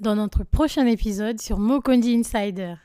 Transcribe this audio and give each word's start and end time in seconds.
dans 0.00 0.16
notre 0.16 0.44
prochain 0.44 0.86
épisode 0.86 1.40
sur 1.40 1.58
Mokondi 1.58 2.14
Insider. 2.14 2.76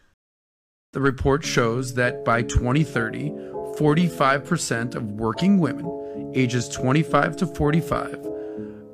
The 0.91 0.99
report 0.99 1.43
shows 1.43 1.93
that 1.95 2.23
by 2.25 2.43
2030, 2.43 3.31
45% 3.77 4.95
of 4.95 5.11
working 5.13 5.59
women 5.59 5.89
ages 6.35 6.67
25 6.69 7.37
to 7.37 7.47
45 7.47 8.19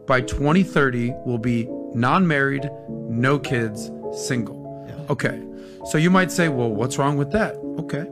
by 0.06 0.22
2030 0.22 1.14
will 1.26 1.38
be 1.38 1.68
non-married, 1.94 2.70
no 2.90 3.40
kids, 3.40 3.92
single. 4.14 4.62
Okay. 5.10 5.42
So 5.86 5.98
you 5.98 6.12
might 6.12 6.32
say, 6.32 6.48
"Well, 6.48 6.70
what's 6.70 6.98
wrong 6.98 7.18
with 7.18 7.32
that?" 7.32 7.56
Okay. 7.80 8.06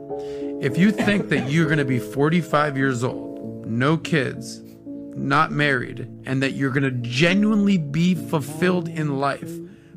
If 0.60 0.76
you 0.76 0.90
think 0.90 1.28
that 1.28 1.50
you're 1.50 1.66
going 1.66 1.78
to 1.78 1.84
be 1.84 1.98
45 1.98 2.76
years 2.76 3.04
old, 3.04 3.66
no 3.66 3.96
kids, 3.96 4.60
not 5.16 5.52
married, 5.52 6.08
and 6.26 6.42
that 6.42 6.52
you're 6.52 6.70
going 6.70 6.82
to 6.82 7.08
genuinely 7.08 7.78
be 7.78 8.14
fulfilled 8.14 8.88
in 8.88 9.18
life 9.18 9.50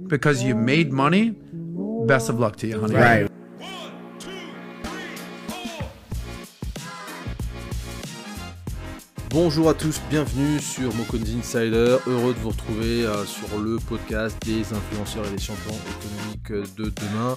because 0.07 0.43
you 0.43 0.55
made 0.55 0.91
money, 0.91 1.35
best 2.05 2.29
of 2.29 2.39
luck 2.39 2.55
to 2.57 2.67
you, 2.67 2.79
honey. 2.79 2.95
Right. 2.95 3.29
Bonjour 9.33 9.67
à 9.67 9.73
tous, 9.73 9.99
bienvenue 10.11 10.59
sur 10.59 10.93
Mokonzi 10.93 11.39
Insider. 11.39 11.97
Heureux 12.05 12.35
de 12.35 12.39
vous 12.39 12.49
retrouver 12.49 13.03
euh, 13.03 13.25
sur 13.25 13.57
le 13.57 13.77
podcast 13.77 14.37
des 14.45 14.59
influenceurs 14.59 15.25
et 15.25 15.31
des 15.31 15.41
champions 15.41 15.73
économiques 15.73 16.75
de 16.77 16.83
demain. 16.83 17.35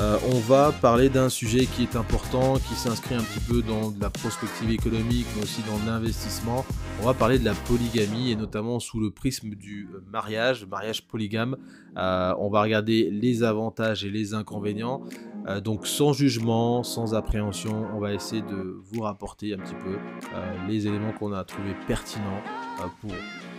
Euh, 0.00 0.18
on 0.34 0.38
va 0.38 0.70
parler 0.70 1.08
d'un 1.08 1.30
sujet 1.30 1.64
qui 1.64 1.84
est 1.84 1.96
important, 1.96 2.58
qui 2.58 2.74
s'inscrit 2.74 3.14
un 3.14 3.22
petit 3.22 3.40
peu 3.40 3.62
dans 3.62 3.90
la 4.02 4.10
prospective 4.10 4.70
économique, 4.70 5.26
mais 5.34 5.42
aussi 5.42 5.62
dans 5.62 5.90
l'investissement. 5.90 6.66
On 7.00 7.06
va 7.06 7.14
parler 7.14 7.38
de 7.38 7.46
la 7.46 7.54
polygamie 7.54 8.30
et 8.30 8.36
notamment 8.36 8.78
sous 8.78 9.00
le 9.00 9.10
prisme 9.10 9.54
du 9.54 9.88
mariage, 10.12 10.66
mariage 10.66 11.08
polygame. 11.08 11.56
Euh, 11.96 12.34
on 12.38 12.50
va 12.50 12.60
regarder 12.60 13.10
les 13.10 13.42
avantages 13.44 14.04
et 14.04 14.10
les 14.10 14.34
inconvénients. 14.34 15.02
Euh, 15.50 15.60
donc 15.60 15.86
sans 15.86 16.12
jugement, 16.12 16.82
sans 16.82 17.14
appréhension, 17.14 17.86
on 17.94 17.98
va 17.98 18.12
essayer 18.12 18.42
de 18.42 18.80
vous 18.92 19.02
rapporter 19.02 19.54
un 19.54 19.58
petit 19.58 19.74
peu 19.74 19.96
euh, 20.34 20.68
les 20.68 20.86
éléments 20.86 21.12
qu'on 21.12 21.32
a 21.32 21.44
trouvés 21.44 21.74
pertinents 21.86 22.42
euh, 22.80 22.86
pour 23.00 23.12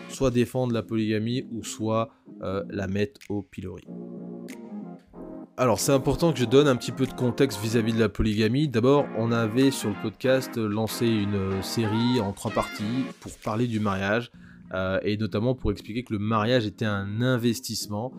soit 0.09 0.31
défendre 0.31 0.73
la 0.73 0.83
polygamie 0.83 1.45
ou 1.51 1.63
soit 1.63 2.09
la 2.41 2.87
mettre 2.87 3.21
au 3.29 3.43
pilori. 3.43 3.85
Alors 5.55 5.79
c'est 5.79 5.91
important 5.91 6.33
que 6.33 6.39
je 6.39 6.45
donne 6.45 6.67
un 6.67 6.75
petit 6.75 6.91
peu 6.91 7.05
de 7.05 7.13
contexte 7.13 7.61
vis-à-vis 7.61 7.91
-vis 7.91 7.95
de 7.95 7.99
la 7.99 8.09
polygamie. 8.09 8.67
D'abord, 8.67 9.05
on 9.17 9.31
avait 9.31 9.71
sur 9.71 9.89
le 9.89 9.95
podcast 10.01 10.57
lancé 10.57 11.05
une 11.07 11.61
série 11.61 12.19
en 12.19 12.33
trois 12.33 12.51
parties 12.51 13.05
pour 13.21 13.31
parler 13.43 13.67
du 13.67 13.79
mariage. 13.79 14.31
Euh, 14.73 14.99
et 15.03 15.17
notamment 15.17 15.53
pour 15.53 15.71
expliquer 15.71 16.03
que 16.03 16.13
le 16.13 16.19
mariage 16.19 16.65
était 16.65 16.85
un 16.85 17.21
investissement, 17.21 18.13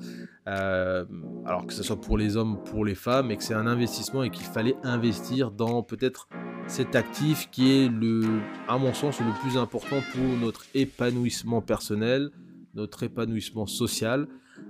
euh, 0.49 1.05
alors 1.47 1.67
que 1.67 1.73
ce 1.73 1.83
soit 1.83 2.01
pour 2.01 2.19
les 2.19 2.37
hommes, 2.37 2.63
pour 2.65 2.85
les 2.85 2.95
femmes, 2.95 3.31
et 3.31 3.37
que 3.37 3.43
c'est 3.43 3.55
un 3.55 3.67
investissement 3.67 4.23
et 4.23 4.31
qu'il 4.31 4.45
fallait 4.45 4.77
investir 4.83 5.51
dans 5.51 5.83
peut-être 5.83 6.29
cet 6.67 6.95
actif 6.95 7.49
qui 7.51 7.73
est 7.73 7.89
le, 7.89 8.41
à 8.69 8.77
mon 8.79 8.93
sens, 8.93 9.21
le 9.21 9.41
plus 9.41 9.57
important 9.57 9.97
pour 10.13 10.39
notre 10.41 10.65
épanouissement 10.75 11.63
personnel, 11.63 12.31
notre 12.75 13.03
épanouissement 13.03 13.67
social. 13.67 14.29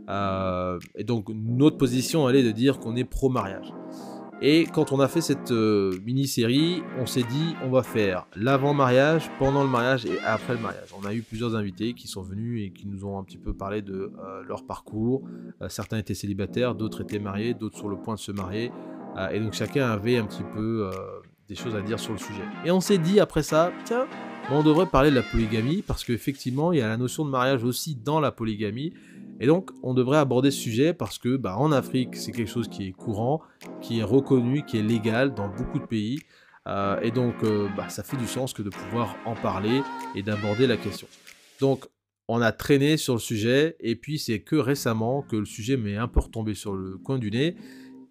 Euh, 0.09 0.79
et 0.95 1.05
donc 1.05 1.29
notre 1.29 1.79
position, 1.79 2.29
elle 2.29 2.37
est 2.37 2.45
de 2.45 2.53
dire 2.53 2.79
qu'on 2.79 2.97
est 2.97 3.05
pro-mariage. 3.05 3.73
Et 4.45 4.67
quand 4.67 4.91
on 4.91 4.99
a 4.99 5.07
fait 5.07 5.21
cette 5.21 5.53
euh, 5.53 5.97
mini-série, 6.05 6.83
on 6.99 7.07
s'est 7.07 7.23
dit 7.23 7.55
on 7.63 7.71
va 7.71 7.85
faire 7.85 8.27
l'avant-mariage, 8.35 9.31
pendant 9.39 9.63
le 9.63 9.69
mariage 9.69 10.05
et 10.05 10.19
après 10.25 10.55
le 10.55 10.59
mariage. 10.59 10.89
On 11.01 11.07
a 11.07 11.15
eu 11.15 11.23
plusieurs 11.23 11.55
invités 11.55 11.95
qui 11.95 12.09
sont 12.09 12.23
venus 12.23 12.67
et 12.67 12.73
qui 12.73 12.89
nous 12.89 13.05
ont 13.05 13.21
un 13.21 13.23
petit 13.23 13.39
peu 13.39 13.55
parlé 13.55 13.83
de 13.83 14.11
euh, 14.19 14.43
leur 14.49 14.67
parcours. 14.67 15.23
Euh, 15.61 15.69
certains 15.69 15.99
étaient 15.99 16.15
célibataires, 16.15 16.75
d'autres 16.75 17.03
étaient 17.03 17.21
mariés, 17.21 17.55
d'autres 17.55 17.79
sur 17.79 17.89
le 17.89 17.97
point 17.97 18.17
de 18.17 18.19
se 18.19 18.33
marier. 18.33 18.73
et 19.31 19.39
donc 19.39 19.53
chacun 19.53 19.89
avait 19.89 20.17
un 20.17 20.25
petit 20.25 20.43
peu 20.57 20.91
des 21.49 21.55
choses 21.55 21.77
à 21.77 21.83
dire 21.83 22.01
sur 22.01 22.13
le 22.13 22.19
sujet. 22.19 22.43
Et 22.65 22.73
on 22.73 22.81
s'est 22.81 22.99
dit 22.99 23.21
après 23.21 23.45
ça, 23.45 23.73
tiens, 23.85 24.07
on 24.51 24.65
devrait 24.65 24.87
parler 24.87 25.11
de 25.11 25.15
la 25.15 25.23
polygamie 25.23 25.83
parce 25.83 26.03
qu'effectivement, 26.03 26.73
il 26.73 26.81
y 26.81 26.83
a 26.83 26.89
la 26.89 26.97
notion 26.97 27.25
de 27.25 27.31
mariage 27.31 27.63
aussi 27.63 27.95
dans 27.95 28.19
la 28.19 28.33
polygamie. 28.33 28.93
Et 29.43 29.47
donc, 29.47 29.73
on 29.83 29.93
devrait 29.93 30.19
aborder 30.19 30.53
ce 30.53 30.61
sujet 30.61 30.95
parce 30.95 31.19
que 31.19 31.37
bah, 31.37 31.59
en 31.59 31.73
Afrique, 31.73 32.15
c'est 32.15 32.31
quelque 32.31 32.49
chose 32.49 32.69
qui 32.69 32.87
est 32.87 32.93
courant, 32.93 33.43
qui 33.81 33.99
est 33.99 34.05
reconnu, 34.05 34.65
qui 34.65 34.79
est 34.79 34.83
légal 34.83 35.35
dans 35.35 35.49
beaucoup 35.49 35.81
de 35.81 35.85
pays. 35.85 36.21
Euh, 36.69 37.01
et 37.01 37.11
donc, 37.11 37.35
euh, 37.43 37.67
bah, 37.77 37.89
ça 37.89 38.05
fait 38.05 38.17
du 38.17 38.29
sens 38.29 38.53
que 38.53 38.63
de 38.63 38.71
pouvoir 38.71 39.17
en 39.27 39.35
parler 39.35 39.83
et 40.15 40.23
d'aborder 40.23 40.69
la 40.69 40.77
question. 40.77 41.09
Donc, 41.61 41.87
on 42.29 42.41
a 42.41 42.53
traîné 42.53 42.97
sur 42.97 43.15
le 43.15 43.19
sujet, 43.19 43.75
et 43.81 43.97
puis 43.97 44.21
c'est 44.21 44.43
que 44.43 44.55
récemment 44.55 45.23
que 45.23 45.35
le 45.35 45.45
sujet 45.45 45.77
m'est 45.77 45.97
un 45.97 46.07
peu 46.07 46.21
retombé 46.21 46.55
sur 46.55 46.75
le 46.75 46.97
coin 46.99 47.19
du 47.19 47.33
nez. 47.33 47.57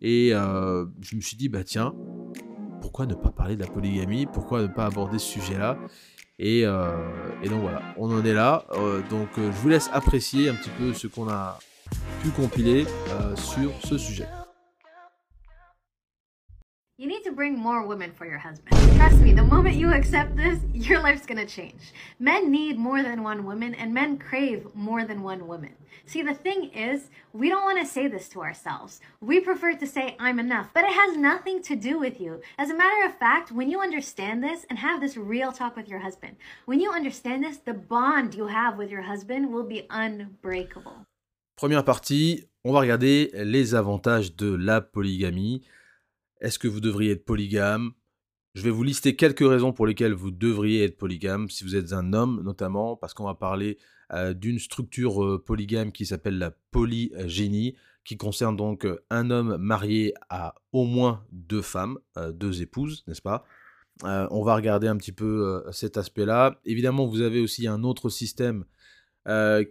Et 0.01 0.31
euh, 0.33 0.85
je 0.99 1.15
me 1.15 1.21
suis 1.21 1.37
dit, 1.37 1.47
bah 1.47 1.63
tiens, 1.63 1.95
pourquoi 2.81 3.05
ne 3.05 3.13
pas 3.13 3.31
parler 3.31 3.55
de 3.55 3.61
la 3.61 3.69
polygamie? 3.69 4.25
Pourquoi 4.25 4.63
ne 4.63 4.67
pas 4.67 4.85
aborder 4.85 5.17
ce 5.17 5.39
sujet-là? 5.39 5.79
Euh, 6.43 6.91
et, 7.43 7.49
donc 7.49 7.61
voilà, 7.61 7.81
on 7.97 8.11
en 8.11 8.25
est 8.25 8.33
là. 8.33 8.65
Euh, 8.71 9.01
donc 9.09 9.29
euh, 9.37 9.51
je 9.51 9.57
vous 9.57 9.69
laisse 9.69 9.89
apprécier 9.93 10.49
un 10.49 10.55
petit 10.55 10.71
peu 10.77 10.93
ce 10.93 11.07
qu'on 11.07 11.29
a 11.29 11.59
pu 12.21 12.29
compiler 12.29 12.85
sur 13.35 13.71
ce 13.83 13.97
sujet. 13.97 14.27
You 17.01 17.07
need 17.07 17.23
to 17.23 17.31
bring 17.31 17.57
more 17.57 17.83
women 17.87 18.11
for 18.11 18.27
your 18.27 18.37
husband. 18.37 18.79
Trust 18.95 19.21
me, 19.21 19.33
the 19.33 19.41
moment 19.41 19.73
you 19.73 19.91
accept 19.91 20.35
this, 20.35 20.59
your 20.71 21.01
life's 21.01 21.25
gonna 21.25 21.47
change. 21.47 21.93
Men 22.19 22.51
need 22.51 22.77
more 22.77 23.01
than 23.01 23.23
one 23.23 23.43
woman, 23.43 23.73
and 23.73 23.91
men 23.91 24.19
crave 24.19 24.67
more 24.75 25.03
than 25.03 25.23
one 25.23 25.47
woman. 25.47 25.73
See, 26.05 26.21
the 26.21 26.35
thing 26.35 26.65
is, 26.65 27.09
we 27.33 27.49
don't 27.49 27.63
want 27.63 27.79
to 27.79 27.91
say 27.91 28.07
this 28.07 28.29
to 28.29 28.43
ourselves. 28.43 29.01
We 29.19 29.39
prefer 29.39 29.73
to 29.73 29.87
say, 29.87 30.15
I'm 30.19 30.37
enough, 30.37 30.69
but 30.75 30.83
it 30.83 30.93
has 30.93 31.17
nothing 31.17 31.63
to 31.63 31.75
do 31.75 31.97
with 31.97 32.21
you. 32.21 32.39
As 32.59 32.69
a 32.69 32.77
matter 32.77 33.03
of 33.07 33.17
fact, 33.17 33.51
when 33.51 33.71
you 33.71 33.81
understand 33.81 34.43
this 34.43 34.67
and 34.69 34.77
have 34.77 35.01
this 35.01 35.17
real 35.17 35.51
talk 35.51 35.75
with 35.75 35.89
your 35.89 36.01
husband, 36.01 36.35
when 36.65 36.79
you 36.79 36.91
understand 36.91 37.43
this, 37.43 37.57
the 37.57 37.73
bond 37.73 38.35
you 38.35 38.45
have 38.45 38.77
with 38.77 38.91
your 38.91 39.01
husband 39.01 39.51
will 39.51 39.65
be 39.65 39.87
unbreakable. 39.89 41.07
Première 41.55 41.83
partie, 41.83 42.43
on 42.63 42.73
va 42.73 42.81
regarder 42.81 43.31
les 43.33 43.73
avantages 43.73 44.35
de 44.35 44.55
la 44.55 44.81
polygamie. 44.81 45.63
Est-ce 46.41 46.57
que 46.57 46.67
vous 46.67 46.81
devriez 46.81 47.11
être 47.11 47.23
polygame? 47.23 47.91
Je 48.55 48.63
vais 48.63 48.71
vous 48.71 48.83
lister 48.83 49.15
quelques 49.15 49.47
raisons 49.47 49.71
pour 49.73 49.85
lesquelles 49.85 50.13
vous 50.13 50.31
devriez 50.31 50.83
être 50.83 50.97
polygame, 50.97 51.49
si 51.49 51.63
vous 51.63 51.75
êtes 51.75 51.93
un 51.93 52.13
homme 52.13 52.41
notamment, 52.43 52.97
parce 52.97 53.13
qu'on 53.13 53.25
va 53.25 53.35
parler 53.35 53.77
d'une 54.35 54.59
structure 54.59 55.41
polygame 55.45 55.91
qui 55.91 56.05
s'appelle 56.05 56.37
la 56.37 56.51
polygénie, 56.71 57.75
qui 58.03 58.17
concerne 58.17 58.57
donc 58.57 58.87
un 59.09 59.29
homme 59.29 59.55
marié 59.57 60.15
à 60.29 60.55
au 60.73 60.85
moins 60.85 61.23
deux 61.31 61.61
femmes, 61.61 61.99
deux 62.33 62.61
épouses, 62.61 63.03
n'est-ce 63.07 63.21
pas? 63.21 63.45
On 64.03 64.43
va 64.43 64.55
regarder 64.55 64.87
un 64.87 64.97
petit 64.97 65.11
peu 65.13 65.63
cet 65.71 65.97
aspect-là. 65.97 66.59
Évidemment, 66.65 67.05
vous 67.05 67.21
avez 67.21 67.39
aussi 67.39 67.67
un 67.67 67.83
autre 67.83 68.09
système 68.09 68.65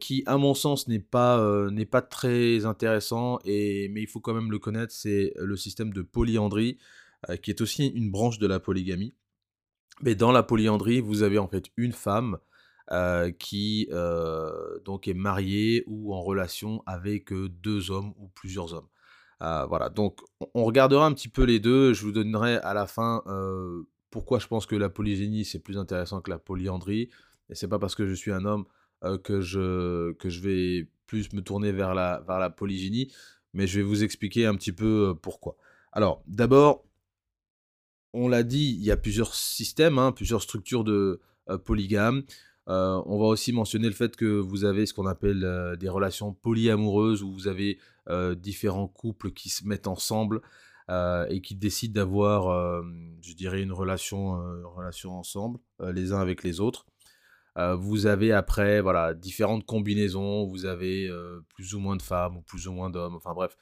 qui, 0.00 0.22
à 0.26 0.36
mon 0.36 0.54
sens, 0.54 0.88
n'est 0.88 1.00
pas, 1.00 1.68
n'est 1.70 1.86
pas 1.86 2.02
très 2.02 2.64
intéressant, 2.64 3.38
et, 3.44 3.88
mais 3.88 4.02
il 4.02 4.06
faut 4.06 4.20
quand 4.20 4.34
même 4.34 4.50
le 4.50 4.58
connaître, 4.58 4.92
c'est 4.92 5.32
le 5.36 5.56
système 5.56 5.92
de 5.92 6.02
polyandrie, 6.02 6.78
qui 7.42 7.50
est 7.50 7.60
aussi 7.60 7.88
une 7.88 8.10
branche 8.10 8.38
de 8.38 8.46
la 8.46 8.60
polygamie. 8.60 9.14
Mais 10.02 10.14
dans 10.14 10.32
la 10.32 10.42
polyandrie, 10.42 11.00
vous 11.00 11.22
avez 11.22 11.38
en 11.38 11.48
fait 11.48 11.66
une 11.76 11.92
femme 11.92 12.38
qui 13.38 13.88
donc 14.84 15.08
est 15.08 15.14
mariée 15.14 15.84
ou 15.86 16.14
en 16.14 16.22
relation 16.22 16.82
avec 16.86 17.32
deux 17.32 17.90
hommes 17.90 18.14
ou 18.18 18.28
plusieurs 18.28 18.72
hommes. 18.74 18.88
voilà, 19.40 19.88
donc 19.88 20.20
on 20.54 20.64
regardera 20.64 21.06
un 21.06 21.12
petit 21.12 21.28
peu 21.28 21.44
les 21.44 21.60
deux, 21.60 21.92
je 21.92 22.02
vous 22.02 22.12
donnerai 22.12 22.56
à 22.58 22.74
la 22.74 22.86
fin 22.86 23.22
pourquoi 24.10 24.38
je 24.38 24.46
pense 24.46 24.66
que 24.66 24.76
la 24.76 24.88
polygénie 24.88 25.44
c'est 25.44 25.60
plus 25.60 25.78
intéressant 25.78 26.20
que 26.20 26.30
la 26.30 26.38
polyandrie, 26.38 27.10
et 27.48 27.54
c'est 27.54 27.68
pas 27.68 27.78
parce 27.78 27.94
que 27.94 28.06
je 28.06 28.14
suis 28.14 28.32
un 28.32 28.44
homme 28.44 28.64
euh, 29.02 29.16
que, 29.16 29.40
je, 29.40 30.12
que 30.12 30.28
je 30.28 30.40
vais 30.40 30.88
plus 31.06 31.32
me 31.32 31.40
tourner 31.40 31.72
vers 31.72 31.94
la, 31.94 32.22
vers 32.26 32.38
la 32.38 32.50
polygénie, 32.50 33.10
mais 33.54 33.66
je 33.66 33.78
vais 33.78 33.84
vous 33.84 34.04
expliquer 34.04 34.44
un 34.44 34.54
petit 34.54 34.72
peu 34.72 35.08
euh, 35.08 35.14
pourquoi. 35.14 35.56
Alors, 35.92 36.22
d'abord, 36.26 36.84
on 38.12 38.28
l'a 38.28 38.42
dit, 38.42 38.76
il 38.78 38.84
y 38.84 38.90
a 38.90 38.98
plusieurs 38.98 39.34
systèmes, 39.34 39.98
hein, 39.98 40.12
plusieurs 40.12 40.42
structures 40.42 40.84
de 40.84 41.20
euh, 41.48 41.56
polygames. 41.56 42.24
on 42.66 43.18
va 43.18 43.24
aussi 43.24 43.52
mentionner 43.52 43.88
le 43.88 43.94
fait 43.94 44.16
que 44.16 44.26
vous 44.26 44.64
avez 44.64 44.84
ce 44.84 44.92
qu'on 44.92 45.06
appelle 45.06 45.76
des 45.80 45.88
relations 45.88 46.34
polyamoureuses, 46.34 47.22
où 47.22 47.32
vous 47.32 47.48
avez 47.48 47.78
différents 48.36 48.86
couples 48.86 49.32
qui 49.32 49.48
se 49.48 49.66
mettent 49.66 49.88
ensemble 49.88 50.40
et 50.88 51.40
qui 51.42 51.56
décident 51.56 51.94
d'avoir, 51.94 52.82
je 53.22 53.32
dirais, 53.32 53.62
une 53.62 53.72
relation, 53.72 54.34
relation 54.76 55.18
ensemble, 55.18 55.58
les 55.80 56.12
uns 56.12 56.20
avec 56.20 56.44
les 56.44 56.60
autres. 56.60 56.86
Vous 57.56 58.06
avez 58.06 58.32
après 58.32 58.80
voilà, 58.80 59.12
différentes 59.12 59.66
combinaisons, 59.66 60.46
vous 60.46 60.64
avez 60.64 61.10
plus 61.54 61.74
ou 61.74 61.80
moins 61.80 61.96
de 61.96 62.02
femmes 62.02 62.38
ou 62.38 62.42
plus 62.42 62.68
ou 62.68 62.72
moins 62.72 62.90
d'hommes, 62.90 63.16
enfin 63.16 63.34
bref. 63.34 63.56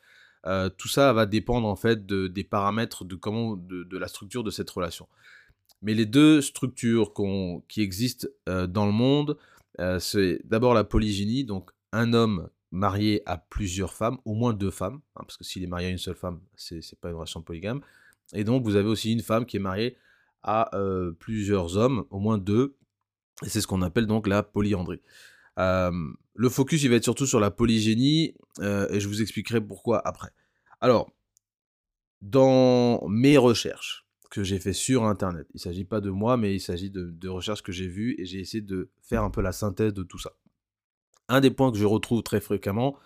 Tout 0.76 0.88
ça 0.88 1.12
va 1.12 1.26
dépendre 1.26 1.66
en 1.66 1.74
fait 1.74 2.06
des 2.06 2.44
paramètres 2.44 3.04
de, 3.04 3.16
comment, 3.16 3.56
de, 3.56 3.98
la 3.98 4.06
structure 4.06 4.44
de 4.44 4.50
cette 4.50 4.70
relation. 4.70 5.08
Mais 5.82 5.94
les 5.94 6.06
deux 6.06 6.40
structures 6.40 7.12
qui 7.68 7.82
existent 7.82 8.28
dans 8.46 8.86
le 8.86 8.92
monde, 8.92 9.36
c'est 9.98 10.40
d'abord 10.44 10.74
la 10.74 10.84
polygynie, 10.84 11.44
donc 11.44 11.70
un 11.92 12.12
homme 12.12 12.50
marié 12.70 13.22
à 13.26 13.38
plusieurs 13.38 13.94
femmes, 13.94 14.18
au 14.24 14.34
moins 14.34 14.52
deux 14.52 14.70
femmes, 14.70 15.00
hein, 15.16 15.22
parce 15.22 15.36
que 15.36 15.44
s'il 15.44 15.62
est 15.64 15.68
marié 15.68 15.88
à 15.88 15.90
une 15.90 15.98
seule 15.98 16.14
femme, 16.14 16.40
c'est 16.54 16.76
n'est 16.76 16.98
pas 17.00 17.08
une 17.08 17.14
relation 17.14 17.42
polygame. 17.42 17.80
Et 18.34 18.44
donc, 18.44 18.62
vous 18.62 18.76
avez 18.76 18.88
aussi 18.88 19.12
une 19.12 19.22
femme 19.22 19.46
qui 19.46 19.56
est 19.56 19.60
mariée 19.60 19.96
à 20.42 20.70
plusieurs 21.18 21.76
hommes, 21.76 22.04
au 22.10 22.18
moins 22.18 22.38
deux. 22.38 22.76
C'est 23.46 23.60
ce 23.60 23.66
qu'on 23.66 23.82
appelle 23.82 24.06
donc 24.06 24.26
la 24.26 24.42
polyandrie. 24.42 25.00
Euh, 25.58 25.92
le 26.34 26.48
focus, 26.48 26.82
il 26.82 26.90
va 26.90 26.96
être 26.96 27.04
surtout 27.04 27.26
sur 27.26 27.40
la 27.40 27.50
polygénie, 27.50 28.34
euh, 28.60 28.88
et 28.90 29.00
je 29.00 29.08
vous 29.08 29.22
expliquerai 29.22 29.60
pourquoi 29.60 30.06
après. 30.06 30.30
Alors, 30.80 31.10
dans 32.20 33.06
mes 33.08 33.38
recherches 33.38 34.06
que 34.30 34.42
j'ai 34.44 34.58
fait 34.58 34.72
sur 34.72 35.04
Internet, 35.04 35.46
il 35.50 35.56
ne 35.56 35.60
s'agit 35.60 35.84
pas 35.84 36.00
de 36.00 36.10
moi, 36.10 36.36
mais 36.36 36.54
il 36.54 36.60
s'agit 36.60 36.90
de 36.90 37.28
recherches 37.28 37.62
que 37.62 37.72
j'ai 37.72 37.88
vues, 37.88 38.14
et 38.18 38.24
j'ai 38.24 38.40
essayé 38.40 38.60
de 38.60 38.90
faire 39.02 39.24
un 39.24 39.30
peu 39.30 39.40
la 39.40 39.52
synthèse 39.52 39.94
de 39.94 40.02
tout 40.02 40.18
ça. 40.18 40.32
Un 41.28 41.40
des 41.40 41.50
points 41.50 41.70
que 41.72 41.78
je 41.78 41.84
retrouve 41.84 42.22
très 42.22 42.40
fréquemment, 42.40 42.96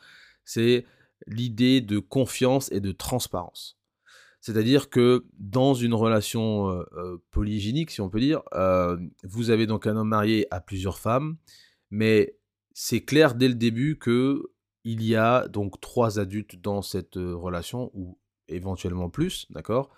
c'est 0.44 0.86
l'idée 1.26 1.80
de 1.80 1.98
confiance 1.98 2.70
et 2.72 2.80
de 2.80 2.92
transparence. 2.92 3.78
C'est-à-dire 4.42 4.90
que 4.90 5.24
dans 5.38 5.72
une 5.72 5.94
relation 5.94 6.68
euh, 6.68 6.82
euh, 6.94 7.16
polygynique, 7.30 7.92
si 7.92 8.00
on 8.00 8.10
peut 8.10 8.18
dire, 8.18 8.42
euh, 8.54 8.98
vous 9.22 9.50
avez 9.50 9.68
donc 9.68 9.86
un 9.86 9.96
homme 9.96 10.08
marié 10.08 10.48
à 10.50 10.60
plusieurs 10.60 10.98
femmes, 10.98 11.36
mais 11.92 12.36
c'est 12.72 13.02
clair 13.02 13.36
dès 13.36 13.46
le 13.46 13.54
début 13.54 13.98
que 13.98 14.42
il 14.82 15.04
y 15.04 15.14
a 15.14 15.46
donc 15.46 15.80
trois 15.80 16.18
adultes 16.18 16.56
dans 16.56 16.82
cette 16.82 17.14
relation 17.14 17.92
ou 17.94 18.18
éventuellement 18.48 19.10
plus, 19.10 19.46
d'accord? 19.50 19.90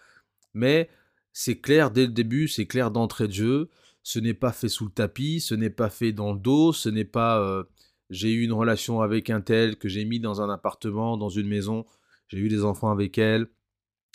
Mais 0.53 0.91
c'est 1.33 1.59
clair 1.59 1.91
dès 1.91 2.03
le 2.05 2.13
début, 2.13 2.47
c'est 2.47 2.67
clair 2.67 2.91
d'entrée 2.91 3.29
de 3.29 3.33
jeu. 3.33 3.71
Ce 4.03 4.19
n'est 4.19 4.35
pas 4.35 4.53
fait 4.53 4.69
sous 4.69 4.85
le 4.85 4.93
tapis, 4.93 5.41
ce 5.41 5.55
n'est 5.55 5.71
pas 5.71 5.89
fait 5.89 6.13
dans 6.13 6.35
le 6.35 6.39
dos, 6.39 6.75
ce 6.75 6.91
n'est 6.91 7.07
pas 7.07 7.65
j'ai 8.11 8.31
eu 8.31 8.43
une 8.43 8.53
relation 8.53 9.01
avec 9.01 9.31
un 9.31 9.41
tel 9.41 9.77
que 9.77 9.89
j'ai 9.89 10.05
mis 10.05 10.21
dans 10.21 10.43
un 10.43 10.51
appartement, 10.51 11.17
dans 11.17 11.31
une 11.31 11.49
maison, 11.49 11.87
j'ai 12.29 12.39
eu 12.39 12.49
des 12.49 12.63
enfants 12.63 12.91
avec 12.91 13.17
elle, 13.17 13.49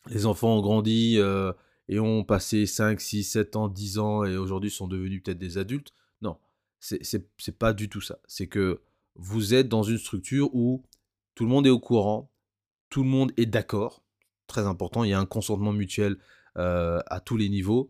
les 0.07 0.25
enfants 0.25 0.57
ont 0.57 0.62
grandi 0.62 1.16
euh, 1.18 1.51
et 1.88 2.00
ont 2.00 2.24
passé 2.24 2.66
5, 2.66 3.00
6, 3.00 3.24
7 3.24 3.56
ans, 3.56 3.68
10 3.68 4.00
ans 4.00 4.24
et 4.24 4.38
aujourd'hui 4.38 4.69
sont 4.69 4.88
devenus 4.88 5.22
peut-être 5.24 5.38
des 5.38 5.57
adultes. 5.57 5.94
Non, 6.22 6.38
c'est 6.80 7.57
pas 7.57 7.74
du 7.74 7.90
tout 7.90 8.01
ça. 8.01 8.19
C'est 8.28 8.48
que 8.48 8.81
vous 9.16 9.54
êtes 9.54 9.68
dans 9.68 9.84
une 9.84 9.98
structure 9.98 10.54
où 10.54 10.84
tout 11.36 11.44
le 11.44 11.50
monde 11.50 11.68
est 11.68 11.72
au 11.72 11.80
courant, 11.80 12.31
tout 12.90 13.04
le 13.04 13.10
monde 13.10 13.31
est 13.38 13.46
d'accord. 13.46 14.04
Très 14.48 14.66
important, 14.66 15.04
il 15.04 15.10
y 15.10 15.13
a 15.13 15.19
un 15.19 15.25
consentement 15.25 15.74
mutuel 15.74 16.18
euh, 16.57 17.00
à 17.07 17.19
tous 17.19 17.38
les 17.38 17.50
niveaux. 17.50 17.90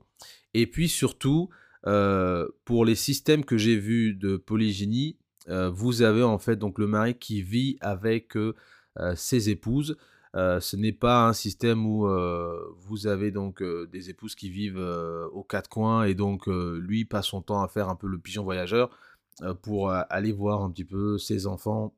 Et 0.54 0.68
puis 0.68 0.90
surtout, 0.90 1.50
euh, 1.86 2.48
pour 2.66 2.86
les 2.86 2.96
systèmes 2.96 3.46
que 3.46 3.58
j'ai 3.58 3.78
vus 3.78 4.14
de 4.14 4.38
polygynie, 4.38 5.18
vous 5.72 6.04
avez 6.04 6.22
en 6.22 6.38
fait 6.38 6.58
donc 6.58 6.78
le 6.78 6.86
mari 6.86 7.16
qui 7.16 7.42
vit 7.42 7.80
avec 7.82 8.38
ses 9.16 9.50
épouses. 9.50 9.98
Ce 10.34 10.76
n'est 10.76 10.94
pas 10.94 11.28
un 11.28 11.34
système 11.34 11.86
où 11.86 12.08
vous 12.78 13.08
avez 13.08 13.32
donc 13.32 13.64
des 13.64 14.10
épouses 14.10 14.36
qui 14.36 14.50
vivent 14.50 14.80
aux 15.34 15.44
quatre 15.44 15.70
coins 15.70 16.04
et 16.04 16.14
donc 16.14 16.48
lui 16.48 17.06
passe 17.06 17.28
son 17.28 17.42
temps 17.42 17.62
à 17.62 17.68
faire 17.68 17.90
un 17.90 17.96
peu 17.96 18.08
le 18.08 18.20
pigeon 18.20 18.44
voyageur 18.44 18.90
pour 19.62 19.92
aller 19.92 20.32
voir 20.32 20.62
un 20.62 20.72
petit 20.72 20.86
peu 20.86 21.18
ses 21.18 21.48
enfants 21.48 21.94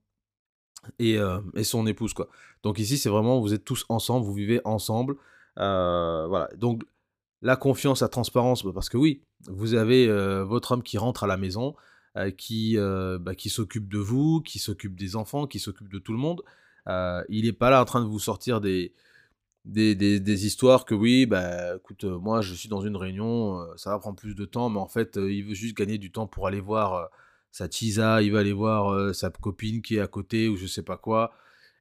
et, 1.00 1.18
et 1.56 1.64
son 1.64 1.86
épouse 1.88 2.14
quoi. 2.14 2.30
Donc 2.64 2.80
ici 2.80 2.98
c'est 2.98 3.10
vraiment 3.10 3.40
vous 3.42 3.54
êtes 3.54 3.66
tous 3.66 3.86
ensemble, 3.90 4.26
vous 4.26 4.34
vivez 4.34 4.62
ensemble, 4.64 5.16
voilà. 5.56 6.50
Donc 6.56 6.84
la 7.42 7.56
confiance, 7.56 8.02
la 8.02 8.10
transparence, 8.10 8.64
bah, 8.64 8.72
parce 8.74 8.90
que 8.90 8.98
oui, 8.98 9.24
vous 9.48 9.74
avez 9.74 10.08
votre 10.44 10.72
homme 10.72 10.84
qui 10.84 10.98
rentre 10.98 11.26
à 11.26 11.28
la 11.28 11.38
maison, 11.38 11.76
euh, 12.18 12.30
qui, 12.30 12.78
euh, 12.78 13.18
bah, 13.20 13.36
qui 13.36 13.50
s'occupe 13.50 13.88
de 13.88 13.98
vous, 13.98 14.42
qui 14.42 14.60
s'occupe 14.60 15.00
des 15.00 15.16
enfants, 15.16 15.48
qui 15.48 15.60
s'occupe 15.60 15.88
de 15.90 15.98
tout 15.98 16.12
le 16.12 16.18
monde. 16.18 16.42
Euh, 16.88 17.24
il 17.30 17.46
n'est 17.46 17.54
pas 17.54 17.70
là 17.70 17.82
en 17.82 17.86
train 17.86 18.02
de 18.02 18.08
vous 18.08 18.20
sortir 18.20 18.62
des, 18.62 18.94
des, 19.66 19.96
des, 19.96 20.46
histoires 20.46 20.86
que 20.86 20.96
oui, 20.96 21.26
bah 21.26 21.76
écoute, 21.76 22.04
moi 22.04 22.42
je 22.42 22.54
suis 22.54 22.70
dans 22.70 22.82
une 22.82 22.96
réunion, 22.96 23.60
ça 23.78 23.92
va 23.92 24.00
prendre 24.00 24.18
plus 24.18 24.36
de 24.36 24.46
temps, 24.46 24.70
mais 24.70 24.80
en 24.80 24.88
fait 24.88 25.18
il 25.18 25.44
veut 25.44 25.54
juste 25.54 25.78
gagner 25.78 25.98
du 26.00 26.12
temps 26.12 26.28
pour 26.28 26.48
aller 26.48 26.60
voir 26.62 27.10
sa 27.52 27.68
tisa, 27.68 28.22
il 28.24 28.32
va 28.32 28.40
aller 28.40 28.54
voir 28.54 29.14
sa 29.14 29.30
copine 29.30 29.82
qui 29.82 29.98
est 29.98 30.00
à 30.00 30.08
côté 30.08 30.50
ou 30.50 30.56
je 30.58 30.66
sais 30.66 30.82
pas 30.82 30.98
quoi, 30.98 31.32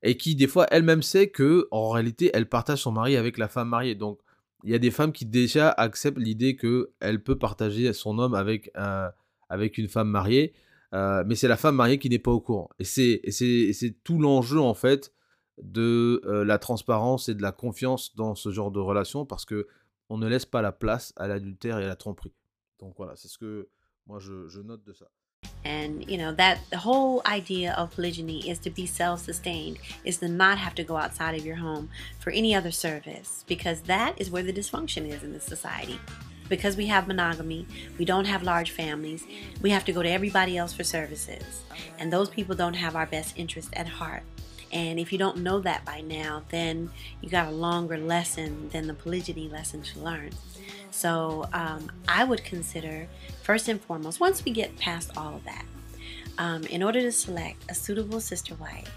et 0.03 0.17
qui 0.17 0.35
des 0.35 0.47
fois 0.47 0.67
elle-même 0.71 1.03
sait 1.03 1.29
que 1.31 1.69
en 1.71 1.91
réalité 1.91 2.31
elle 2.35 2.49
partage 2.49 2.81
son 2.83 2.93
mari 2.93 3.17
avec 3.17 3.39
la 3.39 3.49
femme 3.49 3.69
mariée. 3.69 3.95
Donc 3.95 4.21
il 4.65 4.71
y 4.71 4.75
a 4.75 4.79
des 4.79 4.91
femmes 4.91 5.13
qui 5.13 5.27
déjà 5.27 5.71
acceptent 5.71 6.19
l'idée 6.19 6.57
que 6.57 6.93
elle 7.01 7.23
peut 7.23 7.39
partager 7.39 7.93
son 7.93 8.19
homme 8.19 8.35
avec 8.35 8.71
un 8.75 9.11
avec 9.49 9.79
une 9.79 9.89
femme 9.89 10.09
mariée, 10.09 10.55
euh, 10.93 11.23
mais 11.27 11.37
c'est 11.37 11.49
la 11.49 11.57
femme 11.57 11.77
mariée 11.77 11.99
qui 11.99 12.09
n'est 12.09 12.19
pas 12.19 12.33
au 12.33 12.41
courant. 12.41 12.69
Et 12.79 12.85
c'est 12.85 13.97
tout 14.05 14.19
l'enjeu 14.19 14.61
en 14.61 14.75
fait 14.75 15.13
de 15.63 16.21
euh, 16.25 16.45
la 16.45 16.59
transparence 16.59 17.29
et 17.29 17.35
de 17.35 17.43
la 17.43 17.53
confiance 17.53 18.17
dans 18.17 18.35
ce 18.35 18.51
genre 18.51 18.71
de 18.71 18.81
relation 18.81 19.27
parce 19.27 19.45
que 19.45 19.69
on 20.09 20.19
ne 20.19 20.27
laisse 20.27 20.47
pas 20.47 20.63
la 20.63 20.73
place 20.73 21.13
à 21.17 21.29
l'adultère 21.29 21.79
et 21.79 21.85
à 21.85 21.89
la 21.89 21.97
tromperie. 21.97 22.35
Donc 22.81 22.95
voilà, 22.97 23.15
c'est 23.15 23.29
ce 23.29 23.39
que 23.39 23.69
moi 24.07 24.19
je, 24.19 24.61
note 24.61 24.83
de 24.85 24.93
ça. 24.93 25.07
And 25.65 26.03
you 26.09 26.17
know 26.17 26.33
that 26.33 26.59
the 26.71 26.79
whole 26.85 27.23
idea 27.27 27.75
of 27.79 27.95
polygyny 27.95 28.49
is 28.51 28.59
to 28.61 28.71
be 28.71 28.87
self-sustained, 28.87 29.79
is 30.05 30.19
to 30.19 30.29
not 30.29 30.59
have 30.59 30.75
to 30.75 30.83
go 30.83 30.97
outside 30.97 31.39
of 31.39 31.45
your 31.45 31.57
home 31.57 31.89
for 32.19 32.33
any 32.33 32.57
other 32.57 32.73
service, 32.73 33.45
because 33.47 33.83
that 33.83 34.15
is 34.19 34.31
where 34.31 34.43
the 34.43 34.53
dysfunction 34.53 35.07
is 35.07 35.23
in 35.23 35.33
the 35.33 35.41
society. 35.41 35.99
Because 36.51 36.77
we 36.77 36.87
have 36.89 37.09
monogamy, 37.09 37.67
we 37.97 38.05
don't 38.05 38.27
have 38.27 38.43
large 38.43 38.73
families, 38.73 39.25
we 39.63 39.71
have 39.71 39.87
to 39.87 39.93
go 39.93 40.03
to 40.03 40.11
everybody 40.11 40.59
else 40.59 40.75
for 40.75 40.85
services. 40.85 41.63
And 41.99 42.13
those 42.13 42.29
people 42.29 42.55
don't 42.55 42.75
have 42.75 42.95
our 42.95 43.07
best 43.07 43.39
interest 43.39 43.71
at 43.73 43.87
heart. 43.87 44.23
And 44.73 45.01
if 45.01 45.13
you 45.13 45.19
don't 45.19 45.39
know 45.39 45.61
that 45.61 45.85
by 45.85 46.03
now, 46.03 46.43
then 46.51 46.91
you 47.23 47.31
got 47.31 47.49
a 47.49 47.51
longer 47.51 47.97
lesson 47.97 48.69
than 48.69 48.87
the 48.87 48.95
polygyny 48.95 49.49
lesson 49.49 49.83
to 49.83 50.01
learn. 50.01 50.31
So 50.91 51.49
um, 51.53 51.91
I 52.07 52.25
would 52.25 52.45
consider, 52.45 53.09
first 53.43 53.69
and 53.69 53.81
foremost, 53.81 54.21
once 54.21 54.45
we 54.45 54.53
get 54.53 54.77
past 54.77 55.17
all 55.17 55.37
of 55.37 55.45
that, 55.45 55.65
um, 56.39 56.65
in 56.65 56.83
order 56.83 57.01
to 57.01 57.13
select 57.13 57.65
a 57.69 57.75
suitable 57.75 58.21
sister 58.21 58.55
wife, 58.57 58.91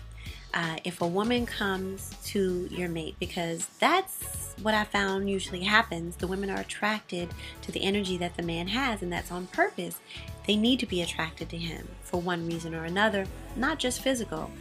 uh, 0.53 0.77
if 0.83 1.01
a 1.01 1.07
woman 1.07 1.45
comes 1.45 2.15
to 2.25 2.67
your 2.71 2.89
mate, 2.89 3.15
because 3.19 3.67
that's 3.79 4.55
what 4.61 4.73
I 4.73 4.83
found 4.83 5.29
usually 5.29 5.61
happens. 5.61 6.15
The 6.15 6.27
women 6.27 6.49
are 6.49 6.59
attracted 6.59 7.29
to 7.63 7.71
the 7.71 7.83
energy 7.83 8.17
that 8.17 8.37
the 8.37 8.43
man 8.43 8.67
has, 8.67 9.01
and 9.01 9.11
that's 9.11 9.31
on 9.31 9.47
purpose. 9.47 9.99
They 10.45 10.55
need 10.55 10.79
to 10.79 10.85
be 10.85 11.01
attracted 11.01 11.49
to 11.49 11.57
him 11.57 11.87
for 12.01 12.21
one 12.21 12.45
reason 12.47 12.75
or 12.75 12.83
another, 12.83 13.25
not 13.55 13.79
just 13.79 14.01
physical, 14.01 14.51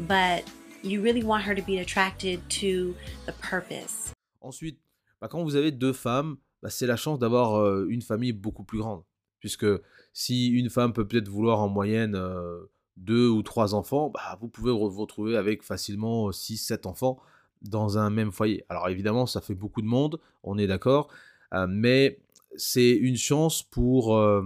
but 0.00 0.44
you 0.82 1.02
really 1.02 1.22
want 1.22 1.44
her 1.44 1.54
to 1.54 1.62
be 1.62 1.78
attracted 1.78 2.40
to 2.60 2.94
the 3.26 3.32
purpose. 3.32 4.12
Ensuite, 4.40 4.78
bah, 5.20 5.28
quand 5.28 5.42
vous 5.42 5.56
avez 5.56 5.70
deux 5.70 5.92
femmes, 5.92 6.36
bah, 6.62 6.70
c'est 6.70 6.86
la 6.86 6.96
chance 6.96 7.18
d'avoir 7.18 7.56
euh, 7.56 7.86
une 7.88 8.02
famille 8.02 8.32
beaucoup 8.32 8.64
plus 8.64 8.78
grande. 8.78 9.02
Puisque 9.40 9.66
si 10.12 10.48
une 10.48 10.70
femme 10.70 10.92
peut 10.92 11.06
peut-être 11.06 11.28
vouloir 11.28 11.60
en 11.60 11.68
moyenne 11.68 12.14
euh, 12.14 12.70
deux 12.96 13.28
ou 13.28 13.42
trois 13.42 13.74
enfants, 13.74 14.10
bah, 14.10 14.38
vous 14.40 14.48
pouvez 14.48 14.72
vous 14.72 14.88
retrouver 14.88 15.36
avec 15.36 15.62
facilement 15.62 16.30
6-7 16.30 16.86
enfants 16.86 17.18
dans 17.62 17.98
un 17.98 18.10
même 18.10 18.32
foyer. 18.32 18.64
Alors 18.68 18.88
évidemment, 18.88 19.26
ça 19.26 19.40
fait 19.40 19.54
beaucoup 19.54 19.82
de 19.82 19.86
monde, 19.86 20.20
on 20.42 20.58
est 20.58 20.66
d'accord, 20.66 21.08
euh, 21.54 21.66
mais 21.68 22.20
c'est 22.56 22.90
une 22.90 23.16
chance 23.16 23.62
pour, 23.62 24.16
euh, 24.16 24.42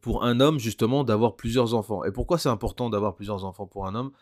pour 0.00 0.24
un 0.24 0.40
homme 0.40 0.58
justement 0.58 1.04
d'avoir 1.04 1.36
plusieurs 1.36 1.74
enfants. 1.74 2.04
Et 2.04 2.12
pourquoi 2.12 2.38
c'est 2.38 2.48
important 2.48 2.90
d'avoir 2.90 3.14
plusieurs 3.14 3.44
enfants 3.44 3.66
pour 3.66 3.86
un 3.86 3.94
homme? 3.94 4.12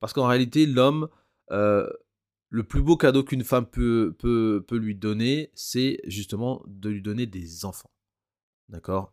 Parce 0.00 0.12
qu'en 0.12 0.26
réalité, 0.26 0.66
l'homme, 0.66 1.08
euh, 1.50 1.88
le 2.48 2.62
plus 2.62 2.82
beau 2.82 2.96
cadeau 2.96 3.24
qu'une 3.24 3.44
femme 3.44 3.66
peut, 3.66 4.14
peut, 4.18 4.64
peut 4.66 4.76
lui 4.76 4.94
donner, 4.94 5.50
c'est 5.54 6.00
justement 6.04 6.62
de 6.66 6.90
lui 6.90 7.02
donner 7.02 7.26
des 7.26 7.64
enfants. 7.64 7.90
D'accord? 8.68 9.12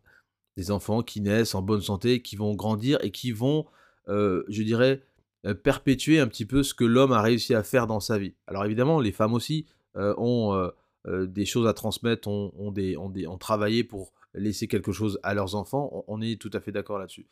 Des 0.56 0.70
enfants 0.70 1.02
qui 1.02 1.20
naissent 1.20 1.54
en 1.54 1.62
bonne 1.62 1.80
santé, 1.80 2.22
qui 2.22 2.36
vont 2.36 2.54
grandir 2.54 2.98
et 3.02 3.10
qui 3.10 3.32
vont, 3.32 3.66
je 4.06 4.62
dirais, 4.62 5.02
euh, 5.46 5.54
perpétuer 5.54 6.20
un 6.20 6.26
petit 6.26 6.46
peu 6.46 6.62
ce 6.62 6.72
que 6.72 6.84
l'homme 6.84 7.12
a 7.12 7.20
réussi 7.20 7.54
à 7.54 7.62
faire 7.62 7.86
dans 7.86 8.00
sa 8.00 8.18
vie. 8.18 8.34
Alors 8.46 8.64
évidemment, 8.64 8.98
les 8.98 9.12
femmes 9.12 9.34
aussi 9.34 9.66
euh, 9.96 10.14
ont 10.16 10.54
euh, 10.54 11.26
des 11.26 11.44
choses 11.44 11.66
à 11.66 11.74
transmettre, 11.74 12.28
ont, 12.28 12.72
des, 12.72 12.96
travaillé 13.38 13.84
pour 13.84 14.14
laisser 14.32 14.68
quelque 14.68 14.92
chose 14.92 15.18
à 15.22 15.34
leurs 15.34 15.54
enfants. 15.54 16.04
On, 16.08 16.22
est 16.22 16.40
tout 16.40 16.50
à 16.54 16.60
fait 16.60 16.72
d'accord 16.72 16.98
là-dessus. 16.98 17.26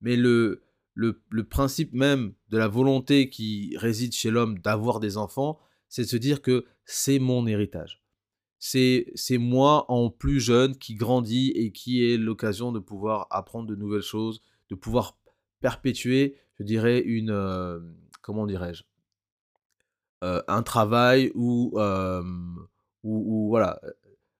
Mais 0.00 0.16
le, 0.16 0.62
le, 0.94 1.44
principe 1.44 1.92
même 1.92 2.32
de 2.48 2.58
la 2.58 2.66
volonté 2.66 3.30
qui 3.30 3.76
réside 3.76 4.12
chez 4.12 4.30
l'homme 4.30 4.58
d'avoir 4.58 4.98
des 4.98 5.16
enfants, 5.16 5.60
c'est 5.88 6.02
de 6.02 6.08
se 6.08 6.16
dire 6.16 6.42
que 6.42 6.64
c'est 6.84 7.20
mon 7.20 7.46
héritage. 7.46 8.03
C'est 8.66 9.38
moi 9.38 9.84
en 9.90 10.08
plus 10.10 10.40
jeune 10.40 10.76
qui 10.76 10.94
grandit 10.94 11.50
et 11.50 11.70
qui 11.70 12.02
ai 12.04 12.16
l'occasion 12.16 12.72
de 12.72 12.78
pouvoir 12.78 13.26
apprendre 13.30 13.68
de 13.68 13.76
nouvelles 13.76 14.02
choses, 14.02 14.42
de 14.70 14.74
pouvoir 14.74 15.18
perpétuer 15.60 16.36
je 16.58 16.64
dirais, 16.64 17.00
une. 17.00 17.30
Euh, 17.30 17.80
comment 18.22 18.46
dirais-je 18.46 18.84
euh, 20.22 20.42
Un 20.48 20.62
travail 20.62 21.30
où, 21.34 21.72
voilà, 23.02 23.80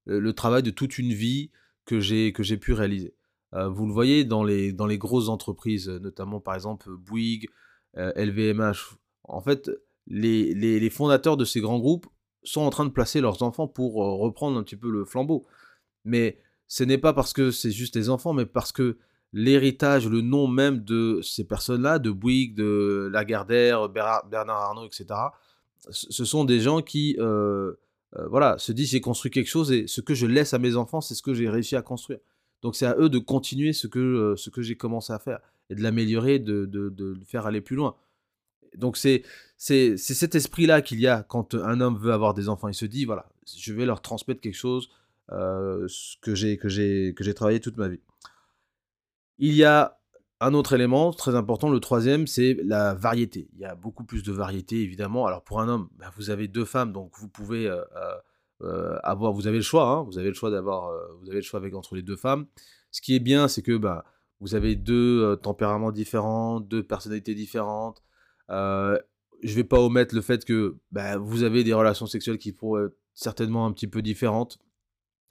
le, 0.06 0.32
travail 0.32 0.62
de 0.62 0.70
toute 0.70 0.98
une 0.98 1.12
vie 1.12 1.50
que 1.84 2.00
j'ai 2.00 2.56
pu 2.56 2.72
réaliser. 2.72 3.14
Euh, 3.54 3.68
vous 3.68 3.86
le 3.86 3.92
voyez 3.92 4.24
dans 4.24 4.42
les, 4.42 4.72
dans 4.72 4.86
les 4.86 4.98
grosses 4.98 5.28
entreprises, 5.28 5.88
notamment 5.88 6.40
par 6.40 6.54
exemple 6.54 6.90
Bouygues, 6.96 7.48
LVMH. 7.94 8.96
En 9.24 9.40
fait, 9.40 9.70
les, 10.06 10.52
les, 10.54 10.90
fondateurs 10.90 11.36
de 11.36 11.44
ces 11.44 11.60
grands 11.60 11.78
groupes 11.78 12.06
sont 12.44 12.60
en 12.60 12.70
train 12.70 12.84
de 12.84 12.90
placer 12.90 13.20
leurs 13.20 13.42
enfants 13.42 13.66
pour 13.66 13.94
reprendre 13.94 14.58
un 14.58 14.62
petit 14.62 14.76
peu 14.76 14.90
le 14.90 15.04
flambeau. 15.04 15.46
Mais 16.04 16.38
ce 16.68 16.84
n'est 16.84 16.98
pas 16.98 17.12
parce 17.12 17.32
que 17.32 17.50
c'est 17.50 17.70
juste 17.70 17.96
les 17.96 18.10
enfants, 18.10 18.32
mais 18.32 18.46
parce 18.46 18.72
que 18.72 18.98
l'héritage, 19.32 20.08
le 20.08 20.20
nom 20.20 20.46
même 20.46 20.84
de 20.84 21.20
ces 21.22 21.44
personnes-là, 21.44 21.98
de 21.98 22.10
Bouygues, 22.10 22.54
de 22.54 23.08
Lagardère, 23.12 23.88
Bernard 23.88 24.56
Arnault, 24.56 24.86
etc., 24.86 25.06
ce 25.90 26.24
sont 26.24 26.44
des 26.44 26.60
gens 26.60 26.80
qui 26.80 27.16
voilà, 28.28 28.58
se 28.58 28.72
disent 28.72 28.90
j'ai 28.90 29.00
construit 29.00 29.30
quelque 29.30 29.48
chose 29.48 29.72
et 29.72 29.86
ce 29.86 30.00
que 30.00 30.14
je 30.14 30.26
laisse 30.26 30.54
à 30.54 30.58
mes 30.58 30.76
enfants, 30.76 31.00
c'est 31.00 31.14
ce 31.14 31.22
que 31.22 31.34
j'ai 31.34 31.48
réussi 31.48 31.76
à 31.76 31.82
construire. 31.82 32.20
Donc 32.62 32.76
c'est 32.76 32.86
à 32.86 32.96
eux 32.98 33.08
de 33.08 33.18
continuer 33.18 33.72
ce 33.72 33.86
que, 33.86 34.34
ce 34.36 34.50
que 34.50 34.62
j'ai 34.62 34.76
commencé 34.76 35.12
à 35.12 35.18
faire 35.18 35.40
et 35.70 35.74
de 35.74 35.82
l'améliorer, 35.82 36.38
de, 36.38 36.64
de, 36.66 36.88
de, 36.88 37.12
le 37.12 37.24
faire 37.24 37.46
aller 37.46 37.60
plus 37.60 37.76
loin. 37.76 37.94
Donc 38.78 38.96
c'est 38.96 39.22
cet 39.56 40.34
esprit-là 40.34 40.82
qu'il 40.82 41.00
y 41.00 41.06
a 41.06 41.22
quand 41.22 41.54
un 41.54 41.80
homme 41.80 41.98
veut 41.98 42.12
avoir 42.12 42.34
des 42.34 42.48
enfants. 42.48 42.68
Il 42.68 42.74
se 42.74 42.86
dit, 42.86 43.04
voilà, 43.04 43.26
je 43.56 43.72
vais 43.72 43.86
leur 43.86 44.02
transmettre 44.02 44.40
quelque 44.40 44.54
chose 44.54 44.90
euh, 45.32 45.86
que 46.20 46.34
j'ai 46.34 47.34
travaillé 47.34 47.60
toute 47.60 47.76
ma 47.76 47.88
vie. 47.88 48.00
Il 49.38 49.54
y 49.54 49.64
a 49.64 49.98
un 50.40 50.52
autre 50.52 50.74
élément 50.74 51.12
très 51.12 51.34
important, 51.34 51.70
le 51.70 51.80
troisième, 51.80 52.26
c'est 52.26 52.58
la 52.62 52.94
variété. 52.94 53.48
Il 53.54 53.60
y 53.60 53.64
a 53.64 53.74
beaucoup 53.74 54.04
plus 54.04 54.22
de 54.22 54.32
variété, 54.32 54.82
évidemment. 54.82 55.26
Alors 55.26 55.42
pour 55.42 55.60
un 55.60 55.68
homme, 55.68 55.88
bah, 55.96 56.10
vous 56.16 56.30
avez 56.30 56.48
deux 56.48 56.64
femmes, 56.64 56.92
donc 56.92 57.12
vous 57.18 57.28
pouvez 57.28 57.66
euh, 57.66 57.82
euh, 58.62 58.98
avoir, 59.02 59.32
vous 59.32 59.46
avez 59.46 59.56
le 59.56 59.62
choix, 59.62 59.88
hein. 59.88 60.02
vous 60.02 60.18
avez 60.18 60.28
le 60.28 60.34
choix 60.34 60.50
d'avoir, 60.50 60.92
vous 61.20 61.28
avez 61.28 61.38
le 61.38 61.42
choix 61.42 61.58
avec 61.58 61.74
entre 61.74 61.94
les 61.94 62.02
deux 62.02 62.16
femmes. 62.16 62.46
Ce 62.90 63.00
qui 63.00 63.16
est 63.16 63.20
bien, 63.20 63.48
c'est 63.48 63.62
que 63.62 63.76
bah, 63.76 64.04
vous 64.40 64.54
avez 64.54 64.76
deux 64.76 65.36
tempéraments 65.42 65.92
différents, 65.92 66.60
deux 66.60 66.82
personnalités 66.82 67.34
différentes. 67.34 68.02
Je 68.48 69.50
ne 69.50 69.54
vais 69.54 69.64
pas 69.64 69.80
omettre 69.80 70.14
le 70.14 70.20
fait 70.20 70.44
que 70.44 70.76
bah, 70.90 71.18
vous 71.18 71.42
avez 71.42 71.64
des 71.64 71.72
relations 71.72 72.06
sexuelles 72.06 72.38
qui 72.38 72.52
pourraient 72.52 72.84
être 72.86 72.96
certainement 73.14 73.66
un 73.66 73.72
petit 73.72 73.86
peu 73.86 74.02
différentes 74.02 74.58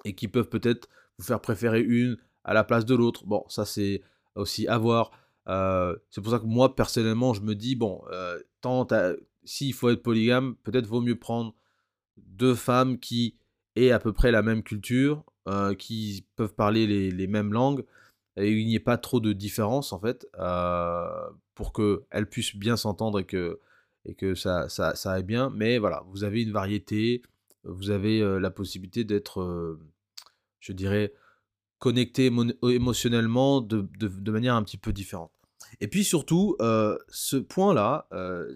et 0.06 0.16
qui 0.16 0.28
peuvent 0.28 0.50
peut-être 0.50 0.88
vous 1.18 1.26
faire 1.26 1.42
préférer 1.42 1.82
une 1.82 2.18
à 2.44 2.54
la 2.54 2.64
place 2.64 2.86
de 2.86 2.96
l'autre. 2.96 3.26
Bon, 3.26 3.44
ça 3.48 3.66
c'est 3.66 4.02
aussi 4.36 4.68
à 4.68 4.78
voir. 4.78 5.12
c'est 5.48 6.22
pour 6.22 6.32
ça 6.32 6.40
que 6.40 6.46
moi 6.46 6.76
personnellement, 6.76 7.34
je 7.34 7.42
me 7.42 7.56
dis 7.56 7.76
bon, 7.76 8.02
tant 8.62 8.88
s'il 9.46 9.74
faut 9.74 9.90
être 9.90 10.02
polygame, 10.02 10.56
peut-être 10.64 10.88
vaut 10.88 11.02
mieux 11.02 11.20
prendre 11.20 11.54
deux 12.18 12.56
femmes 12.56 13.00
qui 13.00 13.36
aient 13.76 13.92
à 13.92 14.00
peu 14.00 14.14
près 14.14 14.32
la 14.32 14.42
même 14.42 14.64
culture, 14.64 15.24
qui 15.78 16.26
peuvent 16.36 16.56
parler 16.56 17.12
les, 17.12 17.28
mêmes 17.28 17.54
langues 17.54 17.86
et 18.38 18.52
il 18.52 18.66
n'y 18.66 18.76
ait 18.76 18.80
pas 18.80 18.98
trop 18.98 19.20
de 19.20 19.34
différence 19.34 19.94
en 19.94 20.00
fait, 20.00 20.28
pour 21.56 21.74
qu'elles 21.74 22.30
puissent 22.30 22.56
bien 22.56 22.78
s'entendre 22.78 23.20
et 23.20 23.26
que, 23.26 23.60
et 24.06 24.16
que 24.16 24.36
ça, 24.36 24.70
ça, 24.70 24.96
ça 24.96 25.12
aille 25.14 25.24
bien. 25.24 25.50
Mais 25.50 25.78
voilà, 25.78 26.04
vous 26.08 26.24
avez 26.24 26.42
une 26.42 26.52
variété, 26.52 27.22
vous 27.64 27.90
avez 27.90 28.20
la 28.40 28.52
possibilité 28.52 29.04
d'être, 29.04 29.78
je 30.60 30.74
dirais, 30.74 31.14
connecté 31.80 32.32
émotionnellement 32.64 33.62
de, 33.62 33.88
de, 34.00 34.32
manière 34.32 34.56
un 34.56 34.64
petit 34.64 34.78
peu 34.78 34.92
différente. 34.94 35.32
Et 35.80 35.88
puis 35.88 36.04
surtout, 36.04 36.58
ce 36.60 37.38
point-là, 37.38 38.08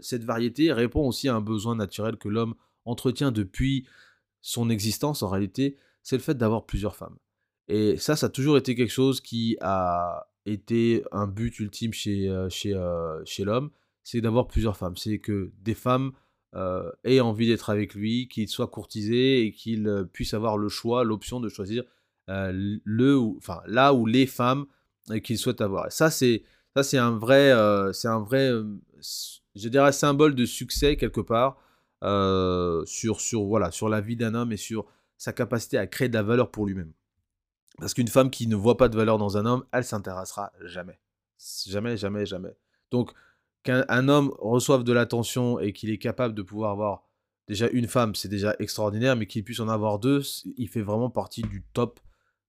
cette 0.01 0.23
variété 0.23 0.71
répond 0.73 1.07
aussi 1.07 1.29
à 1.29 1.35
un 1.35 1.41
besoin 1.41 1.75
naturel 1.75 2.17
que 2.17 2.29
l'homme 2.29 2.55
entretient 2.85 3.31
depuis 3.31 3.85
son 4.41 4.69
existence 4.69 5.23
en 5.23 5.29
réalité, 5.29 5.77
c'est 6.03 6.15
le 6.15 6.21
fait 6.21 6.37
d'avoir 6.37 6.65
plusieurs 6.65 6.95
femmes. 6.95 7.17
Et 7.67 7.97
ça, 7.97 8.15
ça 8.15 8.27
a 8.27 8.29
toujours 8.29 8.57
été 8.57 8.75
quelque 8.75 8.93
chose 8.93 9.19
qui 9.19 9.57
a 9.59 10.27
été 10.47 11.03
un 11.11 11.27
but 11.27 11.59
ultime 11.59 11.93
chez, 11.93 12.47
chez, 12.49 12.73
chez 13.25 13.43
l'homme, 13.43 13.69
c'est 14.03 14.21
d'avoir 14.21 14.47
plusieurs 14.47 14.77
femmes. 14.77 14.95
C'est 14.95 15.19
que 15.19 15.51
des 15.61 15.73
femmes 15.73 16.11
euh, 16.55 16.89
ait 17.03 17.19
envie 17.19 17.47
d'être 17.47 17.69
avec 17.69 17.93
lui, 17.93 18.29
qu'il 18.29 18.47
soit 18.47 18.67
courtisé 18.67 19.41
et 19.41 19.51
qu'il 19.51 19.87
euh, 19.87 20.05
puisse 20.05 20.33
avoir 20.33 20.57
le 20.57 20.69
choix, 20.69 21.03
l'option 21.03 21.41
de 21.41 21.49
choisir 21.49 21.83
euh, 22.29 22.79
le, 22.83 23.17
enfin, 23.37 23.61
là 23.67 23.93
où 23.93 24.05
les 24.05 24.25
femmes 24.25 24.65
qu'il 25.23 25.37
souhaite 25.37 25.61
avoir. 25.61 25.91
ça, 25.91 26.09
c'est 26.09 26.43
ça, 26.75 26.83
c'est 26.83 26.97
un 26.97 27.11
vrai, 27.17 27.53
c'est 27.93 28.09
un 28.09 28.19
vrai, 28.19 28.51
je 29.55 29.69
dirais, 29.69 29.91
symbole 29.93 30.35
de 30.35 30.45
succès 30.45 30.97
quelque 30.97 31.21
part 31.21 31.57
sur, 32.85 33.21
sur, 33.21 33.43
voilà, 33.45 33.71
sur 33.71 33.87
la 33.87 34.01
vie 34.01 34.17
d'un 34.17 34.35
homme 34.35 34.51
et 34.51 34.57
sur 34.57 34.85
sa 35.17 35.31
capacité 35.31 35.77
à 35.77 35.87
créer 35.87 36.09
de 36.09 36.13
la 36.13 36.23
valeur 36.23 36.51
pour 36.51 36.67
lui-même. 36.67 36.91
Parce 37.77 37.93
qu'une 37.93 38.07
femme 38.07 38.29
qui 38.29 38.47
ne 38.47 38.55
voit 38.55 38.77
pas 38.77 38.89
de 38.89 38.97
valeur 38.97 39.17
dans 39.17 39.37
un 39.37 39.45
homme, 39.45 39.65
elle 39.71 39.83
s'intéressera 39.83 40.51
jamais. 40.61 40.99
Jamais, 41.67 41.95
jamais, 41.97 42.25
jamais. 42.25 42.55
Donc, 42.89 43.11
qu'un 43.63 44.07
homme 44.07 44.33
reçoive 44.39 44.83
de 44.83 44.93
l'attention 44.93 45.59
et 45.59 45.73
qu'il 45.73 45.89
est 45.91 45.97
capable 45.97 46.33
de 46.33 46.41
pouvoir 46.41 46.71
avoir 46.71 47.03
déjà 47.47 47.67
une 47.69 47.87
femme, 47.87 48.15
c'est 48.15 48.27
déjà 48.27 48.55
extraordinaire, 48.59 49.15
mais 49.15 49.27
qu'il 49.27 49.43
puisse 49.43 49.59
en 49.59 49.69
avoir 49.69 49.99
deux, 49.99 50.21
il 50.57 50.67
fait 50.67 50.81
vraiment 50.81 51.09
partie 51.09 51.41
du 51.41 51.63
top, 51.73 51.99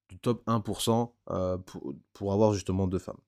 du 0.08 0.18
top 0.18 0.44
1% 0.47 1.12
euh, 1.30 1.58
pour, 1.58 1.94
pour, 2.12 2.32
avoir 2.32 2.52
justement 2.52 2.87
deux 2.87 2.99
femmes. 2.99 3.20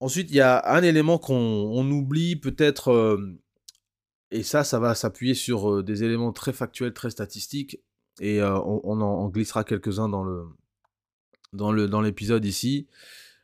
Ensuite, 0.00 0.30
il 0.30 0.36
y 0.36 0.40
a 0.40 0.62
un 0.72 0.82
élément 0.82 1.18
qu'on 1.18 1.90
oublie 1.90 2.36
peut-être, 2.36 2.92
euh, 2.92 3.40
et 4.30 4.42
ça, 4.42 4.64
ça 4.64 4.78
va 4.78 4.94
s'appuyer 4.94 5.34
sur 5.34 5.70
euh, 5.70 5.82
des 5.82 6.04
éléments 6.04 6.32
très 6.32 6.52
factuels, 6.52 6.94
très 6.94 7.10
statistiques, 7.10 7.80
et 8.20 8.42
on, 8.42 9.00
en 9.00 9.28
glissera 9.28 9.64
quelques-uns 9.64 10.08
dans 10.08 10.24
le 10.24 10.44
dans 11.52 11.72
le 11.72 11.88
dans 11.88 12.00
l'épisode 12.00 12.44
ici 12.44 12.88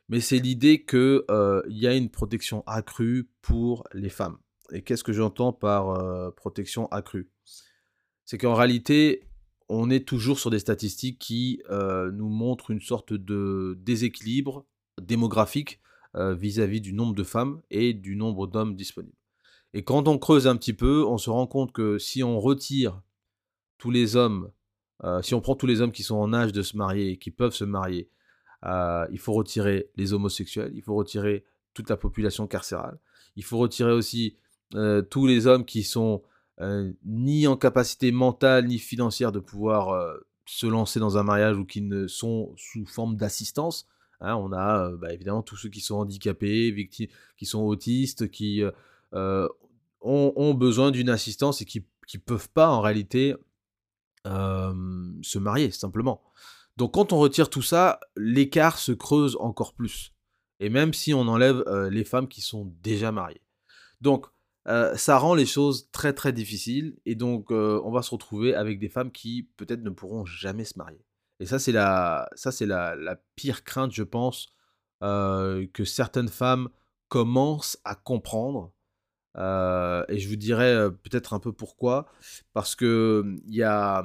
mais 0.08 0.20
c'est 0.20 0.38
l'idée 0.38 0.84
qu'il 0.84 1.22
y 1.68 1.86
a 1.86 1.94
une 1.94 2.10
protection 2.10 2.62
accrue 2.66 3.28
pour 3.40 3.84
les 3.94 4.10
femmes. 4.10 4.36
Et 4.72 4.82
qu'est-ce 4.82 5.04
que 5.04 5.12
j'entends 5.12 5.52
par 5.52 6.34
protection 6.34 6.88
accrue? 6.88 7.30
C'est 8.24 8.38
qu'en 8.38 8.54
réalité, 8.54 9.26
on 9.68 9.90
est 9.90 10.06
toujours 10.06 10.38
sur 10.38 10.50
des 10.50 10.58
statistiques 10.58 11.18
qui 11.18 11.62
nous 11.70 12.28
montrent 12.28 12.70
une 12.70 12.80
sorte 12.80 13.12
de 13.12 13.78
déséquilibre 13.80 14.66
démographique 15.00 15.80
vis-à-vis 16.14 16.80
du 16.80 16.92
nombre 16.92 17.14
de 17.14 17.24
femmes 17.24 17.60
et 17.70 17.94
du 17.94 18.16
nombre 18.16 18.46
d'hommes 18.46 18.76
disponibles. 18.76 19.16
Et 19.72 19.82
quand 19.82 20.06
on 20.06 20.18
creuse 20.18 20.46
un 20.46 20.56
petit 20.56 20.74
peu, 20.74 21.04
on 21.04 21.18
se 21.18 21.30
rend 21.30 21.46
compte 21.46 21.72
que 21.72 21.98
si 21.98 22.22
on 22.22 22.38
retire 22.40 23.02
tous 23.78 23.90
les 23.90 24.16
hommes, 24.16 24.50
si 25.22 25.34
on 25.34 25.40
prend 25.40 25.54
tous 25.54 25.66
les 25.66 25.80
hommes 25.80 25.92
qui 25.92 26.02
sont 26.02 26.16
en 26.16 26.32
âge 26.32 26.52
de 26.52 26.62
se 26.62 26.76
marier 26.76 27.10
et 27.10 27.16
qui 27.18 27.30
peuvent 27.30 27.54
se 27.54 27.64
marier, 27.64 28.08
euh, 28.64 29.06
il 29.10 29.18
faut 29.18 29.32
retirer 29.32 29.90
les 29.96 30.12
homosexuels, 30.12 30.72
il 30.74 30.82
faut 30.82 30.94
retirer 30.94 31.44
toute 31.74 31.90
la 31.90 31.96
population 31.96 32.46
carcérale, 32.46 32.98
il 33.36 33.44
faut 33.44 33.58
retirer 33.58 33.92
aussi 33.92 34.36
euh, 34.74 35.02
tous 35.02 35.26
les 35.26 35.46
hommes 35.46 35.64
qui 35.64 35.82
sont 35.82 36.22
euh, 36.60 36.90
ni 37.04 37.46
en 37.46 37.56
capacité 37.56 38.10
mentale 38.10 38.66
ni 38.66 38.78
financière 38.78 39.32
de 39.32 39.40
pouvoir 39.40 40.16
se 40.46 40.66
lancer 40.66 41.00
dans 41.00 41.18
un 41.18 41.22
mariage 41.22 41.58
ou 41.58 41.64
qui 41.64 41.82
ne 41.82 42.06
sont 42.06 42.54
sous 42.56 42.86
forme 42.86 43.16
d'assistance. 43.16 43.86
Hein. 44.20 44.36
on 44.36 44.52
a 44.52 44.90
bah, 44.92 45.12
évidemment 45.12 45.42
tous 45.42 45.56
ceux 45.56 45.68
qui 45.68 45.80
sont 45.80 45.96
handicapés, 45.96 46.70
victimes, 46.70 47.08
qui 47.36 47.44
sont 47.44 47.60
autistes, 47.60 48.30
qui 48.30 48.62
ont, 49.12 50.54
besoin 50.54 50.90
d'une 50.90 51.10
assistance 51.10 51.60
et 51.60 51.64
qui 51.66 51.84
ne 52.14 52.20
peuvent 52.20 52.48
pas 52.50 52.70
en 52.70 52.80
réalité 52.80 53.34
se 54.24 55.38
marier 55.38 55.70
simplement. 55.70 56.22
Donc 56.76 56.94
quand 56.94 57.12
on 57.12 57.18
retire 57.18 57.50
tout 57.50 57.62
ça, 57.62 58.00
l'écart 58.16 58.78
se 58.78 58.92
creuse 58.92 59.36
encore 59.40 59.74
plus. 59.74 60.12
Et 60.60 60.68
même 60.68 60.92
si 60.92 61.14
on 61.14 61.22
enlève 61.22 61.62
euh, 61.66 61.90
les 61.90 62.04
femmes 62.04 62.28
qui 62.28 62.40
sont 62.40 62.72
déjà 62.80 63.12
mariées. 63.12 63.42
Donc 64.00 64.26
euh, 64.66 64.96
ça 64.96 65.18
rend 65.18 65.34
les 65.34 65.46
choses 65.46 65.90
très 65.92 66.12
très 66.12 66.32
difficiles. 66.32 66.96
Et 67.06 67.14
donc 67.14 67.50
euh, 67.50 67.80
on 67.84 67.92
va 67.92 68.02
se 68.02 68.10
retrouver 68.10 68.54
avec 68.54 68.78
des 68.78 68.88
femmes 68.88 69.12
qui 69.12 69.50
peut-être 69.56 69.82
ne 69.82 69.90
pourront 69.90 70.24
jamais 70.24 70.64
se 70.64 70.78
marier. 70.78 71.04
Et 71.40 71.46
ça 71.46 71.58
c'est 71.58 71.72
la, 71.72 72.28
ça, 72.34 72.52
c'est 72.52 72.66
la, 72.66 72.94
la, 72.96 73.16
pire 73.36 73.64
crainte, 73.64 73.92
je 73.92 74.04
pense, 74.04 74.54
que 75.00 75.84
certaines 75.84 76.28
femmes 76.28 76.70
commencent 77.08 77.78
à 77.84 77.94
comprendre. 77.94 78.72
Et 79.36 80.18
je 80.18 80.28
vous 80.28 80.36
dirai 80.36 80.90
peut-être 81.02 81.32
un 81.34 81.38
peu 81.38 81.52
pourquoi. 81.52 82.06
Parce 82.52 82.74
que 82.74 83.36
il 83.46 83.54
y 83.54 83.62
a 83.62 84.04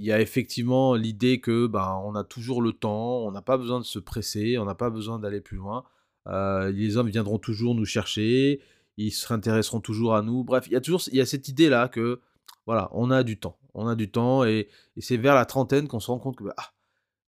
y 0.00 0.12
a 0.12 0.20
effectivement 0.20 0.94
l'idée 0.94 1.40
que 1.40 1.66
ben, 1.66 2.00
on 2.04 2.14
a 2.14 2.24
toujours 2.24 2.62
le 2.62 2.72
temps, 2.72 3.18
on 3.18 3.30
n'a 3.32 3.42
pas 3.42 3.58
besoin 3.58 3.80
de 3.80 3.84
se 3.84 3.98
presser, 3.98 4.58
on 4.58 4.64
n'a 4.64 4.74
pas 4.74 4.90
besoin 4.90 5.18
d'aller 5.18 5.40
plus 5.40 5.58
loin. 5.58 5.84
Euh, 6.26 6.70
les 6.70 6.96
hommes 6.96 7.08
viendront 7.08 7.38
toujours 7.38 7.74
nous 7.74 7.84
chercher, 7.84 8.60
ils 8.96 9.10
se 9.10 9.26
réintéresseront 9.26 9.80
toujours 9.80 10.14
à 10.14 10.22
nous. 10.22 10.44
Bref, 10.44 10.66
il 10.66 10.72
y 10.72 10.76
a 10.76 10.80
toujours 10.80 11.02
y 11.12 11.20
a 11.20 11.26
cette 11.26 11.48
idée 11.48 11.68
là 11.68 11.88
que 11.88 12.20
voilà, 12.66 12.88
on 12.92 13.10
a 13.10 13.22
du 13.22 13.38
temps, 13.38 13.58
on 13.74 13.86
a 13.86 13.94
du 13.94 14.10
temps 14.10 14.44
et, 14.44 14.68
c'est 14.98 15.16
vers 15.16 15.34
la 15.34 15.44
trentaine 15.44 15.88
qu'on 15.88 16.00
se 16.00 16.10
rend 16.10 16.18
compte 16.18 16.36
que 16.36 16.44
bah, 16.44 16.54
ah, 16.56 16.72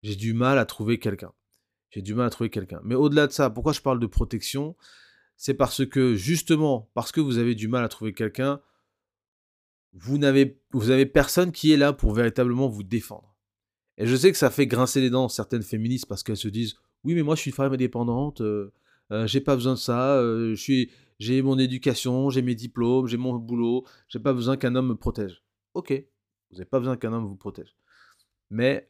j'ai 0.01 0.15
du 0.15 0.33
mal 0.33 0.57
à 0.57 0.65
trouver 0.65 0.99
quelqu'un. 0.99 1.31
J'ai 1.89 2.01
du 2.01 2.15
mal 2.15 2.25
à 2.25 2.29
trouver 2.31 2.49
quelqu'un. 2.49 2.81
Mais 2.83 2.95
au-delà 2.95 3.27
de 3.27 3.31
ça, 3.31 3.49
pourquoi 3.51 3.73
je 3.73 3.81
parle 3.81 3.99
de 3.99 4.07
protection? 4.07 4.75
C'est 5.35 5.53
parce 5.53 5.85
que 5.85 6.15
justement, 6.15 6.89
parce 6.93 7.11
que 7.11 7.21
vous 7.21 7.37
avez 7.37 7.55
du 7.55 7.67
mal 7.67 7.83
à 7.83 7.89
trouver 7.89 8.13
quelqu'un, 8.13 8.61
vous 9.93 10.17
n'avez 10.17 10.59
vous 10.71 10.89
avez 10.89 11.05
personne 11.05 11.51
qui 11.51 11.71
est 11.71 11.77
là 11.77 11.93
pour 11.93 12.13
véritablement 12.13 12.67
vous 12.67 12.83
défendre. 12.83 13.35
Et 13.97 14.07
je 14.07 14.15
sais 14.15 14.31
que 14.31 14.37
ça 14.37 14.49
fait 14.49 14.67
grincer 14.67 15.01
les 15.01 15.09
dents 15.09 15.29
certaines 15.29 15.61
féministes 15.61 16.07
parce 16.07 16.23
qu'elles 16.23 16.37
se 16.37 16.47
disent 16.47 16.75
oui 17.03 17.13
mais 17.15 17.23
moi 17.23 17.35
je 17.35 17.41
suis 17.41 17.51
une 17.51 17.55
femme 17.55 17.73
indépendante, 17.73 18.41
euh, 18.41 18.73
euh, 19.11 19.27
j'ai 19.27 19.41
pas 19.41 19.55
besoin 19.55 19.73
de 19.73 19.79
ça, 19.79 20.17
euh, 20.17 20.55
j'ai 21.19 21.41
mon 21.41 21.59
éducation, 21.59 22.29
j'ai 22.29 22.41
mes 22.41 22.55
diplômes, 22.55 23.07
j'ai 23.07 23.17
mon 23.17 23.35
boulot, 23.35 23.85
j'ai 24.07 24.19
pas 24.19 24.33
besoin 24.33 24.57
qu'un 24.57 24.75
homme 24.75 24.87
me 24.89 24.95
protège. 24.95 25.43
Ok, 25.73 25.91
vous 26.49 26.57
n'avez 26.57 26.69
pas 26.69 26.79
besoin 26.79 26.97
qu'un 26.97 27.13
homme 27.13 27.27
vous 27.27 27.35
protège. 27.35 27.75
Mais 28.49 28.89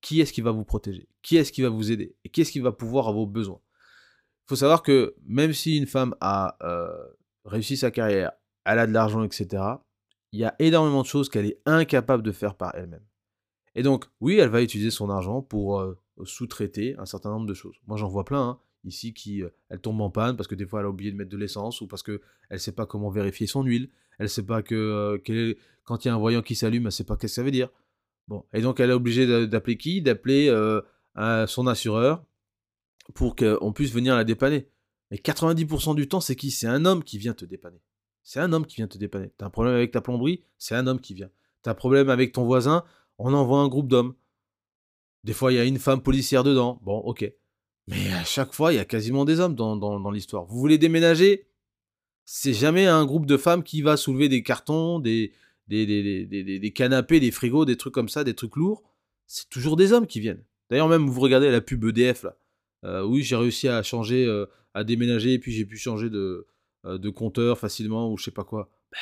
qui 0.00 0.20
est-ce 0.20 0.32
qui 0.32 0.40
va 0.40 0.50
vous 0.50 0.64
protéger? 0.64 1.08
Qui 1.22 1.36
est-ce 1.36 1.52
qui 1.52 1.62
va 1.62 1.68
vous 1.68 1.92
aider? 1.92 2.16
Et 2.24 2.28
qui 2.28 2.40
est-ce 2.40 2.52
qui 2.52 2.60
va 2.60 2.72
pouvoir 2.72 3.08
à 3.08 3.12
vos 3.12 3.26
besoins? 3.26 3.60
Faut 4.50 4.56
savoir 4.56 4.82
que 4.82 5.14
même 5.24 5.52
si 5.52 5.76
une 5.76 5.86
femme 5.86 6.16
a 6.20 6.56
euh, 6.62 6.92
réussi 7.44 7.76
sa 7.76 7.92
carrière, 7.92 8.32
elle 8.64 8.80
a 8.80 8.86
de 8.88 8.92
l'argent, 8.92 9.22
etc., 9.22 9.62
il 10.32 10.40
y 10.40 10.44
a 10.44 10.56
énormément 10.58 11.02
de 11.02 11.06
choses 11.06 11.28
qu'elle 11.28 11.46
est 11.46 11.60
incapable 11.66 12.24
de 12.24 12.32
faire 12.32 12.56
par 12.56 12.74
elle-même. 12.74 13.04
Et 13.76 13.84
donc, 13.84 14.06
oui, 14.20 14.38
elle 14.38 14.48
va 14.48 14.60
utiliser 14.60 14.90
son 14.90 15.08
argent 15.08 15.40
pour 15.40 15.78
euh, 15.80 15.96
sous-traiter 16.24 16.96
un 16.98 17.06
certain 17.06 17.30
nombre 17.30 17.46
de 17.46 17.54
choses. 17.54 17.76
Moi, 17.86 17.96
j'en 17.96 18.08
vois 18.08 18.24
plein. 18.24 18.42
Hein, 18.42 18.58
ici 18.82 19.14
qui 19.14 19.44
euh, 19.44 19.50
elle 19.68 19.80
tombe 19.80 20.00
en 20.00 20.10
panne 20.10 20.36
parce 20.36 20.48
que 20.48 20.54
des 20.54 20.66
fois 20.66 20.80
elle 20.80 20.86
a 20.86 20.88
oublié 20.88 21.12
de 21.12 21.16
mettre 21.16 21.28
de 21.28 21.36
l'essence 21.36 21.82
ou 21.82 21.86
parce 21.86 22.02
que 22.02 22.22
elle 22.48 22.58
sait 22.58 22.72
pas 22.72 22.86
comment 22.86 23.10
vérifier 23.10 23.46
son 23.46 23.62
huile, 23.62 23.90
elle 24.18 24.30
sait 24.30 24.46
pas 24.46 24.62
que 24.62 24.74
euh, 24.74 25.54
quand 25.84 26.02
il 26.02 26.08
y 26.08 26.10
a 26.10 26.14
un 26.14 26.18
voyant 26.18 26.40
qui 26.40 26.54
s'allume, 26.54 26.86
elle 26.86 26.92
sait 26.92 27.04
pas 27.04 27.16
qu'est-ce 27.16 27.34
que 27.34 27.36
ça 27.36 27.42
veut 27.42 27.50
dire. 27.50 27.68
Bon, 28.26 28.46
et 28.54 28.62
donc 28.62 28.80
elle 28.80 28.88
est 28.88 28.94
obligée 28.94 29.46
d'appeler 29.46 29.76
qui? 29.76 30.00
D'appeler 30.00 30.48
son 31.46 31.66
assureur 31.66 32.24
pour 33.14 33.36
qu'on 33.36 33.72
puisse 33.72 33.92
venir 33.92 34.14
la 34.16 34.24
dépanner. 34.24 34.68
Mais 35.10 35.16
90% 35.16 35.94
du 35.94 36.08
temps, 36.08 36.20
c'est 36.20 36.36
qui? 36.36 36.50
C'est 36.50 36.66
un 36.66 36.84
homme 36.84 37.02
qui 37.02 37.18
vient 37.18 37.34
te 37.34 37.44
dépanner. 37.44 37.80
C'est 38.22 38.40
un 38.40 38.52
homme 38.52 38.66
qui 38.66 38.76
vient 38.76 38.86
te 38.86 38.98
dépanner. 38.98 39.32
T'as 39.36 39.46
un 39.46 39.50
problème 39.50 39.74
avec 39.74 39.90
ta 39.90 40.00
plomberie? 40.00 40.44
C'est 40.58 40.74
un 40.74 40.86
homme 40.86 41.00
qui 41.00 41.14
vient. 41.14 41.30
T'as 41.62 41.72
un 41.72 41.74
problème 41.74 42.10
avec 42.10 42.32
ton 42.32 42.44
voisin? 42.44 42.84
On 43.18 43.34
envoie 43.34 43.58
un 43.58 43.68
groupe 43.68 43.88
d'hommes. 43.88 44.14
Des 45.24 45.32
fois, 45.32 45.52
il 45.52 45.56
y 45.56 45.58
a 45.58 45.64
une 45.64 45.78
femme 45.78 46.02
policière 46.02 46.44
dedans. 46.44 46.80
Bon, 46.82 46.98
ok. 46.98 47.30
Mais 47.88 48.12
à 48.12 48.24
chaque 48.24 48.54
fois, 48.54 48.72
il 48.72 48.76
y 48.76 48.78
a 48.78 48.84
quasiment 48.84 49.24
des 49.24 49.40
hommes 49.40 49.54
dans, 49.54 50.10
l'histoire. 50.10 50.44
Vous 50.44 50.58
voulez 50.58 50.78
déménager? 50.78 51.48
C'est 52.24 52.52
jamais 52.52 52.86
un 52.86 53.04
groupe 53.04 53.26
de 53.26 53.36
femmes 53.36 53.64
qui 53.64 53.82
va 53.82 53.96
soulever 53.96 54.28
des 54.28 54.42
cartons, 54.42 55.00
des, 55.00 55.32
des, 55.66 56.72
canapés, 56.74 57.18
des 57.18 57.32
frigos, 57.32 57.64
des 57.64 57.76
trucs 57.76 57.94
comme 57.94 58.08
ça, 58.08 58.22
des 58.22 58.34
trucs 58.34 58.56
lourds. 58.56 58.84
C'est 59.26 59.48
toujours 59.48 59.76
des 59.76 59.92
hommes 59.92 60.06
qui 60.06 60.20
viennent. 60.20 60.44
D'ailleurs, 60.70 60.88
même 60.88 61.08
vous 61.08 61.20
regardez 61.20 61.50
la 61.50 61.60
pub 61.60 61.84
EDF 61.84 62.22
là. 62.22 62.36
Euh, 62.84 63.02
oui, 63.02 63.22
j'ai 63.22 63.36
réussi 63.36 63.68
à 63.68 63.82
changer, 63.82 64.26
euh, 64.26 64.46
à 64.74 64.84
déménager, 64.84 65.34
et 65.34 65.38
puis 65.38 65.52
j'ai 65.52 65.64
pu 65.64 65.76
changer 65.76 66.10
de, 66.10 66.46
euh, 66.86 67.12
compteur 67.12 67.58
facilement 67.58 68.10
ou 68.10 68.16
je 68.16 68.24
sais 68.24 68.30
pas 68.30 68.44
quoi. 68.44 68.70
Ben, 68.92 68.98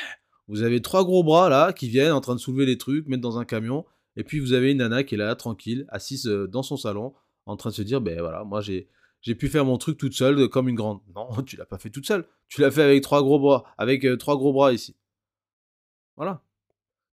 vous 0.48 0.62
avez 0.62 0.80
trois 0.82 1.04
gros 1.04 1.22
bras 1.22 1.48
là 1.48 1.72
qui 1.72 1.88
viennent 1.88 2.12
en 2.12 2.20
train 2.20 2.34
de 2.34 2.40
soulever 2.40 2.66
les 2.66 2.78
trucs, 2.78 3.06
mettre 3.06 3.22
dans 3.22 3.38
un 3.38 3.44
camion, 3.44 3.84
et 4.16 4.24
puis 4.24 4.40
vous 4.40 4.52
avez 4.52 4.72
une 4.72 4.78
nana 4.78 5.04
qui 5.04 5.14
est 5.14 5.18
là, 5.18 5.34
tranquille, 5.36 5.86
assise 5.88 6.24
dans 6.24 6.62
son 6.62 6.76
salon, 6.76 7.14
en 7.46 7.56
train 7.56 7.70
de 7.70 7.74
se 7.74 7.82
dire, 7.82 8.00
ben 8.00 8.20
voilà, 8.20 8.44
moi 8.44 8.60
j'ai 8.60 8.88
j'ai 9.20 9.34
pu 9.34 9.48
faire 9.48 9.64
mon 9.64 9.78
truc 9.78 9.98
toute 9.98 10.14
seule 10.14 10.48
comme 10.48 10.68
une 10.68 10.76
grande. 10.76 11.00
Non, 11.14 11.28
tu 11.46 11.56
l'as 11.56 11.66
pas 11.66 11.78
fait 11.78 11.90
toute 11.90 12.06
seule. 12.06 12.26
Tu 12.48 12.60
l'as 12.60 12.70
fait 12.70 12.82
avec 12.82 13.02
trois 13.02 13.22
gros 13.22 13.38
bras, 13.38 13.64
avec 13.76 14.06
trois 14.18 14.36
gros 14.36 14.52
bras 14.52 14.72
ici. 14.72 14.96
Voilà. 16.16 16.42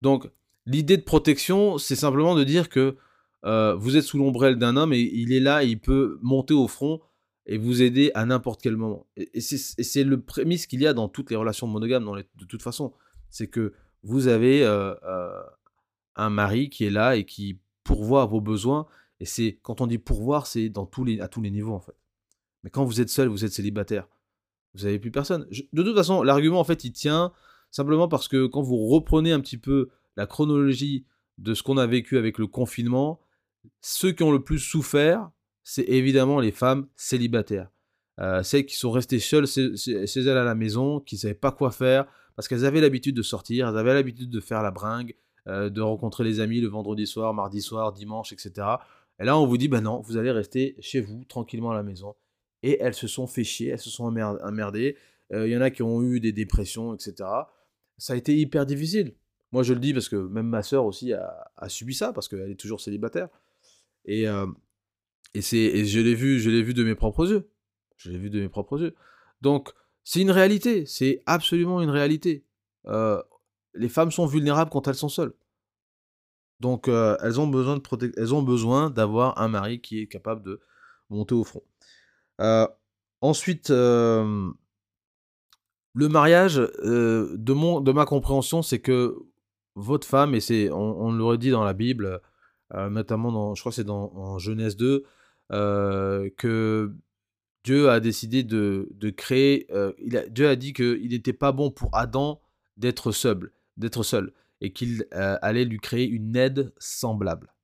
Donc 0.03 0.29
l'idée 0.67 0.97
de 0.97 1.03
protection, 1.03 1.79
c'est 1.79 1.97
simplement 1.97 2.35
de 2.35 2.45
dire 2.45 2.69
que 2.69 2.97
vous 3.45 3.97
êtes 3.97 4.05
sous 4.05 4.19
l'ombrelle 4.19 4.57
d'un 4.57 4.77
homme 4.77 4.93
et 4.93 5.01
il 5.01 5.33
est 5.33 5.41
là, 5.41 5.65
et 5.65 5.69
il 5.69 5.81
peut 5.81 6.19
monter 6.23 6.55
au 6.55 6.69
front 6.69 7.01
et 7.47 7.59
vous 7.59 7.83
aider 7.83 8.11
à 8.15 8.25
n'importe 8.25 8.63
quel 8.63 8.77
moment. 8.77 9.07
Et, 9.17 9.41
c'est 9.41 10.05
le 10.05 10.21
prémisse 10.21 10.67
qu'il 10.67 10.81
y 10.81 10.87
a 10.87 10.93
dans 10.93 11.09
toutes 11.09 11.31
les 11.31 11.37
relations 11.37 11.67
monogames, 11.67 12.09
de 12.37 12.45
toute 12.45 12.63
façon. 12.63 12.93
C'est 13.31 13.49
que 13.49 13.73
vous 14.03 14.29
avez 14.29 14.65
euh, 14.65 14.95
euh, 15.05 15.43
un 16.17 16.31
mari 16.31 16.71
qui 16.71 16.85
est 16.85 16.91
là 16.91 17.17
et 17.17 17.25
qui 17.25 17.61
pourvoit 17.85 18.23
à 18.23 18.27
vos 18.27 18.41
besoins. 18.41 18.87
Et 19.21 19.25
c'est 19.25 19.59
quand 19.63 19.81
on 19.81 19.87
dit 19.87 19.99
pourvoir, 19.99 20.47
c'est 20.47 20.69
dans 20.69 20.87
tous 20.87 21.05
les, 21.05 21.21
à 21.21 21.29
tous 21.29 21.43
les 21.43 21.51
niveaux 21.51 21.75
en 21.75 21.81
fait. 21.81 21.97
Mais 22.63 22.71
quand 22.71 22.85
vous 22.85 23.01
êtes 23.01 23.09
seul, 23.09 23.29
vous 23.29 23.45
êtes 23.45 23.53
célibataire, 23.53 24.09
vous 24.75 24.85
n'avez 24.85 24.99
plus 24.99 25.11
personne. 25.11 25.47
de 25.73 25.83
toute 25.83 25.97
façon, 25.97 26.23
l'argument 26.23 26.61
en 26.61 26.65
fait, 26.65 26.85
il 26.85 26.93
tient 26.93 27.33
simplement 27.71 28.09
parce 28.09 28.29
que 28.29 28.47
quand 28.47 28.63
vous 28.63 28.87
reprenez 28.89 29.33
un 29.33 29.41
petit 29.41 29.59
peu 29.59 29.91
la 30.17 30.27
chronologie 30.27 31.07
de 31.39 31.55
ce 31.55 31.63
qu'on 31.63 31.79
a 31.79 31.87
vécu 31.87 32.19
avec 32.19 32.39
le 32.39 32.47
confinement, 32.47 33.21
ceux 33.81 34.13
qui 34.13 34.23
ont 34.23 34.33
le 34.33 34.43
plus 34.43 34.59
souffert, 34.59 35.31
c'est 35.65 35.85
évidemment 35.89 36.41
les 36.41 36.53
femmes 36.53 36.89
célibataires. 36.97 37.71
Euh, 38.21 38.43
celles 38.43 38.67
qui 38.67 38.77
sont 38.77 38.91
restées 38.91 39.19
seules 39.19 39.47
chez, 39.47 40.21
elles 40.21 40.29
à 40.29 40.45
la 40.45 40.55
maison, 40.55 41.01
qui 41.01 41.15
ne 41.17 41.21
savaient 41.21 41.35
pas 41.35 41.53
quoi 41.53 41.71
faire, 41.71 42.07
parce 42.37 42.49
qu'elles 42.49 42.65
avaient 42.65 42.81
l'habitude 42.81 43.17
de 43.17 43.23
sortir, 43.23 43.69
elles 43.69 43.79
avaient 43.79 43.95
l'habitude 43.95 44.31
de 44.31 44.41
faire 44.41 44.63
la 44.63 44.71
bringue, 44.71 45.15
euh, 45.49 45.71
de 45.71 45.81
rencontrer 45.81 46.25
les 46.25 46.41
amis 46.41 46.61
le 46.61 46.69
vendredi 46.69 47.07
soir, 47.07 47.35
mardi 47.35 47.63
soir, 47.63 47.93
dimanche, 47.93 48.33
etc. 48.33 48.67
Et 49.19 49.25
là, 49.25 49.39
on 49.39 49.47
vous 49.47 49.57
dit, 49.57 49.69
ben 49.69 49.81
non, 49.81 50.01
vous 50.01 50.17
allez 50.17 50.31
rester 50.31 50.77
chez 50.81 51.01
vous, 51.01 51.25
tranquillement 51.25 51.71
à 51.71 51.75
la 51.75 51.83
maison. 51.83 52.15
Et 52.63 52.79
elles 52.81 52.95
se 52.95 53.07
sont 53.07 53.27
fait 53.27 53.45
chier, 53.45 53.71
elles 53.71 53.79
se 53.79 53.91
sont 53.91 54.05
emmerdées. 54.05 54.97
Euh, 55.33 55.49
il 55.49 55.53
y 55.53 55.57
en 55.57 55.61
a 55.61 55.71
qui 55.71 55.83
ont 55.83 56.03
eu 56.03 56.21
des 56.21 56.33
dépressions, 56.33 56.95
etc. 56.95 57.15
Ça 57.99 58.13
a 58.13 58.17
été 58.17 58.37
hyper 58.37 58.67
difficile. 58.67 59.15
Moi, 59.53 59.63
je 59.63 59.75
le 59.75 59.81
dis 59.81 59.93
parce 59.93 60.09
que 60.09 60.17
même 60.17 60.47
ma 60.47 60.63
sœur 60.63 60.87
aussi 60.87 61.13
a, 61.13 61.69
subi 61.69 61.95
ça, 61.95 62.13
parce 62.13 62.29
qu'elle 62.29 62.51
est 62.51 62.61
toujours 62.61 62.81
célibataire. 62.81 63.29
Et, 64.05 64.25
et, 65.35 65.43
c'est, 65.43 65.85
je 65.85 66.01
l'ai 66.01 66.15
vu, 66.15 66.41
je 66.41 66.51
l'ai 66.51 66.63
vu 66.63 66.75
de 66.75 66.85
mes 66.85 66.95
propres 66.95 67.31
yeux. 67.31 67.49
Je 67.97 68.11
l'ai 68.11 68.19
vu 68.19 68.31
de 68.31 68.41
mes 68.41 68.49
propres 68.49 68.81
yeux. 68.81 68.95
Donc, 69.41 69.73
c'est 70.05 70.21
une 70.21 70.31
réalité. 70.31 70.87
C'est 70.87 71.23
absolument 71.27 71.81
une 71.83 71.91
réalité. 71.91 72.45
Euh, 72.87 73.23
les 73.75 73.89
femmes 73.89 74.11
sont 74.11 74.27
vulnérables 74.27 74.71
quand 74.71 74.89
elles 74.89 74.95
sont 74.95 75.09
seules. 75.09 75.35
Donc, 76.61 76.89
euh, 76.89 77.17
elles 77.23 77.41
ont 77.41 77.47
besoin 77.47 77.77
de 77.77 78.13
elles 78.17 78.35
ont 78.35 78.43
besoin 78.43 78.91
d'avoir 78.91 79.41
un 79.41 79.49
mari 79.49 79.81
qui 79.81 80.01
est 80.01 80.07
capable 80.07 80.43
de 80.43 80.61
monter 81.11 81.35
au 81.35 81.45
front. 81.45 81.63
Euh, 82.41 82.67
ensuite, 83.21 83.71
le 83.71 84.55
mariage, 85.95 86.57
de, 86.57 87.53
mon, 87.53 87.81
de 87.81 87.93
ma 87.93 88.05
compréhension, 88.05 88.63
c'est 88.63 88.81
que 88.81 89.17
votre 89.75 90.07
femme, 90.07 90.35
et 90.35 90.41
c'est, 90.41 90.71
on, 90.71 91.07
on 91.07 91.13
l'aurait 91.13 91.39
dit 91.39 91.51
dans 91.51 91.65
la 91.65 91.73
Bible, 91.73 92.21
notamment 92.73 93.33
dans, 93.33 93.55
je 93.55 93.63
crois 93.63 93.73
c'est 93.73 93.85
dans 93.85 94.13
en 94.15 94.39
Genèse 94.39 94.77
2, 94.77 95.05
euh, 95.53 96.31
que 96.39 96.95
Dieu 97.65 97.91
a 97.91 98.01
décidé 98.01 98.43
de, 98.43 98.89
créer. 99.17 99.67
Euh, 99.71 99.93
il 99.99 100.17
a, 100.17 100.27
Dieu 100.27 100.49
a 100.49 100.57
dit 100.57 100.73
qu'il 100.73 101.09
n'était 101.11 101.33
pas 101.33 101.53
bon 101.53 101.71
pour 101.71 101.95
Adam 101.95 102.41
d'être 102.77 103.13
seul, 103.13 103.53
d'être 103.77 104.03
seul, 104.03 104.33
et 104.61 104.73
qu'il 104.73 105.07
euh, 105.15 105.37
allait 105.43 105.65
lui 105.65 105.79
créer 105.79 106.09
une 106.09 106.37
aide 106.37 106.73
semblable. 106.79 107.55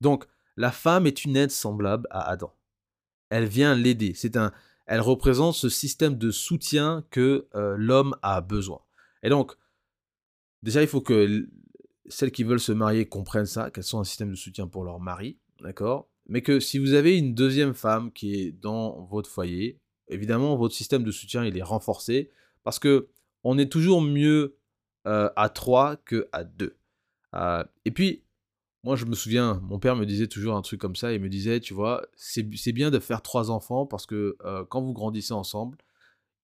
Donc, 0.00 0.26
la 0.56 0.72
femme 0.72 1.06
est 1.06 1.24
une 1.24 1.36
aide 1.36 1.52
semblable 1.52 2.08
à 2.10 2.28
Adam. 2.28 2.52
Elle 3.30 3.46
vient 3.46 3.76
l'aider. 3.76 4.12
C'est 4.14 4.36
un, 4.36 4.52
elle 4.86 5.00
représente 5.00 5.54
ce 5.54 5.68
système 5.68 6.18
de 6.18 6.30
soutien 6.30 7.04
que 7.10 7.46
l'homme 7.54 8.16
a 8.22 8.40
besoin. 8.40 8.80
Et 9.22 9.28
donc, 9.28 9.52
déjà, 10.62 10.82
il 10.82 10.88
faut 10.88 11.00
que 11.00 11.46
celles 12.08 12.32
qui 12.32 12.44
veulent 12.44 12.60
se 12.60 12.72
marier 12.72 13.06
comprennent 13.06 13.46
ça, 13.46 13.70
qu'elles 13.70 13.84
sont 13.84 14.00
un 14.00 14.04
système 14.04 14.30
de 14.30 14.36
soutien 14.36 14.66
pour 14.66 14.84
leur 14.84 15.00
mari, 15.00 15.38
d'accord? 15.60 16.08
Mais 16.26 16.42
que 16.42 16.60
si 16.60 16.78
vous 16.78 16.92
avez 16.92 17.16
une 17.16 17.34
deuxième 17.34 17.74
femme 17.74 18.12
qui 18.12 18.34
est 18.34 18.52
dans 18.52 19.02
votre 19.06 19.30
foyer, 19.30 19.80
évidemment, 20.08 20.56
votre 20.56 20.74
système 20.74 21.04
de 21.04 21.10
soutien, 21.10 21.44
il 21.44 21.56
est 21.56 21.62
renforcé, 21.62 22.30
parce 22.64 22.78
que 22.78 23.08
on 23.44 23.56
est 23.58 23.70
toujours 23.70 24.02
mieux 24.02 24.56
euh, 25.06 25.30
à 25.36 25.48
trois 25.48 25.96
que 25.96 26.28
à 26.32 26.44
deux. 26.44 26.76
Euh, 27.34 27.64
et 27.84 27.90
puis, 27.90 28.24
moi, 28.84 28.96
je 28.96 29.04
me 29.04 29.14
souviens, 29.14 29.60
mon 29.62 29.78
père 29.78 29.96
me 29.96 30.06
disait 30.06 30.28
toujours 30.28 30.56
un 30.56 30.62
truc 30.62 30.80
comme 30.80 30.96
ça, 30.96 31.12
il 31.12 31.20
me 31.20 31.28
disait, 31.28 31.60
tu 31.60 31.74
vois, 31.74 32.06
c'est 32.14 32.72
bien 32.72 32.90
de 32.90 32.98
faire 32.98 33.22
trois 33.22 33.50
enfants, 33.50 33.86
parce 33.86 34.06
que 34.06 34.36
euh, 34.44 34.64
quand 34.68 34.82
vous 34.82 34.92
grandissez 34.92 35.32
ensemble, 35.32 35.78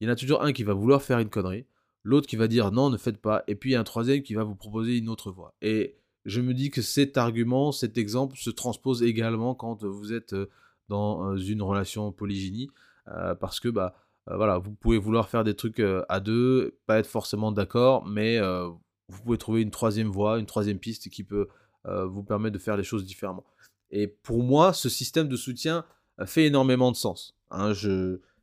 il 0.00 0.06
y 0.06 0.10
en 0.10 0.12
a 0.12 0.16
toujours 0.16 0.42
un 0.42 0.52
qui 0.52 0.64
va 0.64 0.72
vouloir 0.74 1.02
faire 1.02 1.18
une 1.18 1.30
connerie, 1.30 1.66
l'autre 2.04 2.28
qui 2.28 2.36
va 2.36 2.46
dire 2.46 2.70
non, 2.70 2.90
ne 2.90 2.96
faites 2.96 3.18
pas, 3.18 3.42
et 3.48 3.56
puis 3.56 3.70
il 3.70 3.72
y 3.72 3.76
a 3.76 3.80
un 3.80 3.84
troisième 3.84 4.22
qui 4.22 4.34
va 4.34 4.44
vous 4.44 4.54
proposer 4.54 4.96
une 4.98 5.08
autre 5.08 5.32
voie. 5.32 5.54
Et 5.62 5.96
je 6.24 6.40
me 6.40 6.54
dis 6.54 6.70
que 6.70 6.82
cet 6.82 7.16
argument, 7.16 7.72
cet 7.72 7.98
exemple 7.98 8.36
se 8.36 8.50
transpose 8.50 9.02
également 9.02 9.54
quand 9.54 9.84
vous 9.84 10.12
êtes 10.12 10.34
euh, 10.34 10.50
dans 10.88 11.32
euh, 11.32 11.36
une 11.36 11.62
relation 11.62 12.12
polygynie, 12.12 12.70
euh, 13.08 13.34
parce 13.34 13.58
que 13.58 13.68
bah 13.68 13.94
voilà, 14.26 14.56
vous 14.56 14.72
pouvez 14.72 14.96
vouloir 14.96 15.28
faire 15.28 15.44
des 15.44 15.54
trucs 15.54 15.82
à 16.08 16.18
deux, 16.18 16.78
pas 16.86 16.98
être 16.98 17.06
forcément 17.06 17.52
d'accord, 17.52 18.06
mais 18.06 18.40
vous 18.40 19.22
pouvez 19.22 19.36
trouver 19.36 19.60
une 19.60 19.70
troisième 19.70 20.08
voie, 20.08 20.38
une 20.38 20.46
troisième 20.46 20.78
piste 20.78 21.10
qui 21.10 21.24
peut 21.24 21.46
vous 21.84 22.22
permettre 22.22 22.54
de 22.54 22.58
faire 22.58 22.78
les 22.78 22.84
choses 22.84 23.04
différemment. 23.04 23.44
Et 23.90 24.06
pour 24.06 24.42
moi, 24.42 24.72
ce 24.72 24.88
système 24.88 25.28
de 25.28 25.36
soutien 25.36 25.84
fait 26.24 26.46
énormément 26.46 26.90
de 26.90 26.96
sens. 26.96 27.36
Hein, 27.50 27.74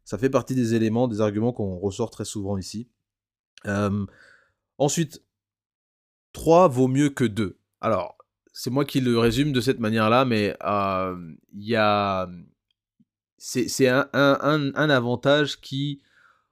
ça 0.03 0.19
fait 0.19 0.29
partie 0.29 0.53
des 0.53 0.75
éléments, 0.75 1.07
des 1.07 1.19
arguments 1.19 1.51
qu'on 1.51 1.79
ressort 1.79 2.11
très 2.11 2.25
souvent 2.25 2.59
ici. 2.59 2.87
Ensuite, 4.77 5.23
3 6.33 6.67
vaut 6.67 6.87
mieux 6.87 7.09
que 7.09 7.25
2. 7.25 7.57
Alors, 7.81 8.17
c'est 8.53 8.69
moi 8.69 8.85
qui 8.85 9.01
le 9.01 9.17
résume 9.17 9.51
de 9.53 9.61
cette 9.61 9.79
manière-là, 9.79 10.25
mais 10.25 10.55
il 11.53 11.67
y 11.67 11.75
a. 11.75 12.29
C'est 13.37 13.87
un, 13.87 14.73
avantage 14.75 15.61
qui, 15.61 16.01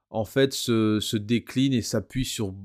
en 0.10 0.26
fait, 0.26 0.54
se, 0.54 1.18
décline 1.18 1.74
et 1.74 1.82
s'appuie 1.82 2.26
sur 2.26 2.56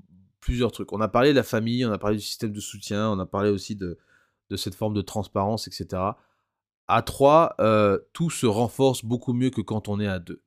plusieurs 0.40 0.72
trucs. 0.72 0.92
On 0.92 1.00
a 1.00 1.08
parlé 1.08 1.30
de 1.30 1.36
la 1.36 1.42
famille, 1.42 1.84
on 1.84 1.92
a 1.92 1.98
parlé 1.98 2.16
du 2.16 2.22
système 2.22 2.52
de 2.52 2.60
soutien, 2.60 3.10
on 3.10 3.18
a 3.18 3.26
parlé 3.26 3.50
aussi 3.50 3.76
de, 3.76 3.98
cette 4.56 4.74
forme 4.74 4.94
de 4.94 5.02
transparence, 5.02 5.66
etc. 5.68 6.02
À 6.88 7.02
trois, 7.02 7.56
tout 8.12 8.30
se 8.30 8.46
renforce 8.46 9.04
beaucoup 9.04 9.32
mieux 9.34 9.50
que 9.50 9.60
quand 9.60 9.88
on 9.88 10.00
est 10.00 10.06
à 10.06 10.18
deux. 10.18 10.42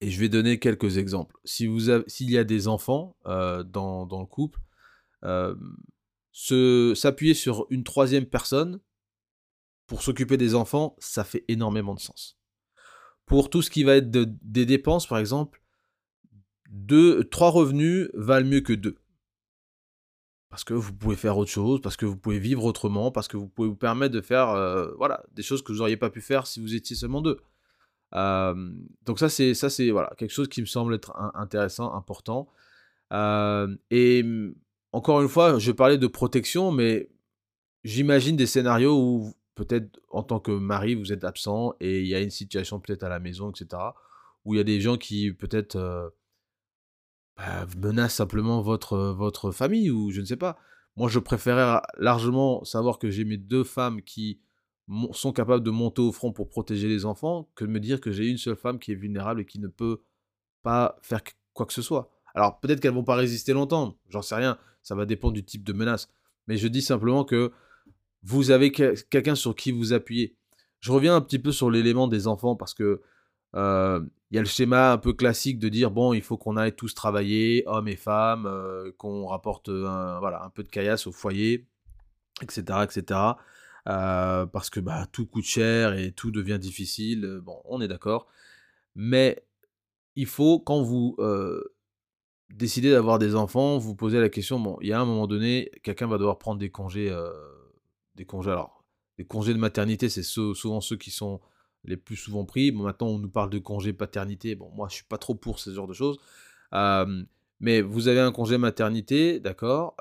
Et 0.00 0.10
je 0.10 0.20
vais 0.20 0.28
donner 0.28 0.58
quelques 0.58 0.96
exemples. 0.96 1.36
Si 1.44 1.66
vous 1.66 1.90
S'il 2.06 2.30
y 2.30 2.38
a 2.38 2.44
des 2.44 2.68
enfants 2.68 3.16
euh, 3.26 3.62
dans, 3.64 4.06
dans 4.06 4.20
le 4.20 4.26
couple, 4.26 4.60
s'appuyer 6.94 7.34
sur 7.34 7.66
une 7.70 7.82
troisième 7.84 8.26
personne 8.26 8.80
pour 9.86 10.02
s'occuper 10.02 10.36
des 10.36 10.54
enfants, 10.54 10.94
ça 10.98 11.24
fait 11.24 11.44
énormément 11.48 11.94
de 11.94 12.00
sens. 12.00 12.38
Pour 13.26 13.50
tout 13.50 13.62
ce 13.62 13.70
qui 13.70 13.84
va 13.84 13.96
être 13.96 14.10
de- 14.10 14.28
des 14.42 14.66
dépenses, 14.66 15.06
par 15.06 15.18
exemple, 15.18 15.62
deux, 16.70 17.24
trois 17.24 17.50
revenus 17.50 18.08
valent 18.14 18.46
mieux 18.48 18.60
que 18.60 18.72
deux. 18.74 18.96
Parce 20.50 20.64
que 20.64 20.74
vous 20.74 20.94
pouvez 20.94 21.16
faire 21.16 21.36
autre 21.36 21.50
chose, 21.50 21.80
parce 21.80 21.96
que 21.96 22.06
vous 22.06 22.16
pouvez 22.16 22.38
vivre 22.38 22.64
autrement, 22.64 23.10
parce 23.10 23.28
que 23.28 23.36
vous 23.36 23.48
pouvez 23.48 23.68
vous 23.68 23.76
permettre 23.76 24.14
de 24.14 24.20
faire 24.20 24.50
euh, 24.50 24.92
voilà, 24.96 25.24
des 25.32 25.42
choses 25.42 25.62
que 25.62 25.72
vous 25.72 25.78
n'auriez 25.78 25.96
pas 25.96 26.10
pu 26.10 26.20
faire 26.20 26.46
si 26.46 26.60
vous 26.60 26.74
étiez 26.74 26.96
seulement 26.96 27.20
deux. 27.20 27.38
Donc 28.12 29.18
ça, 29.18 29.28
c'est 29.28 29.54
ça, 29.54 29.70
c'est 29.70 29.90
voilà, 29.90 30.12
quelque 30.16 30.32
chose 30.32 30.48
qui 30.48 30.60
me 30.60 30.66
semble 30.66 30.94
être 30.94 31.14
intéressant, 31.34 31.94
important. 31.94 32.48
Et 33.90 34.24
encore 34.92 35.20
une 35.22 35.28
fois, 35.28 35.58
je 35.58 35.72
parlais 35.72 35.98
de 35.98 36.06
protection, 36.06 36.70
mais 36.70 37.10
j'imagine 37.84 38.36
des 38.36 38.46
scénarios 38.46 38.98
où 38.98 39.34
peut-être 39.54 40.00
en 40.10 40.22
tant 40.22 40.40
que 40.40 40.52
mari, 40.52 40.94
vous 40.94 41.12
êtes 41.12 41.24
absent 41.24 41.74
et 41.80 42.00
il 42.00 42.06
y 42.06 42.14
a 42.14 42.20
une 42.20 42.30
situation 42.30 42.80
peut-être 42.80 43.02
à 43.02 43.08
la 43.08 43.18
maison, 43.18 43.50
etc., 43.50 43.82
où 44.44 44.54
il 44.54 44.58
y 44.58 44.60
a 44.60 44.64
des 44.64 44.80
gens 44.80 44.96
qui 44.96 45.32
peut-être 45.32 46.12
bah, 47.36 47.66
menacent 47.76 48.14
simplement 48.14 48.62
votre, 48.62 48.98
votre 48.98 49.52
famille 49.52 49.90
ou 49.90 50.10
je 50.10 50.20
ne 50.20 50.26
sais 50.26 50.36
pas. 50.36 50.58
Moi, 50.96 51.08
je 51.08 51.20
préférais 51.20 51.80
largement 51.98 52.64
savoir 52.64 52.98
que 52.98 53.10
j'ai 53.10 53.24
mes 53.24 53.36
deux 53.36 53.62
femmes 53.62 54.02
qui 54.02 54.40
sont 55.12 55.32
capables 55.32 55.62
de 55.64 55.70
monter 55.70 56.02
au 56.02 56.12
front 56.12 56.32
pour 56.32 56.48
protéger 56.48 56.88
les 56.88 57.04
enfants 57.04 57.48
que 57.54 57.64
de 57.64 57.70
me 57.70 57.80
dire 57.80 58.00
que 58.00 58.10
j'ai 58.10 58.26
une 58.26 58.38
seule 58.38 58.56
femme 58.56 58.78
qui 58.78 58.92
est 58.92 58.94
vulnérable 58.94 59.40
et 59.40 59.44
qui 59.44 59.58
ne 59.58 59.68
peut 59.68 60.00
pas 60.62 60.98
faire 61.02 61.22
qu- 61.22 61.34
quoi 61.52 61.66
que 61.66 61.72
ce 61.72 61.82
soit. 61.82 62.10
Alors 62.34 62.58
peut-être 62.60 62.80
qu'elles 62.80 62.94
vont 62.94 63.04
pas 63.04 63.16
résister 63.16 63.52
longtemps, 63.52 63.96
j'en 64.08 64.22
sais 64.22 64.34
rien, 64.34 64.58
ça 64.82 64.94
va 64.94 65.04
dépendre 65.06 65.34
du 65.34 65.44
type 65.44 65.64
de 65.64 65.72
menace. 65.72 66.08
Mais 66.46 66.56
je 66.56 66.68
dis 66.68 66.82
simplement 66.82 67.24
que 67.24 67.52
vous 68.22 68.50
avez 68.50 68.72
que- 68.72 68.94
quelqu'un 69.10 69.34
sur 69.34 69.54
qui 69.54 69.72
vous 69.72 69.92
appuyez. 69.92 70.36
Je 70.80 70.92
reviens 70.92 71.14
un 71.16 71.20
petit 71.20 71.38
peu 71.38 71.52
sur 71.52 71.70
l'élément 71.70 72.08
des 72.08 72.26
enfants 72.26 72.56
parce 72.56 72.72
que 72.74 73.02
euh, 73.56 74.00
il 74.30 74.36
y 74.36 74.38
a 74.38 74.42
le 74.42 74.46
schéma 74.48 74.92
un 74.92 74.98
peu 74.98 75.12
classique 75.12 75.58
de 75.58 75.68
dire 75.68 75.90
bon, 75.90 76.12
il 76.12 76.22
faut 76.22 76.36
qu'on 76.36 76.56
aille 76.56 76.74
tous 76.74 76.94
travailler, 76.94 77.62
hommes 77.66 77.88
et 77.88 77.96
femmes, 77.96 78.46
euh, 78.46 78.92
qu'on 78.98 79.26
rapporte 79.26 79.68
un, 79.70 80.18
voilà, 80.20 80.44
un 80.44 80.50
peu 80.50 80.62
de 80.62 80.68
caillasse 80.68 81.06
au 81.06 81.12
foyer, 81.12 81.66
etc. 82.42 82.62
etc. 82.84 83.20
Euh, 83.88 84.44
parce 84.46 84.68
que 84.68 84.80
bah, 84.80 85.06
tout 85.12 85.26
coûte 85.26 85.44
cher 85.44 85.94
et 85.94 86.12
tout 86.12 86.30
devient 86.30 86.58
difficile. 86.58 87.24
euh, 87.24 87.40
Bon, 87.40 87.60
on 87.64 87.80
est 87.80 87.88
d'accord. 87.88 88.26
Mais 88.94 89.42
il 90.16 90.26
faut, 90.26 90.60
quand 90.60 90.82
vous 90.82 91.16
euh, 91.20 91.62
décidez 92.50 92.90
d'avoir 92.90 93.18
des 93.18 93.34
enfants, 93.34 93.78
vous 93.78 93.94
posez 93.94 94.20
la 94.20 94.28
question, 94.28 94.60
bon, 94.60 94.76
il 94.82 94.88
y 94.88 94.92
a 94.92 95.00
un 95.00 95.04
moment 95.06 95.26
donné, 95.26 95.70
quelqu'un 95.82 96.06
va 96.06 96.18
devoir 96.18 96.38
prendre 96.38 96.58
des 96.58 96.70
congés, 96.70 97.14
des 98.16 98.24
congés, 98.26 98.50
alors, 98.50 98.84
les 99.18 99.24
congés 99.24 99.54
de 99.54 99.58
maternité, 99.58 100.08
c'est 100.08 100.22
souvent 100.22 100.80
ceux 100.80 100.96
qui 100.96 101.10
sont 101.10 101.40
les 101.84 101.96
plus 101.96 102.16
souvent 102.16 102.44
pris. 102.44 102.72
Bon, 102.72 102.82
maintenant, 102.82 103.08
on 103.08 103.18
nous 103.18 103.30
parle 103.30 103.50
de 103.50 103.58
congés 103.58 103.92
paternité. 103.92 104.54
Bon, 104.56 104.70
moi, 104.74 104.88
je 104.90 104.96
suis 104.96 105.04
pas 105.04 105.18
trop 105.18 105.34
pour 105.34 105.60
ce 105.60 105.72
genre 105.72 105.86
de 105.86 105.94
choses. 105.94 106.18
Mais 107.60 107.80
vous 107.80 108.08
avez 108.08 108.20
un 108.20 108.32
congé 108.32 108.58
maternité, 108.58 109.40
d'accord 109.40 109.94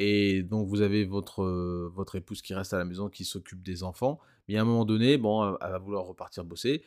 Et 0.00 0.44
donc, 0.44 0.68
vous 0.68 0.80
avez 0.80 1.04
votre, 1.04 1.42
euh, 1.42 1.90
votre 1.92 2.14
épouse 2.14 2.40
qui 2.40 2.54
reste 2.54 2.72
à 2.72 2.78
la 2.78 2.84
maison, 2.84 3.08
qui 3.08 3.24
s'occupe 3.24 3.64
des 3.64 3.82
enfants. 3.82 4.20
Mais 4.46 4.56
à 4.56 4.62
un 4.62 4.64
moment 4.64 4.84
donné, 4.84 5.18
bon, 5.18 5.56
elle 5.60 5.70
va 5.72 5.78
vouloir 5.78 6.04
repartir 6.04 6.44
bosser. 6.44 6.84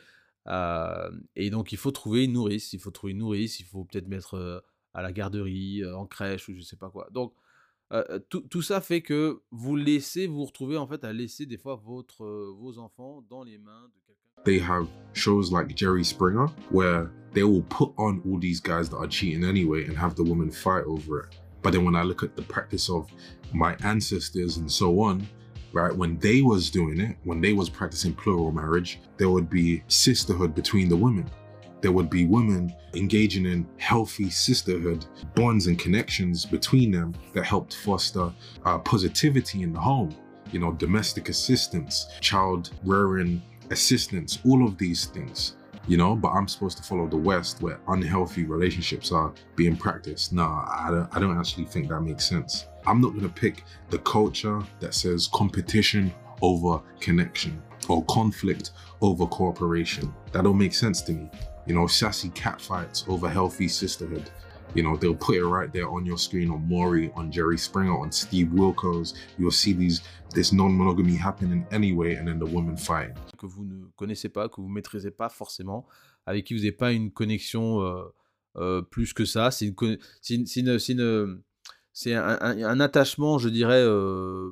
Euh, 0.48 1.12
et 1.36 1.50
donc, 1.50 1.74
il 1.74 1.78
faut 1.78 1.92
trouver 1.92 2.24
une 2.24 2.32
nourrice. 2.32 2.72
Il 2.72 2.80
faut 2.80 2.90
trouver 2.90 3.12
une 3.12 3.20
nourrice. 3.20 3.60
Il 3.60 3.66
faut 3.66 3.84
peut-être 3.84 4.08
mettre 4.08 4.36
euh, 4.36 4.62
à 4.94 5.02
la 5.02 5.12
garderie, 5.12 5.84
en 5.94 6.06
crèche 6.06 6.48
ou 6.48 6.54
je 6.56 6.62
sais 6.62 6.78
pas 6.78 6.90
quoi. 6.90 7.10
Donc, 7.12 7.34
tout, 8.30 8.40
tout 8.50 8.62
ça 8.62 8.80
fait 8.80 9.02
que 9.02 9.42
vous 9.52 9.76
laissez, 9.76 10.26
vous 10.26 10.46
retrouvez 10.46 10.78
en 10.78 10.88
fait 10.88 11.04
à 11.04 11.12
laisser 11.12 11.46
des 11.46 11.58
fois 11.58 11.76
votre, 11.76 12.26
vos 12.58 12.78
enfants 12.78 13.22
dans 13.30 13.44
les 13.44 13.58
mains 13.58 13.90
de 13.94 14.00
quelqu'un. 14.08 14.22
they 14.46 14.60
have 14.60 14.88
shows 15.14 15.52
like 15.52 15.76
Jerry 15.76 16.04
Springer 16.04 16.48
where 16.70 17.12
they 17.34 17.44
will 17.44 17.64
put 17.64 17.94
on 17.98 18.22
all 18.26 18.38
these 18.40 18.62
guys 18.62 18.90
that 18.90 18.98
are 18.98 19.08
cheating 19.08 19.44
anyway 19.44 19.86
and 19.86 19.98
have 19.98 20.16
the 20.16 20.24
women 20.24 20.52
fight 20.52 20.84
over 20.86 21.20
it. 21.24 21.41
But 21.62 21.74
then 21.74 21.86
when 21.86 21.96
I 21.96 22.04
look 22.04 22.24
at 22.24 22.36
the 22.36 22.42
practice 22.42 22.90
of 22.90 23.10
my 23.54 23.76
ancestors 23.84 24.58
and 24.58 24.72
so 24.72 25.02
on, 25.02 25.28
right, 25.74 25.96
when 25.96 26.18
they 26.20 26.42
was 26.42 26.70
doing 26.70 27.00
it, 27.00 27.18
when 27.24 27.42
they 27.42 27.54
was 27.54 27.70
practicing 27.70 28.14
plural 28.14 28.52
marriage, 28.52 29.00
there 29.18 29.30
would 29.30 29.50
be 29.50 29.84
sisterhood 29.88 30.56
between 30.56 30.90
the 30.90 30.96
women. 30.96 31.30
There 31.82 31.92
would 31.92 32.10
be 32.10 32.26
women 32.26 32.76
engaging 32.94 33.46
in 33.46 33.68
healthy 33.78 34.30
sisterhood 34.30 35.06
bonds 35.36 35.68
and 35.68 35.80
connections 35.80 36.46
between 36.46 36.92
them 36.92 37.14
that 37.34 37.44
helped 37.44 37.76
foster 37.76 38.32
uh, 38.66 38.78
positivity 38.80 39.64
in 39.64 39.74
the 39.74 39.80
home. 39.80 40.16
You 40.52 40.60
know, 40.60 40.74
domestic 40.74 41.30
assistance, 41.30 42.08
child 42.20 42.72
rearing 42.84 43.42
assistance, 43.72 44.40
all 44.46 44.66
of 44.66 44.78
these 44.78 45.06
things, 45.06 45.56
you 45.88 45.98
know, 45.98 46.16
but 46.16 46.30
I'm 46.30 46.48
supposed 46.48 46.78
to 46.78 46.84
follow 46.84 47.08
the 47.08 47.18
West 47.18 47.62
where 47.62 47.80
unhealthy 47.88 48.44
relationships 48.44 49.12
are 49.12 49.34
being 49.56 49.76
practiced. 49.76 50.34
Nah, 50.34 50.66
I 50.70 50.92
don't, 50.92 51.16
I 51.16 51.20
don't 51.20 51.38
actually 51.38 51.66
think 51.66 51.90
that 51.90 52.02
makes 52.02 52.28
sense. 52.28 52.68
I'm 52.86 53.02
not 53.02 53.10
going 53.10 53.22
to 53.22 53.30
pick 53.30 53.64
the 53.90 54.00
culture 54.00 54.62
that 54.80 54.94
says 54.94 55.28
competition 55.34 56.14
over 56.42 56.82
connection 57.00 57.62
or 57.90 58.04
conflict 58.06 58.72
over 59.02 59.26
cooperation. 59.26 60.14
That 60.32 60.44
don't 60.44 60.58
make 60.58 60.74
sense 60.74 61.02
to 61.04 61.14
me. 61.14 61.30
You 61.66 61.76
know, 61.76 61.88
sassy 61.88 62.30
cat 62.30 62.62
fights 62.62 63.06
over 63.08 63.30
healthy 63.30 63.68
sisterhood. 63.68 64.30
You 64.74 64.84
know, 64.84 64.96
they'll 64.96 65.16
put 65.16 65.36
it 65.36 65.46
right 65.46 65.72
there 65.72 65.90
on 65.90 66.06
your 66.06 66.18
screen 66.18 66.50
on 66.50 66.68
Maury, 66.68 67.12
on 67.16 67.32
Jerry 67.32 67.58
Springer, 67.58 67.98
on 68.00 68.12
Steve 68.12 68.48
Wilkos. 68.48 69.16
You'll 69.38 69.52
see 69.52 69.74
these 69.74 70.02
this 70.34 70.52
non-monogamy 70.54 71.18
happening 71.18 71.66
anyway, 71.72 72.16
and 72.18 72.26
then 72.26 72.40
the 72.40 72.52
woman 72.52 72.78
fighting. 72.78 73.16
que 73.38 73.46
vous 73.46 73.66
ne 73.66 73.86
connaissez 73.96 74.30
pas, 74.30 74.50
que 74.50 74.62
vous 74.62 74.70
maîtrisez 74.70 75.12
pas 75.12 75.30
forcément, 75.30 75.86
avec 76.26 76.46
qui 76.46 76.54
vous 76.54 76.60
n'avez 76.62 76.72
pas 76.72 76.92
une 76.92 77.12
connexion 77.12 77.82
euh, 77.82 78.04
euh, 78.58 78.82
plus 78.82 79.14
que 79.14 79.26
ça. 79.26 79.52
C'est 79.52 79.74
un, 82.14 82.38
un- 82.42 82.64
un 82.64 82.80
attachement, 82.80 83.38
je 83.38 83.50
dirais, 83.50 83.82
euh, 83.84 84.52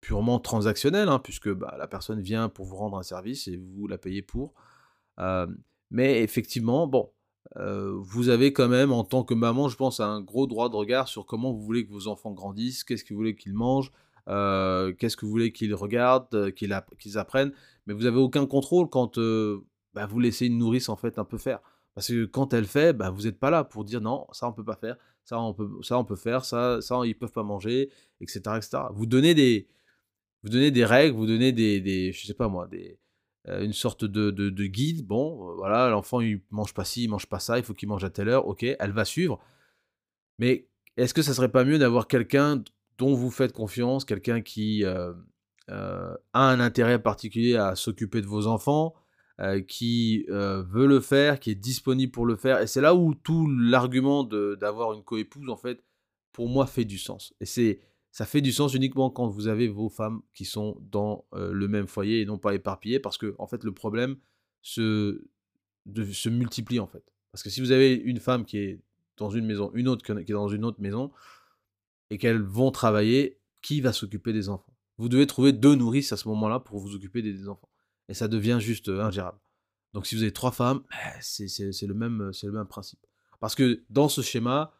purement 0.00 0.38
transactionnel, 0.38 1.08
hein, 1.08 1.18
puisque 1.18 1.50
bah, 1.52 1.74
la 1.78 1.86
personne 1.86 2.20
vient 2.20 2.48
pour 2.48 2.66
vous 2.66 2.76
rendre 2.76 2.98
un 2.98 3.02
service 3.02 3.48
et 3.48 3.56
vous 3.56 3.86
la 3.86 3.98
payez 3.98 4.22
pour. 4.22 4.54
Mais 5.90 6.22
effectivement, 6.22 6.86
bon, 6.86 7.10
vous 7.56 8.28
avez 8.28 8.52
quand 8.52 8.68
même, 8.68 8.92
en 8.92 9.04
tant 9.04 9.24
que 9.24 9.34
maman, 9.34 9.68
je 9.68 9.76
pense, 9.76 10.00
un 10.00 10.20
gros 10.20 10.46
droit 10.46 10.68
de 10.68 10.76
regard 10.76 11.08
sur 11.08 11.26
comment 11.26 11.52
vous 11.52 11.62
voulez 11.62 11.86
que 11.86 11.92
vos 11.92 12.08
enfants 12.08 12.32
grandissent, 12.32 12.84
qu'est-ce 12.84 13.04
que 13.04 13.14
vous 13.14 13.18
voulez 13.18 13.36
qu'ils 13.36 13.54
mangent, 13.54 13.92
qu'est-ce 14.26 15.16
que 15.16 15.24
vous 15.24 15.30
voulez 15.30 15.52
qu'ils 15.52 15.74
regardent, 15.74 16.52
qu'ils 16.52 16.72
app- 16.72 16.96
qu'ils 16.98 17.18
apprennent? 17.18 17.52
Mais 17.86 17.94
vous 17.94 18.06
avez 18.06 18.18
aucun 18.18 18.46
contrôle 18.46 18.88
quand 18.88 19.18
bah, 19.94 20.06
vous 20.06 20.20
laissez 20.20 20.46
une 20.46 20.58
nourrice 20.58 20.88
en 20.88 20.96
fait 20.96 21.18
un 21.18 21.24
peu 21.24 21.38
faire. 21.38 21.60
Parce 21.94 22.08
que 22.08 22.24
quand 22.24 22.54
elle 22.54 22.64
fait, 22.64 22.94
bah, 22.94 23.10
vous 23.10 23.22
n'êtes 23.22 23.38
pas 23.38 23.50
là 23.50 23.64
pour 23.64 23.84
dire 23.84 24.00
non, 24.00 24.26
ça 24.32 24.48
on 24.48 24.52
peut 24.52 24.64
pas 24.64 24.76
faire, 24.76 24.96
ça 25.24 25.38
on 25.38 25.52
peut, 25.52 25.68
ça 25.82 25.98
on 25.98 26.04
peut 26.04 26.16
faire, 26.16 26.44
ça, 26.44 26.80
ça 26.80 26.98
ils 27.04 27.14
peuvent 27.14 27.32
pas 27.32 27.42
manger, 27.42 27.90
etc., 28.20 28.40
etc. 28.56 28.84
Vous 28.94 29.04
donnez 29.04 29.34
des, 29.34 29.68
vous 30.42 30.48
donnez 30.48 30.70
des 30.70 30.86
règles, 30.86 31.14
vous 31.14 31.26
donnez 31.26 31.52
des, 31.52 32.12
je 32.12 32.26
sais 32.26 32.32
pas 32.34 32.48
moi, 32.48 32.66
des, 32.66 32.98
une 33.46 33.74
sorte 33.74 34.06
de, 34.06 34.30
de, 34.30 34.48
de 34.48 34.64
guide. 34.66 35.06
Bon, 35.06 35.54
voilà, 35.56 35.90
l'enfant 35.90 36.20
il 36.22 36.40
mange 36.50 36.72
pas 36.72 36.84
ci, 36.84 37.04
il 37.04 37.08
mange 37.08 37.26
pas 37.26 37.40
ça, 37.40 37.58
il 37.58 37.64
faut 37.64 37.74
qu'il 37.74 37.88
mange 37.88 38.04
à 38.04 38.10
telle 38.10 38.28
heure. 38.28 38.46
Ok, 38.46 38.62
elle 38.62 38.92
va 38.92 39.04
suivre. 39.04 39.38
Mais 40.38 40.68
est-ce 40.96 41.12
que 41.12 41.22
ça 41.22 41.34
serait 41.34 41.52
pas 41.52 41.64
mieux 41.64 41.78
d'avoir 41.78 42.08
quelqu'un 42.08 42.62
dont 43.02 43.14
vous 43.14 43.32
faites 43.32 43.52
confiance, 43.52 44.04
quelqu'un 44.04 44.42
qui 44.42 44.84
euh, 44.84 45.12
euh, 45.70 46.14
a 46.34 46.50
un 46.50 46.60
intérêt 46.60 47.02
particulier 47.02 47.56
à 47.56 47.74
s'occuper 47.74 48.20
de 48.20 48.28
vos 48.28 48.46
enfants, 48.46 48.94
euh, 49.40 49.60
qui 49.60 50.24
veut 50.28 50.86
le 50.86 51.00
faire, 51.00 51.40
qui 51.40 51.50
est 51.50 51.56
disponible 51.56 52.12
pour 52.12 52.26
le 52.26 52.36
faire. 52.36 52.60
Et 52.60 52.68
c'est 52.68 52.80
là 52.80 52.94
où 52.94 53.14
tout 53.14 53.48
l'argument 53.50 54.22
d'avoir 54.22 54.92
une 54.92 55.02
coépouse, 55.02 55.50
en 55.50 55.56
fait, 55.56 55.82
pour 56.30 56.48
moi, 56.48 56.66
fait 56.66 56.84
du 56.84 56.96
sens. 56.96 57.34
Et 57.40 57.46
c'est 57.46 57.80
ça 58.12 58.26
fait 58.26 58.42
du 58.42 58.52
sens 58.52 58.74
uniquement 58.74 59.10
quand 59.10 59.26
vous 59.26 59.48
avez 59.48 59.68
vos 59.68 59.88
femmes 59.88 60.20
qui 60.34 60.44
sont 60.44 60.76
dans 60.82 61.24
le 61.32 61.66
même 61.66 61.88
foyer 61.88 62.20
et 62.20 62.26
non 62.26 62.38
pas 62.38 62.54
éparpillées, 62.54 63.00
parce 63.00 63.18
que 63.18 63.34
en 63.38 63.48
fait, 63.48 63.64
le 63.64 63.72
problème 63.72 64.16
se, 64.60 65.24
se 66.12 66.28
multiplie 66.28 66.78
en 66.78 66.86
fait. 66.86 67.04
Parce 67.32 67.42
que 67.42 67.50
si 67.50 67.60
vous 67.60 67.72
avez 67.72 67.94
une 67.94 68.20
femme 68.20 68.44
qui 68.44 68.58
est 68.58 68.80
dans 69.16 69.30
une 69.30 69.46
maison, 69.46 69.72
une 69.74 69.88
autre 69.88 70.04
qui 70.04 70.12
est 70.12 70.34
dans 70.34 70.48
une 70.48 70.64
autre 70.64 70.80
maison, 70.80 71.10
et 72.12 72.18
qu'elles 72.18 72.42
vont 72.42 72.70
travailler, 72.70 73.40
qui 73.62 73.80
va 73.80 73.92
s'occuper 73.92 74.32
des 74.32 74.50
enfants? 74.50 74.76
Vous 74.98 75.08
devez 75.08 75.26
trouver 75.26 75.52
deux 75.52 75.74
nourrices 75.74 76.12
à 76.12 76.18
ce 76.18 76.28
moment-là 76.28 76.60
pour 76.60 76.78
vous 76.78 76.94
occuper 76.94 77.22
des, 77.22 77.48
enfants. 77.48 77.70
Et 78.08 78.14
ça 78.14 78.28
devient 78.28 78.58
juste 78.60 78.88
euh, 78.88 79.02
ingérable. 79.02 79.38
Donc 79.94 80.06
si 80.06 80.14
vous 80.14 80.22
avez 80.22 80.32
trois 80.32 80.52
femmes, 80.52 80.82
bah, 80.90 81.20
c'est 81.20 81.46
le, 81.86 81.94
même- 81.94 82.30
le 82.42 82.52
même 82.52 82.66
principe. 82.66 83.00
Parce 83.40 83.54
que 83.54 83.82
dans 83.88 84.08
ce 84.08 84.20
schéma, 84.20 84.74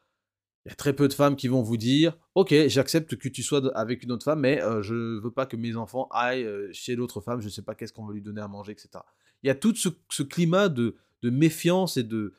il 0.65 0.69
y 0.69 0.73
a 0.73 0.75
très 0.75 0.93
peu 0.93 1.09
de 1.09 1.15
femmes 1.15 1.35
qui 1.35 1.49
vont 1.49 1.63
vous 1.63 1.79
dire 1.79 2.17
Ok, 2.35 2.55
j'accepte 2.69 3.17
que 3.17 3.29
tu 3.29 3.43
sois 3.43 3.77
avec 3.77 4.03
une 4.03 4.13
autre 4.13 4.25
femme, 4.25 4.41
mais 4.41 4.63
euh, 4.63 4.83
je 4.83 5.21
veux 5.21 5.33
pas 5.33 5.47
que 5.47 5.57
mes 5.57 5.75
enfants 5.77 6.09
aillent 6.11 6.45
euh, 6.45 6.69
chez 6.73 6.95
l'autre 6.95 7.23
femme, 7.23 7.41
je 7.41 7.49
sais 7.49 7.63
pas 7.63 7.75
qu'est-ce 7.75 7.95
qu'on 7.95 8.07
va 8.07 8.13
lui 8.13 8.23
donner 8.23 8.43
à 8.43 8.49
manger, 8.49 8.73
etc. 8.73 8.91
Il 9.43 9.49
y 9.49 9.51
a 9.51 9.55
tout 9.55 9.75
ce, 9.75 10.23
climat 10.23 10.69
de, 10.69 10.97
méfiance 11.25 11.97
et 11.97 12.03
de 12.05 12.33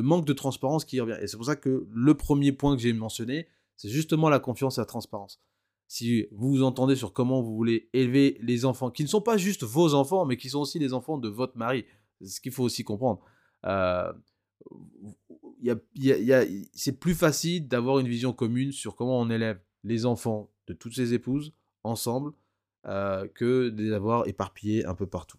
manque 0.00 0.24
de 0.24 0.32
transparence 0.32 0.84
qui 0.84 1.00
revient. 1.00 1.18
Et 1.20 1.26
c'est 1.26 1.36
pour 1.36 1.46
ça 1.46 1.56
que 1.56 1.86
le 1.92 2.14
premier 2.14 2.52
point 2.52 2.76
que 2.76 2.82
j'ai 2.82 2.92
mentionné, 2.92 3.48
c'est 3.80 3.88
justement 3.88 4.28
la 4.28 4.40
confiance 4.40 4.76
et 4.76 4.82
la 4.82 4.84
transparence. 4.84 5.40
Si 5.88 6.26
vous 6.32 6.50
vous 6.50 6.62
entendez 6.62 6.96
sur 6.96 7.14
comment 7.14 7.40
vous 7.40 7.54
voulez 7.56 7.88
élever 7.94 8.36
les 8.42 8.66
enfants, 8.66 8.90
qui 8.90 9.02
ne 9.02 9.08
sont 9.08 9.22
pas 9.22 9.38
juste 9.38 9.62
vos 9.64 9.94
enfants, 9.94 10.26
mais 10.26 10.36
qui 10.36 10.50
sont 10.50 10.60
aussi 10.60 10.78
les 10.78 10.92
enfants 10.92 11.16
de 11.16 11.30
votre 11.30 11.56
mari, 11.56 11.86
c'est 12.20 12.26
ce 12.28 12.40
qu'il 12.42 12.52
faut 12.52 12.62
aussi 12.62 12.84
comprendre. 12.84 13.22
Euh, 13.64 14.12
y 15.62 15.70
a- 15.70 15.76
y 15.94 16.32
a- 16.34 16.44
c'est 16.74 17.00
plus 17.00 17.14
facile 17.14 17.68
d'avoir 17.68 18.00
une 18.00 18.06
vision 18.06 18.34
commune 18.34 18.70
sur 18.70 18.96
comment 18.96 19.18
on 19.18 19.30
élève 19.30 19.58
les 19.82 20.04
enfants 20.04 20.50
de 20.66 20.74
toutes 20.74 20.94
ses 20.94 21.14
épouses 21.14 21.54
ensemble 21.82 22.34
euh, 22.86 23.26
que 23.28 23.70
de 23.70 23.82
les 23.82 23.92
avoir 23.92 24.28
éparpillés 24.28 24.84
un 24.84 24.94
peu 24.94 25.06
partout. 25.06 25.38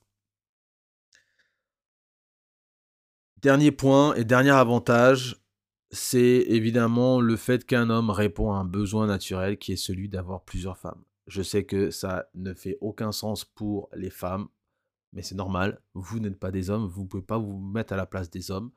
Dernier 3.38 3.71
point 3.71 4.15
et 4.15 4.23
dernier 4.23 4.49
avantage, 4.51 5.40
c'est 5.91 6.45
évidemment 6.47 7.19
le 7.21 7.36
fait 7.36 7.65
qu'un 7.65 7.89
homme 7.89 8.10
répond 8.10 8.54
à 8.54 8.58
un 8.58 8.65
besoin 8.65 9.08
naturel 9.08 9.58
qui 9.58 9.73
est 9.73 9.77
celui 9.77 10.10
d'avoir 10.10 10.43
plusieurs 10.43 10.77
femmes. 10.77 11.04
Je 11.27 11.41
sais 11.41 11.65
que 11.65 11.91
ça 11.91 12.30
ne 12.34 12.54
fait 12.54 12.77
aucun 12.82 13.12
sens 13.12 13.45
pour 13.45 13.89
les 13.93 14.10
femmes, 14.10 14.47
mais 15.13 15.21
c'est 15.21 15.36
normal. 15.36 15.82
Vous 15.93 16.19
n'êtes 16.19 16.39
pas 16.39 16.51
des 16.51 16.69
hommes, 16.69 16.88
vous 16.88 17.04
ne 17.04 17.08
pouvez 17.08 17.23
pas 17.23 17.38
vous 17.38 17.60
mettre 17.60 17.93
à 17.93 17.97
la 17.97 18.06
place 18.06 18.30
des 18.30 18.51
hommes. 18.51 18.71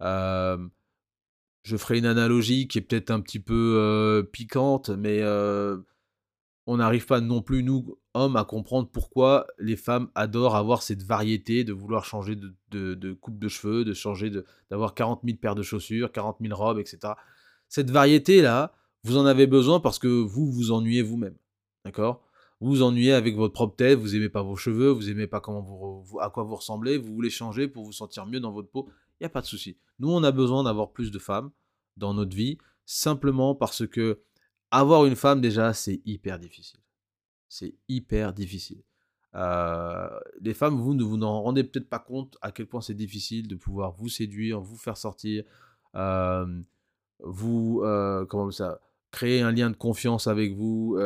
Je 0.00 1.76
ferai 1.76 1.98
une 1.98 2.06
analogie 2.06 2.68
qui 2.68 2.78
est 2.78 2.82
peut-être 2.82 3.10
un 3.10 3.20
petit 3.20 3.40
peu 3.40 4.28
piquante, 4.32 4.90
mais 4.90 5.20
on 6.70 6.76
n'arrive 6.76 7.06
pas 7.06 7.22
non 7.22 7.40
plus, 7.40 7.62
nous, 7.62 7.98
hommes, 8.12 8.36
à 8.36 8.44
comprendre 8.44 8.90
pourquoi 8.92 9.46
les 9.58 9.74
femmes 9.74 10.10
adorent 10.14 10.54
avoir 10.54 10.82
cette 10.82 11.02
variété, 11.02 11.64
de 11.64 11.72
vouloir 11.72 12.04
changer 12.04 12.36
de, 12.36 13.12
coupe 13.14 13.38
de 13.38 13.48
cheveux, 13.48 13.86
de 13.86 13.94
changer 13.94 14.30
d'avoir 14.70 14.92
40 14.92 15.22
000 15.24 15.38
paires 15.38 15.54
de 15.54 15.62
chaussures, 15.62 16.12
40 16.12 16.36
000 16.42 16.54
robes, 16.54 16.78
etc. 16.78 17.14
Cette 17.70 17.90
variété-là, 17.90 18.74
vous 19.02 19.16
en 19.16 19.24
avez 19.24 19.46
besoin 19.46 19.80
parce 19.80 19.98
que 19.98 20.08
vous 20.08 20.52
vous 20.52 20.70
ennuyez 20.70 21.00
vous-même. 21.00 21.36
D'accord? 21.86 22.22
Vous 22.60 22.68
vous 22.68 22.82
ennuyez 22.82 23.14
avec 23.14 23.34
votre 23.34 23.54
propre 23.54 23.76
tête, 23.76 23.98
vous 23.98 24.14
aimez 24.14 24.28
pas 24.28 24.42
vos 24.42 24.56
cheveux, 24.56 24.90
vous 24.90 25.08
aimez 25.08 25.26
pas 25.26 25.40
comment 25.40 25.62
vous, 25.62 26.02
vous- 26.02 26.20
à 26.20 26.28
quoi 26.28 26.42
vous 26.42 26.56
ressemblez, 26.56 26.98
vous 26.98 27.14
voulez 27.14 27.30
changer 27.30 27.66
pour 27.66 27.82
vous 27.84 27.92
sentir 27.92 28.26
mieux 28.26 28.40
dans 28.40 28.52
votre 28.52 28.68
peau. 28.68 28.90
Il 29.20 29.22
n'y 29.22 29.26
a 29.26 29.30
pas 29.30 29.40
de 29.40 29.46
souci. 29.46 29.78
Nous, 30.00 30.10
on 30.10 30.22
a 30.22 30.32
besoin 30.32 30.64
d'avoir 30.64 30.90
plus 30.92 31.10
de 31.10 31.18
femmes 31.18 31.50
dans 31.96 32.12
notre 32.12 32.36
vie, 32.36 32.58
simplement 32.84 33.54
parce 33.54 33.86
que 33.86 34.20
avoir 34.70 35.06
une 35.06 35.16
femme, 35.16 35.40
déjà, 35.40 35.72
c'est 35.72 36.00
hyper 36.04 36.38
difficile. 36.38 36.80
C'est 37.48 37.74
hyper 37.88 38.32
difficile. 38.32 38.82
Les 39.34 40.54
femmes, 40.54 40.80
vous 40.80 40.94
ne 40.94 41.02
vous 41.02 41.20
en 41.22 41.42
rendez 41.42 41.64
peut-être 41.64 41.88
pas 41.88 41.98
compte 41.98 42.36
à 42.42 42.50
quel 42.52 42.66
point 42.66 42.80
c'est 42.80 42.94
difficile 42.94 43.46
de 43.48 43.54
pouvoir 43.54 43.92
vous 43.92 44.08
séduire, 44.08 44.60
vous 44.60 44.76
faire 44.76 44.96
sortir, 44.96 45.44
vous, 47.20 47.82
comment 48.28 48.50
ça, 48.50 48.80
créer 49.10 49.40
un 49.40 49.52
lien 49.52 49.70
de 49.70 49.76
confiance 49.76 50.26
avec 50.26 50.54
vous, 50.54 50.98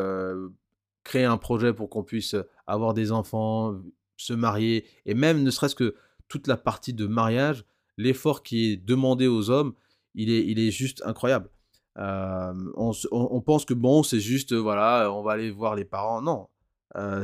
créer 1.05 1.25
un 1.25 1.37
projet 1.37 1.73
pour 1.73 1.91
qu'on 1.91 2.05
puisse 2.05 2.37
avoir 2.67 2.95
des 2.95 3.13
enfants, 3.13 3.81
se 4.17 4.33
marier, 4.33 4.87
et 5.05 5.15
même 5.15 5.43
ne 5.43 5.51
serait-ce 5.51 5.75
que 5.75 5.97
toute 6.29 6.47
la 6.47 6.57
partie 6.57 6.95
de 6.95 7.07
mariage, 7.07 7.65
l'effort 7.99 8.43
qui 8.43 8.73
est 8.73 8.77
demandé 8.77 9.27
aux 9.27 9.51
hommes, 9.51 9.75
il 10.15 10.31
est, 10.31 10.47
il 10.47 10.59
est 10.59 10.71
juste 10.71 11.03
incroyable. 11.05 11.51
On, 11.97 12.93
se- 12.93 13.09
on- 13.13 13.29
on 13.33 13.41
pense 13.41 13.65
que 13.65 13.75
bon, 13.75 14.03
c'est 14.03 14.21
juste, 14.21 14.53
voilà, 14.55 15.13
on 15.13 15.23
va 15.23 15.33
aller 15.33 15.51
voir 15.51 15.75
les 15.75 15.85
parents. 15.85 16.23
Non, 16.23 16.49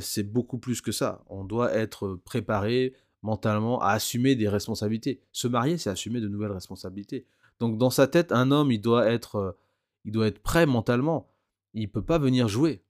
c'est 0.01 0.25
beaucoup 0.31 0.59
plus 0.59 0.81
que 0.81 0.93
ça. 0.93 1.25
On 1.29 1.45
doit 1.45 1.73
être 1.75 2.15
préparé 2.25 2.95
mentalement 3.23 3.81
à 3.81 3.89
assumer 3.91 4.37
des 4.37 4.49
responsabilités. 4.49 5.21
Se 5.33 5.49
marier, 5.49 5.77
c'est 5.79 5.91
assumer 5.91 6.21
de 6.21 6.29
nouvelles 6.29 6.53
responsabilités. 6.53 7.27
Donc 7.61 7.77
dans 7.79 7.91
sa 7.91 8.07
tête, 8.07 8.31
un 8.33 8.51
homme, 8.53 8.71
il 8.71 8.81
doit 8.81 9.07
être, 9.11 9.57
il 10.05 10.13
doit 10.13 10.27
être 10.29 10.39
prêt 10.41 10.67
mentalement. 10.67 11.29
Il 11.75 11.91
peut 11.91 12.05
pas 12.05 12.19
venir 12.19 12.47
jouer. 12.49 12.83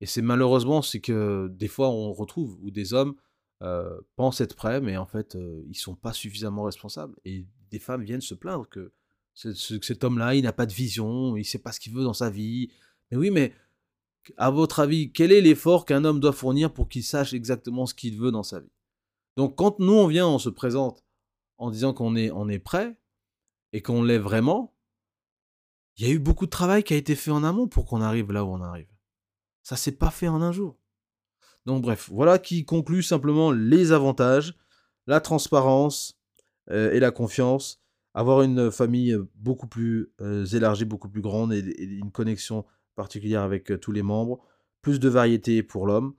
Et 0.00 0.06
c'est 0.06 0.22
malheureusement, 0.22 0.82
c'est 0.82 1.00
que 1.00 1.48
des 1.52 1.68
fois 1.68 1.88
on 1.90 2.12
retrouve 2.12 2.56
où 2.62 2.70
des 2.70 2.94
hommes 2.94 3.14
pensent 4.16 4.40
être 4.40 4.56
prêts, 4.56 4.80
mais 4.80 4.96
en 4.96 5.06
fait, 5.06 5.36
euh, 5.36 5.62
ils 5.68 5.76
sont 5.76 5.94
pas 5.94 6.12
suffisamment 6.12 6.64
responsables. 6.64 7.14
Et 7.24 7.46
des 7.70 7.78
femmes 7.78 8.02
viennent 8.02 8.20
se 8.20 8.34
plaindre 8.34 8.68
que 8.68 8.92
cet 9.34 10.04
homme-là, 10.04 10.34
il 10.34 10.42
n'a 10.42 10.52
pas 10.52 10.66
de 10.66 10.72
vision, 10.72 11.36
il 11.36 11.44
sait 11.44 11.58
pas 11.58 11.72
ce 11.72 11.80
qu'il 11.80 11.92
veut 11.92 12.04
dans 12.04 12.12
sa 12.12 12.30
vie. 12.30 12.70
Mais 13.10 13.16
oui, 13.16 13.30
mais 13.30 13.54
à 14.36 14.50
votre 14.50 14.80
avis, 14.80 15.12
quel 15.12 15.32
est 15.32 15.40
l'effort 15.40 15.84
qu'un 15.84 16.04
homme 16.04 16.20
doit 16.20 16.32
fournir 16.32 16.72
pour 16.72 16.88
qu'il 16.88 17.02
sache 17.02 17.32
exactement 17.32 17.86
ce 17.86 17.94
qu'il 17.94 18.18
veut 18.18 18.30
dans 18.30 18.42
sa 18.42 18.60
vie? 18.60 18.70
Donc 19.36 19.56
quand 19.56 19.78
nous 19.78 19.94
on 19.94 20.06
vient, 20.06 20.26
on 20.26 20.38
se 20.38 20.50
présente 20.50 21.04
en 21.58 21.70
disant 21.70 21.94
qu'on 21.94 22.16
est, 22.16 22.30
on 22.30 22.48
est 22.48 22.58
prêt 22.58 22.96
et 23.72 23.82
qu'on 23.82 24.02
l'est 24.02 24.18
vraiment, 24.18 24.74
il 25.96 26.06
y 26.06 26.10
a 26.10 26.12
eu 26.12 26.18
beaucoup 26.18 26.46
de 26.46 26.50
travail 26.50 26.82
qui 26.82 26.94
a 26.94 26.96
été 26.96 27.14
fait 27.14 27.30
en 27.30 27.44
amont 27.44 27.68
pour 27.68 27.86
qu'on 27.86 28.00
arrive 28.00 28.32
là 28.32 28.44
où 28.44 28.48
on 28.48 28.60
arrive. 28.60 28.88
Ça 29.62 29.76
s'est 29.76 29.92
pas 29.92 30.10
fait 30.10 30.28
en 30.28 30.42
un 30.42 30.52
jour. 30.52 30.78
Donc 31.66 31.82
bref, 31.82 32.08
voilà 32.10 32.38
qui 32.38 32.64
conclut 32.64 33.02
simplement 33.02 33.52
les 33.52 33.92
avantages, 33.92 34.54
la 35.06 35.20
transparence 35.20 36.18
euh, 36.70 36.92
et 36.92 37.00
la 37.00 37.10
confiance, 37.10 37.81
avoir 38.14 38.42
une 38.42 38.70
famille 38.70 39.16
beaucoup 39.36 39.66
plus 39.66 40.12
élargie, 40.52 40.84
beaucoup 40.84 41.08
plus 41.08 41.22
grande 41.22 41.52
et, 41.52 41.60
une 41.60 42.10
connexion 42.10 42.64
particulière 42.94 43.42
avec 43.42 43.80
tous 43.80 43.92
les 43.92 44.02
membres, 44.02 44.44
plus 44.82 45.00
de 45.00 45.08
variété 45.08 45.62
pour 45.62 45.86
l'homme. 45.86 46.14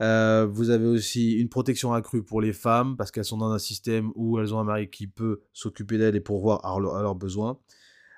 Vous 0.00 0.70
avez 0.70 0.86
aussi 0.86 1.32
une 1.32 1.48
protection 1.48 1.92
accrue 1.92 2.24
pour 2.24 2.40
les 2.40 2.52
femmes 2.52 2.96
parce 2.96 3.10
qu'elles 3.10 3.24
sont 3.24 3.38
dans 3.38 3.50
un 3.50 3.58
système 3.58 4.10
où 4.14 4.38
elles 4.38 4.54
ont 4.54 4.60
un 4.60 4.64
mari 4.64 4.88
qui 4.88 5.06
peut 5.06 5.42
s'occuper 5.52 5.98
d'elles 5.98 6.16
et 6.16 6.20
pourvoir 6.20 6.64
à, 6.64 6.78
leur- 6.78 6.96
à 6.96 7.02
leurs 7.02 7.16
besoins. 7.16 7.58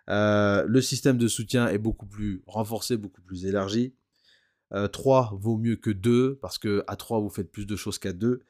Le 0.07 0.81
système 0.81 1.19
de 1.19 1.29
soutien 1.29 1.69
est 1.69 1.79
beaucoup 1.79 2.07
plus 2.07 2.43
renforcé, 2.47 2.97
beaucoup 2.97 3.23
plus 3.23 3.47
élargi. 3.47 3.95
3 4.93 5.37
vaut 5.41 5.57
mieux 5.57 5.77
que 5.77 5.91
2 5.91 6.39
parce 6.41 6.59
que 6.59 6.85
à 6.87 6.97
3 6.97 7.21
vous 7.21 7.31
faites 7.31 7.51
plus 7.51 7.67
de 7.67 7.77
choses 7.77 7.99
qu'à 7.99 8.13
2. 8.13 8.41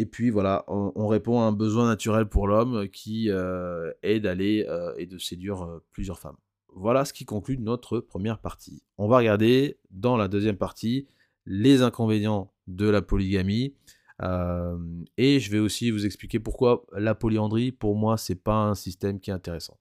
Et 0.00 0.06
puis 0.06 0.30
voilà, 0.30 0.64
on, 0.68 0.92
on 0.94 1.08
répond 1.08 1.40
à 1.40 1.46
un 1.46 1.52
besoin 1.52 1.88
naturel 1.88 2.28
pour 2.28 2.46
l'homme 2.46 2.88
qui 2.88 3.30
euh, 3.30 3.92
est 4.04 4.20
d'aller 4.20 4.64
euh, 4.68 4.94
et 4.96 5.06
de 5.06 5.18
séduire 5.18 5.62
euh, 5.62 5.84
plusieurs 5.90 6.20
femmes. 6.20 6.36
Voilà 6.72 7.04
ce 7.04 7.12
qui 7.12 7.24
conclut 7.24 7.58
notre 7.58 7.98
première 7.98 8.38
partie. 8.38 8.84
On 8.96 9.08
va 9.08 9.16
regarder 9.16 9.80
dans 9.90 10.16
la 10.16 10.28
deuxième 10.28 10.56
partie 10.56 11.08
les 11.46 11.82
inconvénients 11.82 12.52
de 12.68 12.88
la 12.88 13.02
polygamie. 13.02 13.74
Euh, 14.22 14.78
et 15.16 15.40
je 15.40 15.50
vais 15.50 15.58
aussi 15.58 15.90
vous 15.90 16.06
expliquer 16.06 16.38
pourquoi 16.38 16.86
la 16.92 17.16
polyandrie, 17.16 17.72
pour 17.72 17.96
moi, 17.96 18.16
c'est 18.16 18.40
pas 18.40 18.54
un 18.54 18.76
système 18.76 19.18
qui 19.18 19.30
est 19.30 19.34
intéressant. 19.34 19.78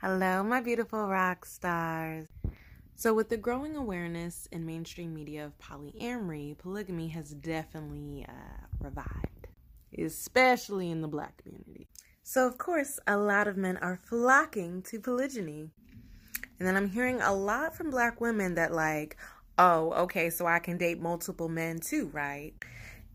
Hello, 0.00 0.44
my 0.44 0.62
beautiful 0.62 1.06
rock 1.08 1.44
stars. 1.44 2.26
So, 2.98 3.12
with 3.12 3.28
the 3.28 3.36
growing 3.36 3.76
awareness 3.76 4.48
in 4.50 4.64
mainstream 4.64 5.12
media 5.12 5.44
of 5.44 5.58
polyamory, 5.58 6.56
polygamy 6.56 7.08
has 7.08 7.34
definitely 7.34 8.24
uh, 8.26 8.66
revived, 8.80 9.48
especially 9.98 10.90
in 10.90 11.02
the 11.02 11.06
black 11.06 11.36
community. 11.36 11.88
So, 12.22 12.46
of 12.46 12.56
course, 12.56 12.98
a 13.06 13.18
lot 13.18 13.48
of 13.48 13.58
men 13.58 13.76
are 13.76 14.00
flocking 14.02 14.80
to 14.84 14.98
polygyny. 14.98 15.68
And 16.58 16.66
then 16.66 16.74
I'm 16.74 16.88
hearing 16.88 17.20
a 17.20 17.34
lot 17.34 17.76
from 17.76 17.90
black 17.90 18.18
women 18.18 18.54
that, 18.54 18.72
like, 18.72 19.18
oh, 19.58 19.92
okay, 20.04 20.30
so 20.30 20.46
I 20.46 20.58
can 20.58 20.78
date 20.78 20.98
multiple 20.98 21.50
men 21.50 21.80
too, 21.80 22.08
right? 22.14 22.54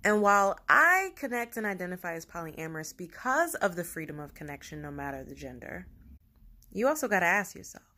And 0.04 0.22
while 0.22 0.60
I 0.70 1.10
connect 1.16 1.58
and 1.58 1.66
identify 1.66 2.14
as 2.14 2.26
polyamorous 2.28 2.96
because 2.96 3.56
of 3.56 3.76
the 3.76 3.84
freedom 3.84 4.20
of 4.20 4.36
connection, 4.36 4.84
no 4.84 4.92
matter 4.92 5.24
the 5.24 5.34
gender, 5.34 5.88
you 6.72 6.88
also 6.88 7.08
got 7.08 7.22
to 7.22 7.26
ask 7.26 7.56
yourself 7.56 7.91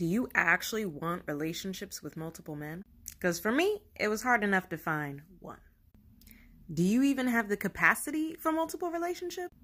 do 0.00 0.06
you 0.06 0.30
actually 0.34 0.86
want 0.86 1.24
relationships 1.26 2.02
with 2.02 2.16
multiple 2.16 2.56
men? 2.56 2.82
Because 3.10 3.38
for 3.38 3.52
me, 3.52 3.82
it 3.96 4.08
was 4.08 4.22
hard 4.22 4.42
enough 4.42 4.66
to 4.70 4.78
find 4.78 5.20
one. 5.40 5.58
Do 6.72 6.82
you 6.82 7.02
even 7.02 7.26
have 7.28 7.50
the 7.50 7.56
capacity 7.58 8.34
for 8.40 8.50
multiple 8.50 8.90
relationships? 8.90 9.54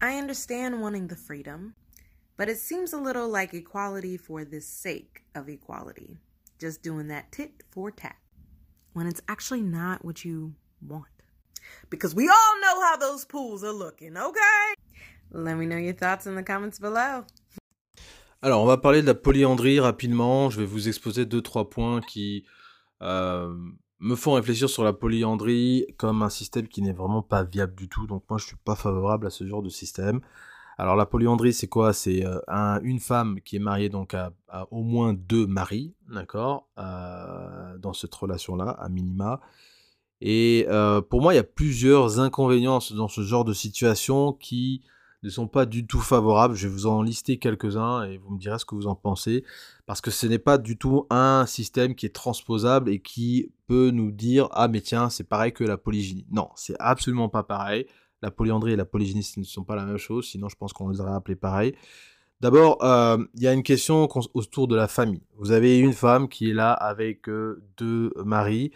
I 0.00 0.16
understand 0.16 0.80
wanting 0.80 1.08
the 1.08 1.16
freedom, 1.16 1.74
but 2.36 2.48
it 2.48 2.58
seems 2.58 2.92
a 2.92 3.00
little 3.00 3.28
like 3.28 3.52
equality 3.52 4.16
for 4.16 4.44
the 4.44 4.60
sake 4.60 5.24
of 5.34 5.48
equality, 5.48 6.18
just 6.60 6.84
doing 6.84 7.08
that 7.08 7.32
tit 7.32 7.64
for 7.72 7.90
tat, 7.90 8.14
when 8.92 9.08
it's 9.08 9.22
actually 9.26 9.62
not 9.62 10.04
what 10.04 10.24
you 10.24 10.54
want. 10.86 11.08
Because 11.90 12.14
we 12.14 12.28
all 12.28 12.60
know 12.60 12.80
how 12.80 12.96
those 12.96 13.24
pools 13.24 13.64
are 13.64 13.72
looking, 13.72 14.16
okay? 14.16 14.74
Let 15.32 15.56
me 15.56 15.66
know 15.66 15.78
your 15.78 15.94
thoughts 15.94 16.28
in 16.28 16.36
the 16.36 16.44
comments 16.44 16.78
below. 16.78 17.24
Alors, 18.44 18.62
on 18.62 18.66
va 18.66 18.76
parler 18.76 19.00
de 19.00 19.06
la 19.06 19.14
polyandrie 19.14 19.80
rapidement. 19.80 20.50
Je 20.50 20.60
vais 20.60 20.66
vous 20.66 20.86
exposer 20.86 21.24
deux, 21.24 21.40
trois 21.40 21.70
points 21.70 22.02
qui 22.02 22.44
euh, 23.00 23.50
me 24.00 24.14
font 24.16 24.34
réfléchir 24.34 24.68
sur 24.68 24.84
la 24.84 24.92
polyandrie 24.92 25.86
comme 25.96 26.20
un 26.20 26.28
système 26.28 26.68
qui 26.68 26.82
n'est 26.82 26.92
vraiment 26.92 27.22
pas 27.22 27.42
viable 27.42 27.74
du 27.74 27.88
tout. 27.88 28.06
Donc, 28.06 28.22
moi, 28.28 28.38
je 28.38 28.44
suis 28.44 28.56
pas 28.62 28.74
favorable 28.74 29.26
à 29.26 29.30
ce 29.30 29.46
genre 29.46 29.62
de 29.62 29.70
système. 29.70 30.20
Alors, 30.76 30.94
la 30.94 31.06
polyandrie, 31.06 31.54
c'est 31.54 31.68
quoi? 31.68 31.94
C'est 31.94 32.26
euh, 32.26 32.38
un- 32.46 32.82
une 32.82 33.00
femme 33.00 33.40
qui 33.40 33.56
est 33.56 33.60
mariée 33.60 33.88
donc 33.88 34.12
à, 34.12 34.34
au 34.70 34.82
moins 34.82 35.14
deux 35.14 35.46
maris, 35.46 35.94
d'accord, 36.12 36.68
euh, 36.76 37.78
dans 37.78 37.94
cette 37.94 38.14
relation-là, 38.14 38.72
à 38.72 38.90
minima. 38.90 39.40
Et 40.20 40.66
pour 41.08 41.22
moi, 41.22 41.32
il 41.32 41.36
y 41.36 41.40
a 41.40 41.44
plusieurs 41.44 42.20
inconvénients 42.20 42.80
dans 42.94 43.08
ce 43.08 43.22
genre 43.22 43.46
de 43.46 43.54
situation 43.54 44.34
qui 44.34 44.82
ne 45.24 45.30
sont 45.30 45.48
pas 45.48 45.66
du 45.66 45.86
tout 45.86 46.00
favorables. 46.00 46.54
Je 46.54 46.68
vais 46.68 46.72
vous 46.72 46.86
en 46.86 47.02
lister 47.02 47.38
quelques-uns 47.38 48.04
et 48.04 48.18
vous 48.18 48.30
me 48.30 48.38
direz 48.38 48.58
ce 48.58 48.64
que 48.64 48.74
vous 48.74 48.86
en 48.86 48.94
pensez. 48.94 49.44
Parce 49.86 50.00
que 50.00 50.10
ce 50.10 50.26
n'est 50.26 50.38
pas 50.38 50.58
du 50.58 50.76
tout 50.76 51.06
un 51.10 51.46
système 51.46 51.94
qui 51.94 52.06
est 52.06 52.14
transposable 52.14 52.90
et 52.90 53.00
qui 53.00 53.52
peut 53.66 53.90
nous 53.90 54.10
dire 54.10 54.48
Ah, 54.52 54.68
mais 54.68 54.80
tiens, 54.80 55.10
c'est 55.10 55.24
pareil 55.24 55.52
que 55.52 55.64
la 55.64 55.78
polygynie. 55.78 56.26
Non, 56.30 56.50
c'est 56.56 56.76
absolument 56.78 57.28
pas 57.28 57.42
pareil. 57.42 57.86
La 58.22 58.30
polyandrie 58.30 58.72
et 58.72 58.76
la 58.76 58.84
polygynie, 58.84 59.22
ce 59.22 59.40
ne 59.40 59.44
sont 59.44 59.64
pas 59.64 59.76
la 59.76 59.84
même 59.84 59.98
chose. 59.98 60.26
Sinon, 60.26 60.48
je 60.48 60.56
pense 60.56 60.72
qu'on 60.72 60.88
les 60.88 61.00
aurait 61.00 61.14
appelés 61.14 61.36
pareil. 61.36 61.74
D'abord, 62.40 62.84
euh, 62.84 63.24
il 63.34 63.42
y 63.42 63.46
a 63.46 63.52
une 63.52 63.62
question 63.62 64.08
autour 64.34 64.68
de 64.68 64.76
la 64.76 64.88
famille. 64.88 65.22
Vous 65.38 65.52
avez 65.52 65.78
une 65.78 65.92
femme 65.92 66.28
qui 66.28 66.50
est 66.50 66.54
là 66.54 66.72
avec 66.72 67.28
euh, 67.28 67.62
deux 67.78 68.12
maris. 68.24 68.72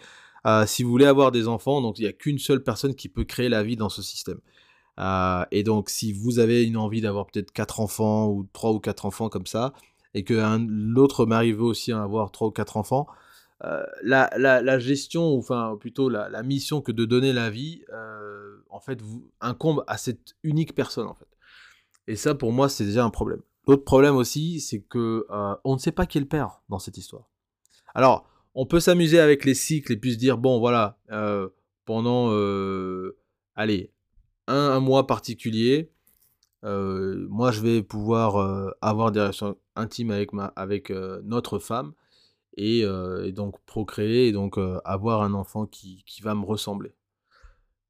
Euh, 0.47 0.65
si 0.67 0.83
vous 0.83 0.91
voulez 0.91 1.05
avoir 1.05 1.33
des 1.33 1.49
enfants, 1.49 1.83
donc 1.83 1.99
il 1.99 2.03
n'y 2.03 2.09
a 2.09 2.13
qu'une 2.13 2.39
seule 2.39 2.63
personne 2.63 2.95
qui 2.95 3.09
peut 3.09 3.25
créer 3.25 3.49
la 3.49 3.63
vie 3.63 3.77
dans 3.77 3.89
ce 3.89 4.01
système. 4.01 4.41
Euh, 4.99 5.45
et 5.51 5.63
donc, 5.63 5.91
si 5.91 6.13
vous 6.13 6.39
avez 6.39 6.65
une 6.65 6.77
envie 6.77 7.01
d'avoir 7.01 7.27
peut-être 7.27 7.53
quatre 7.53 7.81
enfants 7.81 8.29
ou 8.29 8.47
trois 8.53 8.73
ou 8.73 8.81
quatre 8.81 9.07
enfants 9.07 9.29
comme 9.29 9.47
ça, 9.47 9.73
et 10.15 10.25
que 10.25 10.35
l'autre 10.69 11.27
mari 11.27 11.53
veut 11.53 11.65
aussi 11.65 11.93
avoir 11.93 12.33
trois 12.33 12.49
ou 12.49 12.51
quatre 12.51 12.77
enfants, 12.77 13.07
euh, 13.65 13.83
la, 14.03 14.79
gestion, 14.79 15.35
ou 15.35 15.39
enfin 15.39 15.77
plutôt 15.79 16.09
la, 16.09 16.43
mission 16.43 16.81
que 16.81 16.93
de 16.93 17.05
donner 17.05 17.33
la 17.33 17.51
vie, 17.51 17.83
en 18.71 18.81
fait, 18.81 18.99
incombe 19.41 19.85
à 19.87 19.99
cette 19.99 20.37
unique 20.43 20.75
personne 20.75 21.07
en 21.07 21.15
fait. 21.15 21.29
Et 22.07 22.17
ça, 22.17 22.35
pour 22.35 22.53
moi, 22.53 22.69
c'est 22.69 22.85
déjà 22.85 23.05
un 23.05 23.11
problème. 23.11 23.43
L'autre 23.67 23.85
problème 23.85 24.17
aussi, 24.17 24.61
c'est 24.61 24.81
que 24.81 25.27
on 25.65 25.75
ne 25.75 25.79
sait 25.79 25.93
pas 25.93 26.07
qui 26.07 26.19
est 26.19 26.23
le 26.23 26.29
père 26.29 26.63
dans 26.69 26.79
cette 26.79 26.97
histoire. 26.97 27.29
Alors, 27.95 28.29
on 28.55 28.67
peut 28.67 28.81
s'amuser 28.81 29.21
avec 29.21 29.45
les 29.45 29.55
cycles 29.55 29.93
et 29.93 29.97
puis 29.97 30.15
se 30.15 30.19
dire, 30.19 30.39
bon, 30.39 30.59
voilà, 30.59 30.99
euh, 31.13 31.49
pendant, 31.85 32.33
euh, 32.33 33.17
allez, 33.55 33.93
un, 34.49 34.81
mois 34.81 35.07
particulier, 35.07 35.91
euh, 36.65 37.27
moi, 37.29 37.53
je 37.53 37.61
vais 37.61 37.83
pouvoir 37.83 38.75
avoir 38.81 39.13
des 39.13 39.21
relations 39.21 39.57
intimes 39.77 40.11
avec, 40.11 40.33
ma, 40.33 40.47
avec 40.57 40.91
notre 41.23 41.59
femme 41.59 41.93
et, 42.57 42.85
donc 43.33 43.61
procréer 43.67 44.29
et 44.29 44.33
donc 44.33 44.59
avoir 44.85 45.23
un 45.23 45.35
enfant 45.35 45.67
qui, 45.67 46.03
qui, 46.07 46.23
va 46.23 46.35
me 46.35 46.45
ressembler. 46.45 46.93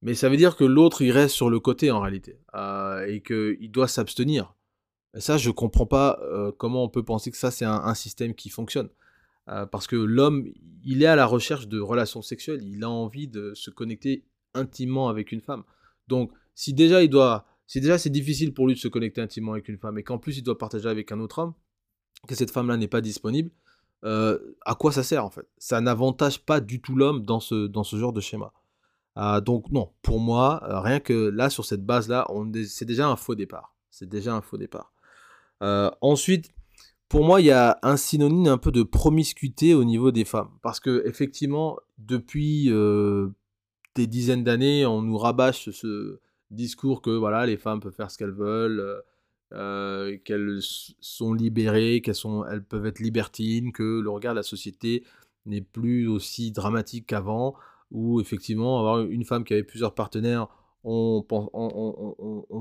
Mais 0.02 0.14
ça 0.14 0.28
veut 0.28 0.36
dire 0.36 0.56
que 0.56 0.64
l'autre, 0.64 1.02
il 1.02 1.10
reste 1.10 1.34
sur 1.34 1.50
le 1.50 1.60
côté 1.60 1.90
en 1.90 2.00
réalité 2.00 2.38
et 3.06 3.22
qu'il 3.22 3.70
doit 3.70 3.88
s'abstenir. 3.88 4.54
Ça, 5.14 5.38
je 5.38 5.50
comprends 5.50 5.86
pas 5.86 6.20
comment 6.58 6.84
on 6.84 6.88
peut 6.90 7.04
penser 7.04 7.30
que 7.30 7.38
ça, 7.38 7.50
c'est 7.50 7.64
un 7.64 7.94
système 7.94 8.34
qui 8.34 8.50
fonctionne. 8.50 8.90
Euh, 9.48 9.64
parce 9.64 9.86
que 9.86 9.96
l'homme, 9.96 10.46
il 10.84 11.02
est 11.02 11.06
à 11.06 11.16
la 11.16 11.26
recherche 11.26 11.68
de 11.68 11.80
relations 11.80 12.20
sexuelles, 12.20 12.62
il 12.62 12.84
a 12.84 12.90
envie 12.90 13.28
de 13.28 13.54
se 13.54 13.70
connecter 13.70 14.24
intimement 14.54 15.08
avec 15.08 15.32
une 15.32 15.40
femme. 15.40 15.64
Donc, 16.06 16.32
si 16.58 16.74
déjà 16.74 17.04
il 17.04 17.08
doit, 17.08 17.46
si 17.68 17.80
déjà 17.80 17.98
c'est 17.98 18.10
difficile 18.10 18.52
pour 18.52 18.66
lui 18.66 18.74
de 18.74 18.80
se 18.80 18.88
connecter 18.88 19.20
intimement 19.20 19.52
avec 19.52 19.68
une 19.68 19.78
femme, 19.78 19.96
et 19.96 20.02
qu'en 20.02 20.18
plus 20.18 20.38
il 20.38 20.42
doit 20.42 20.58
partager 20.58 20.88
avec 20.88 21.12
un 21.12 21.20
autre 21.20 21.38
homme, 21.38 21.54
que 22.26 22.34
cette 22.34 22.50
femme-là 22.50 22.76
n'est 22.76 22.88
pas 22.88 23.00
disponible, 23.00 23.52
euh, 24.04 24.56
à 24.66 24.74
quoi 24.74 24.90
ça 24.90 25.04
sert 25.04 25.24
en 25.24 25.30
fait? 25.30 25.46
Ça 25.58 25.80
n'avantage 25.80 26.44
pas 26.44 26.58
du 26.58 26.80
tout 26.80 26.96
l'homme 26.96 27.24
dans 27.24 27.38
ce, 27.38 27.68
dans 27.68 27.84
ce 27.84 27.94
genre 27.94 28.12
de 28.12 28.20
schéma. 28.20 28.52
Euh, 29.18 29.40
donc 29.40 29.70
non, 29.70 29.92
pour 30.02 30.18
moi, 30.18 30.60
rien 30.82 30.98
que 30.98 31.28
là, 31.28 31.48
sur 31.48 31.64
cette 31.64 31.86
base-là, 31.86 32.26
c'est 32.66 32.86
déjà 32.86 33.06
un 33.06 33.14
faux 33.14 33.36
départ. 33.36 33.76
C'est 33.92 34.08
déjà 34.08 34.34
un 34.34 34.40
faux 34.40 34.58
départ. 34.58 34.92
ensuite, 35.60 36.50
pour 37.08 37.24
moi, 37.24 37.40
il 37.40 37.46
y 37.46 37.52
a 37.52 37.78
un 37.82 37.96
synonyme 37.96 38.48
un 38.48 38.58
peu 38.58 38.72
de 38.72 38.82
promiscuité 38.82 39.74
au 39.74 39.84
niveau 39.84 40.10
des 40.10 40.24
femmes. 40.24 40.50
Parce 40.60 40.80
que, 40.80 41.06
effectivement, 41.06 41.78
depuis 41.98 42.66
euh, 42.68 43.28
des 43.94 44.08
dizaines 44.08 44.42
d'années, 44.42 44.86
on 44.86 45.02
nous 45.02 45.16
rabâche 45.16 45.70
ce 45.70 46.18
discours 46.50 47.02
que 47.02 47.10
voilà, 47.10 47.46
les 47.46 47.56
femmes 47.56 47.80
peuvent 47.80 47.94
faire 47.94 48.10
ce 48.10 48.18
qu'elles 48.18 48.30
veulent, 48.30 48.80
euh, 48.80 49.00
euh, 49.52 50.18
qu'elles 50.24 50.58
sont 50.60 51.32
libérées, 51.32 52.00
qu'elles 52.00 52.14
sont, 52.14 52.44
elles 52.46 52.64
peuvent 52.64 52.86
être 52.86 53.00
libertines, 53.00 53.72
que 53.72 54.00
le 54.00 54.10
regard 54.10 54.34
de 54.34 54.38
la 54.38 54.42
société 54.42 55.04
n'est 55.46 55.62
plus 55.62 56.06
aussi 56.06 56.52
dramatique 56.52 57.06
qu'avant, 57.06 57.54
où 57.90 58.20
effectivement, 58.20 58.78
avoir 58.78 59.00
une 59.02 59.24
femme 59.24 59.44
qui 59.44 59.54
avait 59.54 59.62
plusieurs 59.62 59.94
partenaires, 59.94 60.48
on, 60.84 61.24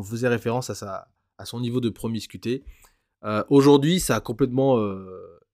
faisait 0.04 0.28
référence 0.28 0.70
à, 0.70 0.76
sa, 0.76 1.08
à 1.38 1.46
son 1.46 1.60
niveau 1.60 1.82
de 1.82 1.90
promiscuité. 1.90 2.64
Euh, 3.24 3.44
aujourd'hui, 3.50 4.00
ça 4.00 4.16
a 4.16 4.20
complètement 4.22 4.80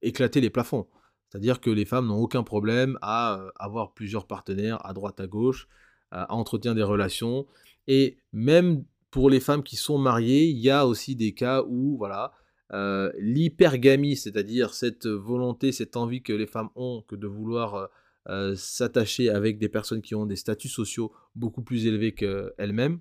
éclaté 0.02 0.40
les 0.40 0.50
plafonds. 0.50 0.86
C'est-à-dire 1.28 1.60
que 1.60 1.70
les 1.70 1.84
femmes 1.84 2.06
n'ont 2.06 2.20
aucun 2.20 2.44
problème 2.44 2.96
à 3.02 3.40
avoir 3.56 3.92
plusieurs 3.92 4.26
partenaires 4.26 4.84
à 4.86 4.92
droite, 4.92 5.18
à 5.18 5.26
gauche, 5.26 5.66
à 6.12 6.32
entretenir 6.32 6.76
des 6.76 6.82
relations. 6.84 7.46
Et 7.86 8.18
même 8.32 8.84
pour 9.10 9.30
les 9.30 9.40
femmes 9.40 9.62
qui 9.62 9.76
sont 9.76 9.98
mariées, 9.98 10.44
il 10.44 10.58
y 10.58 10.70
a 10.70 10.86
aussi 10.86 11.16
des 11.16 11.32
cas 11.32 11.62
où, 11.66 11.96
voilà, 11.96 12.32
l'hypergamie, 13.18 14.16
c'est-à-dire 14.16 14.74
cette 14.74 15.06
volonté, 15.06 15.70
cette 15.70 15.96
envie 15.96 16.22
que 16.22 16.32
les 16.32 16.48
femmes 16.48 16.70
ont 16.74 17.04
que 17.06 17.14
de 17.14 17.28
vouloir 17.28 17.88
s'attacher 18.56 19.30
avec 19.30 19.58
des 19.58 19.68
personnes 19.68 20.02
qui 20.02 20.16
ont 20.16 20.26
des 20.26 20.34
statuts 20.34 20.68
sociaux 20.68 21.12
beaucoup 21.36 21.62
plus 21.62 21.86
élevés 21.86 22.14
qu'elles-mêmes, 22.14 22.98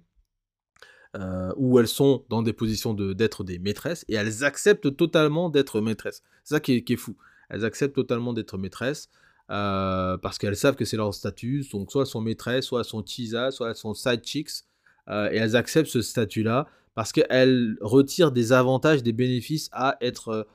euh, 1.15 1.53
où 1.57 1.77
elles 1.77 1.87
sont 1.87 2.25
dans 2.29 2.41
des 2.41 2.53
positions 2.53 2.95
d'être 2.95 3.43
des 3.43 3.59
maîtresses 3.59 4.03
et 4.07 4.15
elles 4.15 4.43
acceptent 4.43 4.95
totalement 4.97 5.51
d'être 5.51 5.79
maîtresses. 5.79 6.23
C'est 6.43 6.55
ça 6.55 6.59
qui 6.59 6.83
est, 6.87 6.95
fou. 6.95 7.15
Elles 7.49 7.65
acceptent 7.65 7.93
totalement 7.93 8.33
d'être 8.33 8.57
maîtresses 8.57 9.09
euh, 9.51 10.17
parce 10.17 10.39
qu'elles 10.39 10.55
savent 10.55 10.75
que 10.75 10.85
c'est 10.85 10.97
leur 10.97 11.13
statut. 11.13 11.67
Donc 11.71 11.91
soit 11.91 12.01
elles 12.01 12.07
sont 12.07 12.21
maîtresses, 12.21 12.65
soit 12.65 12.79
elles 12.79 12.85
sont 12.85 13.05
chisa, 13.05 13.51
soit 13.51 13.69
elles 13.69 13.75
sont 13.75 13.93
side 13.93 14.23
chicks 14.23 14.63
euh, 15.09 15.29
et 15.31 15.37
elles 15.37 15.55
acceptent 15.55 15.89
ce 15.89 16.01
statut-là 16.01 16.67
parce 16.95 17.11
qu'elles 17.11 17.77
retirent 17.81 18.31
des 18.31 18.53
avantages, 18.53 19.03
des 19.03 19.13
bénéfices 19.13 19.69
à 19.71 19.97
être 20.01 20.47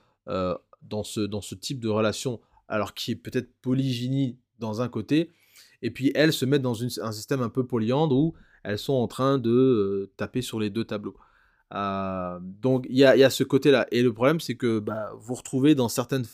dans, 0.82 1.02
ce, 1.02 1.20
dans 1.20 1.40
ce 1.40 1.54
type 1.54 1.80
de 1.80 1.88
relation, 1.88 2.40
alors 2.68 2.94
qui 2.94 3.12
est 3.12 3.16
peut-être 3.16 3.50
polygynie 3.60 4.38
dans 4.60 4.80
un 4.80 4.88
côté, 4.88 5.30
et 5.82 5.90
puis 5.90 6.12
elles 6.14 6.32
se 6.32 6.44
mettent 6.44 6.62
dans 6.62 6.80
un 6.82 7.12
système 7.12 7.42
un 7.42 7.48
peu 7.48 7.66
polyandre 7.66 8.16
où 8.16 8.34
elles 8.62 8.78
sont 8.78 8.92
en 8.92 9.08
train 9.08 9.38
de 9.38 10.12
taper 10.16 10.42
sur 10.42 10.60
les 10.60 10.70
deux 10.70 10.84
tableaux. 10.84 11.16
donc 11.72 12.86
il 12.88 12.96
y 12.96 13.04
a, 13.04 13.30
ce 13.30 13.42
côté-là. 13.42 13.86
Et 13.90 14.02
le 14.02 14.12
problème, 14.12 14.38
c'est 14.38 14.56
que 14.56 14.78
bah, 14.78 15.10
vous 15.18 15.34
retrouvez 15.34 15.74
dans 15.74 15.88
certaines 15.88 16.26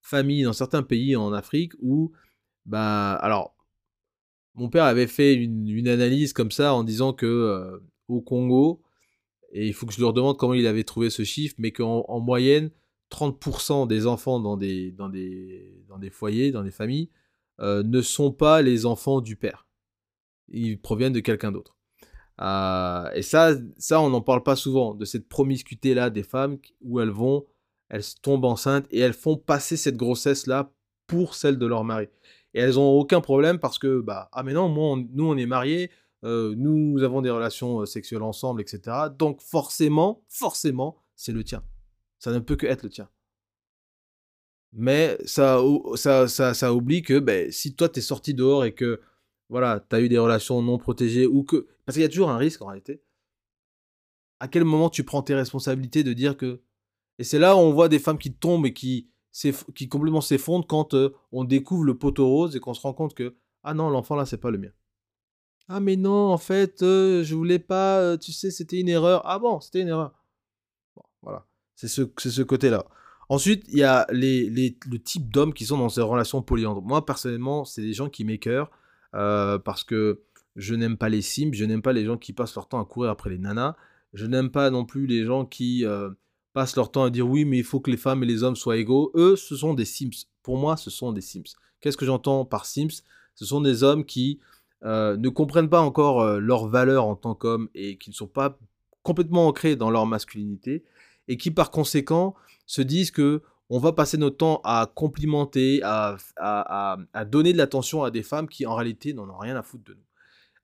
familles, 0.00 0.44
dans 0.44 0.52
certains 0.52 0.82
pays 0.82 1.16
en 1.16 1.32
Afrique 1.32 1.72
où, 1.80 2.12
bah, 2.66 3.14
alors, 3.14 3.56
mon 4.54 4.68
père 4.68 4.84
avait 4.84 5.06
fait 5.06 5.34
une, 5.34 5.88
analyse 5.88 6.32
comme 6.32 6.50
ça 6.50 6.74
en 6.74 6.84
disant 6.84 7.12
que 7.12 7.80
au 8.08 8.20
Congo, 8.20 8.82
et 9.52 9.66
il 9.66 9.74
faut 9.74 9.86
que 9.86 9.92
je 9.92 10.00
leur 10.00 10.12
demande 10.12 10.36
comment 10.36 10.54
il 10.54 10.66
avait 10.66 10.84
trouvé 10.84 11.10
ce 11.10 11.24
chiffre, 11.24 11.54
mais 11.58 11.72
qu'en 11.72 12.04
en 12.08 12.20
moyenne, 12.20 12.70
30% 13.10 13.86
des 13.86 14.06
enfants 14.06 14.40
dans 14.40 14.56
des, 14.56 14.90
dans, 14.92 15.08
des, 15.08 15.84
dans 15.88 15.98
des 15.98 16.10
foyers, 16.10 16.50
dans 16.52 16.62
des 16.62 16.70
familles, 16.70 17.10
ne 17.60 18.00
sont 18.02 18.32
pas 18.32 18.62
les 18.62 18.86
enfants 18.86 19.20
du 19.20 19.36
père 19.36 19.64
ils 20.48 20.80
proviennent 20.80 21.12
de 21.12 21.20
quelqu'un 21.20 21.52
d'autre. 21.52 21.76
Euh, 22.40 23.10
et 23.12 23.22
ça, 23.22 23.54
ça, 23.76 24.00
on 24.00 24.10
n'en 24.10 24.20
parle 24.20 24.42
pas 24.42 24.56
souvent, 24.56 24.94
de 24.94 25.04
cette 25.04 25.28
promiscuité-là 25.28 26.10
des 26.10 26.22
femmes 26.22 26.58
où 26.80 27.00
elles 27.00 27.10
vont, 27.10 27.46
elles 27.88 28.04
tombent 28.22 28.44
enceintes 28.44 28.86
et 28.90 28.98
elles 28.98 29.12
font 29.12 29.36
passer 29.36 29.76
cette 29.76 29.96
grossesse-là 29.96 30.72
pour 31.06 31.34
celle 31.34 31.58
de 31.58 31.66
leur 31.66 31.84
mari. 31.84 32.08
Et 32.54 32.60
elles 32.60 32.74
n'ont 32.74 32.98
aucun 32.98 33.20
problème 33.20 33.58
parce 33.58 33.78
que, 33.78 34.00
bah, 34.00 34.28
ah 34.32 34.42
mais 34.42 34.52
non, 34.52 34.68
moi, 34.68 34.96
nous, 35.12 35.24
on 35.28 35.36
est 35.36 35.46
mariés, 35.46 35.90
euh, 36.24 36.54
nous 36.56 37.02
avons 37.02 37.20
des 37.20 37.30
relations 37.30 37.80
euh, 37.80 37.86
sexuelles 37.86 38.22
ensemble, 38.22 38.60
etc. 38.62 39.08
Donc 39.18 39.42
forcément, 39.42 40.24
forcément, 40.28 40.96
c'est 41.16 41.32
le 41.32 41.44
tien. 41.44 41.62
Ça 42.18 42.32
ne 42.32 42.38
peut 42.38 42.56
que 42.56 42.66
être 42.66 42.84
le 42.84 42.90
tien. 42.90 43.10
Mais 44.72 45.18
ça, 45.24 45.60
ça, 45.96 46.26
ça, 46.26 46.54
ça 46.54 46.74
oublie 46.74 47.02
que 47.02 47.18
ben, 47.18 47.50
si 47.52 47.74
toi, 47.74 47.88
tu 47.88 47.98
es 47.98 48.02
sorti 48.02 48.34
dehors 48.34 48.64
et 48.64 48.74
que 48.74 49.00
voilà, 49.48 49.80
tu 49.80 49.94
as 49.94 50.00
eu 50.00 50.08
des 50.08 50.18
relations 50.18 50.62
non 50.62 50.78
protégées 50.78 51.26
ou 51.26 51.44
que. 51.44 51.68
Parce 51.84 51.94
qu'il 51.94 52.02
y 52.02 52.06
a 52.06 52.08
toujours 52.08 52.30
un 52.30 52.38
risque 52.38 52.62
en 52.62 52.66
réalité. 52.66 53.02
À 54.40 54.48
quel 54.48 54.64
moment 54.64 54.90
tu 54.90 55.04
prends 55.04 55.22
tes 55.22 55.34
responsabilités 55.34 56.02
de 56.02 56.12
dire 56.12 56.36
que. 56.36 56.62
Et 57.18 57.24
c'est 57.24 57.38
là 57.38 57.54
où 57.54 57.60
on 57.60 57.72
voit 57.72 57.88
des 57.88 57.98
femmes 58.00 58.18
qui 58.18 58.32
tombent 58.32 58.66
et 58.66 58.72
qui, 58.72 59.08
qui 59.74 59.88
complètement 59.88 60.20
s'effondrent 60.20 60.66
quand 60.66 60.94
on 61.32 61.44
découvre 61.44 61.84
le 61.84 61.98
poteau 61.98 62.26
rose 62.26 62.56
et 62.56 62.60
qu'on 62.60 62.74
se 62.74 62.80
rend 62.80 62.92
compte 62.92 63.14
que. 63.14 63.34
Ah 63.62 63.74
non, 63.74 63.90
l'enfant 63.90 64.16
là, 64.16 64.24
c'est 64.26 64.38
pas 64.38 64.50
le 64.50 64.58
mien. 64.58 64.70
Ah 65.68 65.80
mais 65.80 65.96
non, 65.96 66.32
en 66.32 66.38
fait, 66.38 66.76
je 66.80 67.34
voulais 67.34 67.58
pas, 67.58 68.16
tu 68.18 68.32
sais, 68.32 68.50
c'était 68.50 68.80
une 68.80 68.88
erreur. 68.88 69.22
Ah 69.24 69.38
bon, 69.38 69.60
c'était 69.60 69.80
une 69.80 69.88
erreur. 69.88 70.12
Voilà. 71.22 71.46
C'est 71.74 71.88
ce, 71.88 72.02
ce 72.18 72.42
côté-là. 72.42 72.84
Ensuite, 73.28 73.64
il 73.68 73.78
y 73.78 73.84
a 73.84 74.06
les, 74.10 74.48
les, 74.50 74.78
le 74.90 74.98
type 74.98 75.30
d'hommes 75.30 75.54
qui 75.54 75.64
sont 75.64 75.78
dans 75.78 75.88
ces 75.88 76.02
relations 76.02 76.42
polyandres. 76.42 76.82
Moi, 76.82 77.04
personnellement, 77.04 77.64
c'est 77.64 77.82
des 77.82 77.94
gens 77.94 78.08
qui 78.08 78.24
m'écœurent. 78.24 78.70
Parce 79.12 79.84
que 79.84 80.22
je 80.56 80.74
n'aime 80.74 80.96
pas 80.96 81.08
les 81.08 81.22
sims, 81.22 81.52
je 81.52 81.64
n'aime 81.64 81.82
pas 81.82 81.92
les 81.92 82.04
gens 82.04 82.16
qui 82.16 82.32
passent 82.32 82.56
leur 82.56 82.66
temps 82.66 82.80
à 82.80 82.84
courir 82.84 83.12
après 83.12 83.30
les 83.30 83.38
nanas, 83.38 83.76
je 84.12 84.26
n'aime 84.26 84.50
pas 84.50 84.70
non 84.70 84.84
plus 84.84 85.06
les 85.06 85.24
gens 85.24 85.44
qui 85.44 85.84
passent 86.54 86.76
leur 86.76 86.90
temps 86.90 87.04
à 87.04 87.10
dire 87.10 87.28
oui, 87.28 87.44
mais 87.44 87.58
il 87.58 87.64
faut 87.64 87.80
que 87.80 87.90
les 87.90 87.98
femmes 87.98 88.22
et 88.22 88.26
les 88.26 88.42
hommes 88.42 88.56
soient 88.56 88.78
égaux. 88.78 89.12
Eux, 89.14 89.36
ce 89.36 89.56
sont 89.56 89.74
des 89.74 89.84
sims. 89.84 90.24
Pour 90.42 90.56
moi, 90.56 90.78
ce 90.78 90.88
sont 90.88 91.12
des 91.12 91.20
sims. 91.20 91.42
Qu'est-ce 91.80 91.98
que 91.98 92.06
j'entends 92.06 92.46
par 92.46 92.64
sims? 92.64 93.02
Ce 93.34 93.44
sont 93.44 93.60
des 93.60 93.82
hommes 93.82 94.06
qui 94.06 94.40
euh, 94.84 95.16
ne 95.16 95.28
comprennent 95.28 95.68
pas 95.68 95.80
encore 95.80 96.22
euh, 96.22 96.38
leur 96.38 96.68
valeur 96.68 97.06
en 97.06 97.16
tant 97.16 97.34
qu'hommes 97.34 97.68
et 97.74 97.98
qui 97.98 98.08
ne 98.08 98.14
sont 98.14 98.28
pas 98.28 98.58
complètement 99.02 99.48
ancrés 99.48 99.76
dans 99.76 99.90
leur 99.90 100.06
masculinité 100.06 100.84
et 101.28 101.36
qui 101.36 101.50
par 101.50 101.70
conséquent 101.70 102.34
se 102.66 102.80
disent 102.82 103.10
que 103.10 103.42
on 103.70 103.78
va 103.78 103.92
passer 103.92 104.18
notre 104.18 104.36
temps 104.36 104.60
à 104.62 104.90
complimenter, 104.94 105.80
à, 105.82 106.16
à, 106.36 107.24
donner 107.24 107.52
de 107.52 107.58
l'attention 107.58 108.04
à 108.04 108.10
des 108.10 108.22
femmes 108.22 108.46
qui 108.46 108.66
en 108.66 108.74
réalité 108.74 109.14
n'en 109.14 109.28
ont 109.28 109.38
rien 109.38 109.56
à 109.56 109.62
foutre 109.62 109.84
de 109.84 109.94
nous. 109.94 110.04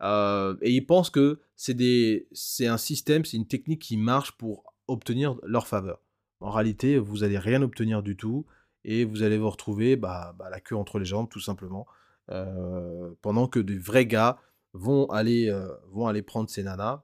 Euh, 0.03 0.55
et 0.61 0.71
ils 0.71 0.87
pensent 0.87 1.11
que 1.11 1.41
c'est 1.55 2.67
un 2.67 2.77
système, 2.77 3.25
c'est 3.25 3.39
une 3.39 3.49
technique 3.49 3.83
qui 3.83 3.97
marche 3.97 4.33
pour 4.33 4.70
obtenir 4.91 5.37
leur 5.43 5.67
faveur. 5.67 6.01
En 6.41 6.51
réalité, 6.51 6.99
vous 6.99 7.19
n'allez 7.19 7.39
rien 7.39 7.63
obtenir 7.63 8.03
du 8.03 8.17
tout 8.17 8.47
et 8.85 9.05
vous 9.05 9.23
allez 9.23 9.39
vous 9.39 9.51
retrouver 9.51 9.97
bah, 9.97 10.35
bah, 10.39 10.49
la 10.51 10.61
queue 10.61 10.77
entre 10.77 10.99
les 10.99 11.05
jambes, 11.05 11.29
tout 11.29 11.41
simplement. 11.41 11.87
Euh, 12.31 13.11
pendant 13.23 13.47
que 13.49 13.59
des 13.59 13.79
vrais 13.79 14.07
gars 14.07 14.39
vont 14.73 15.07
aller, 15.11 15.51
euh, 15.51 15.69
vont 15.91 16.07
aller 16.07 16.23
prendre 16.23 16.49
ces 16.49 16.63
nanas. 16.63 17.03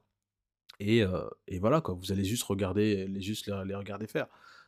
Et, 0.79 1.03
et, 1.47 1.57
voilà, 1.57 1.81
quoi, 1.81 1.95
vous 1.95 2.11
allez 2.11 2.23
juste 2.23 2.43
regarder, 2.43 3.07
les, 3.07 3.21
juste 3.21 3.47
les, 3.47 3.73
regarder 3.73 4.05
faire. 4.05 4.27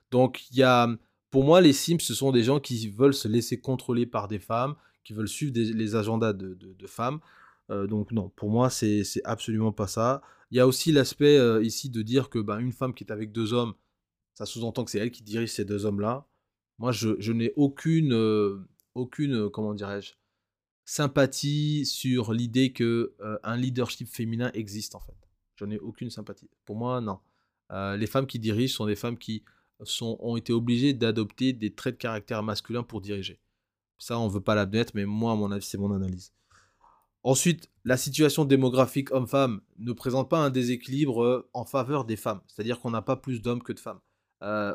Donc, 0.09 0.49
y 0.51 0.63
a, 0.63 0.87
pour 1.29 1.43
moi, 1.43 1.61
les 1.61 1.73
Sims, 1.73 1.99
ce 1.99 2.13
sont 2.13 2.31
des 2.31 2.43
gens 2.43 2.59
qui 2.59 2.89
veulent 2.89 3.13
se 3.13 3.27
laisser 3.27 3.59
contrôler 3.59 4.07
par 4.07 4.27
des 4.27 4.39
femmes, 4.39 4.75
qui 5.03 5.13
veulent 5.13 5.27
suivre 5.27 5.53
les 5.55 5.95
agendas 5.95 6.33
de, 6.33 6.87
femmes. 6.87 7.19
Donc, 7.69 8.11
non, 8.11 8.29
pour 8.29 8.49
moi, 8.49 8.69
c'est 8.69 9.03
absolument 9.23 9.71
pas 9.71 9.87
ça. 9.87 10.21
Il 10.51 10.57
y 10.57 10.59
a 10.59 10.67
aussi 10.67 10.91
l'aspect 10.91 11.37
ici 11.63 11.89
de 11.89 12.01
dire 12.01 12.29
que 12.29 12.39
bah, 12.39 12.59
une 12.59 12.71
femme 12.71 12.93
qui 12.93 13.03
est 13.03 13.11
avec 13.11 13.31
deux 13.31 13.53
hommes, 13.53 13.73
ça 14.33 14.45
sous-entend 14.45 14.83
que 14.85 14.91
c'est 14.91 14.99
elle 14.99 15.11
qui 15.11 15.23
dirige 15.23 15.51
ces 15.51 15.65
deux 15.65 15.85
hommes-là. 15.85 16.27
Moi, 16.79 16.91
je, 16.91 17.09
je 17.19 17.31
n'ai 17.33 17.53
aucune, 17.55 18.13
aucune, 18.95 19.49
comment 19.49 19.73
dirais-je, 19.73 20.13
sympathie 20.85 21.85
sur 21.85 22.33
l'idée 22.33 22.73
que 22.73 23.13
un 23.43 23.57
leadership 23.57 24.07
féminin 24.07 24.49
existe 24.53 24.95
en 24.95 24.99
fait. 24.99 25.13
J'en 25.57 25.69
ai 25.69 25.77
aucune 25.77 26.09
sympathie. 26.09 26.49
Pour 26.65 26.77
moi, 26.77 27.01
non. 27.01 27.19
les 27.95 28.07
femmes 28.07 28.25
qui 28.25 28.39
dirigent 28.39 28.73
sont 28.73 28.85
des 28.87 28.95
femmes 28.95 29.17
qui 29.17 29.43
sont, 29.83 30.17
ont 30.21 30.35
été 30.35 30.53
obligées 30.53 30.93
d'adopter 30.93 31.53
des 31.53 31.73
traits 31.73 31.95
de 31.95 31.99
caractère 31.99 32.41
masculins 32.43 32.83
pour 32.83 33.01
diriger. 33.01 33.39
Ça, 33.97 34.17
on 34.17 34.27
ne 34.27 34.31
veut 34.31 34.41
pas 34.41 34.55
l'admettre, 34.55 34.93
mais 34.95 35.05
moi, 35.05 35.33
à 35.33 35.35
mon 35.35 35.51
avis, 35.51 35.65
c'est 35.65 35.77
mon 35.77 35.91
analyse. 35.91 36.33
Ensuite, 37.23 37.69
la 37.83 37.97
situation 37.97 38.45
démographique 38.45 39.11
homme-femme 39.11 39.61
ne 39.77 39.91
présente 39.91 40.29
pas 40.29 40.39
un 40.39 40.49
déséquilibre 40.49 41.49
en 41.53 41.65
faveur 41.65 42.05
des 42.05 42.15
femmes. 42.15 42.41
C'est-à-dire 42.47 42.79
qu'on 42.79 42.91
n'a 42.91 43.01
pas 43.01 43.17
plus 43.17 43.41
d'hommes 43.41 43.61
que 43.61 43.73
de 43.73 43.79
femmes. 43.79 43.99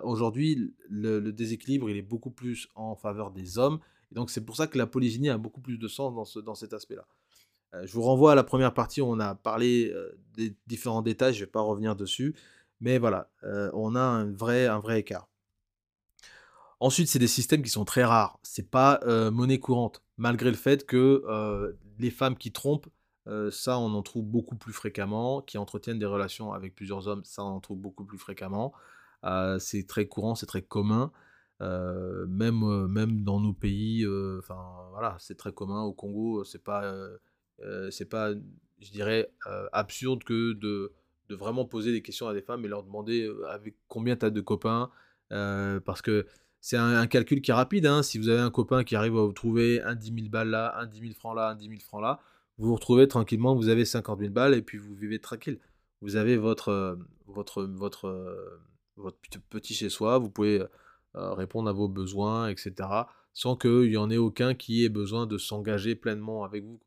Aujourd'hui, 0.03 0.75
le, 0.91 1.33
déséquilibre, 1.33 1.89
il 1.89 1.97
est 1.97 2.03
beaucoup 2.03 2.31
plus 2.31 2.69
en 2.75 2.97
faveur 2.97 3.31
des 3.31 3.57
hommes 3.57 3.81
donc 4.15 4.31
c'est 4.31 4.41
pour 4.41 4.57
ça 4.57 4.67
que 4.67 4.79
la 4.79 4.87
polygynie 4.87 5.29
a 5.29 5.39
beaucoup 5.39 5.61
plus 5.61 5.77
de 5.77 5.89
sens 5.89 6.15
dans, 6.15 6.25
ce, 6.25 6.39
dans 6.39 6.55
cet 6.55 6.73
aspect-là. 6.73 7.07
Euh, 7.75 7.87
je 7.87 7.93
vous 7.93 8.03
renvoie 8.03 8.33
à 8.33 8.35
la 8.35 8.45
première 8.45 8.73
partie 8.73 9.01
où 9.01 9.07
on 9.07 9.21
a 9.21 9.35
parlé 9.35 9.91
euh, 9.93 10.17
des 10.37 10.57
différents 10.67 11.03
détails, 11.03 11.35
je 11.35 11.41
ne 11.41 11.45
vais 11.45 11.51
pas 11.51 11.61
revenir 11.61 11.97
dessus, 11.97 12.35
mais 12.81 12.99
voilà, 12.99 13.31
euh, 13.43 13.71
on 13.75 13.95
a 13.97 14.01
un 14.01 14.33
vrai, 14.33 14.67
un 14.67 14.79
vrai 14.79 15.01
écart. 15.01 15.29
Ensuite, 16.81 17.09
c'est 17.09 17.19
des 17.19 17.29
systèmes 17.29 17.63
qui 17.63 17.71
sont 17.71 17.85
très 17.85 18.05
rares. 18.05 18.39
C'est 18.43 18.69
pas 18.69 19.01
monnaie 19.31 19.59
courante, 19.59 20.03
malgré 20.19 20.51
le 20.51 20.57
fait 20.57 20.85
que 20.85 21.23
les 21.99 22.11
femmes 22.11 22.37
qui 22.37 22.53
trompent, 22.53 22.89
ça, 23.51 23.79
on 23.79 23.95
en 23.95 24.03
trouve 24.03 24.25
beaucoup 24.25 24.57
plus 24.57 24.73
fréquemment. 24.73 25.41
Qui 25.43 25.59
entretiennent 25.59 25.99
des 25.99 26.07
relations 26.07 26.53
avec 26.53 26.75
plusieurs 26.75 27.09
hommes, 27.09 27.25
ça, 27.25 27.43
on 27.43 27.49
en 27.49 27.61
trouve 27.61 27.79
beaucoup 27.79 28.05
plus 28.05 28.19
fréquemment. 28.19 28.73
c'est 29.59 29.87
très 29.87 30.07
courant, 30.07 30.35
c'est 30.35 30.47
très 30.47 30.63
commun 30.63 31.13
même, 31.61 32.87
même 32.89 33.25
dans 33.25 33.41
nos 33.41 33.55
pays, 33.55 34.07
enfin 34.39 34.89
voilà, 34.91 35.17
c'est 35.19 35.37
très 35.37 35.53
commun. 35.53 35.83
Au 35.83 35.93
Congo, 35.93 36.45
c'est 36.45 36.63
pas, 36.63 36.95
c'est 37.91 38.09
pas, 38.09 38.33
je 38.81 38.91
dirais, 38.91 39.31
absurde 39.73 40.25
que 40.25 40.53
de, 40.53 40.93
de 41.29 41.35
vraiment 41.35 41.65
poser 41.65 41.93
des 41.93 42.03
questions 42.03 42.29
à 42.29 42.35
des 42.35 42.43
femmes 42.43 42.65
et 42.65 42.69
leur 42.69 42.83
demander 42.83 43.31
avec 43.49 43.77
combien 43.89 44.17
tu 44.17 44.27
as 44.27 44.31
de 44.31 44.41
copains, 44.41 44.91
parce 45.31 46.03
que 46.03 46.27
c'est 46.65 46.79
un, 46.79 47.07
calcul 47.07 47.43
qui 47.43 47.51
est 47.51 47.55
rapide. 47.55 47.85
Hein. 47.85 48.03
Si 48.03 48.17
vous 48.17 48.31
avez 48.31 48.41
un 48.41 48.51
copain 48.51 48.85
qui 48.85 48.97
arrive 48.97 49.19
à 49.19 49.23
vous 49.23 49.35
trouver 49.35 49.83
un 49.83 49.95
10 49.95 50.15
000 50.17 50.29
balles 50.31 50.49
là, 50.49 50.75
un 50.79 50.87
10 50.87 50.99
000 50.99 51.13
francs 51.13 51.37
là, 51.37 51.51
un 51.51 51.55
10 51.55 51.69
000 51.69 51.81
francs 51.81 52.01
là, 52.01 52.21
vous 52.57 52.69
vous 52.69 52.75
retrouvez 52.75 53.07
tranquillement, 53.07 53.55
vous 53.55 53.69
avez 53.69 53.85
50 53.85 54.19
000 54.19 54.33
balles 54.33 54.55
et 54.55 54.63
puis 54.63 54.79
vous 54.79 54.95
vivez 54.95 55.19
tranquille. 55.19 55.59
Vous 56.01 56.17
avez 56.17 56.39
votre, 56.39 56.99
votre, 57.27 57.65
votre, 57.65 58.35
votre 58.97 59.19
petit 59.51 59.75
chez 59.75 59.91
soi, 59.91 60.17
vous 60.17 60.31
pouvez 60.31 60.65
euh, 61.17 61.35
répondre 61.35 61.69
à 61.69 61.73
vos 61.75 61.87
besoins, 61.87 62.49
etc. 62.49 62.73
Sans 63.35 63.57
qu'il 63.57 63.93
y 63.93 63.99
en 63.99 64.09
ait 64.09 64.17
aucun 64.17 64.55
qui 64.55 64.87
ait 64.87 64.89
besoin 64.89 65.27
de 65.27 65.37
s'engager 65.37 65.95
pleinement 65.95 66.45
avec 66.45 66.65
vous. 66.65 66.81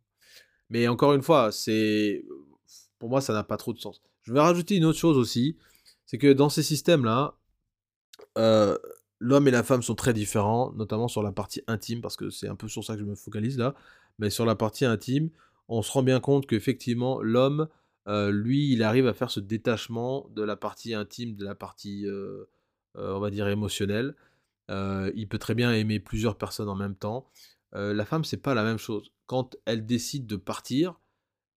Mais 0.72 0.88
encore 0.88 1.14
une 1.14 1.22
fois, 1.22 1.52
c'est 1.52 2.26
pour 2.98 3.10
moi, 3.10 3.22
ça 3.22 3.32
n'a 3.32 3.44
pas 3.44 3.58
trop 3.58 3.74
de 3.74 3.80
sens. 3.80 4.02
Je 4.24 4.34
vais 4.34 4.40
rajouter 4.40 4.76
une 4.76 4.86
autre 4.86 4.98
chose 4.98 5.20
aussi, 5.20 5.56
c'est 6.08 6.18
que 6.18 6.34
dans 6.34 6.50
ces 6.50 6.64
systèmes-là, 6.64 7.36
euh, 8.40 8.76
l'homme 9.20 9.48
et 9.48 9.52
la 9.52 9.64
femme 9.64 9.82
sont 9.82 9.96
très 9.96 10.14
différents, 10.14 10.72
notamment 10.74 11.08
sur 11.08 11.24
la 11.24 11.32
partie 11.32 11.62
intime, 11.68 12.02
parce 12.02 12.18
que 12.18 12.30
c'est 12.30 12.48
un 12.48 12.56
peu 12.56 12.68
sur 12.68 12.84
ça 12.84 12.94
que 12.94 13.00
je 13.00 13.06
me 13.06 13.16
focalise 13.16 13.58
là. 13.58 13.76
Mais 14.20 14.30
sur 14.30 14.46
la 14.46 14.56
partie 14.56 14.86
intime, 14.86 15.30
on 15.68 15.82
se 15.82 15.92
rend 15.92 16.04
bien 16.04 16.20
compte 16.20 16.48
qu'effectivement, 16.48 17.22
l'homme, 17.22 17.68
euh, 18.08 18.32
lui, 18.32 18.72
il 18.72 18.84
arrive 18.84 19.08
à 19.08 19.14
faire 19.14 19.32
ce 19.32 19.40
détachement 19.40 20.30
de 20.36 20.44
la 20.44 20.56
partie 20.56 20.94
intime, 20.94 21.36
de 21.36 21.46
la 21.46 21.56
partie 21.56 22.06
euh, 22.98 23.16
on 23.16 23.20
va 23.20 23.30
dire, 23.30 23.48
émotionnel. 23.48 24.16
Euh, 24.72 25.12
il 25.16 25.28
peut 25.28 25.38
très 25.38 25.56
bien 25.56 25.72
aimer 25.74 26.00
plusieurs 26.00 26.38
personnes 26.38 26.70
en 26.70 26.76
même 26.76 26.96
temps. 26.96 27.30
Euh, 27.76 27.94
la 27.94 28.06
femme, 28.06 28.24
c'est 28.24 28.42
pas 28.42 28.54
la 28.54 28.64
même 28.64 28.78
chose. 28.78 29.12
Quand 29.28 29.56
elle 29.66 29.86
décide 29.86 30.26
de 30.26 30.36
partir, 30.36 31.00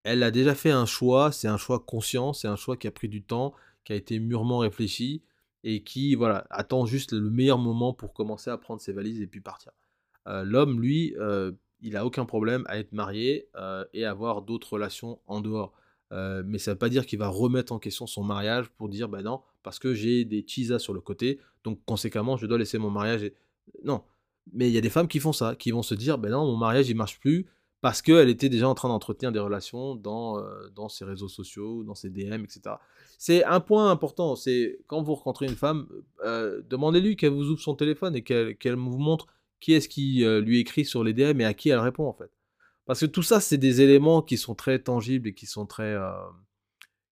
elle 0.03 0.24
a 0.24 0.32
déjà 0.32 0.53
fait 0.55 0.72
un 0.72 0.86
choix, 0.86 1.32
c'est 1.32 1.47
un 1.47 1.57
choix 1.57 1.80
conscient, 1.80 2.34
c'est 2.34 2.47
un 2.47 2.55
choix 2.55 2.78
qui 2.78 2.88
a 2.88 2.91
pris 2.91 3.07
du 3.07 3.24
temps, 3.24 3.53
qui 3.86 3.93
a 3.93 3.95
été 3.95 4.20
mûrement 4.20 4.60
réfléchi 4.60 5.24
et 5.64 5.84
qui 5.84 6.16
voilà 6.16 6.45
attend 6.49 6.86
juste 6.86 7.12
le 7.12 7.30
meilleur 7.30 7.57
moment 7.57 7.93
pour 7.93 8.14
commencer 8.14 8.49
à 8.49 8.57
prendre 8.57 8.82
ses 8.82 8.93
valises 8.93 9.22
et 9.22 9.28
puis 9.28 9.41
partir. 9.41 9.72
L'homme, 10.26 10.80
lui, 10.80 11.16
il 11.82 11.97
a 11.97 12.05
aucun 12.05 12.26
problème 12.26 12.64
à 12.68 12.78
être 12.78 12.93
marié 12.93 13.49
et 13.93 14.05
avoir 14.05 14.41
d'autres 14.41 14.74
relations 14.74 15.20
en 15.28 15.41
dehors. 15.41 15.74
mais 16.12 16.57
ça 16.57 16.72
ne 16.72 16.76
veut 16.76 16.80
pas 16.80 16.89
dire 16.89 17.05
qu'il 17.05 17.20
va 17.20 17.28
remettre 17.28 17.72
en 17.74 17.80
question 17.80 18.07
son 18.07 18.24
mariage 18.24 18.70
pour 18.70 18.89
dire 18.89 19.10
ben 19.10 19.22
non, 19.22 19.41
parce 19.64 19.80
que 19.80 19.93
j'ai 19.93 20.26
des 20.26 20.43
chisas 20.47 20.80
sur 20.80 20.93
le 20.93 21.01
côté, 21.01 21.39
donc 21.64 21.80
conséquemment, 21.86 22.38
je 22.38 22.45
dois 22.45 22.57
laisser 22.57 22.78
mon 22.78 22.89
mariage. 22.89 23.24
Et... 23.24 23.34
Non. 23.84 24.03
Mais 24.51 24.68
il 24.70 24.74
y 24.74 24.78
a 24.78 24.82
des 24.82 24.89
femmes 24.89 25.07
qui 25.07 25.20
font 25.20 25.34
ça, 25.34 25.55
qui 25.55 25.72
vont 25.72 25.84
se 25.84 25.93
dire, 25.93 26.18
ben 26.18 26.32
non, 26.32 26.45
mon 26.45 26.57
mariage, 26.57 26.89
il 26.89 26.95
marche 26.95 27.20
plus, 27.20 27.45
parce 27.82 28.01
qu'elle 28.01 28.30
était 28.30 28.49
déjà 28.49 28.67
en 28.67 28.75
train 28.75 28.89
d'entretenir 28.89 29.32
des 29.32 29.39
relations 29.39 29.95
dans, 29.95 30.39
euh, 30.39 30.69
dans 30.75 30.89
ses 30.89 31.05
réseaux 31.05 31.30
sociaux, 31.30 31.84
dans 31.84 31.95
ses 31.95 32.09
DM, 32.09 32.43
etc. 32.43 32.75
C'est 33.17 33.43
un 33.45 33.59
point 33.59 33.89
important, 33.89 34.36
c'est 34.36 34.80
quand 34.88 35.01
vous 35.01 35.15
rencontrez 35.15 35.45
une 35.45 35.55
femme, 35.55 35.88
euh, 36.25 36.61
demandez-lui 36.69 37.15
qu'elle 37.15 37.32
vous 37.32 37.49
ouvre 37.49 37.61
son 37.61 37.75
téléphone 37.75 38.15
et 38.15 38.23
qu'elle 38.23 38.75
vous 38.75 38.97
montre 38.97 39.27
qui 39.59 39.73
est-ce 39.73 39.89
qui 39.89 40.23
euh, 40.23 40.41
lui 40.41 40.59
écrit 40.59 40.86
sur 40.86 41.03
les 41.03 41.13
DM 41.13 41.41
et 41.41 41.45
à 41.45 41.53
qui 41.53 41.69
elle 41.69 41.80
répond 41.80 42.07
en 42.07 42.13
fait. 42.13 42.32
Parce 42.86 43.01
que 43.01 43.05
tout 43.05 43.23
ça, 43.23 43.39
c'est 43.39 43.57
des 43.57 43.82
éléments 43.82 44.21
qui 44.21 44.38
sont 44.38 44.55
très 44.55 44.80
tangibles 44.80 45.30
et 45.30 45.34
qui 45.34 45.45
sont 45.45 45.67
très, 45.67 45.95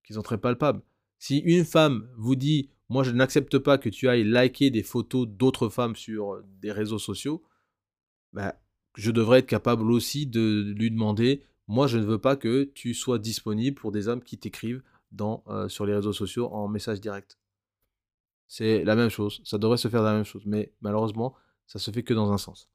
qui 0.03 0.13
sont 0.13 0.23
très 0.23 0.39
palpables. 0.39 0.81
Si 1.19 1.37
une 1.37 1.65
femme 1.65 2.09
vous 2.17 2.35
dit 2.35 2.71
Moi, 2.89 3.03
je 3.03 3.11
n'accepte 3.11 3.59
pas 3.59 3.77
que 3.77 3.89
tu 3.89 4.09
ailles 4.09 4.23
liker 4.23 4.71
des 4.71 4.81
photos 4.81 5.27
d'autres 5.27 5.69
femmes 5.69 5.95
sur 5.95 6.41
des 6.61 6.71
réseaux 6.71 6.97
sociaux, 6.97 7.43
bah, 8.33 8.55
je 8.97 9.11
devrais 9.11 9.39
être 9.39 9.47
capable 9.47 9.89
aussi 9.91 10.27
de 10.27 10.73
lui 10.75 10.91
demander 10.91 11.43
Moi, 11.67 11.87
je 11.87 11.97
ne 11.97 12.05
veux 12.05 12.19
pas 12.19 12.35
que 12.35 12.63
tu 12.63 12.93
sois 12.93 13.19
disponible 13.19 13.75
pour 13.79 13.91
des 13.91 14.07
hommes 14.07 14.23
qui 14.23 14.37
t'écrivent 14.37 14.83
euh, 15.21 15.69
sur 15.69 15.85
les 15.85 15.93
réseaux 15.93 16.13
sociaux 16.13 16.49
en 16.51 16.67
message 16.67 16.99
direct. 16.99 17.37
C'est 18.47 18.83
la 18.83 18.95
même 18.95 19.09
chose, 19.09 19.41
ça 19.43 19.57
devrait 19.57 19.77
se 19.77 19.87
faire 19.87 20.03
la 20.03 20.13
même 20.13 20.23
chose, 20.23 20.43
mais 20.45 20.73
malheureusement, 20.81 21.35
ça 21.65 21.79
se 21.79 21.91
fait 21.91 22.03
que 22.03 22.13
dans 22.13 22.31
un 22.31 22.37
sens. 22.37 22.69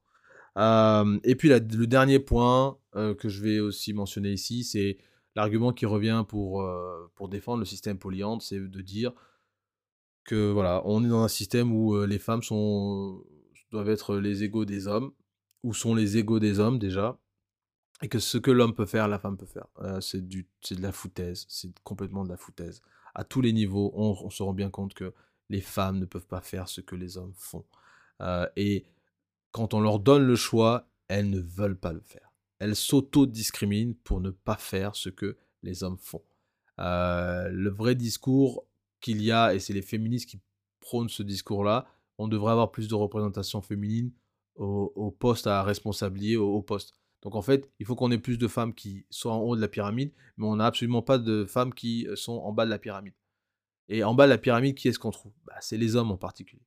Euh, 0.58 1.18
et 1.24 1.34
puis 1.34 1.48
le 1.48 1.86
dernier 1.86 2.18
point 2.18 2.78
que 2.92 3.28
je 3.28 3.42
vais 3.42 3.58
aussi 3.58 3.94
mentionner 3.94 4.32
ici, 4.32 4.64
c'est 4.64 4.98
l'argument 5.34 5.72
qui 5.72 5.86
revient 5.86 6.24
pour, 6.28 6.62
euh, 6.62 7.10
pour 7.14 7.28
défendre 7.28 7.58
le 7.58 7.64
système 7.64 7.98
polyandre, 7.98 8.42
c'est 8.42 8.58
de 8.58 8.80
dire 8.80 9.12
que 10.24 10.50
voilà, 10.50 10.82
on 10.84 11.04
est 11.04 11.08
dans 11.08 11.22
un 11.22 11.28
système 11.28 11.72
où 11.72 11.94
euh, 11.94 12.06
les 12.06 12.18
femmes 12.18 12.42
doivent 13.70 13.88
être 13.88 14.16
les 14.16 14.44
égaux 14.44 14.64
des 14.64 14.86
hommes, 14.86 15.12
ou 15.62 15.74
sont 15.74 15.94
les 15.94 16.18
égaux 16.18 16.40
des 16.40 16.58
hommes 16.58 16.78
déjà, 16.78 17.18
et 18.02 18.08
que 18.08 18.18
ce 18.18 18.38
que 18.38 18.50
l'homme 18.50 18.74
peut 18.74 18.86
faire, 18.86 19.08
la 19.08 19.18
femme 19.18 19.36
peut 19.36 19.46
faire. 19.46 19.66
Euh, 19.80 20.00
c'est 20.00 20.26
de 20.26 20.44
la 20.80 20.92
foutaise, 20.92 21.46
c'est 21.48 21.72
complètement 21.80 22.24
de 22.24 22.28
la 22.28 22.36
foutaise. 22.36 22.82
À 23.14 23.24
tous 23.24 23.40
les 23.40 23.52
niveaux, 23.52 23.92
on, 23.94 24.30
se 24.30 24.42
rend 24.42 24.54
bien 24.54 24.70
compte 24.70 24.94
que 24.94 25.12
les 25.50 25.60
femmes 25.60 25.98
ne 25.98 26.06
peuvent 26.06 26.26
pas 26.26 26.40
faire 26.40 26.68
ce 26.68 26.80
que 26.80 26.96
les 26.96 27.16
hommes 27.18 27.34
font. 27.36 27.64
et 28.56 28.84
quand 29.50 29.74
on 29.74 29.80
leur 29.80 29.98
donne 29.98 30.24
le 30.24 30.36
choix, 30.36 30.88
elles 31.08 31.28
ne 31.28 31.40
veulent 31.40 31.78
pas 31.78 31.92
le 31.92 32.00
faire 32.00 32.32
elles 32.62 32.76
s'auto-discriminent 32.76 33.94
pour 34.04 34.20
ne 34.20 34.30
pas 34.30 34.54
faire 34.54 34.94
ce 34.94 35.08
que 35.08 35.36
les 35.64 35.82
hommes 35.82 35.98
font. 35.98 36.22
Euh, 36.78 37.48
le 37.48 37.70
vrai 37.70 37.96
discours 37.96 38.64
qu'il 39.00 39.20
y 39.20 39.32
a, 39.32 39.52
et 39.52 39.58
c'est 39.58 39.72
les 39.72 39.82
féministes 39.82 40.28
qui 40.28 40.38
prônent 40.78 41.08
ce 41.08 41.24
discours-là, 41.24 41.88
on 42.18 42.28
devrait 42.28 42.52
avoir 42.52 42.70
plus 42.70 42.86
de 42.86 42.94
représentation 42.94 43.62
féminine 43.62 44.12
au, 44.56 45.10
poste 45.18 45.46
à 45.46 45.62
responsabiliser, 45.62 46.36
au, 46.36 46.62
poste. 46.62 46.94
Donc 47.22 47.34
en 47.34 47.42
fait, 47.42 47.70
il 47.78 47.86
faut 47.86 47.94
qu'on 47.94 48.10
ait 48.10 48.18
plus 48.18 48.38
de 48.38 48.48
femmes 48.48 48.74
qui 48.74 49.06
soient 49.10 49.32
en 49.32 49.40
haut 49.40 49.56
de 49.56 49.60
la 49.60 49.68
pyramide, 49.68 50.12
mais 50.36 50.46
on 50.46 50.56
n'a 50.56 50.66
absolument 50.66 51.02
pas 51.02 51.18
de 51.18 51.44
femmes 51.44 51.72
qui 51.72 52.06
euh, 52.08 52.16
sont 52.16 52.38
en 52.38 52.52
bas 52.52 52.64
de 52.64 52.70
la 52.70 52.78
pyramide. 52.78 53.14
Et 53.88 54.04
en 54.04 54.14
bas 54.14 54.24
de 54.24 54.30
la 54.30 54.38
pyramide, 54.38 54.76
qui 54.76 54.88
est-ce 54.88 54.98
qu'on 54.98 55.10
trouve? 55.10 55.32
Bah, 55.44 55.54
C'est 55.60 55.76
les 55.76 55.96
hommes 55.96 56.10
en 56.10 56.16
particulier. 56.16 56.62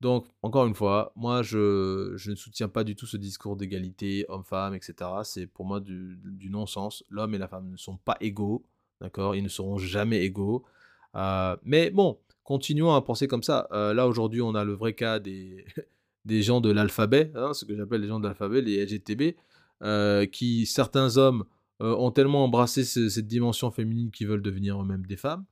Donc, 0.00 0.26
encore 0.42 0.66
une 0.66 0.74
fois, 0.74 1.12
moi, 1.14 1.42
je, 1.42 2.12
ne 2.28 2.34
soutiens 2.34 2.68
pas 2.68 2.84
du 2.84 2.96
tout 2.96 3.06
ce 3.06 3.18
discours 3.18 3.56
d'égalité, 3.56 4.24
homme-femme, 4.28 4.74
etc. 4.74 4.94
C'est 5.24 5.46
pour 5.46 5.66
moi 5.66 5.80
du, 5.80 6.48
non-sens. 6.50 7.04
L'homme 7.10 7.34
et 7.34 7.38
la 7.38 7.48
femme 7.48 7.70
ne 7.70 7.76
sont 7.76 7.98
pas 7.98 8.16
égaux, 8.20 8.64
d'accord? 9.00 9.36
Ils 9.36 9.42
ne 9.42 9.48
seront 9.48 9.76
jamais 9.76 10.24
égaux. 10.24 10.64
Euh, 11.16 11.56
mais 11.64 11.90
bon, 11.90 12.18
continuons 12.44 12.94
à 12.94 13.02
penser 13.02 13.28
comme 13.28 13.42
ça. 13.42 13.68
Euh, 13.72 13.92
là, 13.92 14.06
aujourd'hui, 14.08 14.40
on 14.40 14.54
a 14.54 14.64
le 14.64 14.72
vrai 14.72 14.94
cas 14.94 15.18
des, 15.18 15.66
des 16.24 16.42
gens 16.42 16.60
de 16.60 16.70
l'alphabet, 16.70 17.32
hein, 17.34 17.52
ce 17.54 17.64
que 17.64 17.76
j'appelle 17.76 18.00
les 18.00 18.08
gens 18.08 18.20
de 18.20 18.26
l'alphabet, 18.26 18.60
les 18.60 18.84
LGTB, 18.84 19.36
euh, 19.82 20.26
qui, 20.26 20.66
certains 20.66 21.16
hommes, 21.16 21.44
ont 21.82 22.10
tellement 22.10 22.44
embrassé 22.44 22.84
cette 22.84 23.26
dimension 23.26 23.70
féminine 23.70 24.10
qu'ils 24.10 24.28
veulent 24.28 24.42
devenir 24.42 24.82
eux-mêmes 24.82 25.06
des 25.06 25.16
femmes, 25.16 25.46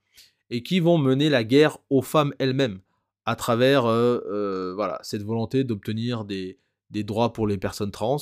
et 0.50 0.62
qui 0.62 0.78
vont 0.78 0.98
mener 0.98 1.30
la 1.30 1.42
guerre 1.42 1.78
aux 1.88 2.02
femmes 2.02 2.34
elles-mêmes 2.38 2.80
à 3.28 3.36
travers 3.36 3.84
euh, 3.84 4.20
euh, 4.30 4.72
voilà, 4.74 4.98
cette 5.02 5.22
volonté 5.22 5.62
d'obtenir 5.62 6.24
des, 6.24 6.58
droits 6.90 7.34
pour 7.34 7.46
les 7.46 7.58
personnes 7.58 7.90
trans 7.90 8.16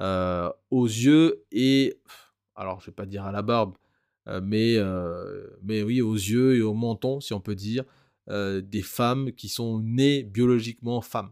euh, 0.00 0.50
aux 0.70 0.86
yeux 0.86 1.44
et, 1.52 2.00
alors 2.54 2.80
je 2.80 2.86
vais 2.86 2.94
pas 2.94 3.04
dire 3.04 3.26
à 3.26 3.32
la 3.32 3.42
barbe, 3.42 3.74
mais, 4.42 4.76
mais 5.62 5.82
oui, 5.82 6.00
aux 6.00 6.14
yeux 6.14 6.56
et 6.56 6.62
au 6.62 6.72
menton, 6.72 7.20
si 7.20 7.34
on 7.34 7.40
peut 7.40 7.54
dire, 7.54 7.84
des 8.28 8.82
femmes 8.82 9.30
qui 9.32 9.48
sont 9.48 9.78
nées 9.80 10.22
biologiquement 10.24 11.02
femmes. 11.02 11.30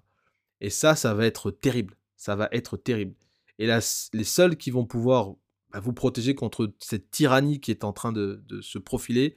Et 0.65 0.71
ça, 0.71 0.97
ça 0.97 1.13
va 1.13 1.27
être 1.27 1.51
terrible. 1.51 1.95
Ça 2.17 2.37
va 2.37 2.49
être 2.51 2.79
terrible. 2.79 3.15
Et 3.59 3.67
là, 3.67 3.81
les 4.15 4.25
seuls 4.25 4.57
qui 4.57 4.71
vont 4.71 4.87
pouvoir 4.87 5.35
bah, 5.71 5.79
vous 5.79 5.93
protéger 5.93 6.35
contre 6.35 6.73
cette 6.79 7.11
tyrannie 7.11 7.61
qui 7.61 7.71
est 7.71 7.85
en 7.85 7.93
train 7.93 8.13
de, 8.13 8.43
se 8.63 8.79
profiler, 8.79 9.37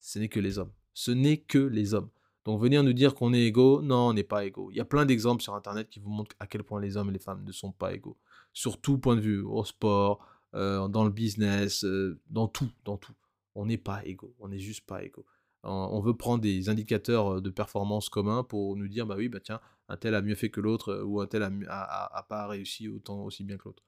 ce 0.00 0.18
n'est 0.18 0.28
que 0.28 0.40
les 0.40 0.58
hommes. 0.58 0.72
Ce 0.92 1.12
n'est 1.12 1.36
que 1.36 1.58
les 1.58 1.94
hommes. 1.94 2.10
Donc 2.44 2.60
venir 2.60 2.82
nous 2.82 2.92
dire 2.92 3.14
qu'on 3.14 3.32
est 3.32 3.44
égaux, 3.44 3.80
non, 3.80 4.08
on 4.08 4.12
n'est 4.12 4.24
pas 4.24 4.44
égaux. 4.44 4.72
Il 4.72 4.76
y 4.76 4.80
a 4.80 4.84
plein 4.84 5.06
d'exemples 5.06 5.40
sur 5.40 5.54
Internet 5.54 5.88
qui 5.88 6.00
vous 6.00 6.10
montrent 6.10 6.34
à 6.40 6.48
quel 6.48 6.64
point 6.64 6.80
les 6.80 6.96
hommes 6.96 7.10
et 7.10 7.12
les 7.12 7.20
femmes 7.20 7.44
ne 7.44 7.52
sont 7.52 7.70
pas 7.70 7.94
égaux. 7.94 8.18
Sur 8.52 8.80
tout 8.80 8.98
point 8.98 9.14
de 9.14 9.20
vue, 9.20 9.42
au 9.42 9.62
sport, 9.62 10.26
euh, 10.56 10.88
dans 10.88 11.04
le 11.04 11.10
business, 11.10 11.84
euh, 11.84 12.18
dans 12.28 12.48
tout, 12.48 12.72
dans 12.84 12.96
tout. 12.96 13.14
On 13.54 13.66
n'est 13.66 13.78
pas 13.78 14.04
égaux, 14.04 14.34
on 14.40 14.48
n'est 14.48 14.58
juste 14.58 14.84
pas 14.84 15.04
égaux. 15.04 15.26
On 15.62 16.00
veut 16.00 16.16
prendre 16.16 16.40
des 16.40 16.70
indicateurs 16.70 17.34
euh, 17.34 17.40
de 17.40 17.50
performance 17.50 18.08
communs 18.08 18.42
pour 18.42 18.74
nous 18.76 18.88
dire, 18.88 19.06
bah 19.06 19.14
oui, 19.16 19.28
bah 19.28 19.38
tiens, 19.40 19.60
un 19.90 19.96
tel 19.96 20.14
a 20.14 20.22
mieux 20.22 20.36
fait 20.36 20.50
que 20.50 20.60
l'autre, 20.60 21.02
ou 21.04 21.20
un 21.20 21.26
tel 21.26 21.42
a, 21.42 22.26
pas 22.28 22.46
réussi 22.46 22.88
autant 22.88 23.24
aussi 23.24 23.44
bien 23.44 23.58
que 23.58 23.64
l'autre? 23.66 23.82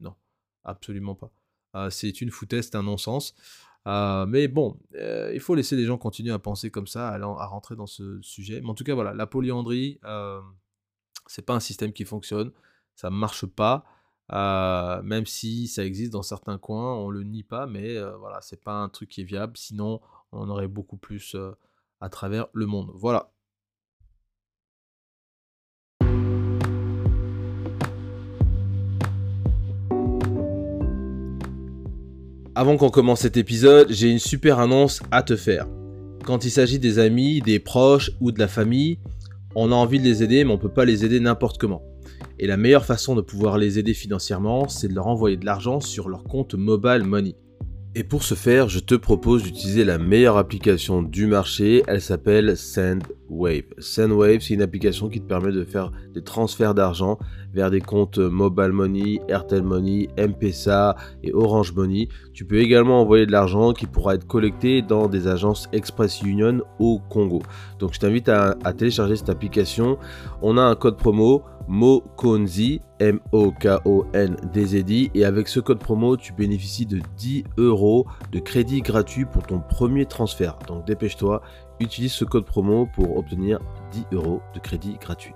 Non, 0.00 0.14
absolument 0.64 1.14
pas. 1.14 1.90
c'est 1.90 2.20
une 2.20 2.30
foutaise, 2.30 2.66
c'est 2.70 2.76
un 2.76 2.82
non-sens. 2.84 3.34
Euh, 3.88 4.26
mais 4.26 4.48
bon, 4.48 4.78
euh, 4.94 5.32
il 5.34 5.40
faut 5.40 5.54
laisser 5.54 5.76
les 5.76 5.84
gens 5.84 5.98
continuer 5.98 6.32
à 6.32 6.38
penser 6.38 6.70
comme 6.70 6.86
ça, 6.86 7.08
à, 7.10 7.46
rentrer 7.46 7.76
dans 7.76 7.86
ce 7.86 8.20
sujet. 8.22 8.60
Mais 8.60 8.68
en 8.68 8.74
tout 8.74 8.84
cas, 8.84 8.94
voilà, 8.94 9.12
la 9.14 9.26
polyandrie, 9.26 9.98
euh, 10.04 10.40
c'est 11.26 11.44
pas 11.44 11.54
un 11.54 11.60
système 11.60 11.92
qui 11.92 12.04
fonctionne, 12.04 12.52
ça 12.94 13.10
marche 13.10 13.46
pas. 13.46 13.84
même 15.02 15.26
si 15.26 15.68
ça 15.68 15.84
existe 15.84 16.12
dans 16.12 16.22
certains 16.22 16.58
coins, 16.58 16.94
on 16.96 17.10
le 17.10 17.24
nie 17.24 17.42
pas, 17.42 17.66
mais 17.66 18.00
voilà, 18.18 18.40
c'est 18.42 18.62
pas 18.62 18.74
un 18.74 18.88
truc 18.88 19.08
qui 19.10 19.22
est 19.22 19.24
viable. 19.24 19.56
Sinon, 19.56 20.00
on 20.32 20.48
aurait 20.48 20.68
beaucoup 20.68 20.96
plus 20.96 21.36
à 22.00 22.08
travers 22.08 22.46
le 22.52 22.66
monde. 22.66 22.92
Voilà. 22.94 23.31
Avant 32.54 32.76
qu'on 32.76 32.90
commence 32.90 33.20
cet 33.20 33.38
épisode, 33.38 33.90
j'ai 33.90 34.10
une 34.10 34.18
super 34.18 34.58
annonce 34.58 35.00
à 35.10 35.22
te 35.22 35.36
faire. 35.36 35.66
Quand 36.26 36.44
il 36.44 36.50
s'agit 36.50 36.78
des 36.78 36.98
amis, 36.98 37.40
des 37.40 37.58
proches 37.58 38.10
ou 38.20 38.30
de 38.30 38.38
la 38.38 38.46
famille, 38.46 38.98
on 39.54 39.72
a 39.72 39.74
envie 39.74 39.98
de 39.98 40.04
les 40.04 40.22
aider 40.22 40.44
mais 40.44 40.50
on 40.50 40.56
ne 40.56 40.60
peut 40.60 40.68
pas 40.68 40.84
les 40.84 41.06
aider 41.06 41.18
n'importe 41.18 41.56
comment. 41.56 41.82
Et 42.38 42.46
la 42.46 42.58
meilleure 42.58 42.84
façon 42.84 43.14
de 43.14 43.22
pouvoir 43.22 43.56
les 43.56 43.78
aider 43.78 43.94
financièrement, 43.94 44.68
c'est 44.68 44.88
de 44.88 44.94
leur 44.94 45.06
envoyer 45.06 45.38
de 45.38 45.46
l'argent 45.46 45.80
sur 45.80 46.10
leur 46.10 46.24
compte 46.24 46.54
Mobile 46.54 47.04
Money. 47.04 47.36
Et 47.94 48.04
pour 48.04 48.22
ce 48.22 48.34
faire, 48.34 48.70
je 48.70 48.78
te 48.78 48.94
propose 48.94 49.42
d'utiliser 49.42 49.84
la 49.84 49.98
meilleure 49.98 50.38
application 50.38 51.02
du 51.02 51.26
marché. 51.26 51.82
Elle 51.86 52.00
s'appelle 52.00 52.56
SendWave. 52.56 53.64
SendWave, 53.76 54.40
c'est 54.40 54.54
une 54.54 54.62
application 54.62 55.10
qui 55.10 55.20
te 55.20 55.26
permet 55.26 55.52
de 55.52 55.62
faire 55.62 55.92
des 56.14 56.22
transferts 56.22 56.72
d'argent 56.72 57.18
vers 57.52 57.70
des 57.70 57.82
comptes 57.82 58.16
Mobile 58.16 58.72
Money, 58.72 59.20
Airtel 59.28 59.62
Money, 59.62 60.08
M-Pesa 60.16 60.96
et 61.22 61.34
Orange 61.34 61.74
Money. 61.74 62.08
Tu 62.32 62.46
peux 62.46 62.60
également 62.60 63.02
envoyer 63.02 63.26
de 63.26 63.32
l'argent 63.32 63.74
qui 63.74 63.86
pourra 63.86 64.14
être 64.14 64.26
collecté 64.26 64.80
dans 64.80 65.06
des 65.06 65.28
agences 65.28 65.68
Express 65.74 66.22
Union 66.22 66.62
au 66.78 66.98
Congo. 67.10 67.42
Donc 67.78 67.92
je 67.92 67.98
t'invite 67.98 68.30
à, 68.30 68.54
télécharger 68.72 69.16
cette 69.16 69.28
application. 69.28 69.98
On 70.40 70.56
a 70.56 70.62
un 70.62 70.76
code 70.76 70.96
promo 70.96 71.42
MOKONZI, 71.68 72.80
M-O-K-O-N-D-Z-I. 73.02 75.00
Et 75.14 75.24
avec 75.24 75.48
ce 75.48 75.58
code 75.58 75.80
promo, 75.80 76.16
tu 76.16 76.32
bénéficies 76.32 76.86
de 76.86 77.00
10 77.16 77.42
euros 77.58 78.06
de 78.30 78.38
crédit 78.38 78.80
gratuit 78.80 79.24
pour 79.24 79.42
ton 79.44 79.58
premier 79.58 80.06
transfert. 80.06 80.56
Donc 80.68 80.86
dépêche-toi, 80.86 81.42
utilise 81.80 82.12
ce 82.12 82.24
code 82.24 82.46
promo 82.46 82.86
pour 82.94 83.16
obtenir 83.16 83.58
10 83.90 84.04
euros 84.12 84.40
de 84.54 84.60
crédit 84.60 84.98
gratuit. 85.00 85.34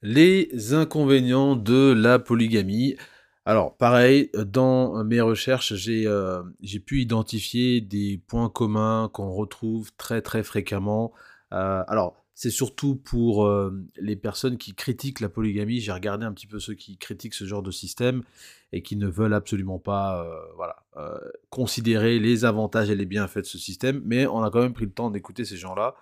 Les 0.00 0.72
inconvénients 0.72 1.54
de 1.54 1.92
la 1.92 2.18
polygamie. 2.18 2.96
Alors, 3.44 3.76
pareil, 3.76 4.30
dans 4.34 5.04
mes 5.04 5.20
recherches, 5.20 5.74
euh, 5.88 6.42
j'ai 6.62 6.80
pu 6.80 7.02
identifier 7.02 7.82
des 7.82 8.22
points 8.26 8.48
communs 8.48 9.10
qu'on 9.12 9.30
retrouve 9.30 9.92
très 9.96 10.22
très 10.22 10.42
fréquemment. 10.42 11.12
Euh, 11.52 11.84
alors, 11.86 12.16
c'est 12.34 12.50
surtout 12.50 12.96
pour 12.96 13.46
euh, 13.46 13.84
les 13.96 14.16
personnes 14.16 14.56
qui 14.58 14.74
critiquent 14.74 15.20
la 15.20 15.28
polygamie. 15.28 15.80
J'ai 15.80 15.92
regardé 15.92 16.24
un 16.24 16.32
petit 16.32 16.46
peu 16.46 16.58
ceux 16.58 16.74
qui 16.74 16.96
critiquent 16.96 17.34
ce 17.34 17.44
genre 17.44 17.62
de 17.62 17.70
système 17.70 18.22
et 18.72 18.82
qui 18.82 18.96
ne 18.96 19.06
veulent 19.06 19.34
absolument 19.34 19.78
pas 19.78 20.26
voilà, 20.56 20.76
considérer 21.50 22.18
les 22.18 22.46
avantages 22.46 22.88
et 22.88 22.94
les 22.94 23.04
bienfaits 23.04 23.40
de 23.40 23.44
ce 23.44 23.58
système. 23.58 24.00
Mais 24.06 24.26
on 24.26 24.42
a 24.42 24.50
quand 24.50 24.62
même 24.62 24.72
pris 24.72 24.86
le 24.86 24.92
temps 24.92 25.10
d'écouter 25.10 25.44
ces 25.44 25.58
gens-là. 25.58 25.94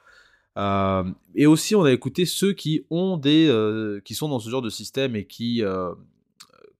et 1.34 1.46
aussi, 1.46 1.74
on 1.74 1.82
a 1.82 1.92
écouté 1.92 2.26
ceux 2.26 2.52
qui 2.52 2.86
ont 2.90 3.16
des, 3.16 4.00
qui 4.04 4.14
sont 4.14 4.28
dans 4.28 4.38
ce 4.38 4.48
genre 4.48 4.62
de 4.62 4.70
système 4.70 5.16
et 5.16 5.26
qui 5.26 5.64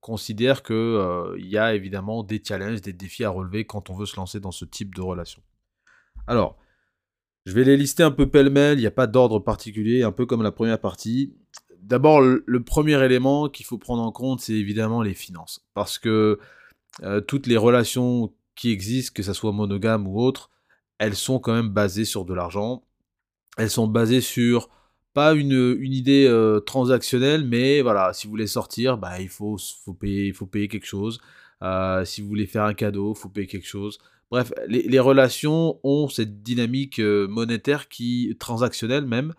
considère 0.00 0.62
qu'il 0.62 0.74
euh, 0.74 1.36
y 1.38 1.58
a 1.58 1.74
évidemment 1.74 2.22
des 2.22 2.42
challenges, 2.42 2.80
des 2.80 2.92
défis 2.92 3.24
à 3.24 3.30
relever 3.30 3.64
quand 3.64 3.90
on 3.90 3.94
veut 3.94 4.06
se 4.06 4.16
lancer 4.16 4.40
dans 4.40 4.50
ce 4.50 4.64
type 4.64 4.94
de 4.94 5.02
relation. 5.02 5.42
Alors, 6.26 6.56
je 7.46 7.52
vais 7.52 7.64
les 7.64 7.76
lister 7.76 8.02
un 8.02 8.10
peu 8.10 8.28
pêle-mêle, 8.28 8.78
il 8.78 8.82
n'y 8.82 8.86
a 8.86 8.92
pas 8.92 9.06
d'ordre 9.06 9.38
particulier, 9.38 10.02
un 10.02 10.12
peu 10.12 10.26
comme 10.26 10.42
la 10.42 10.52
première 10.52 10.78
partie. 10.78 11.34
D'abord, 11.82 12.20
le, 12.20 12.62
premier 12.62 13.02
élément 13.02 13.48
qu'il 13.48 13.64
faut 13.66 13.78
prendre 13.78 14.02
en 14.02 14.12
compte, 14.12 14.40
c'est 14.40 14.52
évidemment 14.52 15.02
les 15.02 15.14
finances. 15.14 15.64
Parce 15.74 15.98
que 15.98 16.38
euh, 17.02 17.20
toutes 17.20 17.46
les 17.46 17.56
relations 17.56 18.32
qui 18.54 18.70
existent, 18.70 19.12
que 19.14 19.22
ce 19.22 19.32
soit 19.32 19.52
monogame 19.52 20.06
ou 20.06 20.20
autre, 20.20 20.50
elles 20.98 21.16
sont 21.16 21.38
quand 21.38 21.54
même 21.54 21.70
basées 21.70 22.04
sur 22.04 22.24
de 22.26 22.34
l'argent. 22.34 22.84
Elles 23.56 23.70
sont 23.70 23.88
basées 23.88 24.20
sur 24.20 24.68
pas 25.14 25.32
une, 25.32 25.76
une 25.80 25.92
idée 25.92 26.26
euh, 26.28 26.60
transactionnelle, 26.60 27.44
mais 27.44 27.80
voilà, 27.80 28.12
si 28.12 28.26
vous 28.26 28.30
voulez 28.32 28.46
sortir, 28.46 28.98
bah, 28.98 29.20
il 29.20 29.28
faut, 29.28 29.56
payer, 29.98 30.32
faut 30.32 30.46
payer 30.46 30.68
quelque 30.68 30.86
chose. 30.86 31.20
Euh, 31.62 32.04
si 32.04 32.20
vous 32.22 32.28
voulez 32.28 32.46
faire 32.46 32.64
un 32.64 32.74
cadeau, 32.74 33.14
il 33.16 33.18
faut 33.18 33.28
payer 33.28 33.46
quelque 33.46 33.66
chose. 33.66 33.98
Bref, 34.30 34.52
les, 34.68 35.00
relations 35.00 35.80
ont 35.82 36.08
cette 36.08 36.42
dynamique 36.42 37.00
euh, 37.00 37.26
monétaire 37.26 37.88
qui 37.88 38.36
transactionnelle 38.38 39.04
même, 39.06 39.34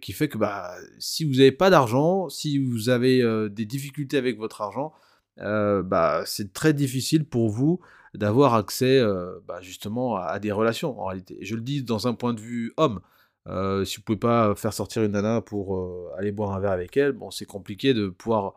qui 0.00 0.12
fait 0.12 0.28
que 0.28 0.38
bah, 0.38 0.74
si 0.98 1.24
vous 1.24 1.34
n'avez 1.34 1.52
pas 1.52 1.70
d'argent, 1.70 2.28
si 2.28 2.58
vous 2.58 2.88
avez 2.88 3.22
des 3.48 3.64
difficultés 3.64 4.16
avec 4.16 4.38
votre 4.38 4.60
argent, 4.60 4.92
bah, 5.38 6.22
c'est 6.26 6.52
très 6.52 6.72
difficile 6.72 7.24
pour 7.24 7.48
vous 7.48 7.80
d'avoir 8.14 8.54
accès 8.54 9.00
bah, 9.46 9.60
justement 9.60 10.16
à, 10.16 10.38
des 10.40 10.52
relations 10.52 11.00
en 11.00 11.06
réalité. 11.06 11.38
Je 11.42 11.54
le 11.54 11.62
dis 11.62 11.82
dans 11.82 12.08
un 12.08 12.14
point 12.14 12.34
de 12.34 12.40
vue 12.40 12.72
homme. 12.76 13.00
Euh, 13.48 13.84
si 13.84 13.96
vous 13.96 14.02
pouvez 14.02 14.18
pas 14.18 14.54
faire 14.54 14.72
sortir 14.72 15.02
une 15.04 15.12
nana 15.12 15.40
pour 15.40 15.76
euh, 15.76 16.10
aller 16.18 16.32
boire 16.32 16.52
un 16.52 16.60
verre 16.60 16.72
avec 16.72 16.96
elle, 16.96 17.12
bon, 17.12 17.30
c'est 17.30 17.46
compliqué 17.46 17.94
de 17.94 18.08
pouvoir 18.08 18.54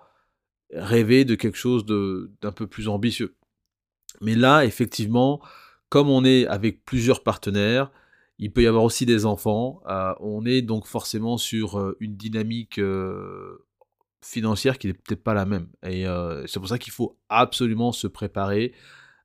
rêver 0.73 1.25
de 1.25 1.35
quelque 1.35 1.57
chose 1.57 1.85
d'un 1.85 2.51
peu 2.51 2.67
plus 2.67 2.87
ambitieux. 2.87 3.35
Mais 4.21 4.35
là, 4.35 4.65
effectivement, 4.65 5.41
comme 5.89 6.09
on 6.09 6.23
est 6.25 6.45
avec 6.47 6.85
plusieurs 6.85 7.23
partenaires, 7.23 7.91
il 8.37 8.51
peut 8.53 8.63
y 8.63 8.67
avoir 8.67 8.83
aussi 8.83 9.05
des 9.05 9.25
enfants. 9.25 9.81
Euh, 9.89 10.13
on 10.19 10.45
est 10.45 10.61
donc 10.61 10.87
forcément 10.87 11.37
sur 11.37 11.93
une 11.99 12.15
dynamique 12.15 12.79
financière 14.23 14.77
qui 14.77 14.87
n'est 14.87 14.93
peut-être 14.93 15.23
pas 15.23 15.33
la 15.33 15.45
même. 15.45 15.67
Et 15.85 16.05
c'est 16.47 16.59
pour 16.59 16.69
ça 16.69 16.77
qu'il 16.77 16.93
faut 16.93 17.17
absolument 17.29 17.91
se 17.91 18.07
préparer. 18.07 18.73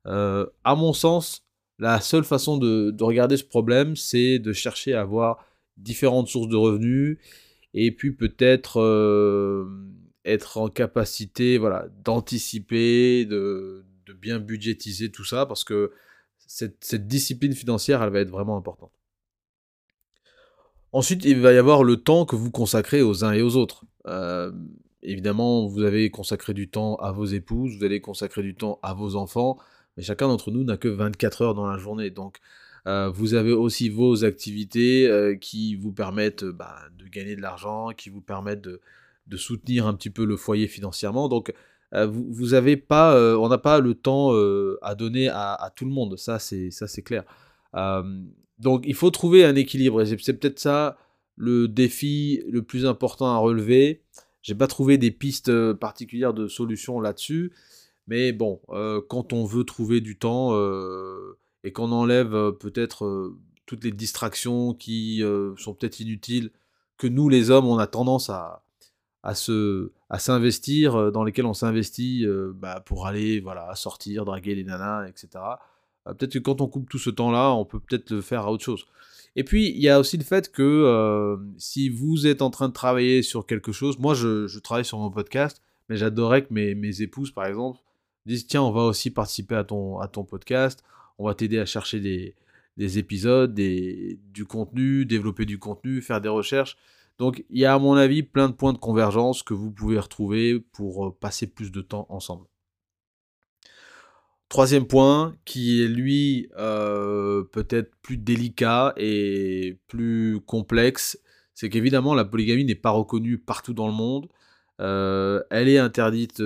à 0.05 0.75
mon 0.75 0.93
sens, 0.93 1.45
la 1.79 1.99
seule 2.01 2.23
façon 2.23 2.57
de, 2.57 2.91
de 2.91 3.03
regarder 3.03 3.37
ce 3.37 3.43
problème, 3.43 3.95
c'est 3.95 4.39
de 4.39 4.53
chercher 4.53 4.93
à 4.93 5.01
avoir 5.01 5.45
différentes 5.77 6.27
sources 6.27 6.47
de 6.47 6.55
revenus, 6.55 7.17
et 7.73 7.91
puis 7.91 8.11
peut-être 8.11 8.79
être 10.25 10.57
en 10.57 10.69
capacité 10.69 11.57
voilà, 11.57 11.87
d'anticiper, 12.03 13.25
de, 13.25 13.85
de, 14.05 14.13
bien 14.13 14.39
budgétiser 14.39 15.11
tout 15.11 15.23
ça, 15.23 15.45
parce 15.45 15.63
que 15.63 15.91
cette, 16.47 17.07
discipline 17.07 17.53
financière, 17.53 18.01
elle 18.03 18.11
va 18.11 18.19
être 18.19 18.29
vraiment 18.29 18.57
importante. 18.57 18.91
Ensuite, 20.91 21.25
il 21.25 21.39
va 21.41 21.51
y 21.53 21.57
avoir 21.57 21.83
le 21.83 21.97
temps 21.97 22.25
que 22.25 22.35
vous 22.35 22.51
consacrez 22.51 23.01
aux 23.01 23.25
uns 23.25 23.33
et 23.33 23.41
aux 23.41 23.57
autres. 23.57 23.83
Euh, 24.07 24.51
évidemment, 25.01 25.67
vous 25.67 25.83
avez 25.83 26.09
consacré 26.09 26.53
du 26.53 26.69
temps 26.69 26.95
à 26.95 27.11
vos 27.11 27.25
épouses, 27.25 27.77
vous 27.77 27.83
allez 27.83 27.99
consacrer 27.99 28.43
du 28.43 28.55
temps 28.55 28.79
à 28.81 28.93
vos 28.93 29.15
enfants, 29.15 29.57
mais 29.97 30.03
chacun 30.03 30.27
d'entre 30.27 30.51
nous 30.51 30.63
n'a 30.63 30.77
que 30.77 30.87
24 30.87 31.41
heures 31.41 31.53
dans 31.53 31.67
la 31.67 31.77
journée. 31.77 32.11
Donc, 32.11 32.39
euh, 32.87 33.09
vous 33.09 33.33
avez 33.33 33.51
aussi 33.51 33.89
vos 33.89 34.23
activités 34.23 35.07
euh, 35.07 35.35
qui 35.35 35.75
vous 35.75 35.91
permettent 35.91 36.45
bah, 36.45 36.77
de 36.97 37.07
gagner 37.07 37.35
de 37.35 37.41
l'argent, 37.41 37.89
qui 37.89 38.09
vous 38.09 38.21
permettent 38.21 38.61
de, 38.61 38.79
de 39.27 39.37
soutenir 39.37 39.87
un 39.87 39.93
petit 39.95 40.09
peu 40.11 40.25
le 40.25 40.37
foyer 40.37 40.67
financièrement. 40.67 41.27
Donc, 41.27 41.53
vous, 41.91 42.25
vous 42.29 42.53
avez 42.53 42.77
pas, 42.77 43.15
euh, 43.15 43.37
on 43.37 43.47
n'a 43.47 43.57
pas 43.57 43.79
le 43.79 43.93
temps 43.93 44.33
euh, 44.33 44.77
à 44.81 44.95
donner 44.95 45.29
à, 45.29 45.71
tout 45.75 45.85
le 45.85 45.91
monde. 45.91 46.17
Ça, 46.17 46.39
c'est 46.39 46.71
ça, 46.71 46.87
c'est 46.87 47.01
clair. 47.01 47.23
donc, 48.59 48.83
il 48.85 48.95
faut 48.95 49.11
trouver 49.11 49.45
un 49.45 49.55
équilibre. 49.55 50.01
Et 50.01 50.05
c'est 50.05 50.33
peut-être 50.33 50.59
ça 50.59 50.97
le 51.37 51.67
défi 51.67 52.43
le 52.49 52.61
plus 52.61 52.85
important 52.85 53.27
à 53.27 53.37
relever. 53.37 54.03
J'ai 54.41 54.55
pas 54.55 54.67
trouvé 54.67 54.97
des 54.97 55.11
pistes 55.11 55.73
particulières 55.73 56.33
de 56.33 56.47
solutions 56.47 56.99
là-dessus. 56.99 57.51
Mais 58.07 58.31
bon, 58.31 58.61
quand 59.09 59.33
on 59.33 59.45
veut 59.45 59.63
trouver 59.63 59.99
du 59.99 60.17
temps 60.17 60.53
et 61.63 61.71
qu'on 61.71 61.91
enlève 61.91 62.51
peut-être 62.59 63.33
toutes 63.65 63.83
les 63.83 63.91
distractions 63.91 64.73
qui 64.73 65.23
sont 65.57 65.73
peut-être 65.73 65.99
inutiles, 65.99 66.51
que 66.97 67.07
nous 67.07 67.27
les 67.27 67.49
hommes 67.49 67.65
on 67.65 67.77
a 67.77 67.87
tendance 67.87 68.29
à, 68.29 68.64
à 69.25 69.33
se 69.33 69.91
à 70.09 70.19
s'investir 70.19 70.95
euh, 70.95 71.11
dans 71.11 71.23
lesquels 71.23 71.47
on 71.47 71.53
s'investit 71.53 72.25
euh, 72.25 72.53
bah, 72.55 72.81
pour 72.85 73.07
aller 73.07 73.39
voilà 73.41 73.73
sortir 73.75 74.23
draguer 74.23 74.53
les 74.53 74.63
nanas 74.63 75.07
etc 75.07 75.43
euh, 76.07 76.13
peut-être 76.13 76.33
que 76.33 76.39
quand 76.39 76.61
on 76.61 76.67
coupe 76.67 76.87
tout 76.87 76.99
ce 76.99 77.09
temps 77.09 77.31
là 77.31 77.51
on 77.51 77.65
peut 77.65 77.79
peut-être 77.79 78.11
le 78.11 78.21
faire 78.21 78.41
à 78.41 78.51
autre 78.51 78.63
chose. 78.63 78.85
Et 79.35 79.43
puis 79.43 79.69
il 79.69 79.81
y 79.81 79.89
a 79.89 79.99
aussi 79.99 80.17
le 80.17 80.23
fait 80.23 80.49
que 80.49 81.37
si 81.57 81.89
vous 81.89 82.25
êtes 82.25 82.41
en 82.41 82.49
train 82.49 82.69
de 82.69 82.73
travailler 82.73 83.21
sur 83.21 83.45
quelque 83.45 83.73
chose 83.73 83.99
moi 83.99 84.13
je, 84.13 84.59
travaille 84.59 84.85
sur 84.85 84.99
mon 84.99 85.09
podcast 85.09 85.61
mais 85.89 85.97
j'adorerais 85.97 86.43
que 86.45 86.53
mes, 86.53 86.73
mes, 86.73 87.01
épouses 87.01 87.31
par 87.31 87.45
exemple 87.45 87.79
disent 88.25 88.47
tiens 88.47 88.61
on 88.61 88.71
va 88.71 88.83
aussi 88.83 89.09
participer 89.11 89.55
à 89.55 89.65
ton 89.65 89.99
à 89.99 90.07
ton 90.07 90.23
podcast 90.23 90.85
on 91.17 91.25
va 91.25 91.33
t'aider 91.33 91.59
à 91.59 91.65
chercher 91.65 91.99
des, 91.99 92.35
des 92.77 92.97
épisodes 92.97 93.53
des, 93.53 94.19
du 94.33 94.45
contenu 94.45 95.05
développer 95.05 95.45
du 95.45 95.59
contenu 95.59 96.01
faire 96.01 96.21
des 96.21 96.29
recherches 96.29 96.77
donc 97.17 97.43
il 97.49 97.59
y 97.59 97.65
a 97.65 97.73
à 97.73 97.79
mon 97.79 97.93
avis 97.93 98.23
plein 98.23 98.49
de 98.49 98.53
points 98.53 98.73
de 98.73 98.77
convergence 98.77 99.43
que 99.43 99.53
vous 99.53 99.71
pouvez 99.71 99.99
retrouver 99.99 100.59
pour 100.59 101.07
euh, 101.07 101.17
passer 101.17 101.47
plus 101.47 101.71
de 101.71 101.81
temps 101.81 102.05
ensemble. 102.09 102.45
Troisième 104.49 104.85
point, 104.85 105.35
qui 105.43 105.81
est 105.81 105.87
lui 105.87 106.49
euh, 106.57 107.43
peut-être 107.45 107.95
plus 108.01 108.17
délicat 108.17 108.93
et 108.95 109.79
plus 109.87 110.39
complexe, 110.45 111.19
c'est 111.53 111.69
qu'évidemment 111.69 112.13
la 112.13 112.25
polygamie 112.25 112.65
n'est 112.65 112.75
pas 112.75 112.91
reconnue 112.91 113.37
partout 113.37 113.73
dans 113.73 113.87
le 113.87 113.93
monde. 113.93 114.27
Euh, 114.81 115.41
elle 115.49 115.69
est 115.69 115.79
interdite, 115.79 116.41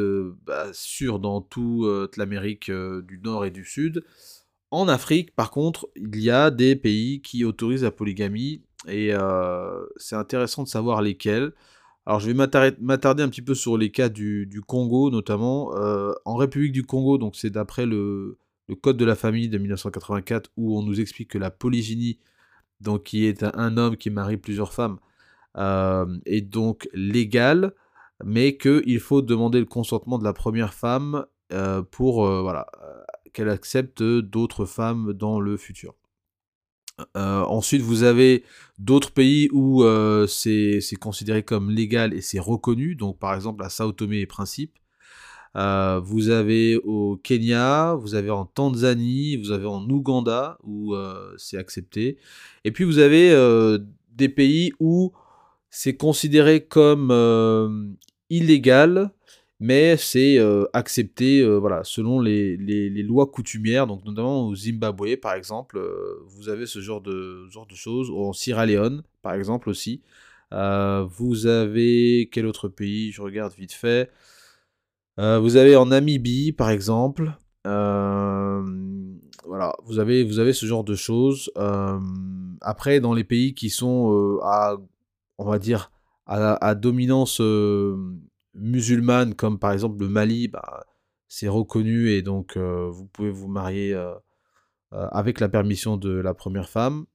bah, 0.46 0.68
sûr, 0.72 1.20
dans 1.20 1.42
toute 1.42 2.16
l'Amérique 2.16 2.72
du 2.72 3.20
Nord 3.24 3.46
et 3.46 3.52
du 3.52 3.66
Sud. 3.66 4.04
En 4.72 4.88
Afrique, 4.88 5.36
par 5.36 5.52
contre, 5.52 5.90
il 5.96 6.22
y 6.22 6.30
a 6.30 6.52
des 6.52 6.76
pays 6.76 7.22
qui 7.22 7.44
autorisent 7.44 7.84
la 7.84 7.92
polygamie 7.92 8.64
et 8.88 9.14
euh, 9.14 9.86
c'est 9.98 10.16
intéressant 10.16 10.64
de 10.64 10.68
savoir 10.68 11.02
lesquels. 11.02 11.54
Alors 12.06 12.20
je 12.20 12.32
vais 12.32 12.34
m'attarder 12.34 13.24
un 13.24 13.30
petit 13.30 13.42
peu 13.42 13.54
sur 13.54 13.78
les 13.78 13.92
cas 13.92 14.10
du, 14.10 14.62
Congo 14.66 15.12
notamment. 15.12 15.76
Euh, 15.76 16.14
en 16.26 16.36
République 16.36 16.72
du 16.72 16.84
Congo, 16.84 17.18
donc 17.18 17.36
c'est 17.36 17.50
d'après 17.50 17.86
le, 17.86 18.38
Code 18.82 18.98
de 18.98 19.06
la 19.06 19.16
famille 19.16 19.50
de 19.50 19.58
1984 19.58 20.52
où 20.56 20.78
on 20.78 20.84
nous 20.84 21.02
explique 21.02 21.32
que 21.32 21.38
la 21.38 21.52
polygynie, 21.52 22.20
donc 22.82 23.04
qui 23.04 23.26
est 23.26 23.44
un, 23.44 23.78
homme 23.78 23.98
qui 23.98 24.12
marie 24.12 24.38
plusieurs 24.38 24.74
femmes, 24.74 25.00
euh, 25.58 26.06
est 26.26 26.42
donc 26.42 26.88
légale, 26.94 27.74
mais 28.24 28.58
qu'il 28.58 29.00
faut 29.00 29.22
demander 29.24 29.60
le 29.60 29.66
consentement 29.66 30.20
de 30.20 30.24
la 30.24 30.34
première 30.34 30.74
femme 30.74 31.26
pour 31.90 32.28
voilà, 32.28 32.68
qu'elle 33.34 33.50
accepte 33.50 34.04
d'autres 34.04 34.66
femmes 34.66 35.14
dans 35.14 35.40
le 35.40 35.58
futur. 35.58 35.96
Euh, 37.18 37.42
ensuite, 37.44 37.82
vous 37.82 38.04
avez 38.04 38.44
d'autres 38.78 39.12
pays 39.12 39.50
où 39.52 39.84
euh, 39.84 40.28
c'est 40.28 40.82
considéré 41.00 41.44
comme 41.44 41.70
légal 41.70 42.14
et 42.14 42.22
c'est 42.22 42.40
reconnu, 42.40 42.96
donc 42.96 43.20
par 43.20 43.34
exemple 43.34 43.64
à 43.64 43.70
Sao 43.70 43.92
Tomé 43.92 44.20
et 44.20 44.26
Principe. 44.26 44.78
Euh, 45.56 46.00
vous 46.04 46.30
avez 46.30 46.78
au 46.78 47.18
Kenya, 47.18 47.96
vous 47.96 48.16
avez 48.16 48.30
en 48.30 48.46
Tanzanie, 48.46 49.38
vous 49.38 49.52
avez 49.52 49.66
en 49.66 49.88
Ouganda 49.90 50.58
où 50.64 50.96
c'est 51.38 51.58
accepté. 51.58 52.18
Et 52.64 52.72
puis 52.72 52.84
vous 52.84 53.00
avez 53.00 53.36
des 54.14 54.30
pays 54.30 54.72
où 54.80 55.12
c'est 55.70 55.98
considéré 55.98 56.66
comme 56.66 57.96
illégal, 58.30 59.12
mais 59.60 59.98
c'est 59.98 60.38
accepté 60.74 61.46
voilà, 61.58 61.84
selon 61.84 62.22
les, 62.22 62.58
lois 63.04 63.28
coutumières, 63.28 63.88
donc 63.88 64.06
notamment 64.06 64.48
au 64.48 64.56
Zimbabwe 64.56 65.18
par 65.18 65.34
exemple, 65.34 65.82
vous 66.28 66.50
avez 66.50 66.66
ce 66.66 66.80
genre 66.80 67.02
de, 67.02 67.48
genre 67.50 67.68
de 67.68 67.76
choses, 67.76 68.10
en 68.10 68.34
Sierra 68.34 68.66
Leone 68.66 69.04
par 69.22 69.34
exemple 69.34 69.70
aussi. 69.70 70.02
vous 70.52 71.48
avez 71.48 72.30
quel 72.32 72.46
autre 72.46 72.70
pays? 72.70 73.12
Je 73.12 73.22
regarde 73.22 73.54
vite 73.54 73.74
fait. 73.74 74.10
vous 75.18 75.56
avez 75.58 75.76
en 75.76 75.88
Namibie 75.88 76.54
par 76.54 76.70
exemple. 76.70 77.34
voilà, 77.66 78.64
vous 79.84 80.00
avez, 80.00 80.24
vous 80.24 80.40
avez 80.40 80.54
ce 80.54 80.66
genre 80.66 80.86
de 80.86 80.96
choses. 80.96 81.52
après, 82.62 83.02
dans 83.02 83.14
les 83.14 83.26
pays 83.26 83.54
qui 83.54 83.70
sont 83.70 84.40
à, 84.42 84.78
on 85.38 85.46
va 85.46 85.60
dire, 85.60 85.92
à 86.26 86.76
dominance 86.76 87.42
musulmanes 88.54 89.36
comme 89.36 89.60
par 89.60 89.72
exemple 89.72 90.02
le 90.02 90.10
Mali, 90.10 90.48
bah, 90.48 90.86
c'est 91.30 91.48
reconnu 91.48 92.10
et 92.10 92.22
donc 92.22 92.58
euh, 92.58 92.90
vous 92.90 93.06
pouvez 93.06 93.30
vous 93.30 93.48
marier 93.48 93.94
euh, 93.94 94.14
euh, 94.94 95.08
avec 95.12 95.40
la 95.40 95.48
permission 95.48 95.96
de 95.96 96.10
la 96.10 96.34
première 96.34 96.68
femme. 96.68 97.06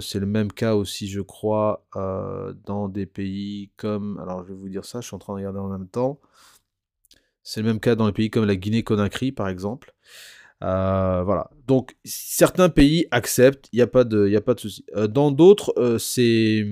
c'est 0.00 0.20
le 0.20 0.26
même 0.26 0.52
cas 0.52 0.74
aussi, 0.74 1.08
je 1.08 1.20
crois, 1.20 1.86
dans 2.64 2.88
des 2.88 3.06
pays 3.06 3.72
comme. 3.76 4.18
Alors, 4.20 4.44
je 4.44 4.52
vais 4.52 4.54
vous 4.54 4.68
dire 4.68 4.84
ça, 4.84 5.00
je 5.00 5.06
suis 5.06 5.16
en 5.16 5.18
train 5.18 5.32
de 5.32 5.38
regarder 5.38 5.58
en 5.58 5.68
même 5.68 5.88
temps. 5.88 6.20
C'est 7.42 7.62
le 7.62 7.66
même 7.66 7.80
cas 7.80 7.96
dans 7.96 8.06
les 8.06 8.12
pays 8.12 8.30
comme 8.30 8.44
la 8.44 8.56
Guinée-Conakry, 8.56 9.32
par 9.32 9.48
exemple. 9.48 9.94
voilà. 10.60 11.50
Donc, 11.66 11.96
certains 12.04 12.68
pays 12.68 13.06
acceptent, 13.10 13.68
il 13.72 13.76
n'y 13.76 13.82
a 13.82 13.86
pas 13.86 14.04
de, 14.04 14.28
y 14.28 14.36
a 14.36 14.42
pas 14.42 14.54
de 14.54 14.60
souci. 14.60 14.84
dans 15.08 15.32
d'autres, 15.32 15.72
c'est. 15.98 16.66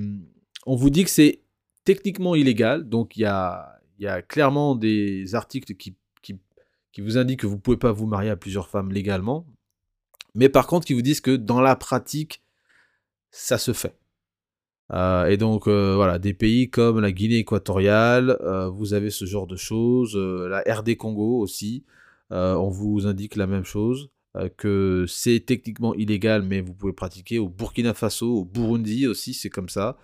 On 0.66 0.76
vous 0.76 0.90
dit 0.90 1.04
que 1.04 1.10
c'est 1.10 1.42
techniquement 1.84 2.34
illégal, 2.34 2.88
donc 2.88 3.16
il 3.16 3.20
y 3.20 3.24
a, 3.24 3.75
il 3.98 4.04
y 4.04 4.08
a 4.08 4.22
clairement 4.22 4.74
des 4.74 5.34
articles 5.34 5.74
qui, 5.74 5.96
qui, 6.22 7.00
vous 7.02 7.18
indiquent 7.18 7.40
que 7.40 7.46
vous 7.46 7.56
ne 7.56 7.60
pouvez 7.60 7.76
pas 7.76 7.92
vous 7.92 8.06
marier 8.06 8.30
à 8.30 8.36
plusieurs 8.36 8.68
femmes 8.68 8.90
légalement, 8.90 9.46
mais 10.34 10.48
par 10.48 10.66
contre 10.66 10.86
qui 10.86 10.94
vous 10.94 11.02
disent 11.02 11.20
que 11.20 11.36
dans 11.36 11.60
la 11.60 11.76
pratique, 11.76 12.42
ça 13.30 13.58
se 13.58 13.74
fait. 13.74 13.98
Euh, 14.92 15.26
et 15.26 15.36
donc 15.36 15.66
euh, 15.66 15.94
voilà, 15.94 16.18
des 16.18 16.32
pays 16.32 16.70
comme 16.70 17.00
la 17.00 17.12
Guinée 17.12 17.38
équatoriale, 17.38 18.38
euh, 18.40 18.68
vous 18.68 18.94
avez 18.94 19.10
ce 19.10 19.24
genre 19.24 19.46
de 19.46 19.56
choses, 19.56 20.16
la 20.16 20.62
RD 20.66 20.96
Congo 20.96 21.38
aussi, 21.40 21.84
on 22.30 22.70
vous 22.70 23.06
indique 23.06 23.36
la 23.36 23.46
même 23.46 23.64
chose, 23.64 24.10
que 24.56 25.04
c'est 25.06 25.40
techniquement 25.40 25.94
illégal, 25.94 26.42
mais 26.42 26.60
vous 26.60 26.74
pouvez 26.74 26.92
pratiquer. 26.92 27.38
Au 27.38 27.48
Burkina 27.48 27.94
Faso, 27.94 28.38
au 28.40 28.44
Burundi 28.44 29.06
aussi, 29.06 29.34
c'est 29.34 29.50
comme 29.50 29.68
ça 29.68 29.98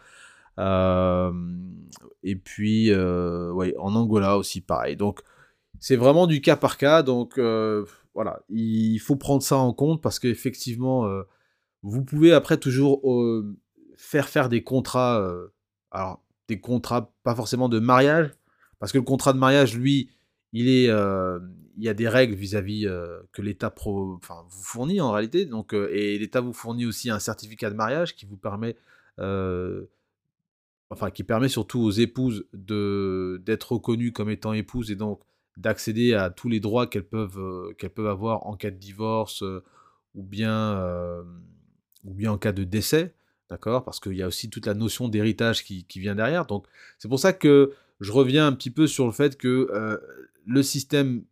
et 0.58 2.36
puis, 2.36 2.94
ouais, 2.94 3.74
en 3.78 3.94
Angola 3.94 4.36
aussi, 4.38 4.60
pareil. 4.60 4.96
Donc, 4.96 5.20
c'est 5.80 5.96
vraiment 5.96 6.26
du 6.26 6.40
cas 6.40 6.56
par 6.56 6.76
cas. 6.76 7.02
Donc, 7.02 7.38
voilà, 8.14 8.42
il 8.48 8.98
faut 8.98 9.16
prendre 9.16 9.42
ça 9.42 9.56
en 9.56 9.72
compte 9.72 10.02
parce 10.02 10.18
qu'effectivement, 10.18 11.08
vous 11.82 12.04
pouvez 12.04 12.32
après 12.32 12.58
toujours 12.58 13.02
faire 13.96 14.28
faire 14.28 14.48
des 14.48 14.62
contrats. 14.62 15.26
alors, 15.90 16.22
des 16.48 16.60
contrats, 16.60 17.12
pas 17.22 17.34
forcément 17.34 17.68
de 17.68 17.78
mariage, 17.78 18.30
parce 18.78 18.92
que 18.92 18.98
le 18.98 19.04
contrat 19.04 19.32
de 19.32 19.38
mariage, 19.38 19.76
lui, 19.76 20.10
il 20.52 20.68
est, 20.68 20.88
il 20.88 21.82
y 21.82 21.88
a 21.88 21.94
des 21.94 22.08
règles 22.08 22.34
vis-à-vis 22.34 22.86
que 23.32 23.42
l'État 23.42 23.72
vous 23.84 24.20
fournit 24.50 25.00
en 25.00 25.12
réalité. 25.12 25.46
Donc, 25.46 25.72
et 25.72 26.18
l'État 26.18 26.40
vous 26.40 26.52
fournit 26.52 26.84
aussi 26.84 27.10
un 27.10 27.18
certificat 27.18 27.70
de 27.70 27.76
mariage 27.76 28.14
qui 28.14 28.26
vous 28.26 28.36
permet 28.36 28.76
enfin 30.92 31.10
qui 31.10 31.24
permet 31.24 31.48
surtout 31.48 31.80
aux 31.80 31.90
épouses 31.90 32.46
de 32.52 33.42
d'être 33.44 33.72
reconnues 33.72 34.12
comme 34.12 34.30
étant 34.30 34.52
épouses 34.52 34.90
et 34.90 34.96
donc 34.96 35.20
d'accéder 35.56 36.14
à 36.14 36.30
tous 36.30 36.48
les 36.48 36.60
droits 36.60 36.86
qu'elles 36.86 37.08
peuvent 37.08 37.38
euh, 37.38 37.72
qu'elles 37.78 37.90
peuvent 37.90 38.06
avoir 38.06 38.46
en 38.46 38.56
cas 38.56 38.70
de 38.70 38.76
divorce 38.76 39.42
euh, 39.42 39.64
ou 40.14 40.22
bien 40.22 40.52
euh, 40.52 41.22
ou 42.04 42.12
bien 42.14 42.32
en 42.32 42.38
cas 42.38 42.52
de 42.52 42.64
décès, 42.64 43.14
d'accord? 43.48 43.84
Parce 43.84 44.00
qu'il 44.00 44.14
y 44.14 44.22
a 44.22 44.26
aussi 44.26 44.50
toute 44.50 44.66
la 44.66 44.74
notion 44.74 45.08
d'héritage 45.08 45.64
qui, 45.64 45.84
qui, 45.84 46.00
vient 46.00 46.14
derrière. 46.14 46.46
Donc 46.46 46.66
c'est 46.98 47.08
pour 47.08 47.20
ça 47.20 47.32
que 47.32 47.72
je 48.00 48.12
reviens 48.12 48.46
un 48.46 48.52
petit 48.52 48.70
peu 48.70 48.86
sur 48.86 49.06
le 49.06 49.12
fait 49.12 49.38
que 49.38 50.00
le 50.44 50.62
système 50.64 51.22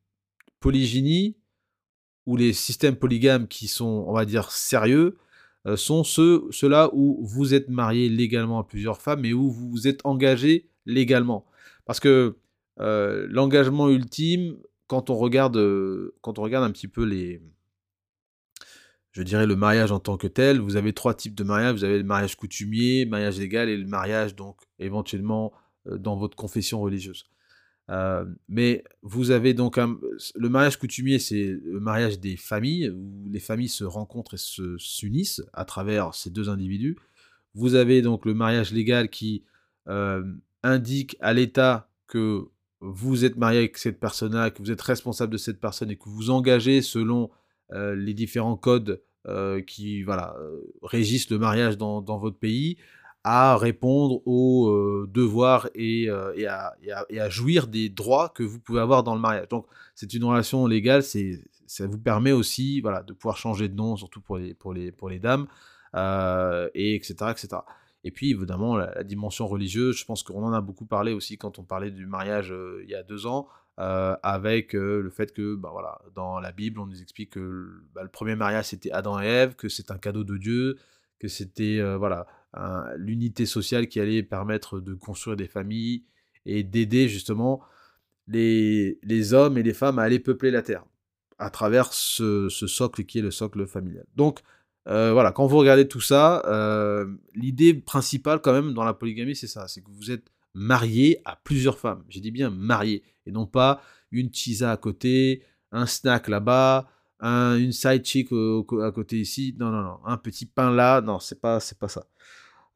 polygynie 0.61 1.37
ou 2.27 2.37
les 2.37 2.53
systèmes 2.53 2.95
polygames 2.95 3.49
qui 3.49 3.67
sont, 3.67 4.05
on 4.07 4.13
va 4.13 4.25
dire, 4.25 4.53
sérieux, 4.53 5.17
sont 5.77 6.05
ceux, 6.05 6.45
ceux-là 6.51 6.91
où 6.93 7.25
vous 7.25 7.55
êtes 7.55 7.69
marié 7.69 8.09
légalement 8.09 8.59
à 8.59 8.65
plusieurs 8.65 9.01
femmes 9.01 9.25
et 9.25 9.33
où 9.33 9.51
vous 9.51 9.71
vous 9.71 9.89
êtes 9.89 10.01
engagé 10.05 10.69
légalement. 10.87 11.47
Parce 11.85 12.01
que 12.01 12.37
euh, 12.81 13.27
l'engagement 13.31 13.89
ultime, 13.91 14.57
quand 14.87 15.11
on 15.11 15.17
regarde, 15.17 15.59
quand 16.23 16.39
on 16.39 16.43
regarde 16.43 16.65
un 16.65 16.71
petit 16.71 16.89
peu 16.89 17.05
les, 17.05 17.43
je 19.13 19.23
dirais 19.23 19.47
le 19.47 19.57
mariage 19.57 19.93
en 19.93 20.01
tant 20.01 20.17
que 20.17 20.27
tel, 20.27 20.61
vous 20.61 20.77
avez 20.77 20.93
trois 20.93 21.15
types 21.15 21.35
de 21.35 21.45
mariage. 21.45 21.75
Vous 21.75 21.85
avez 21.85 21.99
le 21.99 22.05
mariage 22.05 22.37
coutumier, 22.37 23.05
mariage 23.05 23.39
légal 23.39 23.69
et 23.69 23.77
le 23.77 23.87
mariage 23.87 24.35
donc 24.35 24.61
éventuellement 24.79 25.53
dans 25.85 26.17
votre 26.17 26.37
confession 26.37 26.81
religieuse. 26.81 27.27
Euh, 27.91 28.25
mais 28.49 28.85
vous 29.03 29.33
avez 29.33 29.53
donc 29.53 29.77
le 29.79 30.49
mariage 30.49 30.79
coutumier, 30.79 31.19
c'est 31.19 31.59
le 31.65 31.81
mariage 31.81 32.21
des 32.21 32.37
familles, 32.37 32.91
où 32.91 33.29
les 33.31 33.41
familles 33.41 33.69
se 33.69 33.85
rencontrent 33.85 34.35
et 34.35 34.39
se 34.39 34.77
s'unissent 34.79 35.43
à 35.53 35.65
travers 35.65 36.15
ces 36.15 36.31
deux 36.31 36.49
individus. 36.49 36.97
Vous 37.55 37.75
avez 37.75 38.01
donc 38.01 38.27
le 38.27 38.35
mariage 38.35 38.73
légal 38.73 39.11
qui 39.11 39.43
euh, 39.89 40.23
indique 40.63 41.17
à 41.21 41.33
l'État 41.33 41.89
que 42.07 42.47
vous 42.81 43.25
êtes 43.25 43.37
marié 43.37 43.59
avec 43.59 43.77
cette 43.77 43.99
personne-là, 43.99 44.51
que 44.51 44.63
vous 44.63 44.71
êtes 44.71 44.81
responsable 44.81 45.33
de 45.33 45.39
cette 45.39 45.61
personne 45.61 45.91
et 45.91 45.97
que 45.97 46.09
vous 46.09 46.31
engagez 46.31 46.83
selon 46.83 47.31
euh, 47.73 47.95
les 47.95 48.15
différents 48.15 48.57
codes 48.57 49.03
qui 49.67 50.03
voilà, 50.03 50.35
régissent 50.83 51.29
le 51.29 51.39
mariage 51.39 51.77
dans, 51.77 52.01
dans 52.01 52.17
votre 52.17 52.39
pays 52.39 52.79
à 53.25 53.57
répondre 53.57 54.27
aux 54.27 55.07
devoirs 55.07 55.69
et, 55.75 56.05
et, 56.05 56.47
à, 56.47 56.75
et, 57.11 57.21
à, 57.21 57.29
jouir 57.29 57.67
des 57.67 57.89
droits 57.89 58.31
que 58.31 58.43
vous 58.43 58.59
pouvez 58.59 58.81
avoir 58.81 59.03
dans 59.03 59.15
le 59.15 59.21
mariage. 59.21 59.49
Donc 59.49 59.67
c'est 59.95 60.15
une 60.15 60.25
relation 60.25 60.67
légale, 60.67 61.03
ça 61.03 61.87
vous 61.87 61.99
permet 61.99 62.33
aussi 62.33 62.81
voilà, 62.81 63.03
de 63.03 63.13
pouvoir 63.13 63.37
changer 63.37 63.69
de 63.69 63.75
nom, 63.75 63.97
surtout 63.97 64.21
pour 64.21 64.39
les, 64.39 64.55
pour 64.55 64.73
les, 64.73 64.91
pour 64.91 65.11
les 65.11 65.19
dames, 65.19 65.47
et 65.95 66.95
etc., 66.95 67.15
etc. 67.31 67.49
Et 68.05 68.11
puis 68.11 68.31
évidemment 68.31 68.77
la, 68.77 69.05
dimension 69.05 69.47
religieuse, 69.47 69.97
je 69.99 70.05
pense 70.07 70.23
qu'on 70.23 70.43
en 70.43 70.53
a 70.53 70.63
beaucoup 70.63 70.87
parlé 70.87 71.13
aussi 71.13 71.37
quand 71.37 71.59
on 71.59 71.65
parlait 71.65 71.91
du 71.91 72.07
mariage 72.07 72.55
il 72.83 72.89
y 72.89 72.95
a 72.95 73.03
deux 73.03 73.27
ans, 73.27 73.49
avec 73.77 74.73
le 74.73 75.11
fait 75.11 75.33
que 75.33 75.57
bah, 75.57 75.69
voilà, 75.73 76.01
dans 76.15 76.41
la 76.41 76.53
Bible 76.53 76.81
on 76.81 76.87
nous 76.87 77.03
explique 77.03 77.31
que 77.31 77.83
bah, 77.95 78.03
le 78.03 78.09
premier 78.09 78.37
mariage 78.37 78.67
c'était 78.67 78.91
Adam 78.93 79.21
et 79.21 79.27
Ève, 79.27 79.57
que 79.57 79.69
c'est 79.69 79.91
un 79.91 79.99
cadeau 79.99 80.25
de 80.25 80.39
Dieu, 80.39 80.79
que 81.19 81.29
c'était 81.29 81.83
voilà 81.97 82.27
l'unité 82.97 83.47
sociale 83.47 83.87
qui 83.87 84.01
allait 84.01 84.23
permettre 84.23 84.81
de 84.81 84.95
construire 84.95 85.37
des 85.37 85.47
familles 85.47 86.05
et 86.47 86.63
d'aider 86.63 87.09
justement 87.09 87.61
les, 88.27 88.99
les, 89.03 89.35
hommes 89.35 89.59
et 89.59 89.63
les 89.63 89.75
femmes 89.75 89.99
à 89.99 90.03
aller 90.03 90.19
peupler 90.19 90.51
la 90.51 90.63
terre 90.63 90.85
à 91.39 91.51
travers 91.51 91.93
ce, 91.93 92.49
socle 92.49 93.05
qui 93.05 93.19
est 93.19 93.23
le 93.23 93.31
socle 93.31 93.67
familial. 93.67 94.05
Donc 94.15 94.41
euh, 94.89 95.13
voilà, 95.13 95.33
quand 95.33 95.47
vous 95.47 95.59
regardez 95.59 95.89
tout 95.89 96.01
ça, 96.01 96.43
euh, 96.47 97.07
l'idée 97.35 97.75
principale 97.75 98.41
quand 98.41 98.53
même 98.53 98.75
dans 98.75 98.85
la 98.85 98.95
polygamie, 98.95 99.35
c'est 99.35 99.47
ça, 99.47 99.67
c'est 99.69 99.83
que 99.83 99.91
vous 99.91 100.11
êtes 100.11 100.31
marié 100.55 101.21
à 101.25 101.37
plusieurs 101.37 101.79
femmes. 101.79 102.05
J'ai 102.09 102.21
dit 102.21 102.31
bien 102.31 102.51
marié, 102.51 103.03
et 103.27 103.33
non 103.33 103.47
pas 103.47 103.83
une 104.11 104.31
tisa 104.31 104.71
à 104.71 104.77
côté, 104.77 105.43
un 105.73 105.87
snack 105.87 106.29
là-bas, 106.29 106.89
un, 107.21 107.57
une 107.57 107.73
side 107.73 108.05
chick 108.05 108.29
à 108.33 108.91
côté 108.93 109.19
ici. 109.19 109.55
Non, 109.59 109.71
non, 109.71 109.83
non, 109.83 109.99
un 110.05 110.17
petit 110.17 110.47
pain 110.47 110.71
là, 110.71 111.01
non, 111.01 111.19
c'est 111.21 111.41
pas, 111.41 111.61
c'est 111.61 111.79
pas 111.79 111.89
ça. 111.89 112.07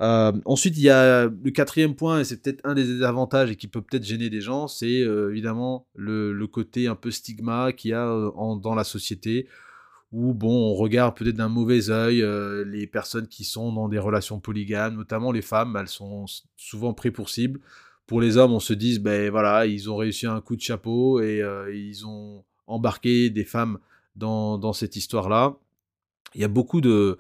Euh, 0.03 0.33
ensuite, 0.45 0.77
il 0.77 0.83
y 0.83 0.91
a 0.91 1.27
le 1.27 1.51
quatrième 1.51 1.95
point, 1.95 2.21
et 2.21 2.25
c'est 2.25 2.43
peut-être 2.43 2.61
un 2.65 2.75
des 2.75 3.03
avantages 3.03 3.51
et 3.51 3.57
qui 3.57 3.69
peut 3.69 3.81
peut-être 3.81 4.05
gêner 4.05 4.29
des 4.29 4.41
gens, 4.41 4.67
c'est 4.67 5.01
euh, 5.03 5.31
évidemment 5.31 5.87
le, 5.95 6.47
côté 6.47 6.89
un 6.89 6.97
peu 6.97 7.11
stigma 7.11 7.73
qu'il 7.73 7.93
y 7.93 7.95
a 7.95 8.09
euh, 8.09 8.57
dans 8.57 8.75
la 8.75 8.85
société, 8.85 9.47
où 10.13 10.35
bon, 10.35 10.73
on 10.73 10.75
regarde 10.75 11.17
peut-être 11.17 11.37
d'un 11.37 11.49
mauvais 11.49 11.91
œil 11.91 12.25
les 12.67 12.87
personnes 12.87 13.27
qui 13.29 13.45
sont 13.45 13.73
dans 13.73 13.89
des 13.89 13.99
relations 13.99 14.41
polygames, 14.41 14.97
notamment 14.97 15.33
les 15.33 15.43
femmes, 15.43 15.77
elles 15.79 15.89
sont 15.89 16.27
souvent 16.57 16.95
prises 16.95 17.13
pour 17.13 17.31
cible. 17.31 17.61
Pour 18.07 18.21
les 18.21 18.37
hommes, 18.37 18.53
on 18.53 18.61
se 18.61 18.75
dit, 18.75 18.99
ben 18.99 19.31
voilà, 19.31 19.67
ils 19.67 19.91
ont 19.91 19.97
réussi 19.97 20.27
un 20.27 20.41
coup 20.41 20.57
de 20.57 20.61
chapeau 20.61 21.21
et 21.21 21.43
ils 21.73 22.07
ont 22.07 22.45
embarqué 22.69 23.31
des 23.31 23.45
femmes 23.45 23.79
dans, 24.15 24.57
dans 24.59 24.73
cette 24.73 24.95
histoire-là. 24.95 25.57
Il 26.37 26.41
y 26.41 26.45
a 26.45 26.49
beaucoup 26.49 26.81
de, 26.81 27.19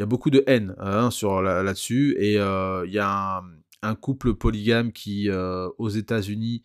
il 0.00 0.02
y 0.02 0.04
a 0.04 0.06
beaucoup 0.06 0.30
de 0.30 0.42
haine 0.46 0.74
hein, 0.78 1.10
sur 1.10 1.42
là-dessus. 1.42 2.16
et 2.18 2.38
euh, 2.38 2.86
il 2.86 2.92
y 2.92 2.98
a 2.98 3.42
un, 3.82 3.94
couple 3.94 4.32
polygame 4.32 4.92
qui, 4.92 5.28
euh, 5.28 5.68
aux 5.76 5.90
États-Unis, 5.90 6.62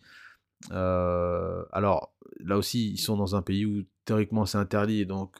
euh, 0.70 1.62
alors 1.70 2.14
là 2.42 2.56
aussi, 2.56 2.92
ils 2.92 2.98
sont 2.98 3.14
dans 3.18 3.36
un 3.36 3.42
pays 3.42 3.66
où 3.66 3.82
théoriquement 4.06 4.46
c'est 4.46 4.56
interdit, 4.56 5.04
donc 5.04 5.36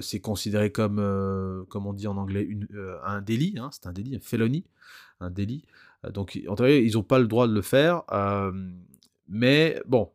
c'est 0.00 0.20
considéré 0.20 0.70
comme, 0.70 1.66
comme 1.68 1.88
on 1.88 1.92
dit 1.92 2.06
en 2.06 2.16
anglais, 2.16 2.42
une, 2.42 2.68
un 3.04 3.20
délit, 3.20 3.56
hein, 3.58 3.68
c'est 3.72 3.88
un 3.88 3.92
délit, 3.92 4.14
un 4.14 4.20
felony, 4.20 4.64
un 5.18 5.30
délit. 5.30 5.64
Donc 6.12 6.40
en 6.48 6.54
théorie, 6.54 6.84
ils 6.84 6.94
n'ont 6.94 7.02
pas 7.02 7.18
le 7.18 7.26
droit 7.26 7.48
de 7.48 7.52
le 7.52 7.62
faire, 7.62 8.04
mais 9.28 9.82
bon, 9.86 10.12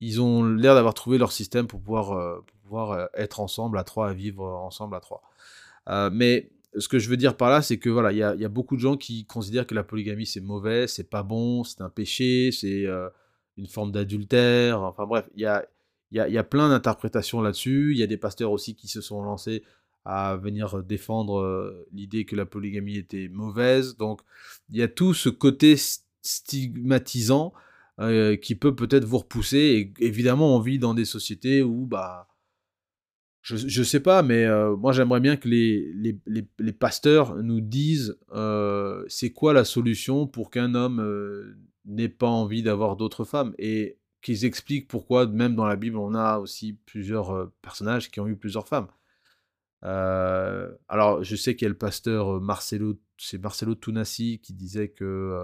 ils 0.00 0.20
ont 0.20 0.44
l'air 0.44 0.74
d'avoir 0.74 0.92
trouvé 0.92 1.16
leur 1.16 1.32
système 1.32 1.66
pour 1.66 1.80
pouvoir, 1.80 2.42
pour 2.44 2.56
pouvoir 2.58 3.08
être 3.14 3.40
ensemble 3.40 3.78
à 3.78 3.84
trois, 3.84 4.10
à 4.10 4.12
vivre 4.12 4.44
ensemble 4.44 4.94
à 4.94 5.00
trois. 5.00 5.22
Euh, 5.88 6.10
mais 6.12 6.50
ce 6.76 6.88
que 6.88 6.98
je 6.98 7.08
veux 7.08 7.16
dire 7.16 7.36
par 7.36 7.50
là, 7.50 7.62
c'est 7.62 7.78
que 7.78 7.90
voilà, 7.90 8.12
il 8.12 8.18
y 8.18 8.22
a, 8.22 8.48
beaucoup 8.48 8.76
de 8.76 8.80
gens 8.80 8.96
qui 8.96 9.26
considèrent 9.26 9.66
que 9.66 9.74
la 9.74 9.84
polygamie 9.84 10.26
c'est 10.26 10.40
mauvais, 10.40 10.86
c'est 10.86 11.08
pas 11.08 11.22
bon, 11.22 11.64
c'est 11.64 11.82
un 11.82 11.90
péché, 11.90 12.50
c'est 12.52 12.86
euh, 12.86 13.08
une 13.56 13.66
forme 13.66 13.92
d'adultère. 13.92 14.80
Enfin 14.80 15.06
bref, 15.06 15.28
il 15.34 15.42
y 15.42 15.46
a, 15.46 15.66
y, 16.12 16.20
a, 16.20 16.28
y 16.28 16.38
a, 16.38 16.44
plein 16.44 16.68
d'interprétations 16.68 17.42
là-dessus. 17.42 17.92
Il 17.92 17.98
y 17.98 18.02
a 18.02 18.06
des 18.06 18.16
pasteurs 18.16 18.52
aussi 18.52 18.74
qui 18.74 18.88
se 18.88 19.00
sont 19.00 19.22
lancés 19.22 19.62
à 20.04 20.36
venir 20.36 20.82
défendre 20.82 21.38
euh, 21.40 21.86
l'idée 21.92 22.24
que 22.24 22.36
la 22.36 22.46
polygamie 22.46 22.96
était 22.96 23.28
mauvaise. 23.28 23.96
Donc 23.96 24.20
il 24.70 24.78
y 24.78 24.82
a 24.82 24.88
tout 24.88 25.14
ce 25.14 25.28
côté 25.28 25.76
stigmatisant 26.22 27.52
qui 28.40 28.56
peut 28.56 28.74
peut-être 28.74 29.04
vous 29.04 29.18
repousser. 29.18 29.92
Et 30.00 30.04
évidemment, 30.04 30.56
on 30.56 30.60
vit 30.60 30.80
dans 30.80 30.94
des 30.94 31.04
sociétés 31.04 31.62
où 31.62 31.86
bah 31.86 32.26
je, 33.42 33.56
je 33.56 33.82
sais 33.82 34.00
pas, 34.00 34.22
mais 34.22 34.44
euh, 34.44 34.76
moi 34.76 34.92
j'aimerais 34.92 35.20
bien 35.20 35.36
que 35.36 35.48
les, 35.48 35.92
les, 35.94 36.46
les, 36.58 36.72
pasteurs 36.72 37.34
nous 37.42 37.60
disent 37.60 38.16
euh, 38.32 39.04
c'est 39.08 39.32
quoi 39.32 39.52
la 39.52 39.64
solution 39.64 40.28
pour 40.28 40.50
qu'un 40.50 40.76
homme 40.76 41.00
euh, 41.00 41.56
n'ait 41.84 42.08
pas 42.08 42.28
envie 42.28 42.62
d'avoir 42.62 42.96
d'autres 42.96 43.24
femmes 43.24 43.52
et 43.58 43.98
qu'ils 44.22 44.44
expliquent 44.44 44.86
pourquoi 44.86 45.26
même 45.26 45.56
dans 45.56 45.66
la 45.66 45.74
Bible 45.74 45.96
on 45.96 46.14
a 46.14 46.38
aussi 46.38 46.74
plusieurs 46.86 47.50
personnages 47.62 48.12
qui 48.12 48.20
ont 48.20 48.28
eu 48.28 48.36
plusieurs 48.36 48.68
femmes. 48.68 48.86
alors 49.82 51.24
je 51.24 51.34
sais 51.34 51.56
qu'il 51.56 51.64
y 51.64 51.66
a 51.66 51.70
le 51.70 51.78
pasteur 51.78 52.40
Marcelo, 52.40 53.00
c'est 53.18 53.38
Marcelo 53.38 53.74
Tunasi 53.74 54.38
qui 54.40 54.54
disait 54.54 54.90
que 54.90 55.36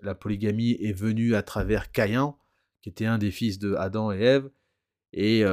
la 0.00 0.16
polygamie 0.16 0.72
est 0.80 0.92
venue 0.92 1.36
à 1.36 1.42
travers 1.44 1.92
Caïn, 1.92 2.34
qui 2.82 2.88
était 2.88 3.06
un 3.06 3.18
des 3.18 3.30
fils 3.30 3.60
de 3.60 3.74
Adam 3.74 4.10
et 4.10 4.18
Ève 4.18 4.50
et 5.12 5.44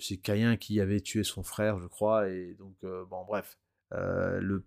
c'est 0.00 0.16
Caïn 0.18 0.56
qui 0.56 0.80
avait 0.80 1.00
tué 1.00 1.24
son 1.24 1.42
frère, 1.42 1.78
je 1.78 1.86
crois. 1.86 2.28
Et 2.28 2.54
donc, 2.58 2.76
bon, 2.82 3.24
bref. 3.26 3.58
Le, 3.92 4.62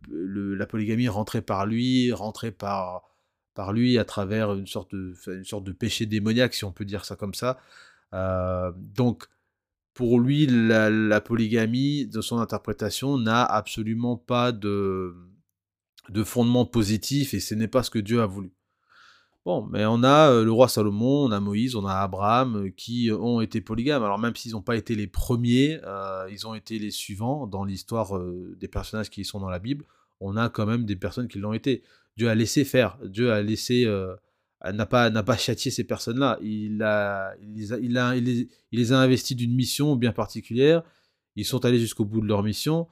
la 0.55 0.65
polygamie 0.65 1.07
rentrait 1.07 1.41
par 1.41 1.65
lui, 1.65 2.11
rentrait 2.11 2.51
par, 2.51 3.03
par 3.53 3.73
lui 3.73 3.97
à 3.97 4.05
travers 4.05 4.53
une 4.53 4.67
sorte, 4.67 4.93
de, 4.93 5.13
une 5.27 5.45
sorte 5.45 5.63
de 5.63 5.71
péché 5.71 6.05
démoniaque, 6.05 6.53
si 6.53 6.65
on 6.65 6.71
peut 6.71 6.85
dire 6.85 7.05
ça 7.05 7.15
comme 7.15 7.33
ça. 7.33 7.59
donc, 8.13 9.27
pour 9.93 10.19
lui, 10.19 10.47
la, 10.47 11.21
polygamie, 11.21 12.05
de 12.07 12.21
son 12.21 12.37
interprétation, 12.39 13.17
n'a 13.17 13.43
absolument 13.43 14.17
pas 14.17 14.51
de, 14.51 15.15
de 16.09 16.23
fondement 16.23 16.65
positif 16.65 17.33
et 17.33 17.39
ce 17.39 17.55
n'est 17.55 17.67
pas 17.67 17.83
ce 17.83 17.89
que 17.89 17.99
Dieu 17.99 18.21
a 18.21 18.25
voulu. 18.25 18.51
Bon, 19.43 19.67
mais 19.71 19.85
on 19.87 20.03
a 20.03 20.43
le 20.43 20.51
roi 20.51 20.67
Salomon, 20.67 21.25
on 21.25 21.31
a 21.31 21.39
Moïse, 21.39 21.75
on 21.75 21.85
a 21.85 21.95
Abraham 21.95 22.71
qui 22.77 23.09
ont 23.11 23.41
été 23.41 23.59
polygames. 23.59 24.03
Alors 24.03 24.19
même 24.19 24.35
s'ils 24.35 24.51
n'ont 24.51 24.61
pas 24.61 24.75
été 24.75 24.93
les 24.95 25.07
premiers, 25.07 25.79
ils 26.29 26.45
ont 26.45 26.53
été 26.53 26.77
les 26.77 26.91
suivants 26.91 27.47
dans 27.47 27.63
l'histoire 27.63 28.21
des 28.59 28.67
personnages 28.67 29.09
qui 29.09 29.25
sont 29.25 29.39
dans 29.39 29.49
la 29.49 29.57
Bible. 29.57 29.85
On 30.19 30.37
a 30.37 30.49
quand 30.49 30.67
même 30.67 30.85
des 30.85 30.95
personnes 30.95 31.27
qui 31.27 31.39
l'ont 31.39 31.53
été. 31.53 31.81
Dieu 32.17 32.29
a 32.29 32.35
laissé 32.35 32.63
faire. 32.65 32.99
Dieu 33.03 33.31
a 33.31 33.41
laissé, 33.41 33.87
n'a 34.63 34.85
pas, 34.85 35.09
n'a 35.09 35.23
pas 35.23 35.37
châtié 35.37 35.71
ces 35.71 35.85
personnes-là. 35.85 36.37
Il 36.43 36.83
a, 36.83 37.33
il 37.41 37.55
les 37.55 37.73
a, 37.73 37.77
il 37.79 37.97
a, 37.97 38.15
il 38.15 38.47
les, 38.71 38.93
a 38.93 38.99
investis 38.99 39.35
d'une 39.35 39.55
mission 39.55 39.95
bien 39.95 40.11
particulière. 40.11 40.83
Ils 41.35 41.45
sont 41.45 41.65
allés 41.65 41.79
jusqu'au 41.79 42.05
bout 42.05 42.21
de 42.21 42.27
leur 42.27 42.43
mission. 42.43 42.87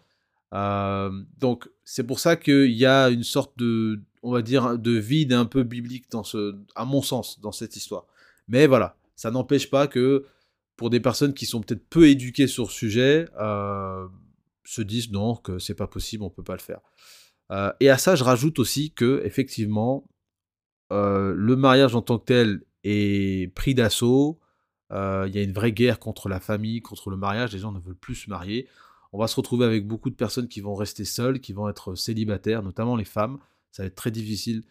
donc 0.51 1.69
c'est 1.83 2.07
pour 2.07 2.19
ça 2.19 2.35
qu'il 2.35 2.71
y 2.71 2.87
a 2.87 3.09
une 3.09 3.23
sorte 3.23 3.55
de 3.59 4.01
on 4.21 4.31
va 4.31 4.41
dire, 4.41 4.77
de 4.77 4.91
vide 4.91 5.33
un 5.33 5.45
peu 5.45 5.63
biblique 5.63 6.09
dans 6.11 6.23
ce, 6.23 6.55
à 6.75 6.85
mon 6.85 7.01
sens, 7.01 7.39
dans 7.39 7.51
cette 7.51 7.75
histoire. 7.75 8.05
Mais 8.47 8.67
voilà, 8.67 8.97
ça 9.15 9.31
n'empêche 9.31 9.69
pas 9.69 9.87
que 9.87 10.25
pour 10.75 10.89
des 10.89 10.99
personnes 10.99 11.33
qui 11.33 11.45
sont 11.45 11.61
peut-être 11.61 11.87
peu 11.89 12.07
éduquées 12.07 12.47
sur 12.47 12.71
ce 12.71 12.77
sujet, 12.77 13.27
euh, 13.39 14.07
se 14.63 14.81
disent 14.81 15.11
non, 15.11 15.35
que 15.35 15.59
c'est 15.59 15.75
pas 15.75 15.87
possible, 15.87 16.23
on 16.23 16.29
peut 16.29 16.43
pas 16.43 16.53
le 16.53 16.61
faire. 16.61 16.79
Euh, 17.51 17.71
et 17.79 17.89
à 17.89 17.97
ça, 17.97 18.15
je 18.15 18.23
rajoute 18.23 18.59
aussi 18.59 18.91
que, 18.91 19.21
effectivement, 19.25 20.07
euh, 20.91 21.33
le 21.35 21.55
mariage 21.55 21.95
en 21.95 22.01
tant 22.01 22.17
que 22.17 22.25
tel 22.25 22.61
est 22.83 23.53
pris 23.55 23.73
d'assaut. 23.73 24.39
Il 24.91 25.31
y 25.35 25.37
a 25.37 25.43
une 25.43 25.51
vraie 25.51 25.71
guerre 25.71 25.99
contre 25.99 26.29
la 26.29 26.39
famille, 26.39 26.81
contre 26.81 27.09
le 27.09 27.17
mariage. 27.17 27.53
Les 27.53 27.59
gens 27.59 27.71
ne 27.71 27.79
veulent 27.79 27.95
plus 27.95 28.15
se 28.15 28.29
marier. 28.29 28.67
On 29.11 29.19
va 29.19 29.27
se 29.27 29.35
retrouver 29.35 29.65
avec 29.65 29.87
beaucoup 29.87 30.09
de 30.09 30.15
personnes 30.15 30.47
qui 30.47 30.61
vont 30.61 30.75
rester 30.75 31.05
seules, 31.05 31.39
qui 31.39 31.53
vont 31.53 31.67
être 31.69 31.95
célibataires, 31.95 32.63
notamment 32.63 32.95
les 32.95 33.05
femmes. 33.05 33.37
Ça 33.71 33.83
va 33.83 33.87
être 33.87 33.95
très 33.95 34.11
difficile 34.11 34.63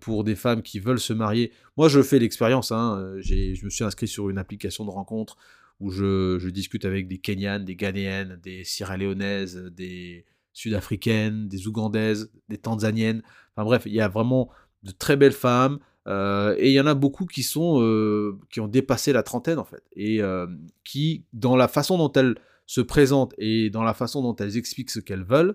pour 0.00 0.22
des 0.22 0.34
femmes 0.34 0.62
qui 0.62 0.80
veulent 0.80 1.00
se 1.00 1.12
marier. 1.12 1.52
Moi, 1.76 1.88
je 1.88 2.02
fais 2.02 2.18
l'expérience. 2.18 2.72
Hein. 2.72 3.14
Je 3.20 3.64
me 3.64 3.70
suis 3.70 3.84
inscrit 3.84 4.08
sur 4.08 4.28
une 4.28 4.38
application 4.38 4.84
de 4.84 4.90
rencontre 4.90 5.36
où 5.80 5.90
je, 5.90 6.48
discute 6.50 6.84
avec 6.84 7.08
des 7.08 7.18
Kenyanes, 7.18 7.64
des 7.64 7.76
Ghanéennes, 7.76 8.38
des 8.42 8.64
Sierra 8.64 8.96
Léonaises, 8.96 9.56
des, 9.74 10.26
sud-africaines, 10.52 11.48
des 11.48 11.66
ougandaises, 11.66 12.30
des 12.48 12.58
tanzaniennes. 12.58 13.22
Enfin 13.54 13.64
bref, 13.64 13.82
il 13.86 13.92
y 13.92 14.00
a 14.00 14.08
vraiment 14.08 14.50
de 14.82 14.90
très 14.90 15.16
belles 15.16 15.32
femmes. 15.32 15.78
Euh, 16.08 16.54
et 16.58 16.70
il 16.70 16.72
y 16.72 16.80
en 16.80 16.86
a 16.86 16.94
beaucoup 16.94 17.26
qui 17.26 17.44
sont 17.44 17.80
euh, 17.80 18.36
qui 18.50 18.58
ont 18.58 18.66
dépassé 18.66 19.12
la 19.12 19.22
trentaine 19.22 19.60
en 19.60 19.64
fait 19.64 19.84
et 19.94 20.20
euh, 20.20 20.48
qui 20.82 21.26
dans 21.32 21.54
la 21.54 21.68
façon 21.68 21.96
dont 21.96 22.10
elles 22.14 22.34
se 22.66 22.80
présentent 22.80 23.34
et 23.38 23.70
dans 23.70 23.84
la 23.84 23.94
façon 23.94 24.20
dont 24.20 24.34
elles 24.34 24.56
expliquent 24.56 24.90
ce 24.90 24.98
qu'elles 24.98 25.22
veulent 25.22 25.54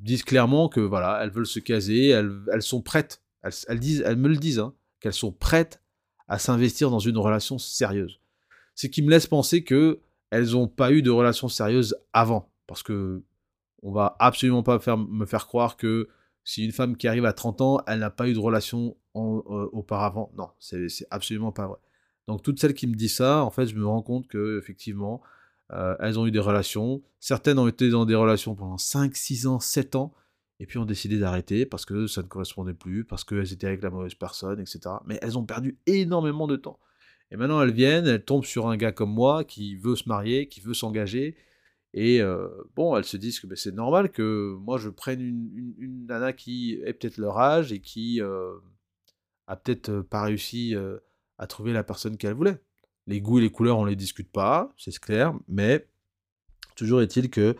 disent 0.00 0.24
clairement 0.24 0.68
que 0.68 0.80
voilà 0.80 1.20
elles 1.22 1.30
veulent 1.30 1.46
se 1.46 1.60
caser 1.60 2.08
elles, 2.08 2.32
elles 2.52 2.62
sont 2.62 2.82
prêtes 2.82 3.22
elles, 3.42 3.80
disent 3.80 4.02
elles 4.04 4.16
me 4.16 4.28
le 4.28 4.36
disent 4.36 4.58
hein, 4.58 4.74
qu'elles 5.00 5.12
sont 5.12 5.32
prêtes 5.32 5.82
à 6.28 6.38
s'investir 6.38 6.90
dans 6.90 6.98
une 6.98 7.18
relation 7.18 7.58
sérieuse 7.58 8.20
ce 8.74 8.86
qui 8.86 9.02
me 9.02 9.10
laisse 9.10 9.26
penser 9.26 9.64
que 9.64 10.00
elles 10.30 10.50
n'ont 10.50 10.68
pas 10.68 10.92
eu 10.92 11.02
de 11.02 11.10
relation 11.10 11.48
sérieuse 11.48 11.96
avant 12.12 12.52
parce 12.66 12.82
que 12.82 13.22
on 13.82 13.92
va 13.92 14.16
absolument 14.18 14.62
pas 14.62 14.78
me 14.96 15.26
faire 15.26 15.46
croire 15.46 15.76
que 15.76 16.08
si 16.44 16.64
une 16.64 16.72
femme 16.72 16.96
qui 16.96 17.08
arrive 17.08 17.24
à 17.24 17.32
30 17.32 17.60
ans, 17.60 17.80
elle 17.86 18.00
n'a 18.00 18.10
pas 18.10 18.28
eu 18.28 18.32
de 18.32 18.38
relation 18.38 18.96
euh, 19.16 19.68
auparavant. 19.72 20.32
Non, 20.36 20.50
c'est 20.58 20.86
absolument 21.10 21.52
pas 21.52 21.66
vrai. 21.66 21.78
Donc 22.26 22.42
toutes 22.42 22.60
celles 22.60 22.74
qui 22.74 22.86
me 22.86 22.94
disent 22.94 23.16
ça, 23.16 23.44
en 23.44 23.50
fait, 23.50 23.66
je 23.66 23.74
me 23.74 23.86
rends 23.86 24.02
compte 24.02 24.28
que 24.28 24.58
effectivement, 24.58 25.22
euh, 25.72 25.96
elles 26.00 26.18
ont 26.18 26.26
eu 26.26 26.30
des 26.30 26.40
relations. 26.40 27.02
Certaines 27.20 27.58
ont 27.58 27.68
été 27.68 27.88
dans 27.90 28.04
des 28.04 28.14
relations 28.14 28.54
pendant 28.54 28.78
5, 28.78 29.14
6 29.14 29.46
ans, 29.46 29.60
7 29.60 29.96
ans, 29.96 30.12
et 30.58 30.66
puis 30.66 30.78
ont 30.78 30.84
décidé 30.84 31.18
d'arrêter 31.18 31.66
parce 31.66 31.84
que 31.84 32.06
ça 32.06 32.22
ne 32.22 32.26
correspondait 32.26 32.74
plus, 32.74 33.04
parce 33.04 33.24
qu'elles 33.24 33.52
étaient 33.52 33.66
avec 33.66 33.82
la 33.82 33.90
mauvaise 33.90 34.14
personne, 34.14 34.60
etc. 34.60 34.80
Mais 35.06 35.18
elles 35.22 35.38
ont 35.38 35.44
perdu 35.44 35.78
énormément 35.86 36.46
de 36.46 36.56
temps. 36.56 36.78
Et 37.30 37.36
maintenant, 37.36 37.62
elles 37.62 37.72
viennent, 37.72 38.06
elles 38.06 38.24
tombent 38.24 38.44
sur 38.44 38.68
un 38.68 38.76
gars 38.76 38.92
comme 38.92 39.12
moi 39.12 39.44
qui 39.44 39.76
veut 39.76 39.96
se 39.96 40.08
marier, 40.08 40.48
qui 40.48 40.60
veut 40.60 40.74
s'engager, 40.74 41.36
et 41.92 42.20
bon, 42.76 42.96
elles 42.96 43.04
se 43.04 43.16
disent 43.16 43.40
que 43.40 43.46
ben, 43.48 43.56
c'est 43.56 43.74
normal 43.74 44.12
que 44.12 44.54
moi 44.60 44.78
je 44.78 44.88
prenne 44.90 45.20
une, 45.20 46.06
nana 46.06 46.32
qui 46.32 46.74
est 46.84 46.92
peut-être 46.92 47.18
leur 47.18 47.38
âge 47.38 47.72
et 47.72 47.80
qui 47.80 48.20
a 48.20 49.56
peut-être 49.56 50.00
pas 50.02 50.22
réussi 50.22 50.76
à 51.38 51.46
trouver 51.46 51.72
la 51.72 51.82
personne 51.82 52.16
qu'elle 52.16 52.34
voulait. 52.34 52.60
Les 53.06 53.20
goûts 53.20 53.38
et 53.38 53.42
les 53.42 53.50
couleurs, 53.50 53.78
on 53.78 53.84
les 53.84 53.96
discute 53.96 54.30
pas, 54.30 54.72
c'est 54.76 54.96
clair, 54.98 55.34
mais 55.48 55.88
toujours 56.76 57.02
est-il 57.02 57.30
que 57.30 57.56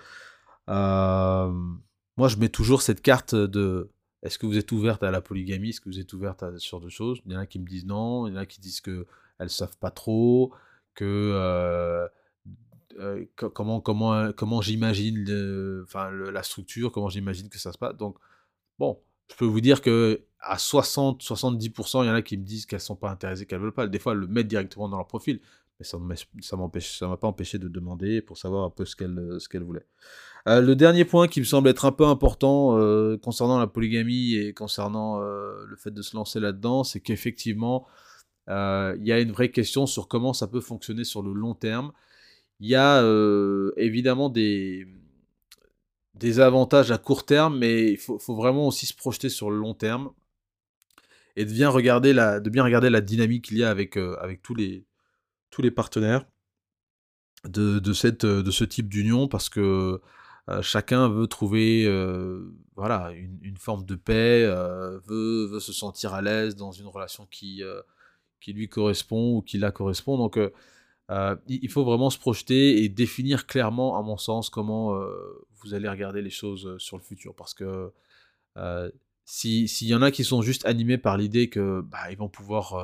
moi 0.68 2.28
je 2.28 2.36
mets 2.36 2.48
toujours 2.48 2.82
cette 2.82 3.02
carte 3.02 3.34
de 3.34 3.90
est-ce 4.22 4.38
que 4.38 4.46
vous 4.46 4.58
êtes 4.58 4.70
ouverte 4.72 5.02
à 5.02 5.10
la 5.10 5.22
polygamie, 5.22 5.70
est-ce 5.70 5.80
que 5.80 5.88
vous 5.88 5.98
êtes 5.98 6.12
ouverte 6.12 6.42
à 6.42 6.56
ce 6.58 6.68
genre 6.68 6.80
de 6.80 6.90
choses? 6.90 7.22
Il 7.24 7.32
y 7.32 7.36
en 7.36 7.40
a 7.40 7.46
qui 7.46 7.58
me 7.58 7.66
disent 7.66 7.86
non, 7.86 8.26
il 8.26 8.34
y 8.34 8.36
en 8.36 8.40
a 8.40 8.46
qui 8.46 8.60
disent 8.60 8.80
que 8.80 9.06
elles 9.38 9.50
savent 9.50 9.78
pas 9.78 9.90
trop, 9.90 10.52
que 10.94 11.04
euh, 11.34 12.06
comment 13.36 13.80
comment 13.80 14.32
comment 14.32 14.60
j'imagine 14.60 15.24
la 15.94 16.42
structure, 16.42 16.92
comment 16.92 17.08
j'imagine 17.08 17.48
que 17.48 17.58
ça 17.58 17.72
se 17.72 17.78
passe. 17.78 17.96
Donc 17.96 18.18
bon, 18.78 19.00
je 19.30 19.36
peux 19.36 19.44
vous 19.44 19.60
dire 19.60 19.80
que 19.80 20.22
à 20.40 20.58
60 20.58 21.22
70%, 21.22 22.04
il 22.04 22.08
y 22.08 22.10
en 22.10 22.14
a 22.14 22.22
qui 22.22 22.36
me 22.36 22.44
disent 22.44 22.66
qu'elles 22.66 22.80
sont 22.80 22.96
pas 22.96 23.10
intéressées, 23.10 23.46
qu'elles 23.46 23.60
veulent 23.60 23.72
pas. 23.72 23.86
Des 23.86 23.98
fois, 23.98 24.12
elles 24.12 24.18
le 24.18 24.26
mettent 24.26 24.48
directement 24.48 24.88
dans 24.88 24.96
leur 24.96 25.06
profil, 25.06 25.40
mais 25.78 25.84
ça 25.84 25.98
ça 26.40 26.56
m'a 27.06 27.16
pas 27.16 27.28
empêché 27.28 27.58
de 27.58 27.68
demander 27.68 28.22
pour 28.22 28.38
savoir 28.38 28.64
un 28.64 28.70
peu 28.70 28.84
ce 28.84 28.96
qu'elles 28.96 29.62
voulaient. 29.62 29.86
Euh, 30.48 30.62
le 30.62 30.74
dernier 30.74 31.04
point 31.04 31.28
qui 31.28 31.40
me 31.40 31.44
semble 31.44 31.68
être 31.68 31.84
un 31.84 31.92
peu 31.92 32.06
important 32.06 32.78
euh, 32.78 33.18
concernant 33.18 33.58
la 33.58 33.66
polygamie 33.66 34.34
et 34.34 34.54
concernant 34.54 35.20
le 35.20 35.76
fait 35.76 35.90
de 35.90 36.02
se 36.02 36.16
lancer 36.16 36.40
là-dedans, 36.40 36.84
c'est 36.84 37.00
qu'effectivement, 37.00 37.86
il 38.48 39.02
y 39.02 39.12
a 39.12 39.20
une 39.20 39.32
vraie 39.32 39.50
question 39.50 39.86
sur 39.86 40.08
comment 40.08 40.32
ça 40.32 40.48
peut 40.48 40.60
fonctionner 40.60 41.04
sur 41.04 41.22
le 41.22 41.32
long 41.32 41.54
terme. 41.54 41.92
Il 42.60 42.68
y 42.68 42.74
a 42.74 43.02
évidemment 43.76 44.30
des, 44.30 44.86
des 46.20 46.38
avantages 46.38 46.90
à 46.90 46.98
court 46.98 47.24
terme, 47.24 47.58
mais 47.58 47.92
il 47.92 47.96
faut, 47.98 48.18
vraiment 48.28 48.68
aussi 48.68 48.86
se 48.86 48.94
projeter 48.94 49.28
sur 49.28 49.50
le 49.50 49.56
long 49.56 49.74
terme 49.74 50.10
et 51.36 51.44
de 51.44 51.52
bien 51.52 51.70
regarder 51.70 52.12
la, 52.12 52.40
de 52.40 52.50
bien 52.50 52.62
regarder 52.62 52.90
la 52.90 53.00
dynamique 53.00 53.46
qu'il 53.46 53.58
y 53.58 53.64
a 53.64 53.70
avec, 53.70 53.96
avec 53.96 54.42
tous, 54.42 54.54
les, 54.54 54.84
tous 55.50 55.62
les 55.62 55.70
partenaires 55.70 56.26
de, 57.44 57.78
de, 57.78 57.92
cette, 57.94 58.26
de 58.26 58.50
ce 58.50 58.64
type 58.64 58.88
d'union 58.88 59.28
parce 59.28 59.48
que 59.48 60.00
chacun 60.60 61.08
veut 61.08 61.26
trouver 61.26 61.86
voilà, 62.76 63.12
une, 63.12 63.38
une, 63.42 63.56
forme 63.56 63.84
de 63.86 63.94
paix, 63.94 64.44
veut, 65.06 65.46
veut, 65.46 65.60
se 65.60 65.72
sentir 65.72 66.12
à 66.12 66.20
l'aise 66.20 66.54
dans 66.54 66.72
une 66.72 66.88
relation 66.88 67.26
qui, 67.30 67.62
qui 68.40 68.52
lui 68.52 68.68
correspond 68.68 69.36
ou 69.36 69.42
qui 69.42 69.56
la 69.56 69.70
correspond. 69.70 70.18
Donc 70.18 70.38
euh, 71.10 71.36
il 71.48 71.68
faut 71.68 71.84
vraiment 71.84 72.10
se 72.10 72.18
projeter 72.18 72.84
et 72.84 72.88
définir 72.88 73.46
clairement, 73.46 73.98
à 73.98 74.02
mon 74.02 74.16
sens, 74.16 74.48
comment 74.48 74.94
euh, 74.94 75.46
vous 75.62 75.74
allez 75.74 75.88
regarder 75.88 76.22
les 76.22 76.30
choses 76.30 76.66
euh, 76.66 76.78
sur 76.78 76.96
le 76.96 77.02
futur. 77.02 77.34
Parce 77.34 77.54
que 77.54 77.92
s'il 79.24 79.88
y 79.88 79.94
en 79.94 80.02
a 80.02 80.10
qui 80.10 80.24
sont 80.24 80.42
juste 80.42 80.66
animés 80.66 80.98
par 80.98 81.16
l'idée 81.16 81.48
que 81.48 81.80
bah, 81.82 82.10
ils 82.10 82.18
vont 82.18 82.28
pouvoir 82.28 82.74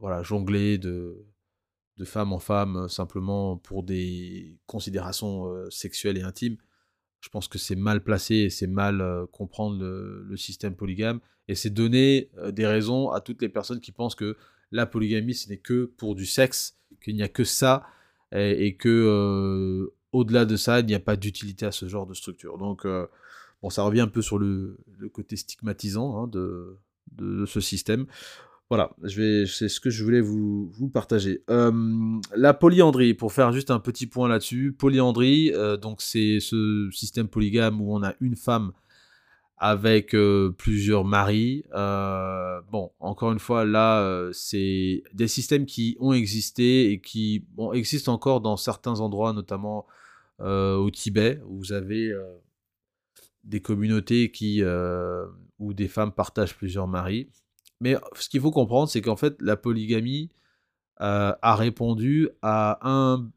voilà, 0.00 0.22
jongler 0.22 0.76
de, 0.76 1.24
de 1.96 2.04
femme 2.04 2.32
en 2.32 2.38
femme 2.38 2.88
simplement 2.88 3.56
pour 3.56 3.84
des 3.84 4.58
considérations 4.66 5.70
sexuelles 5.70 6.18
et 6.18 6.22
intimes, 6.22 6.56
je 7.20 7.28
pense 7.28 7.46
que 7.46 7.58
c'est 7.58 7.76
mal 7.76 8.02
placé 8.02 8.34
et 8.34 8.50
c'est 8.50 8.66
mal 8.66 9.26
comprendre 9.30 9.78
le, 9.78 10.36
système 10.36 10.74
polygame. 10.74 11.20
Et 11.46 11.54
c'est 11.54 11.70
donner 11.70 12.30
des 12.50 12.66
raisons 12.66 13.10
à 13.10 13.20
toutes 13.20 13.40
les 13.40 13.48
personnes 13.48 13.80
qui 13.80 13.92
pensent 13.92 14.16
que 14.16 14.36
la 14.72 14.86
polygamie, 14.86 15.34
ce 15.34 15.48
n'est 15.48 15.58
que 15.58 15.84
pour 15.84 16.14
du 16.14 16.26
sexe, 16.26 16.76
qu'il 17.02 17.14
n'y 17.14 17.22
a 17.22 17.28
que 17.28 17.44
ça, 17.44 17.86
et, 18.32 18.76
que 18.76 18.88
euh, 18.88 19.94
au-delà 20.12 20.44
de 20.44 20.56
ça, 20.56 20.80
il 20.80 20.86
n'y 20.86 20.94
a 20.94 21.00
pas 21.00 21.16
d'utilité 21.16 21.66
à 21.66 21.72
ce 21.72 21.86
genre 21.86 22.06
de 22.06 22.14
structure. 22.14 22.58
Donc, 22.58 22.84
euh, 22.84 23.06
bon, 23.62 23.70
ça 23.70 23.82
revient 23.82 24.00
un 24.00 24.08
peu 24.08 24.22
sur 24.22 24.38
le, 24.38 24.78
côté 25.12 25.36
stigmatisant 25.36 26.24
hein, 26.24 26.26
de, 26.28 27.44
ce 27.46 27.60
système. 27.60 28.06
Voilà, 28.70 28.90
c'est 29.02 29.68
ce 29.68 29.80
que 29.80 29.88
je 29.88 30.04
voulais 30.04 30.20
vous, 30.20 30.90
partager. 30.92 31.42
Euh, 31.48 31.72
la 32.36 32.52
polyandrie, 32.52 33.14
pour 33.14 33.32
faire 33.32 33.52
juste 33.52 33.70
un 33.70 33.80
petit 33.80 34.06
point 34.06 34.28
là-dessus, 34.28 34.74
polyandrie, 34.78 35.52
donc 35.80 36.02
c'est 36.02 36.38
ce 36.40 36.90
système 36.92 37.28
polygame 37.28 37.80
où 37.80 37.94
on 37.94 38.02
a 38.02 38.14
une 38.20 38.36
femme 38.36 38.72
avec 39.58 40.14
plusieurs 40.56 41.04
maris. 41.04 41.64
bon, 41.72 42.92
encore 43.00 43.32
une 43.32 43.38
fois, 43.38 43.64
là, 43.64 44.30
c'est 44.32 45.02
des 45.12 45.28
systèmes 45.28 45.66
qui 45.66 45.96
ont 46.00 46.12
existé 46.12 46.90
et 46.92 47.00
qui 47.00 47.44
existent 47.74 48.12
encore 48.12 48.40
dans 48.40 48.56
certains 48.56 49.00
endroits, 49.00 49.32
notamment 49.32 49.86
au 50.40 50.90
Tibet, 50.90 51.40
où 51.46 51.58
vous 51.58 51.72
avez 51.72 52.12
des 53.44 53.60
communautés 53.60 54.30
qui, 54.30 54.62
où 55.58 55.74
des 55.74 55.88
femmes 55.88 56.12
partagent 56.12 56.56
plusieurs 56.56 56.86
maris. 56.86 57.28
Mais 57.80 57.96
ce 58.14 58.28
qu'il 58.28 58.40
faut 58.40 58.50
comprendre, 58.50 58.88
c'est 58.88 59.00
qu'en 59.00 59.16
fait, 59.16 59.40
la 59.40 59.56
polygamie 59.56 60.30
a 60.98 61.54
répondu 61.56 62.28
à 62.42 62.78
un, 62.88 63.30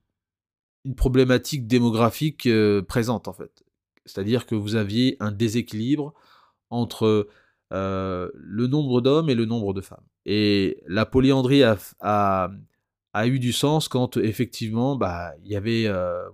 une 0.84 0.96
problématique 0.96 1.68
démographique 1.68 2.50
présente, 2.88 3.28
en 3.28 3.34
fait. 3.34 3.61
C'est-à-dire 4.06 4.46
que 4.46 4.56
vous 4.56 4.76
aviez 4.76 5.18
un 5.20 5.32
déséquilibre 5.32 6.14
entre 6.70 7.28
le 7.72 8.68
nombre 8.68 9.02
d'hommes 9.02 9.30
et 9.30 9.36
le 9.36 9.46
nombre 9.46 9.74
de 9.74 9.82
femmes. 9.82 10.04
Et 10.26 10.84
la 10.88 11.06
polyandrie 11.06 11.64
a, 11.64 12.52
eu 13.26 13.40
du 13.40 13.54
sens 13.54 13.88
quand 13.88 14.18
effectivement 14.18 14.96
bah, 14.96 15.34
il 15.44 15.52
y 15.52 15.56
avait 15.56 15.88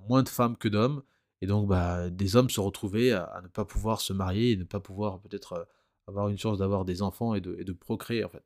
moins 0.08 0.24
de 0.24 0.30
femmes 0.30 0.58
que 0.58 0.68
d'hommes. 0.68 1.04
Et 1.42 1.48
donc 1.48 1.68
bah, 1.68 2.10
des 2.10 2.36
hommes 2.36 2.50
se 2.50 2.60
retrouvaient 2.60 3.12
à, 3.12 3.42
ne 3.44 3.48
pas 3.48 3.66
pouvoir 3.66 4.02
se 4.02 4.14
marier 4.14 4.52
et 4.52 4.58
ne 4.58 4.64
pas 4.64 4.80
pouvoir 4.80 5.20
peut-être 5.20 5.68
avoir 6.08 6.30
une 6.30 6.38
chance 6.38 6.60
d'avoir 6.60 6.86
des 6.86 7.02
enfants 7.02 7.36
et 7.36 7.42
de, 7.42 7.74
procréer 7.74 8.24
en 8.24 8.30
fait. 8.30 8.44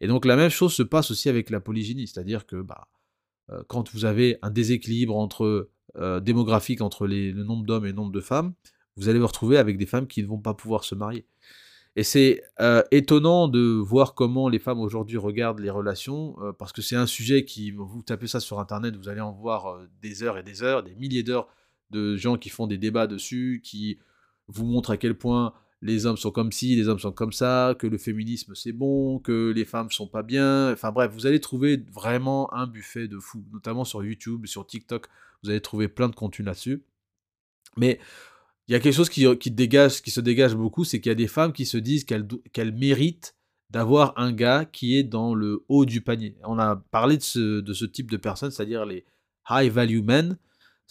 Et 0.00 0.06
donc 0.06 0.24
la 0.24 0.36
même 0.36 0.50
chose 0.50 0.72
se 0.72 0.82
passe 0.82 1.10
aussi 1.10 1.28
avec 1.28 1.50
la 1.50 1.60
polygynie, 1.60 2.06
c'est-à-dire 2.06 2.46
que 2.46 2.56
bah, 2.56 2.88
quand 3.68 3.92
vous 3.92 4.04
avez 4.04 4.38
un 4.42 4.50
déséquilibre 4.50 5.16
entre 5.16 5.70
euh, 5.96 6.20
démographique 6.20 6.80
entre 6.80 7.06
le 7.06 7.32
nombre 7.44 7.64
d'hommes 7.64 7.84
et 7.84 7.88
le 7.88 7.94
nombre 7.94 8.12
de 8.12 8.20
femmes, 8.20 8.54
vous 8.96 9.08
allez 9.08 9.18
vous 9.18 9.26
retrouver 9.26 9.58
avec 9.58 9.78
des 9.78 9.86
femmes 9.86 10.06
qui 10.06 10.22
ne 10.22 10.28
vont 10.28 10.38
pas 10.38 10.54
pouvoir 10.54 10.84
se 10.84 10.94
marier. 10.94 11.26
Et 11.94 12.04
c'est 12.04 12.42
euh, 12.60 12.82
étonnant 12.90 13.48
de 13.48 13.60
voir 13.60 14.14
comment 14.14 14.48
les 14.48 14.58
femmes 14.58 14.80
aujourd'hui 14.80 15.18
regardent 15.18 15.60
les 15.60 15.70
relations, 15.70 16.36
euh, 16.40 16.52
parce 16.52 16.72
que 16.72 16.80
c'est 16.80 16.96
un 16.96 17.06
sujet 17.06 17.44
qui, 17.44 17.70
vous 17.70 18.02
tapez 18.02 18.26
ça 18.26 18.40
sur 18.40 18.60
Internet, 18.60 18.96
vous 18.96 19.08
allez 19.08 19.20
en 19.20 19.32
voir 19.32 19.80
des 20.00 20.22
heures 20.22 20.38
et 20.38 20.42
des 20.42 20.62
heures, 20.62 20.82
des 20.82 20.94
milliers 20.94 21.22
d'heures 21.22 21.48
de 21.90 22.16
gens 22.16 22.38
qui 22.38 22.48
font 22.48 22.66
des 22.66 22.78
débats 22.78 23.06
dessus, 23.06 23.60
qui 23.62 23.98
vous 24.48 24.64
montre 24.64 24.90
à 24.90 24.96
quel 24.96 25.16
point 25.16 25.52
les 25.82 26.06
hommes 26.06 26.16
sont 26.16 26.30
comme 26.30 26.52
ci, 26.52 26.76
les 26.76 26.88
hommes 26.88 27.00
sont 27.00 27.12
comme 27.12 27.32
ça, 27.32 27.74
que 27.78 27.88
le 27.88 27.98
féminisme 27.98 28.54
c'est 28.54 28.72
bon, 28.72 29.18
que 29.18 29.52
les 29.54 29.64
femmes 29.64 29.90
sont 29.90 30.06
pas 30.06 30.22
bien. 30.22 30.72
Enfin 30.72 30.92
bref, 30.92 31.12
vous 31.12 31.26
allez 31.26 31.40
trouver 31.40 31.84
vraiment 31.92 32.52
un 32.54 32.68
buffet 32.68 33.08
de 33.08 33.18
fou, 33.18 33.44
notamment 33.52 33.84
sur 33.84 34.04
YouTube, 34.04 34.46
sur 34.46 34.66
TikTok. 34.66 35.08
Vous 35.42 35.50
allez 35.50 35.60
trouver 35.60 35.88
plein 35.88 36.08
de 36.08 36.14
contenu 36.14 36.44
là-dessus. 36.44 36.84
Mais 37.76 37.98
il 38.68 38.72
y 38.72 38.74
a 38.76 38.80
quelque 38.80 38.94
chose 38.94 39.08
qui, 39.08 39.50
dégage, 39.50 40.02
qui 40.02 40.12
se 40.12 40.20
dégage 40.20 40.54
beaucoup, 40.54 40.84
c'est 40.84 41.00
qu'il 41.00 41.10
y 41.10 41.12
a 41.12 41.16
des 41.16 41.26
femmes 41.26 41.52
qui 41.52 41.66
se 41.66 41.76
disent 41.76 42.04
qu'elles 42.04 42.72
méritent 42.72 43.34
d'avoir 43.70 44.16
un 44.18 44.32
gars 44.32 44.64
qui 44.64 44.96
est 44.96 45.02
dans 45.02 45.34
le 45.34 45.64
haut 45.68 45.84
du 45.84 46.00
panier. 46.00 46.36
On 46.44 46.58
a 46.58 46.76
parlé 46.76 47.16
de 47.16 47.22
ce, 47.22 47.60
de 47.60 47.72
ce 47.72 47.84
type 47.84 48.10
de 48.10 48.16
personnes, 48.16 48.52
c'est-à-dire 48.52 48.86
les 48.86 49.04
high 49.50 49.72
value 49.72 50.02
men, 50.02 50.38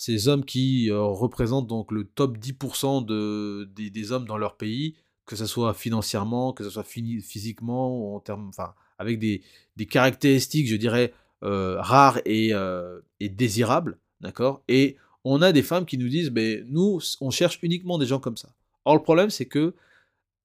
ces 0.01 0.27
hommes 0.27 0.43
qui 0.43 0.89
euh, 0.89 0.99
représentent 0.99 1.67
donc 1.67 1.91
le 1.91 2.05
top 2.05 2.39
10% 2.39 3.05
de, 3.05 3.69
des, 3.75 4.11
hommes 4.11 4.25
dans 4.25 4.39
leur 4.39 4.57
pays, 4.57 4.95
que 5.27 5.35
ce 5.35 5.45
soit 5.45 5.75
financièrement, 5.75 6.53
que 6.53 6.63
ce 6.63 6.71
soit 6.71 6.83
physiquement, 6.83 8.15
en 8.15 8.19
termes, 8.19 8.47
enfin, 8.47 8.73
avec 8.97 9.19
des, 9.19 9.43
des 9.75 9.85
caractéristiques, 9.85 10.67
je 10.67 10.75
dirais, 10.75 11.13
euh, 11.43 11.79
rares 11.79 12.19
et, 12.25 12.51
euh, 12.51 12.99
et 13.19 13.29
désirables, 13.29 13.99
d'accord? 14.21 14.63
Et 14.67 14.97
on 15.23 15.43
a 15.43 15.51
des 15.51 15.61
femmes 15.61 15.85
qui 15.85 15.99
nous 15.99 16.09
disent, 16.09 16.31
mais 16.31 16.63
nous, 16.67 16.99
on 17.19 17.29
cherche 17.29 17.59
uniquement 17.61 17.99
des 17.99 18.07
gens 18.07 18.19
comme 18.19 18.37
ça. 18.37 18.49
Or, 18.85 18.95
le 18.95 19.03
problème, 19.03 19.29
c'est 19.29 19.45
que 19.45 19.75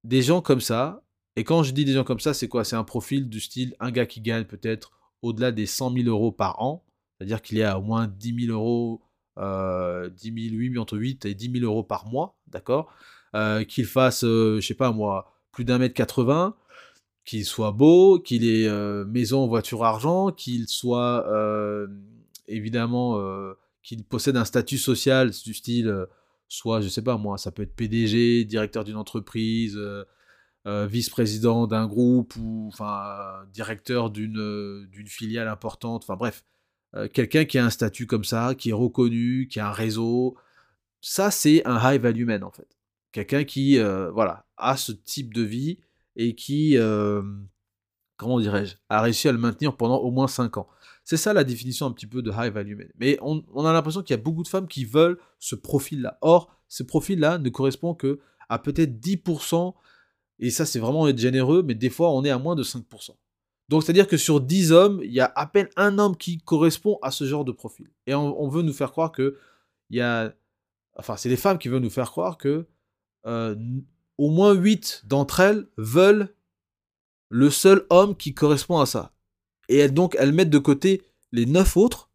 des 0.03 0.21
gens 0.21 0.41
comme 0.41 0.61
ça, 0.61 1.01
et 1.35 1.43
quand 1.43 1.63
je 1.63 1.71
dis 1.71 1.83
des 1.83 1.93
gens 1.93 2.03
comme 2.03 2.19
ça, 2.19 2.35
c'est 2.35 2.47
quoi? 2.47 2.63
C'est 2.63 2.75
un 2.75 2.83
profil 2.83 3.27
du 3.27 3.39
style, 3.39 3.75
un 3.79 3.89
gars 3.89 4.05
qui 4.05 4.21
gagne 4.21 4.43
peut-être 4.43 4.91
au-delà 5.23 5.51
des 5.51 5.65
100 5.65 5.93
000 5.93 6.07
euros 6.09 6.31
par 6.31 6.61
an, 6.61 6.85
c'est-à-dire 7.17 7.41
qu'il 7.41 7.57
y 7.57 7.63
a 7.63 7.79
au 7.79 7.81
moins 7.81 8.05
10 8.05 8.45
000 8.45 8.53
euros 8.55 9.01
euh, 9.37 10.09
10 10.09 10.49
000, 10.49 10.55
8 10.55 10.77
entre 10.77 10.97
8 10.97 11.25
et 11.25 11.33
10 11.33 11.59
000 11.59 11.65
euros 11.65 11.83
par 11.83 12.07
mois, 12.07 12.37
d'accord 12.47 12.91
euh, 13.35 13.63
Qu'il 13.63 13.85
fasse, 13.85 14.23
euh, 14.23 14.59
je 14.59 14.67
sais 14.67 14.73
pas 14.73 14.91
moi, 14.91 15.33
plus 15.51 15.65
d'un 15.65 15.77
mètre 15.77 15.93
80, 15.95 16.55
qu'il 17.25 17.45
soit 17.45 17.71
beau, 17.71 18.19
qu'il 18.19 18.45
ait 18.45 18.67
euh, 18.67 19.05
maison, 19.05 19.47
voiture, 19.47 19.83
argent, 19.83 20.31
qu'il 20.31 20.67
soit 20.67 21.25
évidemment, 22.47 23.21
qu'il 23.83 24.03
possède 24.05 24.37
un 24.37 24.45
statut 24.45 24.77
social 24.77 25.31
du 25.31 25.53
style, 25.53 26.05
soit, 26.47 26.81
je 26.81 26.87
sais 26.87 27.01
pas 27.01 27.17
moi, 27.17 27.37
ça 27.37 27.51
peut 27.51 27.63
être 27.63 27.75
PDG, 27.75 28.45
directeur 28.45 28.85
d'une 28.85 28.95
entreprise, 28.95 29.77
vice-président 30.65 31.67
d'un 31.67 31.87
groupe 31.87 32.35
ou 32.37 32.69
enfin 32.71 33.45
directeur 33.53 34.09
d'une 34.09 34.87
filiale 35.07 35.47
importante, 35.49 36.03
enfin 36.03 36.15
bref, 36.15 36.45
euh, 36.95 37.07
quelqu'un 37.07 37.45
qui 37.45 37.57
a 37.57 37.65
un 37.65 37.69
statut 37.69 38.07
comme 38.07 38.23
ça, 38.23 38.55
qui 38.55 38.69
est 38.69 38.73
reconnu, 38.73 39.47
qui 39.49 39.59
a 39.59 39.67
un 39.69 39.71
réseau, 39.71 40.37
ça 41.01 41.31
c'est 41.31 41.65
un 41.65 41.77
high 41.79 42.01
value 42.01 42.25
man 42.25 42.43
en 42.43 42.51
fait. 42.51 42.67
Quelqu'un 43.11 43.43
qui 43.43 43.79
euh, 43.79 44.11
voilà, 44.11 44.45
a 44.57 44.77
ce 44.77 44.91
type 44.91 45.33
de 45.33 45.41
vie 45.41 45.79
et 46.15 46.35
qui, 46.35 46.77
euh, 46.77 47.21
comment 48.15 48.39
dirais-je, 48.39 48.75
a 48.89 49.01
réussi 49.01 49.27
à 49.27 49.31
le 49.31 49.37
maintenir 49.37 49.75
pendant 49.75 49.97
au 49.97 50.11
moins 50.11 50.27
5 50.27 50.57
ans. 50.57 50.67
C'est 51.03 51.17
ça 51.17 51.33
la 51.33 51.43
définition 51.43 51.85
un 51.85 51.91
petit 51.91 52.07
peu 52.07 52.21
de 52.21 52.31
high 52.31 52.51
value 52.51 52.75
man. 52.75 52.89
Mais 52.97 53.17
on, 53.21 53.65
a 53.65 53.73
l'impression 53.73 54.01
qu'il 54.01 54.13
y 54.13 54.19
a 54.19 54.21
beaucoup 54.21 54.43
de 54.43 54.47
femmes 54.47 54.67
qui 54.67 54.83
veulent 54.83 55.17
ce 55.39 55.55
profil-là. 55.55 56.17
Or, 56.21 56.53
ce 56.67 56.83
profil-là 56.83 57.37
ne 57.37 57.49
correspond 57.49 57.93
que 57.93 58.19
à 58.49 58.59
peut-être 58.59 58.99
10%, 58.99 59.73
et 60.39 60.49
ça 60.49 60.65
c'est 60.65 60.79
vraiment 60.79 61.07
être 61.07 61.17
généreux, 61.17 61.63
mais 61.63 61.75
des 61.75 61.89
fois 61.89 62.11
on 62.11 62.23
est 62.23 62.29
à 62.29 62.37
moins 62.37 62.55
de 62.55 62.63
5%. 62.63 63.11
Donc, 63.69 63.83
c'est-à-dire 63.83 64.07
que 64.07 64.17
sur 64.17 64.39
10 64.39 64.71
hommes, 64.71 65.01
il 65.03 65.11
y 65.11 65.19
a 65.19 65.31
à 65.35 65.45
peine 65.45 65.67
un 65.75 65.99
homme 65.99 66.15
qui 66.15 66.37
correspond 66.37 66.99
à 67.01 67.11
ce 67.11 67.25
genre 67.25 67.43
de 67.43 67.51
profil. 67.51 67.89
Et 68.05 68.15
on, 68.15 68.47
veut 68.47 68.61
nous 68.61 68.73
faire 68.73 68.91
croire 68.91 69.11
que 69.11 69.37
il 69.89 69.97
y 69.97 70.01
a. 70.01 70.33
Enfin, 70.95 71.17
c'est 71.17 71.29
les 71.29 71.37
femmes 71.37 71.57
qui 71.57 71.67
veulent 71.67 71.83
nous 71.83 71.89
faire 71.89 72.09
croire 72.09 72.37
que 72.37 72.65
euh, 73.25 73.55
au 74.17 74.29
moins 74.29 74.53
8 74.53 75.03
d'entre 75.05 75.41
elles 75.41 75.67
veulent 75.77 76.33
le 77.29 77.49
seul 77.49 77.85
homme 77.89 78.15
qui 78.15 78.33
correspond 78.33 78.79
à 78.79 78.85
ça. 78.85 79.13
Et 79.69 79.87
donc, 79.89 80.15
elles 80.17 80.31
mettent 80.31 80.49
de 80.49 80.59
côté 80.59 81.03
les 81.33 81.45
9 81.45 81.77
autres 81.77 82.09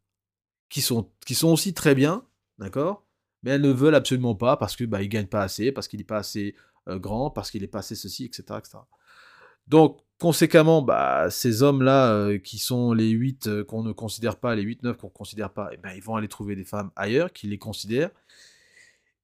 qui 0.70 0.80
sont, 0.80 1.10
qui 1.26 1.34
sont 1.34 1.48
aussi 1.48 1.74
très 1.74 1.94
bien, 1.94 2.24
d'accord? 2.58 3.04
Mais 3.42 3.50
elles 3.50 3.60
ne 3.60 3.72
veulent 3.72 3.94
absolument 3.94 4.34
pas 4.34 4.56
parce 4.56 4.74
que 4.74 4.84
bah, 4.84 5.04
gagnent 5.04 5.26
pas 5.26 5.42
assez, 5.42 5.70
parce 5.70 5.86
qu'il 5.86 5.98
n'est 5.98 6.04
pas 6.04 6.18
assez 6.18 6.54
euh, 6.88 6.98
grand, 6.98 7.30
parce 7.30 7.50
qu'il 7.50 7.60
n'est 7.60 7.68
pas 7.68 7.80
assez 7.80 7.94
ceci, 7.94 8.24
etc., 8.24 8.42
etc. 8.58 8.78
Donc, 9.66 10.00
Conséquemment, 10.22 10.82
bah, 10.82 11.30
ces 11.30 11.64
hommes-là, 11.64 12.12
euh, 12.12 12.38
qui 12.38 12.58
sont 12.58 12.92
les 12.92 13.08
8 13.08 13.48
euh, 13.48 13.64
qu'on 13.64 13.82
ne 13.82 13.90
considère 13.90 14.36
pas, 14.36 14.54
les 14.54 14.62
8-9 14.62 14.94
qu'on 14.94 15.08
ne 15.08 15.12
considère 15.12 15.50
pas, 15.50 15.70
eh 15.72 15.78
ben, 15.78 15.90
ils 15.96 16.00
vont 16.00 16.14
aller 16.14 16.28
trouver 16.28 16.54
des 16.54 16.62
femmes 16.62 16.92
ailleurs 16.94 17.32
qui 17.32 17.48
les 17.48 17.58
considèrent. 17.58 18.10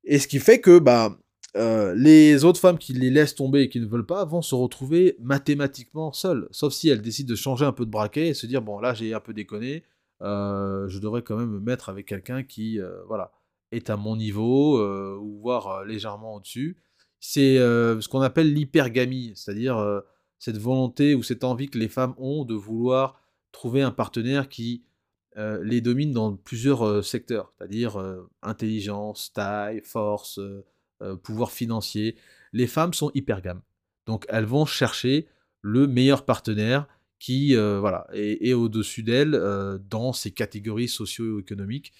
Et 0.02 0.18
ce 0.18 0.26
qui 0.26 0.40
fait 0.40 0.60
que 0.60 0.80
bah, 0.80 1.16
euh, 1.56 1.94
les 1.94 2.44
autres 2.44 2.58
femmes 2.58 2.78
qui 2.78 2.94
les 2.94 3.10
laissent 3.10 3.36
tomber 3.36 3.60
et 3.60 3.68
qui 3.68 3.78
ne 3.78 3.86
veulent 3.86 4.06
pas 4.06 4.24
vont 4.24 4.42
se 4.42 4.56
retrouver 4.56 5.14
mathématiquement 5.20 6.12
seules. 6.12 6.48
Sauf 6.50 6.72
si 6.72 6.88
elles 6.88 7.00
décident 7.00 7.30
de 7.30 7.36
changer 7.36 7.64
un 7.64 7.70
peu 7.70 7.86
de 7.86 7.92
braquet 7.92 8.26
et 8.26 8.34
se 8.34 8.46
dire, 8.48 8.60
bon 8.60 8.80
là 8.80 8.92
j'ai 8.92 9.14
un 9.14 9.20
peu 9.20 9.32
déconné, 9.32 9.84
je 10.20 10.98
devrais 10.98 11.22
quand 11.22 11.36
même 11.36 11.50
me 11.50 11.60
mettre 11.60 11.90
avec 11.90 12.06
quelqu'un 12.06 12.42
qui 12.42 12.80
voilà, 13.06 13.30
est 13.70 13.88
à 13.88 13.96
mon 13.96 14.16
niveau, 14.16 14.82
ou 15.16 15.38
voire 15.38 15.84
légèrement 15.84 16.34
au-dessus. 16.34 16.76
C'est 17.20 17.56
ce 17.58 18.08
qu'on 18.08 18.22
appelle 18.22 18.52
l'hypergamie, 18.52 19.30
c'est-à-dire 19.36 20.02
cette 20.38 20.58
volonté 20.58 21.14
ou 21.14 21.22
cette 21.22 21.44
envie 21.44 21.68
que 21.68 21.78
les 21.78 21.88
femmes 21.88 22.14
ont 22.18 22.44
de 22.44 22.54
vouloir 22.54 23.20
trouver 23.52 23.82
un 23.82 23.90
partenaire 23.90 24.48
qui 24.48 24.84
euh, 25.36 25.62
les 25.62 25.80
domine 25.80 26.12
dans 26.12 26.36
plusieurs 26.36 27.04
secteurs, 27.04 27.52
c'est-à-dire 27.56 28.02
intelligence, 28.42 29.32
taille, 29.32 29.80
force, 29.84 30.40
pouvoir 31.22 31.50
financier. 31.50 32.16
Les 32.52 32.66
femmes 32.66 32.94
sont 32.94 33.10
hypergames. 33.14 33.62
Donc 34.06 34.24
elles 34.28 34.46
vont 34.46 34.66
chercher 34.66 35.28
le 35.62 35.86
meilleur 35.86 36.24
partenaire 36.24 36.86
qui 37.18 37.54
voilà, 37.54 38.06
est, 38.12 38.52
au-dessus 38.52 39.02
d'elles 39.02 39.40
dans 39.88 40.12
ces 40.12 40.32
catégories 40.32 40.88
socio-économiques. 40.88 41.92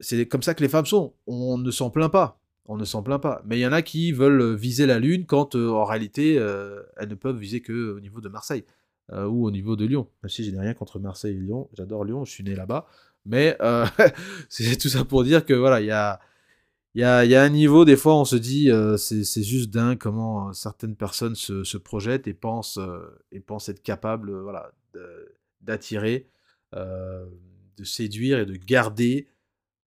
C'est 0.00 0.26
comme 0.26 0.42
ça 0.42 0.54
que 0.54 0.62
les 0.62 0.68
femmes 0.68 0.86
sont. 0.86 1.14
On 1.26 1.58
ne 1.58 1.70
s'en 1.70 1.90
plaint 1.90 2.10
pas. 2.10 2.41
On 2.66 2.76
ne 2.76 2.84
s'en 2.84 3.02
plaint 3.02 3.20
pas. 3.20 3.42
Mais 3.44 3.58
il 3.58 3.60
y 3.60 3.66
en 3.66 3.72
a 3.72 3.82
qui 3.82 4.12
veulent 4.12 4.54
viser 4.54 4.86
la 4.86 4.98
Lune 4.98 5.26
quand 5.26 5.56
euh, 5.56 5.70
en 5.70 5.84
réalité 5.84 6.38
euh, 6.38 6.82
elles 6.96 7.08
ne 7.08 7.14
peuvent 7.14 7.36
viser 7.36 7.60
que 7.60 7.92
au 7.96 8.00
niveau 8.00 8.20
de 8.20 8.28
Marseille 8.28 8.64
euh, 9.12 9.26
ou 9.26 9.44
au 9.44 9.50
niveau 9.50 9.74
de 9.74 9.84
Lyon. 9.84 10.08
Même 10.22 10.30
si 10.30 10.44
je 10.44 10.50
n'ai 10.52 10.60
rien 10.60 10.74
contre 10.74 11.00
Marseille 11.00 11.36
et 11.36 11.40
Lyon, 11.40 11.68
j'adore 11.72 12.04
Lyon, 12.04 12.24
je 12.24 12.30
suis 12.30 12.44
né 12.44 12.54
là-bas. 12.54 12.86
Mais 13.26 13.56
c'est 14.48 14.76
tout 14.76 14.88
ça 14.88 15.04
pour 15.04 15.24
dire 15.24 15.44
que 15.44 15.54
voilà, 15.54 15.80
il 15.80 15.86
y 15.86 15.90
a, 15.90 16.20
y, 16.94 17.02
a, 17.02 17.24
y 17.24 17.34
a, 17.34 17.42
un 17.42 17.48
niveau, 17.48 17.84
des 17.84 17.96
fois 17.96 18.16
on 18.16 18.24
se 18.24 18.36
dit, 18.36 18.68
c'est 18.96 19.42
juste 19.42 19.70
dingue 19.70 19.98
comment 19.98 20.52
certaines 20.52 20.96
personnes 20.96 21.36
se, 21.36 21.76
projettent 21.76 22.26
et 22.26 22.34
pensent, 22.34 22.80
et 23.30 23.38
pensent 23.38 23.68
être 23.68 23.82
capables 23.82 24.32
voilà, 24.40 24.72
d'attirer, 25.60 26.26
de 26.72 27.84
séduire 27.84 28.40
et 28.40 28.46
de 28.46 28.56
garder 28.56 29.28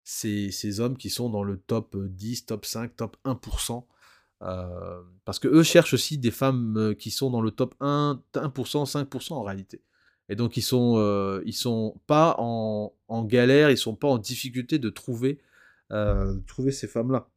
ces, 0.08 0.80
hommes 0.80 0.96
qui 0.96 1.10
sont 1.10 1.28
dans 1.28 1.42
le 1.42 1.58
top 1.58 1.96
10, 1.96 2.46
top 2.46 2.64
5, 2.64 2.96
top 2.96 3.16
1%. 3.24 3.84
Euh, 4.40 5.02
parce 5.24 5.38
que 5.38 5.48
eux 5.48 5.62
cherchent 5.62 5.94
aussi 5.94 6.16
des 6.16 6.30
femmes 6.30 6.76
euh, 6.78 6.94
qui 6.94 7.10
sont 7.10 7.28
dans 7.28 7.42
le 7.42 7.50
top 7.50 7.74
1, 7.80 8.22
1%, 8.34 8.90
5% 8.90 9.32
en 9.34 9.42
réalité. 9.42 9.82
Et 10.30 10.36
donc 10.36 10.56
ils 10.56 10.62
sont, 10.62 10.94
euh, 10.96 11.42
sont 11.52 12.00
pas 12.06 12.36
en, 12.38 12.92
galère, 13.24 13.70
ils 13.70 13.76
sont 13.76 13.96
pas 13.96 14.08
en 14.08 14.18
difficulté 14.18 14.78
de 14.78 14.88
trouver, 14.90 15.40
trouver 16.46 16.72
ces 16.72 16.86
femmes-là. 16.86 17.28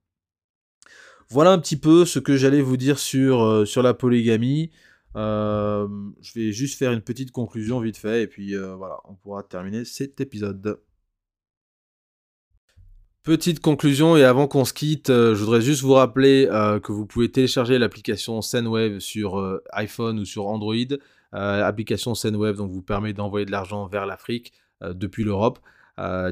Voilà 1.30 1.52
un 1.52 1.60
petit 1.60 1.78
peu 1.78 2.06
ce 2.06 2.20
que 2.20 2.36
j'allais 2.36 2.62
vous 2.62 2.78
dire 2.78 3.00
sur, 3.00 3.66
sur 3.66 3.82
la 3.82 3.94
polygamie. 3.94 4.72
je 5.16 6.34
vais 6.36 6.52
juste 6.52 6.78
faire 6.78 6.92
une 6.92 7.02
petite 7.02 7.32
conclusion 7.32 7.80
vite 7.80 7.98
fait 7.98 8.24
et 8.24 8.28
puis 8.28 8.56
voilà, 8.56 8.98
on 9.06 9.16
pourra 9.16 9.44
terminer 9.44 9.86
cet 9.86 10.22
épisode. 10.22 10.80
Petite 13.24 13.60
conclusion 13.60 14.18
et 14.18 14.24
avant 14.24 14.48
qu'on 14.48 14.66
se 14.66 14.74
quitte, 14.74 15.12
euh, 15.12 15.36
je 15.36 15.44
voudrais 15.44 15.62
juste 15.62 15.84
vous 15.84 15.94
rappeler 15.94 16.48
euh, 16.50 16.80
que 16.80 16.92
vous 16.92 17.06
pouvez 17.06 17.32
télécharger 17.32 17.78
l'application 17.78 18.42
Sendwave 18.42 18.98
sur 18.98 19.40
euh, 19.40 19.64
iPhone 19.74 20.18
ou 20.18 20.26
sur 20.26 20.48
Android. 20.48 20.74
L'application 21.32 22.16
Sendwave 22.16 22.56
donc 22.56 22.72
vous 22.72 22.82
permet 22.82 23.14
d'envoyer 23.14 23.46
de 23.46 23.52
l'argent 23.52 23.86
vers 23.86 24.06
l'Afrique 24.06 24.52
depuis 24.82 25.24
l'Europe 25.24 25.60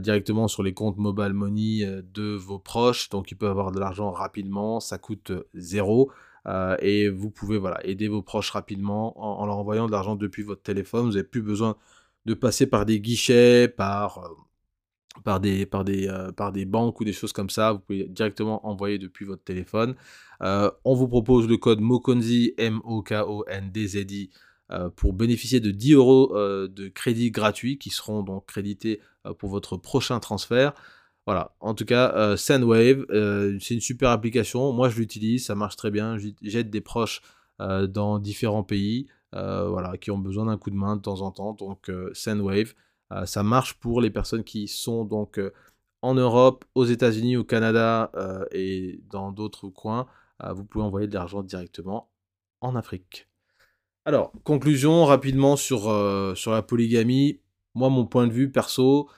directement 0.01 0.49
sur 0.49 0.61
les 0.61 0.73
comptes 0.73 0.97
mobile 0.97 1.31
money 1.31 1.85
de 2.13 2.35
vos 2.35 2.59
proches. 2.59 3.07
Donc 3.07 3.31
ils 3.31 3.35
peuvent 3.35 3.51
avoir 3.51 3.71
de 3.71 3.79
l'argent 3.79 4.11
rapidement, 4.11 4.81
ça 4.81 4.97
coûte 4.97 5.31
zéro. 5.53 6.11
et 6.79 7.07
vous 7.07 7.29
pouvez 7.29 7.57
voilà, 7.57 7.79
aider 7.85 8.09
vos 8.09 8.21
proches 8.21 8.49
rapidement 8.49 9.17
en, 9.23 9.41
en 9.41 9.45
leur 9.45 9.57
envoyant 9.57 9.85
de 9.85 9.91
l'argent 9.93 10.17
depuis 10.17 10.43
votre 10.43 10.63
téléphone. 10.63 11.05
Vous 11.05 11.11
n'avez 11.11 11.23
plus 11.23 11.43
besoin 11.43 11.77
de 12.25 12.33
passer 12.33 12.65
par 12.65 12.85
des 12.85 12.99
guichets, 12.99 13.69
par 13.69 14.48
par 15.23 15.39
des, 15.39 15.65
par, 15.65 15.83
des, 15.83 16.07
euh, 16.07 16.31
par 16.31 16.51
des 16.51 16.65
banques 16.65 16.99
ou 16.99 17.03
des 17.03 17.13
choses 17.13 17.33
comme 17.33 17.49
ça. 17.49 17.73
Vous 17.73 17.79
pouvez 17.79 18.05
directement 18.05 18.65
envoyer 18.67 18.97
depuis 18.97 19.25
votre 19.25 19.43
téléphone. 19.43 19.95
Euh, 20.41 20.71
on 20.85 20.95
vous 20.95 21.07
propose 21.07 21.47
le 21.47 21.57
code 21.57 21.81
MOKONZI, 21.81 22.53
M-O-K-O-N-D-Z-I, 22.57 24.29
euh, 24.71 24.89
pour 24.89 25.13
bénéficier 25.13 25.59
de 25.59 25.71
10 25.71 25.93
euros 25.93 26.33
de 26.35 26.87
crédit 26.89 27.31
gratuit 27.31 27.77
qui 27.77 27.89
seront 27.89 28.23
donc 28.23 28.45
crédités 28.45 29.01
pour 29.37 29.49
votre 29.49 29.77
prochain 29.77 30.19
transfert. 30.19 30.73
Voilà, 31.25 31.55
en 31.59 31.75
tout 31.75 31.85
cas, 31.85 32.35
Sandwave, 32.37 33.05
c'est 33.59 33.75
une 33.75 33.81
super 33.81 34.09
application. 34.09 34.73
Moi, 34.73 34.89
je 34.89 34.97
l'utilise, 34.97 35.45
ça 35.45 35.53
marche 35.53 35.75
très 35.75 35.91
bien. 35.91 36.17
J'aide 36.41 36.69
des 36.71 36.81
proches 36.81 37.21
dans 37.59 38.17
différents 38.17 38.63
pays 38.63 39.07
voilà, 39.31 39.97
qui 39.97 40.09
ont 40.09 40.17
besoin 40.17 40.45
d'un 40.45 40.57
coup 40.57 40.71
de 40.71 40.75
main 40.75 40.95
de 40.95 41.01
temps 41.01 41.21
en 41.21 41.31
temps. 41.31 41.53
Donc, 41.53 41.91
Sandwave, 42.13 42.73
ça 43.25 43.43
marche 43.43 43.75
pour 43.75 44.01
les 44.01 44.09
personnes 44.09 44.43
qui 44.43 44.67
sont 44.67 45.03
donc 45.03 45.39
en 46.01 46.13
Europe, 46.13 46.65
aux 46.75 46.85
États-Unis, 46.85 47.37
au 47.37 47.43
Canada 47.43 48.11
et 48.51 49.01
dans 49.09 49.31
d'autres 49.31 49.69
coins. 49.69 50.07
vous 50.53 50.63
pouvez 50.63 50.83
envoyer 50.83 51.07
de 51.07 51.13
l'argent 51.13 51.41
directement 51.41 52.11
en 52.61 52.75
Afrique. 52.75 53.27
Alors, 54.05 54.31
conclusion 54.43 55.05
rapidement 55.05 55.55
sur, 55.55 55.83
sur 56.35 56.51
la 56.51 56.61
polygamie. 56.61 57.39
Moi, 57.73 57.89
mon 57.89 58.05
point 58.05 58.27
de 58.27 58.33
vue 58.33 58.51
perso, 58.51 59.09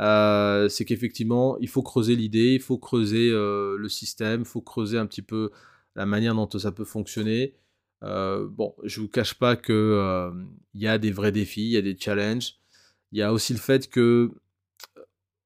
euh, 0.00 0.68
c'est 0.68 0.84
qu'effectivement, 0.84 1.56
il 1.58 1.68
faut 1.68 1.82
creuser 1.82 2.16
l'idée, 2.16 2.54
il 2.54 2.60
faut 2.60 2.78
creuser 2.78 3.30
euh, 3.30 3.76
le 3.78 3.88
système, 3.88 4.40
il 4.40 4.46
faut 4.46 4.60
creuser 4.60 4.98
un 4.98 5.06
petit 5.06 5.22
peu 5.22 5.50
la 5.94 6.06
manière 6.06 6.34
dont 6.34 6.48
ça 6.50 6.72
peut 6.72 6.84
fonctionner. 6.84 7.54
Euh, 8.02 8.46
bon, 8.48 8.74
je 8.82 9.00
vous 9.00 9.08
cache 9.08 9.34
pas 9.34 9.56
que 9.56 10.30
il 10.74 10.82
y 10.82 10.88
a 10.88 10.98
des 10.98 11.12
vrais 11.12 11.32
défis, 11.32 11.62
il 11.62 11.70
y 11.72 11.76
a 11.76 11.82
des 11.82 11.96
challenges. 11.98 12.58
Il 13.14 13.18
y 13.18 13.22
a 13.22 13.32
aussi 13.32 13.52
le 13.52 13.60
fait 13.60 13.88
que 13.88 14.32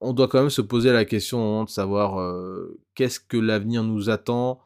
on 0.00 0.14
doit 0.14 0.26
quand 0.26 0.40
même 0.40 0.48
se 0.48 0.62
poser 0.62 0.90
la 0.90 1.04
question 1.04 1.60
hein, 1.60 1.64
de 1.64 1.68
savoir 1.68 2.34
qu'est-ce 2.94 3.20
que 3.20 3.36
l'avenir 3.36 3.84
nous 3.84 4.08
attend 4.08 4.62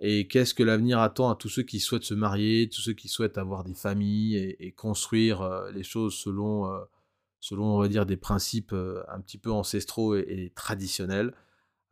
et 0.00 0.26
qu'est-ce 0.26 0.52
que 0.52 0.64
l'avenir 0.64 0.98
attend 0.98 1.30
à 1.30 1.36
tous 1.36 1.48
ceux 1.48 1.62
qui 1.62 1.78
souhaitent 1.78 2.02
se 2.02 2.14
marier, 2.14 2.68
tous 2.68 2.80
ceux 2.80 2.94
qui 2.94 3.06
souhaitent 3.06 3.38
avoir 3.38 3.62
des 3.62 3.74
familles 3.74 4.56
et, 4.58 4.72
construire 4.72 5.66
les 5.72 5.84
choses 5.84 6.14
selon 6.14 6.68
selon, 7.38 7.76
on 7.76 7.78
va 7.78 7.86
dire, 7.86 8.06
des 8.06 8.16
principes 8.16 8.72
un 8.72 9.20
petit 9.20 9.38
peu 9.38 9.52
ancestraux 9.52 10.16
et, 10.16 10.52
traditionnels. 10.56 11.34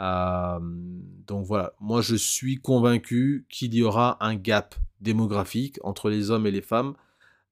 donc 0.01 1.47
voilà, 1.47 1.75
moi 1.79 2.03
je 2.03 2.17
suis 2.17 2.57
convaincu 2.57 3.47
qu'il 3.49 3.73
y 3.73 3.85
aura 3.85 4.17
un 4.19 4.35
gap 4.35 4.75
démographique 5.01 5.79
entre 5.85 6.11
les 6.11 6.33
hommes 6.33 6.49
et 6.49 6.51
les 6.51 6.61
femmes, 6.61 6.95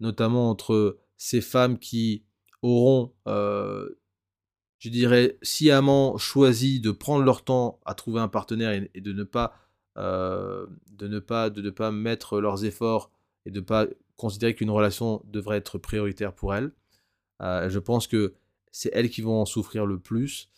notamment 0.01 0.51
entre 0.51 0.99
ces 1.17 1.41
femmes 1.41 1.79
qui 1.79 2.25
auront, 2.63 3.13
je 3.27 4.89
dirais, 4.89 5.39
sciemment 5.43 6.17
choisi 6.19 6.81
de 6.81 6.91
prendre 6.91 7.25
leur 7.25 7.45
temps 7.45 7.81
à 7.85 7.95
trouver 7.95 8.21
un 8.21 8.29
partenaire 8.29 8.89
et, 8.95 9.01
de 9.01 9.13
ne 9.13 9.25
pas, 9.25 9.55
de 9.97 10.69
ne 11.01 11.19
pas, 11.19 11.51
de 11.51 11.63
ne 11.63 11.71
pas 11.71 11.91
mettre 11.91 12.41
leurs 12.41 12.65
efforts 12.65 13.11
et 13.47 13.51
de 13.51 13.61
ne 13.61 13.65
pas 13.65 13.87
considérer 14.17 14.55
qu'une 14.55 14.71
relation 14.71 15.23
devrait 15.27 15.59
être 15.59 15.79
prioritaire 15.79 16.35
pour 16.35 16.55
elles. 16.55 16.73
Je 17.41 17.79
pense 17.79 18.07
que 18.07 18.35
c'est 18.71 18.91
elles 18.93 19.11
qui 19.11 19.23
vont 19.23 19.41
en 19.41 19.47
souffrir 19.47 19.87
le 19.87 19.99
plus. 19.99 20.51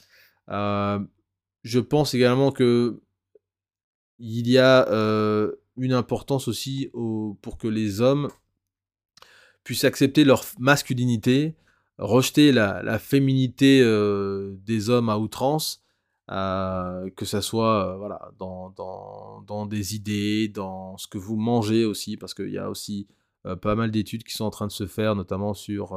Je 0.48 1.78
pense 1.78 2.14
également 2.14 2.52
que 2.52 3.00
il 4.18 4.48
y 4.48 4.58
a 4.58 4.86
une 5.76 5.92
importance 5.92 6.48
aussi 6.48 6.90
pour 6.92 7.58
que 7.58 7.68
les 7.68 8.00
hommes 8.00 8.28
puissent 9.64 9.84
accepter 9.84 10.24
leur 10.24 10.44
masculinité, 10.58 11.54
rejeter 12.00 12.50
la, 12.52 12.98
féminité 12.98 13.80
des 14.64 14.90
hommes 14.90 15.08
à 15.08 15.18
outrance, 15.18 15.82
que 16.28 17.24
ce 17.24 17.40
soit 17.40 17.96
voilà, 17.96 18.32
dans, 18.38 18.70
dans, 18.70 19.42
dans, 19.42 19.66
des 19.66 19.94
idées, 19.94 20.48
dans 20.48 20.96
ce 20.96 21.06
que 21.06 21.18
vous 21.18 21.36
mangez 21.36 21.84
aussi, 21.84 22.16
parce 22.16 22.34
qu'il 22.34 22.50
y 22.50 22.58
a 22.58 22.70
aussi 22.70 23.06
pas 23.60 23.74
mal 23.74 23.90
d'études 23.90 24.24
qui 24.24 24.34
sont 24.34 24.44
en 24.44 24.50
train 24.50 24.66
de 24.66 24.72
se 24.72 24.86
faire, 24.86 25.14
notamment 25.14 25.54
sur 25.54 25.96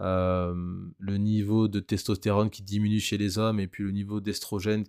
le 0.00 1.16
niveau 1.16 1.68
de 1.68 1.80
testostérone 1.80 2.50
qui 2.50 2.62
diminue 2.62 3.00
chez 3.00 3.16
les 3.16 3.38
hommes 3.38 3.60
et 3.60 3.68
puis 3.68 3.84
le 3.84 3.92
niveau 3.92 4.20
d'estrogène 4.20 4.84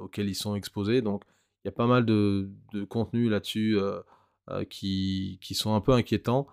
auquel 0.00 0.28
ils 0.28 0.34
sont 0.34 0.54
exposés. 0.54 1.02
Donc 1.02 1.24
il 1.64 1.68
y 1.68 1.70
a 1.70 1.72
pas 1.72 1.86
mal 1.86 2.06
de, 2.06 2.48
de 2.72 2.84
contenus 2.84 3.28
là-dessus 3.30 3.76
qui, 4.70 5.38
qui, 5.42 5.54
sont 5.54 5.74
un 5.74 5.80
peu 5.80 5.92
inquiétants. 5.92 6.46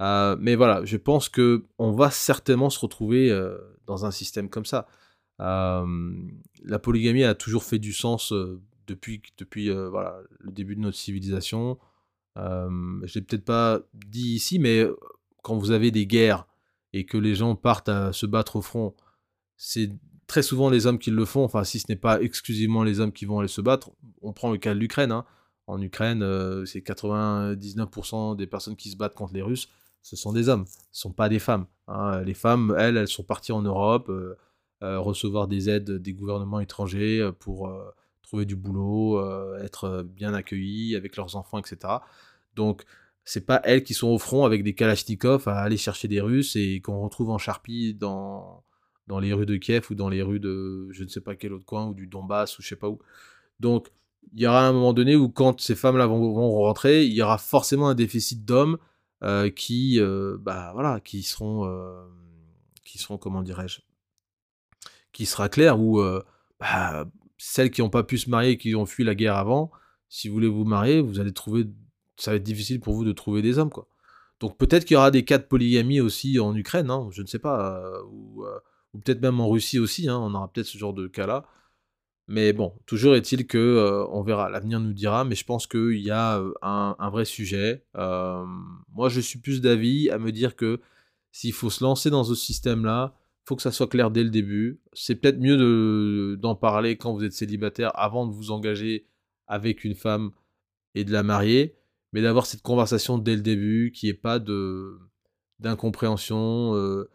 Mais 0.00 0.54
voilà, 0.56 0.84
je 0.84 0.96
pense 0.96 1.28
que 1.28 1.66
on 1.78 1.92
va 1.92 2.10
certainement 2.10 2.70
se 2.70 2.80
retrouver 2.80 3.30
dans 3.86 4.06
un 4.06 4.10
système 4.10 4.48
comme 4.48 4.64
ça. 4.64 4.86
la 5.38 6.78
polygamie 6.82 7.24
a 7.24 7.34
toujours 7.34 7.64
fait 7.64 7.78
du 7.78 7.92
sens 7.92 8.32
depuis, 8.86 9.22
depuis 9.38 9.70
voilà, 9.70 10.18
le 10.38 10.52
début 10.52 10.76
de 10.76 10.80
notre 10.80 10.96
civilisation. 10.96 11.78
je 12.36 12.40
ne 12.40 13.14
l'ai 13.14 13.20
peut-être 13.20 13.44
pas 13.44 13.80
dit 13.94 14.34
ici, 14.34 14.58
mais 14.58 14.86
quand 15.42 15.56
vous 15.56 15.70
avez 15.70 15.90
des 15.90 16.06
guerres 16.06 16.46
et 16.92 17.04
que 17.04 17.16
les 17.16 17.34
gens 17.34 17.54
partent 17.54 17.88
à 17.88 18.12
se 18.12 18.26
battre 18.26 18.56
au 18.56 18.62
front, 18.62 18.94
c'est 19.56 19.90
très 20.26 20.42
souvent 20.42 20.70
les 20.70 20.86
hommes 20.86 20.98
qui 20.98 21.10
le 21.10 21.24
font, 21.24 21.44
enfin 21.44 21.64
si 21.64 21.80
ce 21.80 21.86
n'est 21.88 21.96
pas 21.96 22.22
exclusivement 22.22 22.84
les 22.84 23.00
hommes 23.00 23.12
qui 23.12 23.24
vont 23.24 23.40
aller 23.40 23.48
se 23.48 23.60
battre, 23.60 23.90
on 24.22 24.32
prend 24.32 24.52
le 24.52 24.58
cas 24.58 24.74
de 24.74 24.78
l'Ukraine, 24.78 25.10
hein. 25.12 25.24
en 25.66 25.80
Ukraine 25.82 26.22
euh, 26.22 26.64
c'est 26.64 26.80
99% 26.80 28.36
des 28.36 28.46
personnes 28.46 28.76
qui 28.76 28.90
se 28.90 28.96
battent 28.96 29.14
contre 29.14 29.34
les 29.34 29.42
Russes, 29.42 29.68
ce 30.02 30.16
sont 30.16 30.32
des 30.32 30.48
hommes, 30.48 30.66
ce 30.66 31.00
sont 31.00 31.12
pas 31.12 31.28
des 31.28 31.38
femmes. 31.38 31.66
Hein. 31.88 32.22
Les 32.22 32.34
femmes, 32.34 32.74
elles, 32.78 32.96
elles 32.96 33.08
sont 33.08 33.22
parties 33.22 33.52
en 33.52 33.62
Europe, 33.62 34.08
euh, 34.08 34.34
euh, 34.82 34.98
recevoir 34.98 35.48
des 35.48 35.68
aides 35.68 35.90
des 35.90 36.12
gouvernements 36.12 36.60
étrangers 36.60 37.30
pour 37.38 37.70
trouver 38.22 38.46
du 38.46 38.56
boulot, 38.56 39.20
être 39.58 40.02
bien 40.04 40.34
accueillies 40.34 40.96
avec 40.96 41.16
leurs 41.16 41.36
enfants, 41.36 41.58
etc. 41.58 41.94
Donc 42.54 42.84
c'est 43.24 43.46
pas 43.46 43.60
elles 43.64 43.82
qui 43.82 43.94
sont 43.94 44.08
au 44.08 44.18
front 44.18 44.44
avec 44.44 44.64
des 44.64 44.74
kalachnikovs 44.74 45.46
à 45.48 45.58
aller 45.58 45.76
chercher 45.76 46.08
des 46.08 46.20
Russes 46.20 46.56
et 46.56 46.80
qu'on 46.80 47.00
retrouve 47.00 47.30
en 47.30 47.38
charpie 47.38 47.94
dans, 47.94 48.64
dans 49.06 49.18
les 49.18 49.32
rues 49.32 49.46
de 49.46 49.56
Kiev 49.56 49.86
ou 49.90 49.94
dans 49.94 50.08
les 50.08 50.22
rues 50.22 50.40
de 50.40 50.88
je 50.90 51.04
ne 51.04 51.08
sais 51.08 51.20
pas 51.20 51.34
quel 51.34 51.52
autre 51.52 51.66
coin 51.66 51.88
ou 51.88 51.94
du 51.94 52.06
Donbass 52.06 52.58
ou 52.58 52.62
je 52.62 52.68
sais 52.68 52.76
pas 52.76 52.88
où. 52.88 52.98
Donc 53.58 53.88
il 54.32 54.40
y 54.40 54.46
aura 54.46 54.66
un 54.66 54.72
moment 54.72 54.92
donné 54.92 55.16
où 55.16 55.28
quand 55.28 55.60
ces 55.60 55.74
femmes-là 55.74 56.06
vont, 56.06 56.32
rentrer, 56.32 57.04
il 57.04 57.12
y 57.12 57.22
aura 57.22 57.38
forcément 57.38 57.88
un 57.88 57.94
déficit 57.94 58.44
d'hommes 58.44 58.74
euh, 58.74 58.86
qui, 59.54 60.00
euh, 60.00 60.36
bah 60.40 60.70
voilà, 60.74 61.00
qui 61.00 61.22
seront, 61.22 61.66
euh, 61.66 62.06
qui 62.84 62.98
seront 62.98 63.18
comment 63.18 63.42
dirais-je, 63.42 63.80
qui 65.12 65.26
sera 65.26 65.48
clair 65.48 65.80
où 65.80 66.02
bah, 66.58 67.06
celles 67.38 67.70
qui 67.70 67.80
n'ont 67.80 67.90
pas 67.90 68.02
pu 68.02 68.18
se 68.18 68.30
marier, 68.30 68.58
qui 68.58 68.74
ont 68.74 68.86
fui 68.86 69.04
la 69.04 69.14
guerre 69.14 69.36
avant, 69.36 69.70
si 70.08 70.28
vous 70.28 70.34
voulez 70.34 70.48
vous 70.48 70.64
marier, 70.64 71.00
vous 71.00 71.20
allez 71.20 71.32
trouver 71.32 71.66
ça 72.20 72.32
va 72.32 72.36
être 72.36 72.42
difficile 72.42 72.80
pour 72.80 72.94
vous 72.94 73.04
de 73.04 73.12
trouver 73.12 73.42
des 73.42 73.58
hommes, 73.58 73.70
quoi. 73.70 73.88
Donc 74.40 74.56
peut-être 74.56 74.84
qu'il 74.84 74.94
y 74.94 74.96
aura 74.96 75.10
des 75.10 75.24
cas 75.24 75.38
de 75.38 75.42
polygamie 75.42 76.00
aussi 76.00 76.38
en 76.38 76.54
Ukraine, 76.54 76.90
hein, 76.90 77.08
je 77.10 77.22
ne 77.22 77.26
sais 77.26 77.38
pas, 77.38 77.78
euh, 77.78 77.98
euh, 77.98 78.58
ou, 78.94 78.98
peut-être 78.98 79.20
même 79.20 79.40
en 79.40 79.48
Russie 79.48 79.78
aussi, 79.78 80.08
hein, 80.08 80.18
on 80.18 80.34
aura 80.34 80.48
peut-être 80.48 80.66
ce 80.66 80.78
genre 80.78 80.94
de 80.94 81.06
cas-là. 81.06 81.44
Mais 82.30 82.52
bon, 82.52 82.72
toujours 82.86 83.16
est-il 83.16 83.46
que 83.46 83.58
euh, 83.58 84.06
on 84.10 84.22
verra, 84.22 84.48
l'avenir 84.48 84.78
nous 84.80 84.92
dira, 84.92 85.24
mais 85.24 85.34
je 85.34 85.44
pense 85.44 85.66
qu'il 85.66 85.98
y 85.98 86.10
a 86.10 86.40
un, 86.62 87.10
vrai 87.10 87.24
sujet. 87.24 87.84
moi, 87.94 89.08
je 89.08 89.20
suis 89.20 89.38
plus 89.38 89.60
d'avis 89.60 90.10
à 90.10 90.18
me 90.18 90.32
dire 90.32 90.54
que 90.56 90.80
s'il 91.32 91.52
faut 91.52 91.70
se 91.70 91.82
lancer 91.82 92.08
dans 92.10 92.24
ce 92.24 92.34
système-là, 92.34 93.14
faut 93.44 93.56
que 93.56 93.62
ça 93.62 93.72
soit 93.72 93.88
clair 93.88 94.10
dès 94.10 94.22
le 94.22 94.30
début. 94.30 94.80
C'est 94.92 95.16
peut-être 95.16 95.38
mieux 95.40 96.36
d'en 96.36 96.54
parler 96.54 96.96
quand 96.96 97.12
vous 97.12 97.24
êtes 97.24 97.32
célibataire 97.32 97.90
avant 97.94 98.26
de 98.26 98.32
vous 98.32 98.52
engager 98.52 99.06
avec 99.48 99.84
une 99.84 99.94
femme 99.94 100.30
et 100.94 101.04
de 101.04 101.12
la 101.12 101.22
marier 101.24 101.74
mais 102.12 102.22
d'avoir 102.22 102.46
cette 102.46 102.62
conversation 102.62 103.18
dès 103.18 103.36
le 103.36 103.42
début, 103.42 103.92
qui 103.94 104.08
ait 104.08 104.14
pas 104.14 104.38
de 104.38 104.98
d'incompréhension. 105.58 106.74
Euh. 106.74 107.10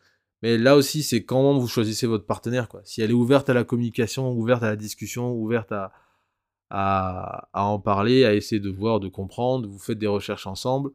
Mais 0.45 0.59
là 0.59 0.76
aussi, 0.76 1.01
c'est 1.01 1.23
quand 1.23 1.57
vous 1.57 1.67
choisissez 1.67 2.05
votre 2.05 2.27
partenaire. 2.27 2.69
Quoi. 2.69 2.81
Si 2.84 3.01
elle 3.01 3.09
est 3.09 3.15
ouverte 3.15 3.49
à 3.49 3.55
la 3.55 3.63
communication, 3.63 4.31
ouverte 4.31 4.61
à 4.61 4.67
la 4.67 4.76
discussion, 4.76 5.34
ouverte 5.34 5.72
à, 5.72 5.91
à, 6.69 7.49
en 7.53 7.80
parler, 7.80 8.26
à 8.26 8.35
essayer 8.35 8.59
de 8.59 8.69
voir, 8.69 8.99
de 8.99 9.07
comprendre, 9.07 9.67
vous 9.67 9.80
faites 9.80 9.97
des 9.97 10.05
recherches 10.05 10.45
ensemble, 10.45 10.91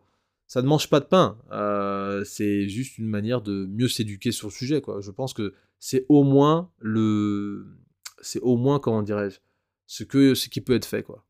ça 0.47 0.63
ne 0.63 0.69
mange 0.69 0.89
pas 0.89 1.01
de 1.01 1.07
pain. 1.07 1.37
Euh, 1.51 2.23
c'est 2.23 2.69
juste 2.69 2.97
une 2.99 3.09
manière 3.09 3.43
de 3.43 3.67
mieux 3.67 3.89
s'éduquer 3.89 4.31
sur 4.31 4.47
le 4.47 4.53
sujet. 4.53 4.81
Quoi. 4.81 5.01
Je 5.01 5.11
pense 5.11 5.35
que 5.35 5.53
c'est 5.81 6.07
au 6.09 6.23
moins 6.23 6.71
le, 6.79 7.77
c'est 8.21 8.41
au 8.43 8.57
moins 8.57 8.79
comment 8.79 9.03
dirais-je, 9.03 9.41
ce 9.89 10.05
que 10.05 10.37
ce 10.37 10.49
qui 10.49 10.61
peut 10.61 10.77
être 10.77 10.85
fait 10.85 11.03
quoi 11.03 11.25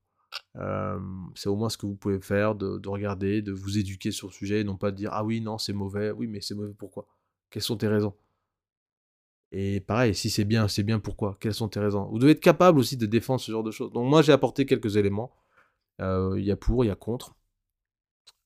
c'est 1.35 1.49
au 1.49 1.57
moins 1.57 1.71
ce 1.71 1.79
que 1.79 1.87
vous 1.87 1.97
pouvez 1.97 2.21
faire, 2.21 2.55
de, 2.55 2.87
regarder, 2.87 3.41
de 3.43 3.53
vous 3.53 3.79
éduquer 3.79 4.11
sur 4.11 4.29
le 4.29 4.33
sujet, 4.33 4.61
et 4.61 4.65
non 4.65 4.77
pas 4.77 4.91
de 4.91 4.97
dire 4.97 5.11
ah 5.13 5.25
oui, 5.25 5.41
non, 5.41 5.57
c'est 5.59 5.73
mauvais, 5.73 6.11
oui, 6.11 6.27
mais 6.27 6.41
c'est 6.41 6.55
mauvais 6.55 6.75
pourquoi? 6.77 7.07
Quelles 7.51 7.63
sont 7.63 7.77
tes 7.77 7.89
raisons? 7.89 8.15
Et 9.53 9.81
pareil, 9.81 10.15
si 10.15 10.31
c'est 10.31 10.45
bien, 10.45 10.69
c'est 10.69 10.85
bien 10.85 11.01
pourquoi? 11.01 11.37
Quelles 11.41 11.55
sont 11.55 11.69
tes 11.69 11.81
raisons? 11.81 12.05
Vous 12.07 12.19
devez 12.19 12.33
être 12.33 12.41
capable 12.41 12.79
aussi 12.79 12.97
de 12.97 13.07
défendre 13.07 13.41
ce 13.41 13.51
genre 13.51 13.65
de 13.65 13.73
choses. 13.73 13.93
Donc 13.93 14.09
moi, 14.09 14.23
j'ai 14.23 14.33
apporté 14.33 14.67
quelques 14.67 14.97
éléments. 14.97 15.33
Il 15.99 16.43
y 16.43 16.51
a 16.51 16.57
pour, 16.57 16.85
il 16.85 16.89
y 16.89 16.91
a 16.91 16.97
contre. 16.97 17.37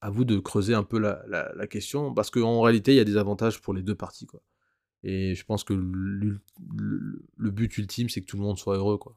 À 0.00 0.10
vous 0.10 0.24
de 0.24 0.38
creuser 0.38 0.74
un 0.74 0.82
peu 0.82 0.98
la, 0.98 1.66
question, 1.68 2.12
parce 2.14 2.30
qu'en 2.30 2.60
réalité, 2.62 2.92
il 2.92 2.96
y 2.96 3.00
a 3.00 3.04
des 3.04 3.16
avantages 3.16 3.60
pour 3.60 3.74
les 3.74 3.82
deux 3.82 3.94
parties. 3.94 4.26
Quoi. 4.26 4.42
Et 5.02 5.34
je 5.34 5.44
pense 5.44 5.62
que 5.64 5.74
le, 5.74 6.40
but 7.50 7.78
ultime, 7.78 8.08
c'est 8.08 8.22
que 8.22 8.26
tout 8.26 8.36
le 8.36 8.42
monde 8.42 8.58
soit 8.58 8.76
heureux. 8.76 8.98
Quoi 8.98 9.16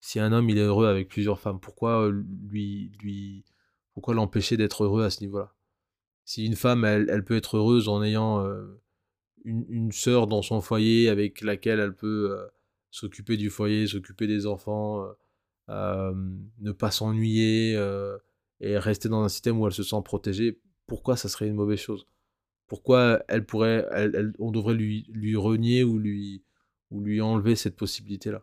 si 0.00 0.20
un 0.20 0.32
homme 0.32 0.48
il 0.50 0.58
est 0.58 0.62
heureux 0.62 0.86
avec 0.86 1.08
plusieurs 1.08 1.40
femmes, 1.40 1.58
pourquoi 1.58 2.08
lui, 2.48 2.92
lui, 3.00 3.44
pourquoi 3.92 4.14
l'empêcher 4.14 4.56
d'être 4.56 4.84
heureux 4.84 5.02
à 5.02 5.10
ce 5.10 5.20
niveau-là? 5.20 5.52
Si 6.24 6.46
une 6.46 6.54
femme, 6.54 6.84
elle, 6.84 7.24
peut 7.24 7.36
être 7.36 7.56
heureuse 7.56 7.88
en 7.88 8.02
ayant 8.02 8.46
une, 9.46 9.64
une 9.70 9.92
sœur 9.92 10.26
dans 10.26 10.42
son 10.42 10.60
foyer 10.60 11.08
avec 11.08 11.40
laquelle 11.40 11.80
elle 11.80 11.94
peut 11.94 12.36
s'occuper 12.90 13.36
du 13.38 13.48
foyer, 13.48 13.86
s'occuper 13.86 14.26
des 14.26 14.46
enfants, 14.46 15.06
ne 15.68 16.72
pas 16.72 16.90
s'ennuyer 16.90 17.72
et 18.60 18.78
rester 18.78 19.08
dans 19.08 19.22
un 19.22 19.28
système 19.28 19.58
où 19.60 19.66
elle 19.66 19.72
se 19.72 19.82
sent 19.82 20.02
protégée, 20.04 20.60
pourquoi 20.86 21.16
ça 21.16 21.28
serait 21.28 21.48
une 21.48 21.54
mauvaise 21.54 21.78
chose? 21.78 22.06
Pourquoi 22.66 23.22
elle 23.28 23.46
pourrait, 23.46 23.86
on 24.38 24.50
devrait 24.50 24.74
lui, 24.74 25.06
lui 25.10 25.36
renier 25.36 25.84
ou 25.84 25.98
lui, 25.98 26.42
ou 26.90 27.00
lui 27.00 27.20
enlever 27.20 27.56
cette 27.56 27.76
possibilité-là? 27.76 28.42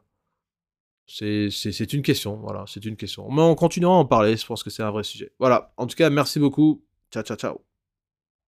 C'est, 1.05 1.93
une 1.93 2.01
question, 2.01 2.37
voilà, 2.37 2.63
c'est 2.67 2.85
une 2.85 2.95
question. 2.95 3.29
Mais 3.29 3.41
en 3.41 3.55
continuant 3.55 3.93
à 3.93 3.97
en 3.97 4.05
parler, 4.05 4.37
je 4.37 4.45
pense 4.45 4.63
que 4.63 4.69
c'est 4.69 4.83
un 4.83 4.91
vrai 4.91 5.03
sujet. 5.03 5.33
Voilà, 5.39 5.73
en 5.77 5.87
tout 5.87 5.95
cas, 5.95 6.09
merci 6.09 6.39
beaucoup. 6.39 6.85
Ciao, 7.11 7.23
ciao, 7.23 7.37
ciao. 7.37 7.72